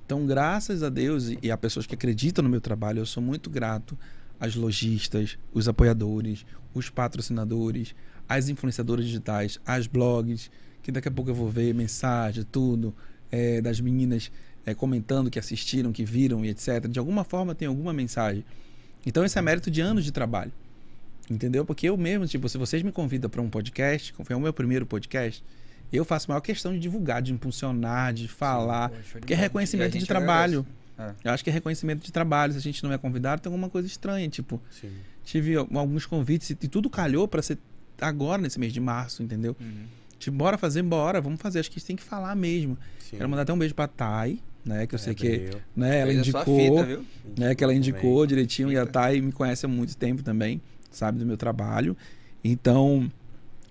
[0.06, 3.22] Então, graças a Deus e, e a pessoas que acreditam no meu trabalho, eu sou
[3.24, 3.98] muito grato
[4.40, 7.96] às lojistas, os apoiadores, os patrocinadores,
[8.30, 10.52] às influenciadoras digitais, às blogs,
[10.84, 12.94] que daqui a pouco eu vou ver mensagem, tudo,
[13.32, 14.32] é, das meninas
[14.66, 16.88] é, comentando que assistiram, que viram e etc.
[16.88, 18.44] De alguma forma tem alguma mensagem.
[19.06, 20.52] Então esse é mérito de anos de trabalho.
[21.30, 21.66] Entendeu?
[21.66, 24.86] Porque eu mesmo, tipo, se vocês me convidam para um podcast, foi o meu primeiro
[24.86, 25.44] podcast,
[25.92, 28.90] eu faço maior questão de divulgar, de impulsionar, de falar.
[28.92, 30.66] De Porque é reconhecimento de trabalho.
[30.98, 31.20] agradece.
[31.24, 32.54] Eu acho que é reconhecimento de trabalho.
[32.54, 34.28] Se a gente não é convidado, tem alguma coisa estranha.
[34.30, 34.92] Tipo, Sim.
[35.24, 37.58] tive al- alguns convites e e tudo calhou para ser
[38.00, 39.56] agora, nesse mês de março, entendeu?
[39.60, 39.84] Uhum.
[40.20, 41.60] Tipo, bora fazer, bora, vamos fazer.
[41.60, 42.78] Acho que a gente tem que falar mesmo.
[43.00, 43.18] Sim.
[43.18, 44.88] Quero mandar até um beijo pra Thay, né?
[44.88, 47.06] Que eu sei que né, ela indicou, fita, viu?
[47.38, 47.54] né?
[47.54, 49.00] Que ela indicou direitinho e a Fita.
[49.00, 51.96] Thay me conhece há muito tempo também, sabe do meu trabalho.
[52.44, 53.12] Então,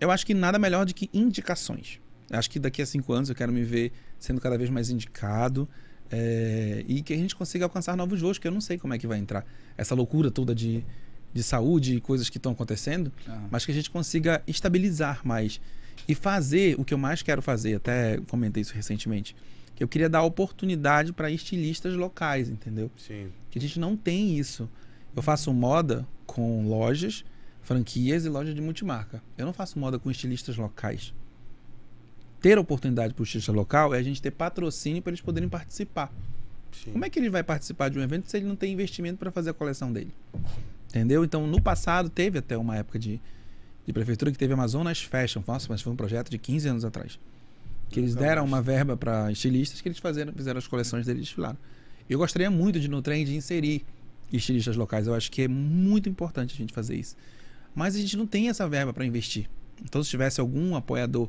[0.01, 2.01] eu acho que nada melhor do que indicações.
[2.31, 4.91] Eu Acho que daqui a cinco anos eu quero me ver sendo cada vez mais
[4.91, 5.69] indicado
[6.11, 8.99] é, e que a gente consiga alcançar novos voos, que eu não sei como é
[8.99, 9.45] que vai entrar
[9.77, 10.85] essa loucura toda de,
[11.33, 13.49] de saúde e coisas que estão acontecendo, Aham.
[13.51, 15.61] mas que a gente consiga estabilizar mais
[16.09, 17.77] e fazer o que eu mais quero fazer.
[17.77, 19.35] Até comentei isso recentemente.
[19.75, 22.91] Que eu queria dar oportunidade para estilistas locais, entendeu?
[22.97, 23.29] Sim.
[23.51, 24.69] Que a gente não tem isso.
[25.17, 27.25] Eu faço moda com lojas,
[27.63, 29.23] franquias e lojas de multimarca.
[29.37, 31.13] Eu não faço moda com estilistas locais.
[32.41, 36.13] Ter oportunidade para o estilista local é a gente ter patrocínio para eles poderem participar.
[36.71, 36.93] Sim.
[36.93, 39.31] Como é que ele vai participar de um evento se ele não tem investimento para
[39.31, 40.13] fazer a coleção dele?
[40.89, 41.25] Entendeu?
[41.25, 43.21] Então, no passado, teve até uma época de,
[43.87, 45.43] de prefeitura que teve Amazonas Fashion.
[45.47, 47.19] Nossa, mas foi um projeto de 15 anos atrás.
[47.91, 51.25] Que eles deram uma verba para estilistas que eles fizeram, fizeram as coleções deles e
[51.25, 51.59] desfilaram.
[52.09, 53.85] Eu gostaria muito de, no trem, de inserir
[54.33, 55.07] estilistas locais.
[55.07, 57.17] Eu acho que é muito importante a gente fazer isso.
[57.75, 59.49] Mas a gente não tem essa verba para investir.
[59.83, 61.29] Então, se tivesse algum apoiador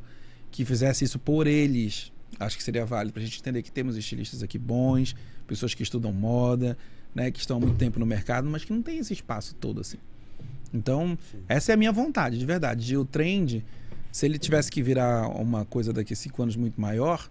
[0.51, 3.97] que fizesse isso por eles, acho que seria válido para a gente entender que temos
[3.97, 5.15] estilistas aqui bons,
[5.47, 6.77] pessoas que estudam moda,
[7.13, 9.81] né, que estão há muito tempo no mercado, mas que não tem esse espaço todo
[9.81, 9.97] assim.
[10.75, 11.37] Então, Sim.
[11.47, 13.63] essa é a minha vontade, de verdade, de o trend
[14.11, 17.29] se ele tivesse que virar uma coisa daqui a cinco anos muito maior,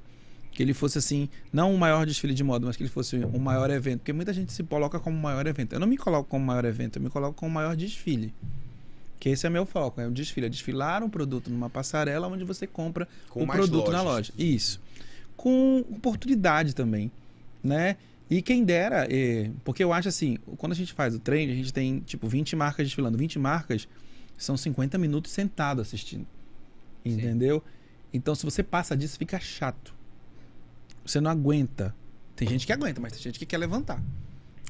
[0.52, 3.39] que ele fosse assim, não um maior desfile de moda, mas que ele fosse um
[3.39, 4.00] maior evento.
[4.00, 5.73] Porque muita gente se coloca como maior evento.
[5.73, 8.32] Eu não me coloco como maior evento, eu me coloco como maior desfile.
[9.18, 10.47] Que esse é meu foco, é o desfile.
[10.47, 14.28] É desfilar um produto numa passarela onde você compra Com o produto na lojas.
[14.28, 14.32] loja.
[14.39, 14.81] Isso.
[15.36, 17.10] Com oportunidade também,
[17.62, 17.97] né?
[18.31, 21.55] E quem dera, eh, porque eu acho assim, quando a gente faz o trend, a
[21.55, 23.19] gente tem tipo 20 marcas desfilando.
[23.19, 23.86] 20 marcas
[24.36, 26.27] são 50 minutos sentado assistindo.
[27.03, 27.12] Sim.
[27.12, 27.62] Entendeu?
[28.12, 29.94] Então, se você passa disso, fica chato.
[31.05, 31.94] Você não aguenta.
[32.35, 34.03] Tem gente que aguenta, mas tem gente que quer levantar.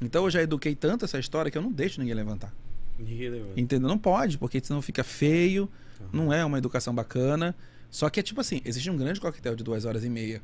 [0.02, 2.52] Então, eu já eduquei tanto essa história que eu não deixo ninguém levantar.
[2.98, 3.60] Ninguém levanta.
[3.60, 3.88] Entendeu?
[3.88, 5.70] Não pode, porque senão fica feio,
[6.12, 7.54] não é uma educação bacana.
[7.90, 10.42] Só que é tipo assim, existe um grande coquetel de duas horas e meia.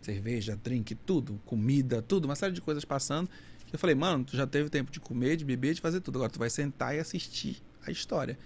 [0.00, 3.28] Cerveja, drink, tudo, comida, tudo, uma série de coisas passando.
[3.72, 6.16] Eu falei, mano, tu já teve tempo de comer, de beber, de fazer tudo.
[6.16, 8.38] Agora tu vai sentar e assistir a história.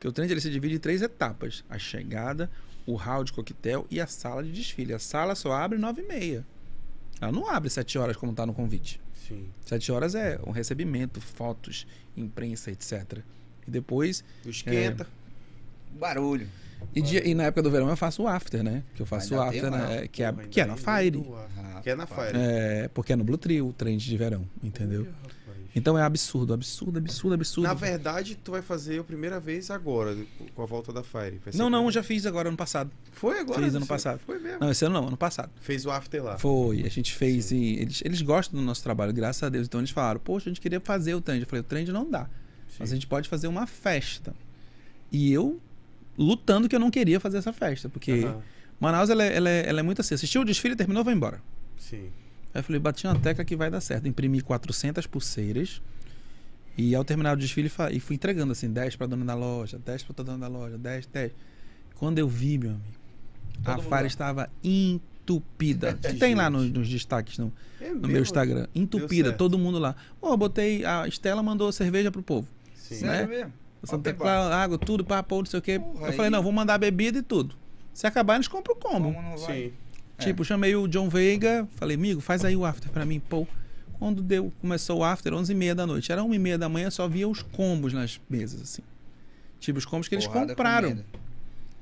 [0.00, 2.50] Que o trend ele se divide em três etapas: a chegada,
[2.86, 4.92] o hall de coquetel e a sala de desfile.
[4.92, 6.46] A sala só abre nove e meia.
[7.20, 9.00] Ela não abre sete horas como tá no convite.
[9.28, 9.48] Sim.
[9.64, 13.20] Sete horas é um recebimento, fotos, imprensa, etc.
[13.66, 14.24] E depois.
[14.44, 15.06] Esquenta.
[15.92, 16.48] Barulho.
[16.94, 18.82] E, dia- e na época do verão eu faço o after, né?
[18.94, 20.08] Que eu faço o after, né?
[20.10, 21.24] Que é, que é na Fire.
[21.82, 22.06] Que é na.
[22.06, 22.32] Fire.
[22.34, 25.06] É, porque é no Blue Trio, o trend de verão, entendeu?
[25.74, 27.66] Então é absurdo, absurdo, absurdo, absurdo.
[27.66, 30.14] Na verdade, tu vai fazer a primeira vez agora,
[30.54, 31.40] com a volta da Fire.
[31.54, 32.90] Não, não, já fiz agora ano passado.
[33.10, 33.62] Foi agora?
[33.62, 34.20] fiz ano passado.
[34.26, 34.58] Foi mesmo.
[34.60, 35.50] Não, esse ano não, ano passado.
[35.62, 36.36] Fez o after lá.
[36.36, 39.66] Foi, a gente fez e eles, eles gostam do nosso trabalho, graças a Deus.
[39.66, 41.40] Então eles falaram, poxa, a gente queria fazer o trend.
[41.40, 42.28] Eu falei, o trend não dá.
[42.78, 44.34] Mas a gente pode fazer uma festa.
[45.10, 45.58] E eu
[46.16, 48.42] lutando que eu não queria fazer essa festa, porque Aham.
[48.80, 50.14] Manaus ela, é- ela é, ela é muito assim.
[50.14, 51.40] Assistiu o desfile, terminou, vai embora.
[51.78, 52.10] Sim.
[52.54, 54.06] Aí eu falei, bati na tecla que vai dar certo.
[54.08, 55.80] Imprimi 400 pulseiras.
[56.76, 60.02] E ao terminar o desfile, e fui entregando assim, 10 pra dona da loja, 10
[60.04, 61.32] pra dona da loja, 10, 10.
[61.96, 62.84] Quando eu vi, meu amigo,
[63.64, 64.06] a Todo Fire lá.
[64.06, 65.92] estava entupida.
[66.00, 66.52] De Tem lá gente.
[66.54, 68.66] nos, nos destaques no, É no meu Instagram.
[68.74, 69.94] Entupida, todo mundo lá.
[70.20, 72.48] Pô, botei, a Estela mandou cerveja pro povo.
[72.74, 72.96] Sim.
[72.96, 73.36] Sério né?
[73.36, 73.52] mesmo?
[73.84, 74.12] Santa.
[74.12, 75.78] Clara, água, tudo, papo, não sei o quê.
[75.78, 77.54] Porra, eu falei, aí- não, vou mandar bebida e tudo.
[77.92, 79.12] Se acabar, eles compram o combo.
[79.12, 79.54] Como não vai?
[79.64, 79.72] Sim.
[80.18, 80.22] É.
[80.22, 83.46] Tipo, chamei o John Veiga, falei, amigo, faz aí o after pra mim, pô.
[83.98, 86.10] Quando deu, começou o after, 11h30 da noite.
[86.10, 88.82] Era 1h30 da manhã, só via os combos nas mesas, assim.
[89.60, 91.04] Tipo, os combos que eles Porrada compraram,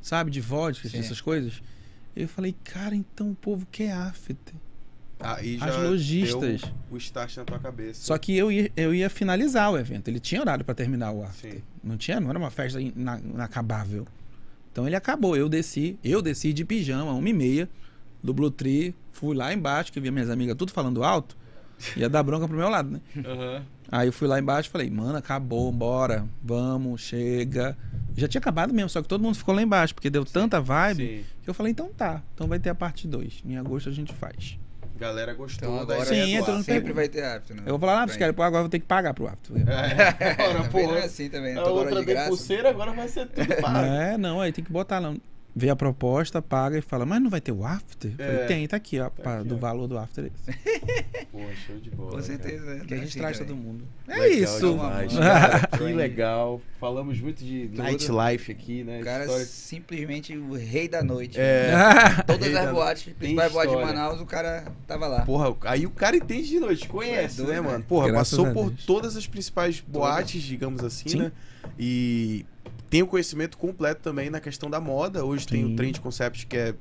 [0.03, 0.31] sabe?
[0.31, 0.99] De vodka, Sim.
[0.99, 1.63] essas coisas.
[2.15, 4.37] Eu falei, cara, então o povo quer after.
[5.23, 6.61] Aí As já lojistas.
[6.63, 8.03] deu o start na tua cabeça.
[8.05, 10.09] Só que eu ia, eu ia finalizar o evento.
[10.09, 11.53] Ele tinha horário pra terminar o after.
[11.55, 11.63] Sim.
[11.85, 14.07] Não tinha, não era uma festa ina- inacabável.
[14.73, 15.37] Então ele acabou.
[15.37, 17.69] Eu desci, eu desci de pijama, uma e meia,
[18.23, 21.37] do Blue Tree, fui lá embaixo, que eu via minhas amigas tudo falando alto,
[21.97, 23.01] ia dar bronca pro meu lado, né?
[23.25, 23.63] Aham.
[23.93, 27.77] Aí eu fui lá embaixo e falei, mano, acabou, bora, vamos, chega.
[28.17, 31.03] Já tinha acabado mesmo, só que todo mundo ficou lá embaixo, porque deu tanta vibe
[31.07, 31.25] Sim.
[31.43, 33.43] que eu falei, então tá, então vai ter a parte 2.
[33.45, 34.57] Em agosto a gente faz.
[35.01, 36.63] Galera gostou Então agora Sim, entra no.
[36.63, 37.63] Sempre vai ter after, né?
[37.65, 39.57] Eu vou falar, ah, pô, agora eu vou ter que pagar pro after.
[39.57, 41.61] É, não é assim também, né?
[41.61, 42.29] A outra de graça.
[42.29, 43.79] pulseira, agora vai ser tudo pago.
[43.79, 45.15] É, não, aí tem que botar lá.
[45.55, 48.13] Vê a proposta, paga e fala, mas não vai ter o after?
[48.19, 48.25] É.
[48.25, 49.59] Falei, tem, tá aqui, ó, pá, aqui, do ó.
[49.59, 50.25] valor do after.
[50.27, 50.59] esse.
[51.33, 52.11] Pô, show de bola.
[52.11, 52.23] Com cara.
[52.27, 52.85] certeza, né?
[52.87, 53.85] Que a gente traz todo mundo.
[54.07, 54.71] É Legal isso.
[54.71, 55.25] demais, Mano.
[55.27, 55.67] cara.
[55.77, 56.61] que legal.
[56.79, 59.01] Falamos muito de nightlife aqui, né?
[59.01, 61.39] O cara é História- simplesmente o rei da noite.
[61.39, 61.73] É.
[62.27, 63.83] Todas Rei as da- boates, Tem principais boates de.
[63.83, 65.23] Manaus, o cara tava lá.
[65.23, 67.73] Porra, aí o cara entende de noite, conhece, É doido, né, né?
[67.73, 67.85] mano?
[67.85, 71.19] Porra, Graças passou por todas as principais boates, digamos assim, Sim.
[71.19, 71.33] né?
[71.79, 72.45] E
[72.91, 75.25] tem o conhecimento completo também na questão da moda.
[75.25, 75.73] Hoje tem Sim.
[75.73, 76.75] o Trend Concept, que é,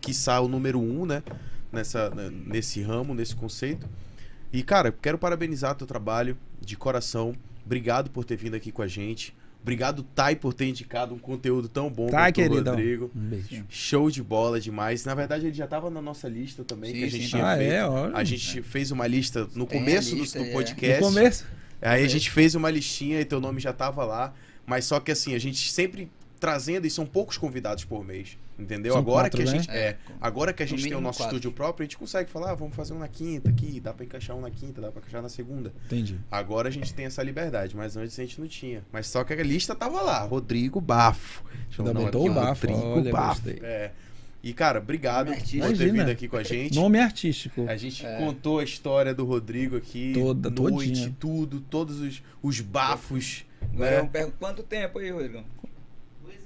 [0.00, 1.22] quiçá, o número um, né?
[1.70, 3.86] Nessa, né, nesse ramo, nesse conceito.
[4.52, 7.34] E, cara, quero parabenizar teu trabalho de coração.
[7.66, 9.34] Obrigado por ter vindo aqui com a gente.
[9.60, 12.74] Obrigado, Thay, por ter indicado um conteúdo tão bom Tá, quanto o queridão.
[12.74, 13.10] Rodrigo.
[13.16, 13.64] Um beijo.
[13.70, 15.04] Show de bola demais.
[15.06, 17.46] Na verdade, ele já tava na nossa lista também, Sim, que a gente sim, tinha
[17.46, 17.72] Ah, feito.
[17.72, 18.16] é, olha.
[18.16, 20.52] A gente fez uma lista no Tem começo do- lista, do, é.
[20.52, 21.00] podcast.
[21.02, 21.46] No começo.
[21.80, 24.34] Aí a gente fez uma listinha e teu nome já tava lá.
[24.66, 26.10] Mas só que assim, a gente sempre
[26.40, 28.36] trazendo, e são poucos convidados por mês.
[28.58, 28.92] Entendeu?
[28.92, 29.58] São agora quatro, que a né?
[29.58, 29.70] gente.
[29.70, 31.34] É, É, agora que a no gente tem o nosso quatro.
[31.36, 34.04] estúdio próprio, a gente consegue falar, ah, vamos fazer um na quinta aqui, dá pra
[34.04, 35.72] encaixar um na quinta, dá pra encaixar na segunda.
[35.86, 36.20] Entendi.
[36.30, 38.84] Agora a gente tem essa liberdade, mas antes a gente não tinha.
[38.92, 41.42] Mas só que a lista tava lá, Rodrigo Bafo.
[41.78, 43.42] Ainda Não, botou o bafo, Rodrigo olha, Bafo.
[43.42, 43.60] gostei.
[43.66, 43.90] É.
[44.40, 46.74] E, cara, obrigado por ter vindo aqui com a gente.
[46.74, 47.64] Nome artístico.
[47.66, 48.18] A gente É.
[48.18, 50.12] contou a história do Rodrigo aqui.
[50.14, 51.16] Toda, noite, todinha.
[51.18, 53.46] tudo, todos os, os bafos.
[53.74, 54.00] Agora né?
[54.00, 55.44] eu pergunto quanto tempo aí, Rodrigo?
[56.24, 56.36] 2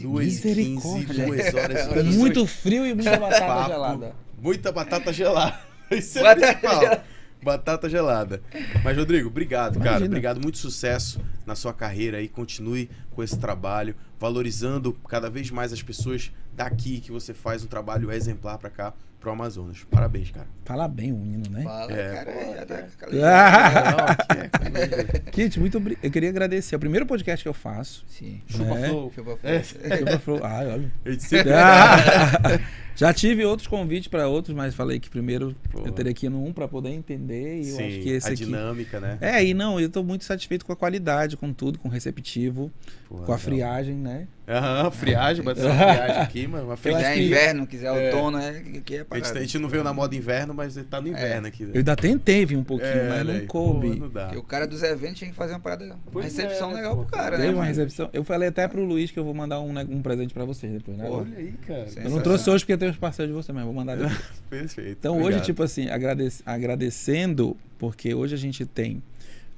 [0.00, 0.04] e 15.
[0.04, 1.26] 2 e 15, Misericórdia.
[1.26, 2.18] 2 horas Olha e só.
[2.18, 3.68] Muito frio e muita batata Papo.
[3.68, 4.14] gelada.
[4.40, 5.60] Muita batata gelada.
[5.90, 6.80] Isso é Batata principal.
[6.80, 7.04] gelada.
[7.42, 8.42] Batata gelada.
[8.84, 9.88] Mas, Rodrigo, obrigado, cara.
[9.90, 10.06] Imagina.
[10.06, 12.28] Obrigado, muito sucesso na sua carreira aí.
[12.28, 17.66] Continue com esse trabalho, valorizando cada vez mais as pessoas daqui, que você faz um
[17.66, 19.84] trabalho exemplar pra cá, pro Amazonas.
[19.90, 20.46] Parabéns, cara.
[20.64, 21.62] Fala bem o menino, né?
[21.62, 22.32] Fala, É, cara.
[22.32, 22.78] pô, tá é.
[22.80, 25.24] é comigo.
[25.32, 26.04] Kit, muito obrigado.
[26.04, 26.74] Eu queria agradecer.
[26.74, 28.04] É o primeiro podcast que eu faço.
[28.08, 28.40] Sim.
[28.46, 28.88] Chupa É.
[28.88, 29.12] flow.
[29.14, 29.62] Chupa É.
[29.62, 29.80] fogo.
[30.10, 30.92] Eu falo, ah, olha.
[31.04, 32.60] Eu disse- Ah!
[32.96, 35.80] Já tive outros convites para outros, mas falei que primeiro Pô.
[35.86, 37.60] eu teria que ir no um para poder entender.
[37.62, 38.44] E eu Sim, acho que esse a aqui.
[38.44, 39.16] dinâmica, né?
[39.20, 42.70] É, e não, eu tô muito satisfeito com a qualidade, com tudo, com o receptivo,
[43.10, 44.28] Pô, com a friagem, né?
[44.48, 46.64] Aham, friagem, bateu uma friagem aqui, mano.
[46.66, 47.06] Uma Eu friagem.
[47.06, 48.06] acho quiser que- inverno, quiser É.
[48.14, 48.52] outono, é,
[48.84, 49.38] que é A gente, parada.
[49.38, 51.64] a gente não veio na moda inverno, mas tá no inverno aqui.
[51.64, 51.70] né?
[51.74, 53.88] Eu ainda tentei vir um pouquinho, É, mas não coube.
[53.90, 54.26] Pô, não dá.
[54.26, 57.02] Porque o cara dos eventos tinha que fazer uma parada, uma recepção é, legal pô.
[57.04, 57.46] pro cara, né?
[57.46, 57.66] Uma mano?
[57.66, 58.08] recepção.
[58.12, 60.72] Eu falei até pro Luiz que eu vou mandar um, né, um presente pra vocês
[60.72, 61.08] depois, né?
[61.10, 61.86] Olha aí, cara.
[61.96, 64.16] Eu não trouxe hoje porque tem os parceiros de você, mas vou mandar depois.
[64.48, 64.96] Perfeito.
[65.00, 65.34] Então obrigado.
[65.38, 69.02] hoje, tipo assim, agradec- agradecendo, porque hoje a gente tem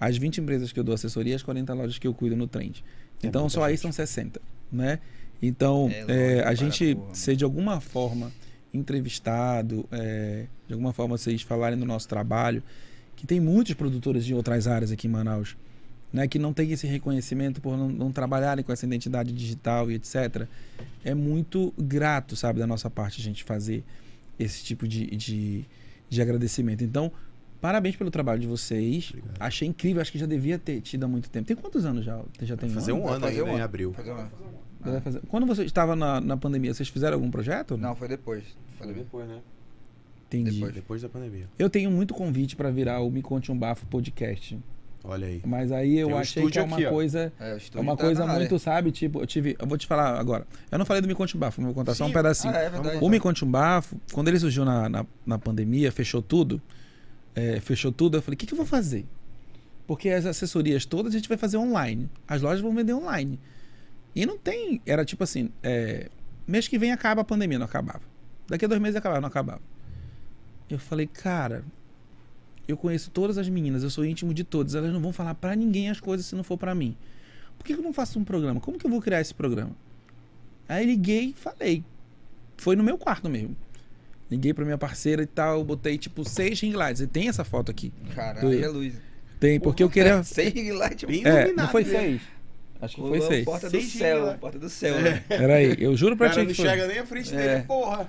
[0.00, 2.46] as 20 empresas que eu dou assessoria e as 40 lojas que eu cuido no
[2.46, 2.82] trend.
[3.22, 3.82] É Então só aí gente.
[3.82, 4.98] são 60, né?
[5.40, 7.14] Então, É, é, a gente porra.
[7.14, 8.30] ser de alguma forma
[8.72, 12.62] entrevistado, é, de alguma forma vocês falarem do nosso trabalho,
[13.16, 15.56] que tem muitos produtores de outras áreas aqui em Manaus,
[16.12, 19.94] né, que não tem esse reconhecimento por não, não trabalharem com essa identidade digital e
[19.94, 20.46] etc.
[21.04, 23.82] É muito grato, sabe, da nossa parte a gente fazer
[24.38, 25.64] esse tipo de, de,
[26.08, 26.84] de agradecimento.
[26.84, 27.10] Então,
[27.62, 29.08] parabéns pelo trabalho de vocês.
[29.10, 29.36] Obrigado.
[29.40, 31.46] Achei incrível, acho que já devia ter tido há muito tempo.
[31.46, 32.20] Tem quantos anos já?
[32.42, 33.64] Já tem fazer um ano fazer ainda um em ano.
[33.64, 33.92] abril.
[33.94, 34.14] Fazer
[34.84, 37.78] Já vai fazer- Quando você estava na, na pandemia, vocês fizeram algum projeto?
[37.78, 38.42] Não, foi depois.
[38.76, 39.04] Foi depois.
[39.06, 39.38] depois, né?
[40.26, 40.50] Entendi.
[40.56, 40.74] depois.
[40.74, 41.44] Depois da pandemia.
[41.58, 44.58] Eu tenho muito convite para virar o Me Conte um Bafo podcast.
[45.04, 45.42] Olha aí.
[45.44, 47.32] Mas aí eu um achei que é uma aqui, coisa.
[47.38, 48.38] É, É estúdio uma tá coisa na área.
[48.40, 48.92] muito, sabe?
[48.92, 49.56] Tipo, eu tive.
[49.58, 50.46] Eu vou te falar agora.
[50.70, 52.12] Eu não falei do Me Conte um Bafo, vou contar só um Sim.
[52.14, 52.54] pedacinho.
[52.54, 52.98] Ah, é verdade.
[53.00, 56.62] O Me Conte um Bafo, quando ele surgiu na, na, na pandemia, fechou tudo.
[57.34, 59.06] É, fechou tudo, eu falei, o que, que eu vou fazer?
[59.86, 62.08] Porque as assessorias todas a gente vai fazer online.
[62.26, 63.38] As lojas vão vender online.
[64.14, 64.80] E não tem.
[64.86, 66.08] Era tipo assim, é,
[66.46, 68.02] mês que vem acaba a pandemia, não acabava.
[68.46, 69.62] Daqui a dois meses acabava, não acabava.
[70.68, 71.64] Eu falei, cara,
[72.66, 75.54] eu conheço todas as meninas, eu sou íntimo de todas, elas não vão falar pra
[75.56, 76.96] ninguém as coisas se não for pra mim.
[77.58, 78.60] Por que, que eu não faço um programa?
[78.60, 79.76] Como que eu vou criar esse programa?
[80.68, 81.84] Aí liguei e falei.
[82.56, 83.56] Foi no meu quarto mesmo.
[84.32, 87.02] Liguei pra minha parceira e tal, botei tipo seis ring lights.
[87.02, 87.92] E tem essa foto aqui.
[88.14, 88.94] Caralho, é luz.
[89.38, 90.22] Tem, porque eu queria.
[90.24, 91.04] Sem ring light.
[91.04, 91.90] Bem É, iluminado, não foi né?
[91.90, 92.20] seis.
[92.80, 93.44] Acho que foi Pô, seis.
[93.44, 95.02] Porta do Seis céu, porta do céu, É.
[95.02, 95.24] né?
[95.28, 96.64] Peraí, eu juro pra cara ti não foi.
[96.64, 97.60] enxerga nem a frente dele, É.
[97.60, 98.08] porra.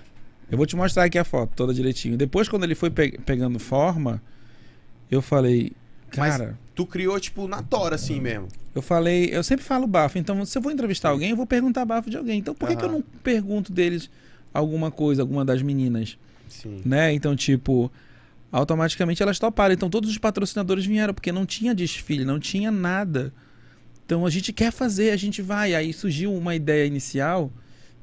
[0.50, 2.16] Eu vou te mostrar aqui a foto toda direitinho.
[2.18, 4.22] Depois, quando ele foi pe- pegando forma,
[5.12, 5.74] eu falei,
[6.16, 8.48] Mas- cara, Tu criou, tipo, na tora, assim mesmo.
[8.74, 10.18] eu falei, eu sempre falo bafo.
[10.18, 12.40] Então, se eu vou entrevistar alguém, eu vou perguntar bafo de alguém.
[12.40, 14.10] Então, por que, que eu não pergunto deles
[14.54, 16.18] alguma coisa, alguma das meninas?
[16.48, 16.82] Sim.
[16.86, 17.12] né?
[17.14, 17.92] Então, tipo,
[18.52, 19.74] automaticamente elas toparam.
[19.74, 23.34] Então, todos os patrocinadores vieram, porque não tinha desfile, não tinha nada.
[24.06, 25.74] Então, a gente quer fazer, a gente vai.
[25.74, 27.52] Aí surgiu uma ideia inicial,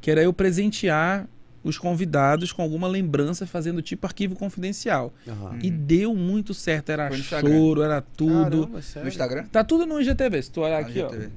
[0.01, 1.29] que era eu presentear
[1.63, 5.13] os convidados com alguma lembrança, fazendo tipo arquivo confidencial.
[5.29, 5.59] Aham.
[5.63, 6.91] E deu muito certo.
[6.91, 8.67] Era choro, era tudo.
[8.67, 8.81] Caramba?
[9.03, 9.45] No Instagram?
[9.53, 10.43] Tá tudo no IGTV.
[10.43, 11.09] Se tu olhar Ah, aqui, ó.
[11.11, 11.29] GTV.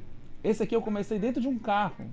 [0.44, 2.06] Esse aqui eu comecei dentro de um carro.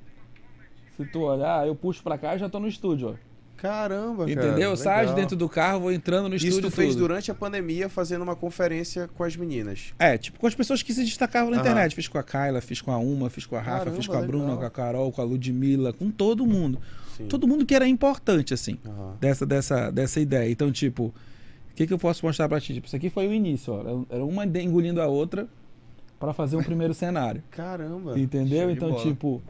[1.05, 3.31] Se tu olhar, eu puxo pra cá e já tô no estúdio, ó.
[3.57, 4.31] Caramba, cara.
[4.33, 4.71] Entendeu?
[4.71, 5.17] Eu saio de legal.
[5.17, 6.71] dentro do carro, vou entrando no Isso estúdio.
[6.71, 7.01] tu fez tudo.
[7.01, 9.93] durante a pandemia, fazendo uma conferência com as meninas.
[9.99, 11.67] É, tipo, com as pessoas que se destacavam na Aham.
[11.67, 11.95] internet.
[11.95, 14.15] Fiz com a Kyla, fiz com a Uma, fiz com a Rafa, Caramba, fiz com
[14.17, 14.59] a Bruna, legal.
[14.59, 16.79] com a Carol, com a Ludmilla, com todo mundo.
[17.17, 17.27] Sim.
[17.27, 19.17] Todo mundo que era importante, assim, Aham.
[19.21, 20.51] dessa, dessa, dessa ideia.
[20.51, 22.73] Então, tipo, o que, que eu posso mostrar pra ti?
[22.73, 24.05] Tipo, isso aqui foi o início, ó.
[24.09, 25.47] Era uma engolindo a outra
[26.19, 27.43] pra fazer um primeiro cenário.
[27.51, 28.19] Caramba.
[28.19, 28.71] Entendeu?
[28.71, 29.03] Então, bola.
[29.03, 29.43] tipo.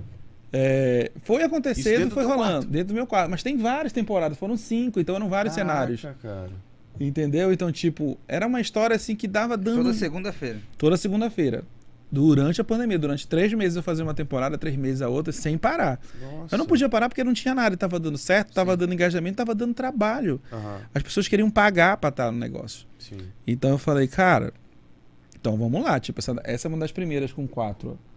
[0.53, 2.69] É, foi acontecendo, foi do rolando, quarto?
[2.69, 3.31] dentro do meu quarto.
[3.31, 6.03] Mas tem várias temporadas, foram cinco, então eram vários Caraca, cenários.
[6.23, 6.51] cara.
[6.99, 7.53] Entendeu?
[7.53, 9.79] Então, tipo, era uma história assim que dava dando.
[9.85, 10.59] Toda segunda-feira.
[10.77, 11.65] toda segunda-feira.
[12.13, 15.57] Durante a pandemia, durante três meses eu fazia uma temporada, três meses a outra, sem
[15.57, 16.01] parar.
[16.21, 16.55] Nossa.
[16.57, 18.79] Eu não podia parar porque não tinha nada, tava dando certo, tava Sim.
[18.79, 20.41] dando engajamento, tava dando trabalho.
[20.53, 22.85] Aham, As pessoas queriam pagar pra estar no negócio.
[22.99, 23.17] sim.
[23.47, 24.53] Então eu falei, cara,
[25.39, 26.01] então vamos lá.
[26.01, 27.91] Tipo, essa, essa é uma das primeiras com quatro.
[27.97, 28.10] ó.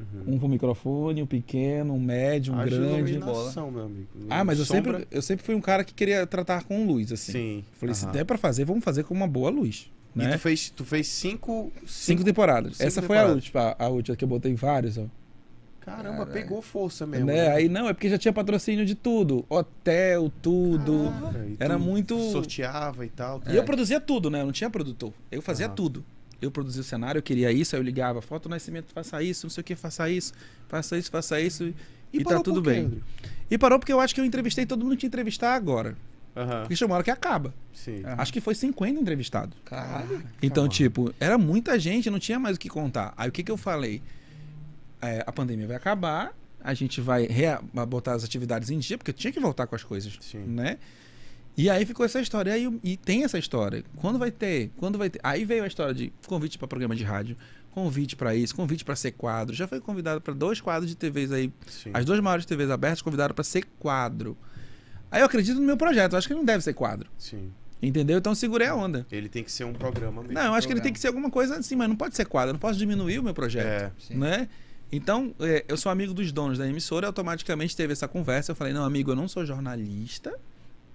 [0.00, 0.34] Uhum.
[0.34, 3.12] Um com microfone, um pequeno, um médio, um Haja grande.
[3.12, 4.08] iluminação, meu amigo.
[4.30, 7.12] Ah, mas eu Sombra- sempre, eu sempre fui um cara que queria tratar com luz,
[7.12, 7.32] assim.
[7.32, 7.64] Sim.
[7.72, 8.12] Falei, se aham.
[8.12, 9.90] der pra fazer, vamos fazer com uma boa luz.
[10.16, 10.32] E Né?
[10.32, 12.76] tu fez, tu fez cinco, Cinco temporadas.
[12.78, 13.44] cinco Essa foi a temporadas.
[13.44, 15.04] última, a última que eu botei vários, ó.
[15.80, 17.26] Caramba, pegou força mesmo.
[17.26, 17.48] né?
[17.52, 19.44] Aí não, é porque já tinha patrocínio de tudo.
[19.48, 21.10] Hotel, tudo.
[21.20, 23.40] Caraca, e Era tu muito- Sorteava e tal.
[23.48, 24.40] E eu produzia tudo, né?
[24.42, 25.12] Eu não tinha produtor.
[25.30, 26.04] Eu fazia tudo.
[26.40, 29.50] Eu produzia o cenário, eu queria isso, aí eu ligava, foto nascimento, faça isso, não
[29.50, 30.32] sei o que, faça isso,
[30.68, 31.74] faça isso, faça isso.
[32.12, 33.02] E, tá parou tudo bem.
[33.50, 35.96] E parou porque eu acho que eu entrevistei todo mundo que ia entrevistar agora.
[36.36, 36.60] Aham.
[36.60, 37.52] Porque chegou uma hora que acaba.
[37.74, 38.04] Sim.
[38.04, 38.14] Aham.
[38.18, 39.56] Acho que foi 50 entrevistados.
[39.64, 40.22] Caralho.
[40.42, 43.12] Então, tipo, era muita gente, não tinha mais o que contar.
[43.16, 44.02] Aí o que, que eu falei?
[45.02, 47.28] É, a pandemia vai acabar, a gente vai
[47.88, 50.44] botar as atividades em dia, porque tinha que voltar com as coisas, Sim.
[50.46, 50.78] né?
[51.60, 52.56] E aí ficou essa história.
[52.56, 53.84] E, aí, e tem essa história.
[53.96, 54.70] Quando vai ter?
[54.78, 55.20] Quando vai ter?
[55.22, 57.36] Aí veio a história de convite para programa de rádio,
[57.70, 59.54] convite para isso, convite para ser quadro.
[59.54, 61.90] Já foi convidado para dois quadros de TVs aí Sim.
[61.92, 64.38] as duas maiores TVs abertas convidaram para ser quadro.
[65.10, 67.10] Aí eu acredito no meu projeto, eu acho que ele não deve ser quadro.
[67.18, 67.52] Sim.
[67.82, 68.16] Entendeu?
[68.16, 69.06] Então eu segurei a onda.
[69.12, 70.32] Ele tem que ser um programa mesmo.
[70.32, 70.82] Não, eu acho que ele programa.
[70.84, 73.18] tem que ser alguma coisa assim, mas não pode ser quadro, eu não posso diminuir
[73.18, 73.92] o meu projeto.
[74.10, 74.14] É.
[74.14, 74.48] Né?
[74.90, 78.52] Então, é, eu sou amigo dos donos da emissora, automaticamente teve essa conversa.
[78.52, 80.34] Eu falei, não, amigo, eu não sou jornalista,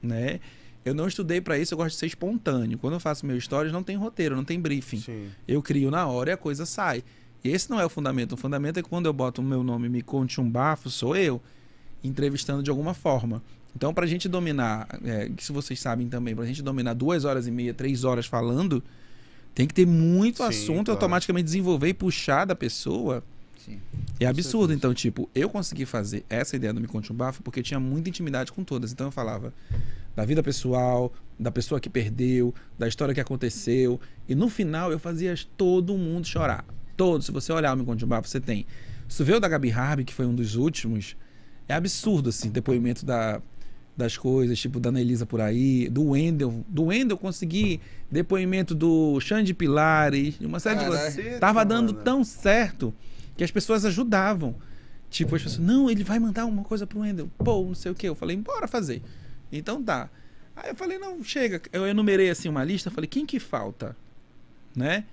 [0.05, 0.39] né?
[0.85, 2.77] Eu não estudei para isso, eu gosto de ser espontâneo.
[2.77, 4.99] Quando eu faço meu stories, não tem roteiro, não tem briefing.
[4.99, 5.29] Sim.
[5.47, 7.03] Eu crio na hora e a coisa sai.
[7.43, 8.33] E esse não é o fundamento.
[8.33, 11.15] O fundamento é que quando eu boto o meu nome, me conte um bafo, sou
[11.15, 11.41] eu,
[12.03, 13.41] entrevistando de alguma forma.
[13.75, 17.51] Então, pra gente dominar, é, isso vocês sabem também, pra gente dominar duas horas e
[17.51, 18.81] meia, três horas falando,
[19.53, 20.91] tem que ter muito Sim, assunto, claro.
[20.91, 23.23] automaticamente desenvolver e puxar da pessoa.
[23.65, 23.81] Sim.
[24.19, 24.73] É absurdo.
[24.73, 27.79] Então, tipo, eu consegui fazer essa ideia do Me Conte um Bafo porque eu tinha
[27.79, 28.91] muita intimidade com todas.
[28.91, 29.51] Então, eu falava
[30.15, 33.99] da vida pessoal, da pessoa que perdeu, da história que aconteceu.
[34.29, 36.63] E no final, eu fazia todo mundo chorar.
[36.95, 37.25] Todos.
[37.25, 38.67] Se você olhar o Me Conte um Bafo, você tem.
[39.09, 41.17] Se vê o da Gabi Harvey, que foi um dos últimos,
[41.67, 43.41] é absurdo, assim, depoimento da,
[43.97, 46.63] das coisas, tipo, da Anelisa por aí, do Wendel.
[46.67, 51.39] Do Wendel, eu consegui depoimento do Xande Pilares, de uma série de coisas.
[51.39, 52.03] Tava dando mano.
[52.03, 52.93] tão certo
[53.35, 54.55] que as pessoas ajudavam.
[55.09, 57.29] Tipo, as pessoas, não, ele vai mandar uma coisa pro Wendel.
[57.37, 58.07] Pô, não sei o que.
[58.07, 59.01] Eu falei, bora fazer.
[59.51, 60.09] Então tá.
[60.55, 61.61] Aí eu falei, não, chega.
[61.71, 63.95] Eu enumerei assim uma lista, falei, quem que falta?
[64.75, 65.05] Né?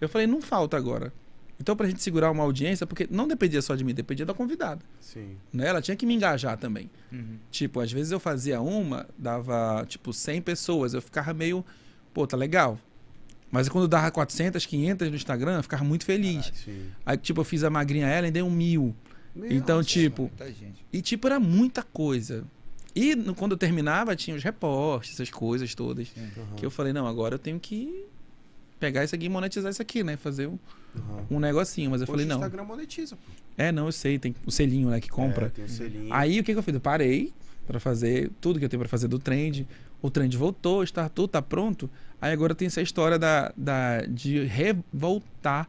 [0.00, 1.12] Eu falei, não falta agora.
[1.60, 4.80] Então, pra gente segurar uma audiência, porque não dependia só de mim, dependia da convidada.
[5.00, 5.36] Sim.
[5.52, 5.66] Né?
[5.66, 6.88] Ela tinha que me engajar também.
[7.10, 7.36] Uhum.
[7.50, 11.64] Tipo, às vezes eu fazia uma, dava, tipo, 100 pessoas, eu ficava meio,
[12.14, 12.78] pô, tá legal.
[13.50, 16.52] Mas quando dava 400, 500 no Instagram, eu ficava muito feliz.
[16.64, 16.86] Sim.
[17.06, 18.94] Aí, tipo, eu fiz a magrinha ela e dei um mil.
[19.34, 19.86] Meu Então, Deus.
[19.86, 20.30] tipo,
[20.92, 22.44] e tipo, era muita coisa.
[22.94, 26.08] E no- quando eu terminava, tinha os repostes, essas coisas todas.
[26.56, 28.04] Que eu falei, não, agora eu tenho que
[28.80, 30.16] pegar isso aqui e monetizar isso aqui, né?
[30.16, 30.58] Fazer um,
[31.30, 31.90] um negocinho.
[31.90, 32.36] Mas eu Hoje falei, o não.
[32.36, 33.22] Instagram monetiza, pô.
[33.56, 35.46] É, não, eu sei, tem o selinho, né, que compra.
[35.46, 36.12] É, tem um selinho.
[36.12, 36.74] Aí o que, que eu fiz?
[36.74, 37.32] Eu parei
[37.66, 39.66] pra fazer tudo que eu tenho pra fazer do trend.
[40.00, 41.90] O trend voltou, está tudo, tá pronto.
[42.20, 45.68] Aí agora tem essa história da, da, de revoltar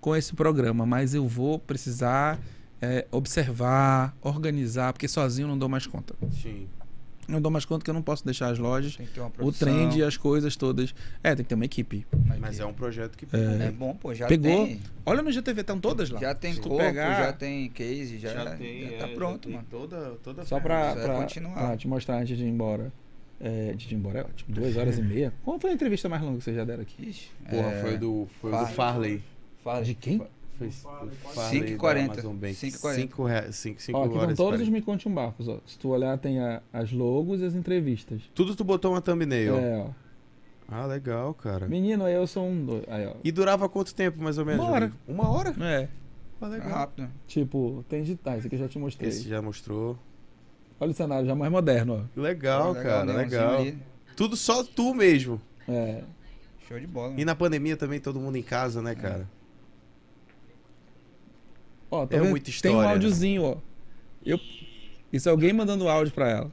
[0.00, 0.86] com esse programa.
[0.86, 2.38] Mas eu vou precisar
[2.80, 6.14] é, observar, organizar, porque sozinho eu não dou mais conta.
[6.30, 6.66] Sim.
[7.26, 9.30] Não dou mais conta que eu não posso deixar as lojas, Tem que ter uma
[9.38, 10.94] o trend e as coisas todas.
[11.22, 12.06] É, tem que ter uma equipe.
[12.40, 14.64] Mas é um projeto que É bom, pô, já Pegou?
[14.64, 14.80] tem.
[15.04, 16.18] Olha no GTV, estão todas lá.
[16.18, 19.66] Já tem Se corpo, pegar- já tem case, já, já, tá é, pronto, tem mano.
[19.70, 21.52] Toda, toda Só pra, é pra, continuar.
[21.66, 22.90] pra te mostrar antes de ir embora.
[23.40, 24.54] É, de ir embora, é ótimo.
[24.54, 25.32] Duas horas e meia.
[25.44, 27.08] Qual foi a entrevista mais longa que vocês já deram aqui?
[27.08, 29.22] Ixi, Porra, é, foi do, foi do Farley.
[29.62, 29.84] Farley.
[29.84, 30.18] De quem?
[30.58, 32.12] Foi do Farley 5 e da 40.
[32.14, 32.54] Amazon Bank.
[32.54, 33.00] 5 e 40.
[33.02, 34.36] 5 reais, 5, 5 Ó, aqui estão horas.
[34.36, 35.60] todos os Me Conte um Barcos, ó.
[35.66, 38.22] Se tu olhar, tem a- as logos e as entrevistas.
[38.34, 39.56] Tudo tu botou uma thumbnail.
[39.56, 39.90] É, ó.
[40.70, 41.68] Ah, legal, cara.
[41.68, 42.64] Menino, aí eu sou um.
[42.66, 42.82] dois.
[42.88, 43.14] Aí, ó.
[43.22, 44.60] E durava quanto tempo, mais ou menos?
[44.64, 44.84] Uma hora.
[44.86, 44.98] amigo?
[45.06, 45.54] Uma hora?
[45.64, 45.88] É,
[46.40, 46.68] Ah, legal.
[46.68, 47.08] rápido.
[47.28, 49.08] tipo, tem digitais, esse aqui eu já te mostrei.
[49.08, 49.96] Esse já mostrou.
[50.80, 53.12] Olha o cenário, já mais moderno, Legal, cara, né?
[53.24, 53.58] legal.
[53.60, 53.78] Ali.
[54.16, 55.40] Tudo só tu mesmo.
[55.68, 55.72] ó.
[55.72, 56.02] É.
[56.68, 57.14] Show de bola.
[57.16, 59.28] E na pandemia também todo mundo em casa, né, cara?
[61.90, 62.30] Ó, tá É vendo?
[62.30, 62.92] muita Tem um história, né?
[62.92, 63.56] áudiozinho, ó.
[64.24, 64.38] Eu...
[65.12, 66.52] Isso é alguém mandando áudio pra ela.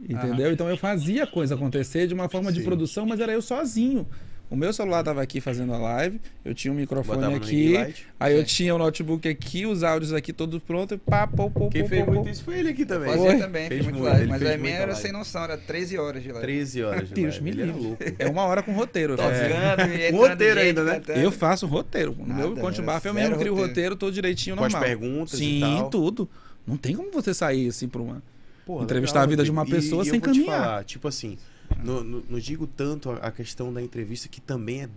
[0.00, 0.50] Entendeu?
[0.52, 2.64] Então eu fazia a coisa acontecer de uma forma de Sim.
[2.64, 4.06] produção, mas era eu sozinho.
[4.52, 7.74] O meu celular tava aqui fazendo a live, eu tinha um microfone Botava aqui,
[8.20, 8.44] aí eu Sim.
[8.44, 11.88] tinha o notebook aqui, os áudios aqui todos prontos, e pá, pô, pô, Quem pô,
[11.88, 12.30] fez pô, muito pô.
[12.30, 13.08] isso foi ele aqui também.
[13.10, 13.38] Fazia Foi?
[13.38, 14.20] também, Fez muito live.
[14.20, 15.00] ele Mas a minha era live.
[15.00, 16.42] sem noção, era 13 horas de live.
[16.46, 17.44] 13 horas de Deus live.
[17.44, 17.82] me era livre.
[17.82, 18.04] louco.
[18.18, 19.14] É uma hora com roteiro.
[19.16, 19.16] Eu.
[19.16, 20.94] Tocando, e Um entrando roteiro gente, ainda, né?
[20.96, 21.18] cantando.
[21.20, 22.14] Eu faço roteiro.
[22.18, 23.96] No meu Conte era Bafo eu mesmo crio o roteiro.
[23.96, 24.86] todo direitinho, Com as normal.
[24.86, 26.28] perguntas e Sim, tudo.
[26.66, 28.22] Não tem como você sair assim pra uma.
[28.66, 30.60] Porra, Entrevistar legal, a vida de uma pessoa e, sem eu vou te caminhar.
[30.62, 31.38] falar, tipo assim,
[31.82, 34.88] no- no- não digo tanto a, a questão da entrevista, que também é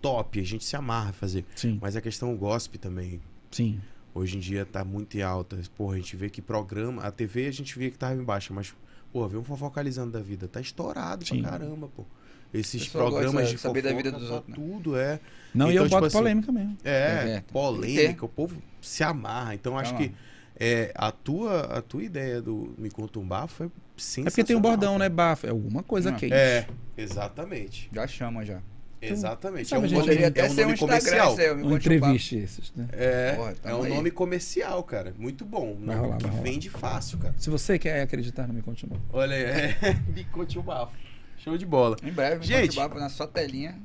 [0.00, 1.44] top, a gente se amarra a fazer.
[1.54, 3.80] Sim, Mas a questão gospel também, sim.
[4.14, 5.58] hoje em dia tá muito em alta.
[5.76, 8.52] Porra, a gente vê que programa, a TV a gente via que tava em baixa,
[8.52, 8.74] mas,
[9.12, 11.40] pô, vê um fofocalizando da vida, tá estourado Sim.
[11.42, 12.04] pra caramba, pô.
[12.52, 14.64] Esses programas de de saber da fofoca, vida dos tá outros, né?
[14.64, 15.18] tudo é.
[15.52, 16.76] Não, e Então, eu tipo boto assim, polêmica mesmo.
[16.84, 19.54] É, É, que polêmica, o povo se amarra.
[19.56, 20.12] Então acho Tá que lá.
[20.60, 23.83] é, a, tua, a tua ideia do Me Conta um Bafo foi sensacional.
[24.18, 25.08] É porque tem um bordão, né?
[25.08, 25.46] Bafo.
[25.46, 26.18] É alguma coisa Não.
[26.18, 26.34] quente.
[26.34, 26.66] É,
[26.96, 27.88] exatamente.
[27.92, 28.60] Já chama já.
[29.00, 29.66] Exatamente.
[29.66, 31.36] É Sabe, um gente, nome, Poderia é até um ser um nome Instagram, comercial.
[31.38, 32.88] aí, Um um entrevista esses, né?
[32.92, 33.88] É, Porra, é um aí.
[33.90, 35.14] nome comercial, cara.
[35.18, 35.76] Muito bom.
[35.86, 37.34] Rolar, que vende fácil, cara.
[37.38, 38.98] Se você quer acreditar, não me continua.
[39.12, 39.76] Olha aí, é.
[40.14, 40.92] me conte o bafo.
[41.36, 41.96] Show de bola.
[42.02, 42.68] Em breve, me Gente.
[42.68, 43.78] conte um papo na sua telinha.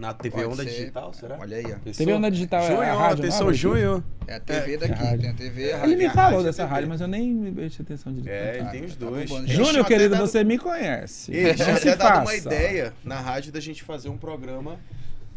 [0.00, 0.70] Na TV Pode Onda ser.
[0.70, 1.36] Digital, será?
[1.38, 1.76] Olha aí, ó.
[1.78, 1.92] Pensou?
[2.06, 4.04] TV Onda Digital é junho, a rádio, atenção, não é, junho.
[4.26, 5.20] É a TV É daqui, rádio.
[5.20, 5.98] tem a TV, a Ele rádio.
[5.98, 8.30] me a falou dessa rádio, mas eu nem prestei atenção direito.
[8.34, 9.30] É, ele tem os tá dois.
[9.30, 11.32] Eles Júnior, querido, dado- você me conhece.
[11.32, 14.78] Ele tinha até dado uma ideia na rádio da gente fazer um programa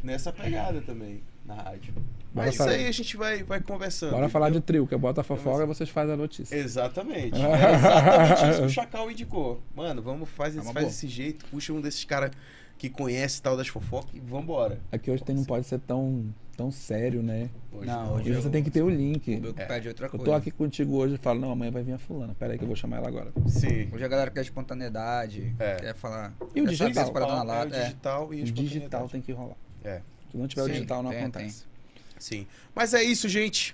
[0.01, 1.93] nessa pegada também, na rádio.
[2.33, 4.11] Bora Mas isso aí a gente vai, vai conversando.
[4.11, 6.56] Bora falar de trio, que eu boto a fofoca e vocês fazem a notícia.
[6.56, 7.35] Exatamente.
[7.38, 9.61] É exatamente isso que o Chacal indicou.
[9.75, 10.85] Mano, vamos fazer É faz boa.
[10.85, 12.32] desse jeito, puxa um desses caras
[12.77, 14.80] que conhece tal das fofocas e vambora.
[14.92, 16.26] Aqui hoje tem, não pode ser tão,
[16.58, 17.50] tão sério, né?
[17.72, 19.35] Hoje Não, E hoje você eu- tem que ter o link.
[19.38, 19.66] O É.
[19.66, 20.26] pede outra Eu coisa.
[20.26, 22.35] tô aqui contigo hoje e falo, não, amanhã vai vir a fulana.
[22.38, 23.32] Pera aí que eu vou chamar ela agora.
[23.48, 23.90] Sim.
[23.92, 25.76] Hoje a galera quer espontaneidade, É.
[25.77, 26.34] quer falar.
[26.53, 27.08] E o digital?
[27.08, 27.76] É o lata.
[27.76, 27.84] É.
[27.84, 29.56] digital e O digital tem que rolar.
[29.84, 30.02] É.
[30.32, 31.64] Se não tiver o Sim, digital, não tem, acontece.
[32.19, 32.48] Sim.
[32.76, 33.74] Mas é isso, gente.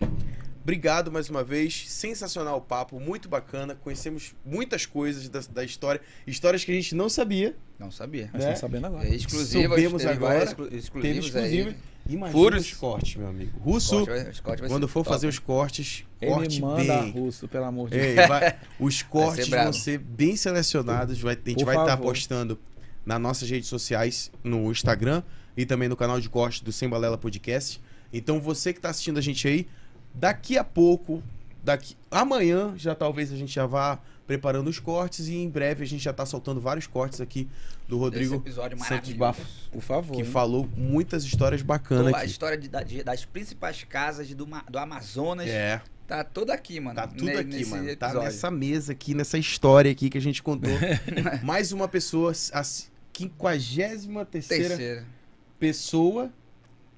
[0.62, 1.86] Obrigado mais uma vez.
[1.90, 3.76] Sensacional o papo, muito bacana.
[3.76, 6.02] Conhecemos muitas coisas da, da história.
[6.28, 7.56] Histórias que a gente não sabia.
[7.80, 8.30] Não sabia.
[8.34, 8.56] Mas Né?
[8.56, 9.08] sabendo agora.
[9.08, 11.70] É exclusivas, Soubemos teve agora, exclu- Teve exclusivos exclusivo.
[11.70, 11.76] aí.
[12.10, 12.66] Imagina Furos.
[12.66, 13.60] os cortes, meu amigo.
[13.60, 14.06] Russo,
[14.44, 15.10] Corte quando ser for top.
[15.10, 17.12] fazer os cortes, Ele corte manda bem.
[17.12, 18.28] russo, pelo amor de Ei, Deus.
[18.28, 19.74] vai- os cortes vão brabo.
[19.74, 21.22] ser bem selecionados.
[21.22, 22.08] Vai, a gente Por vai estar favor.
[22.12, 22.60] postando
[23.06, 25.22] nas nossas redes sociais, no Instagram
[25.56, 27.80] e também no canal de corte do Sem Balela Podcast.
[28.12, 29.68] Então você que está assistindo a gente aí,
[30.20, 31.24] daqui a pouco,
[31.64, 35.88] daqui amanhã já talvez a gente já vá preparando os cortes e em breve a
[35.88, 37.50] gente já tá soltando vários cortes aqui
[37.88, 39.18] do Esse Rodrigo episódio Santos maravilhoso.
[39.20, 39.42] Bafo,
[39.72, 40.14] Por favor.
[40.16, 40.28] que hein?
[40.28, 45.48] falou muitas histórias bacanas Toda a história de- de- das principais casas do, do Amazonas
[45.48, 46.96] É, tá toda aqui, mano.
[46.96, 47.86] tá tudo ne- aqui, mano.
[47.96, 48.22] Tá episódio.
[48.22, 50.70] nessa mesa aqui, nessa história aqui que a gente contou.
[51.42, 55.06] Mais uma pessoa, a 53 terceira Terceira.
[55.60, 56.32] pessoa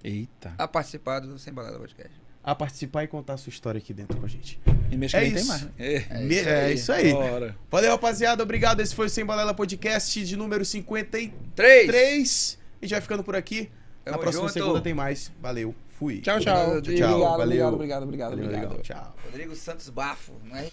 [0.04, 0.54] Eita.
[0.58, 2.12] A participar do Sem Balada Podcast.
[2.44, 4.60] A participar e contar a sua história aqui dentro com a gente.
[4.90, 5.48] E mês que É tem isso.
[5.48, 5.62] mais.
[5.64, 5.72] né?
[5.78, 5.96] É.
[6.10, 6.74] É isso é aí.
[6.76, 7.14] isso aí.
[7.14, 7.56] Bora.
[7.70, 8.42] Valeu, rapaziada.
[8.44, 8.82] Obrigado.
[8.82, 11.86] Esse foi o Sem Balela Podcast de número 53.
[11.88, 12.58] Três.
[12.82, 13.70] A gente vai ficando por aqui.
[14.06, 14.54] Na próxima junto.
[14.54, 15.32] segunda tem mais.
[15.42, 15.76] Valeu.
[15.90, 16.20] Fui.
[16.22, 16.74] Tchau, tchau.
[16.74, 16.98] Rodrigo.
[17.00, 17.44] Tchau, Obrigado, valeu.
[17.68, 18.70] obrigado, obrigado, obrigado, Valeu, obrigado.
[18.72, 18.82] legal.
[18.84, 19.16] Tchau.
[19.26, 20.72] Rodrigo Santos Bafo, não é?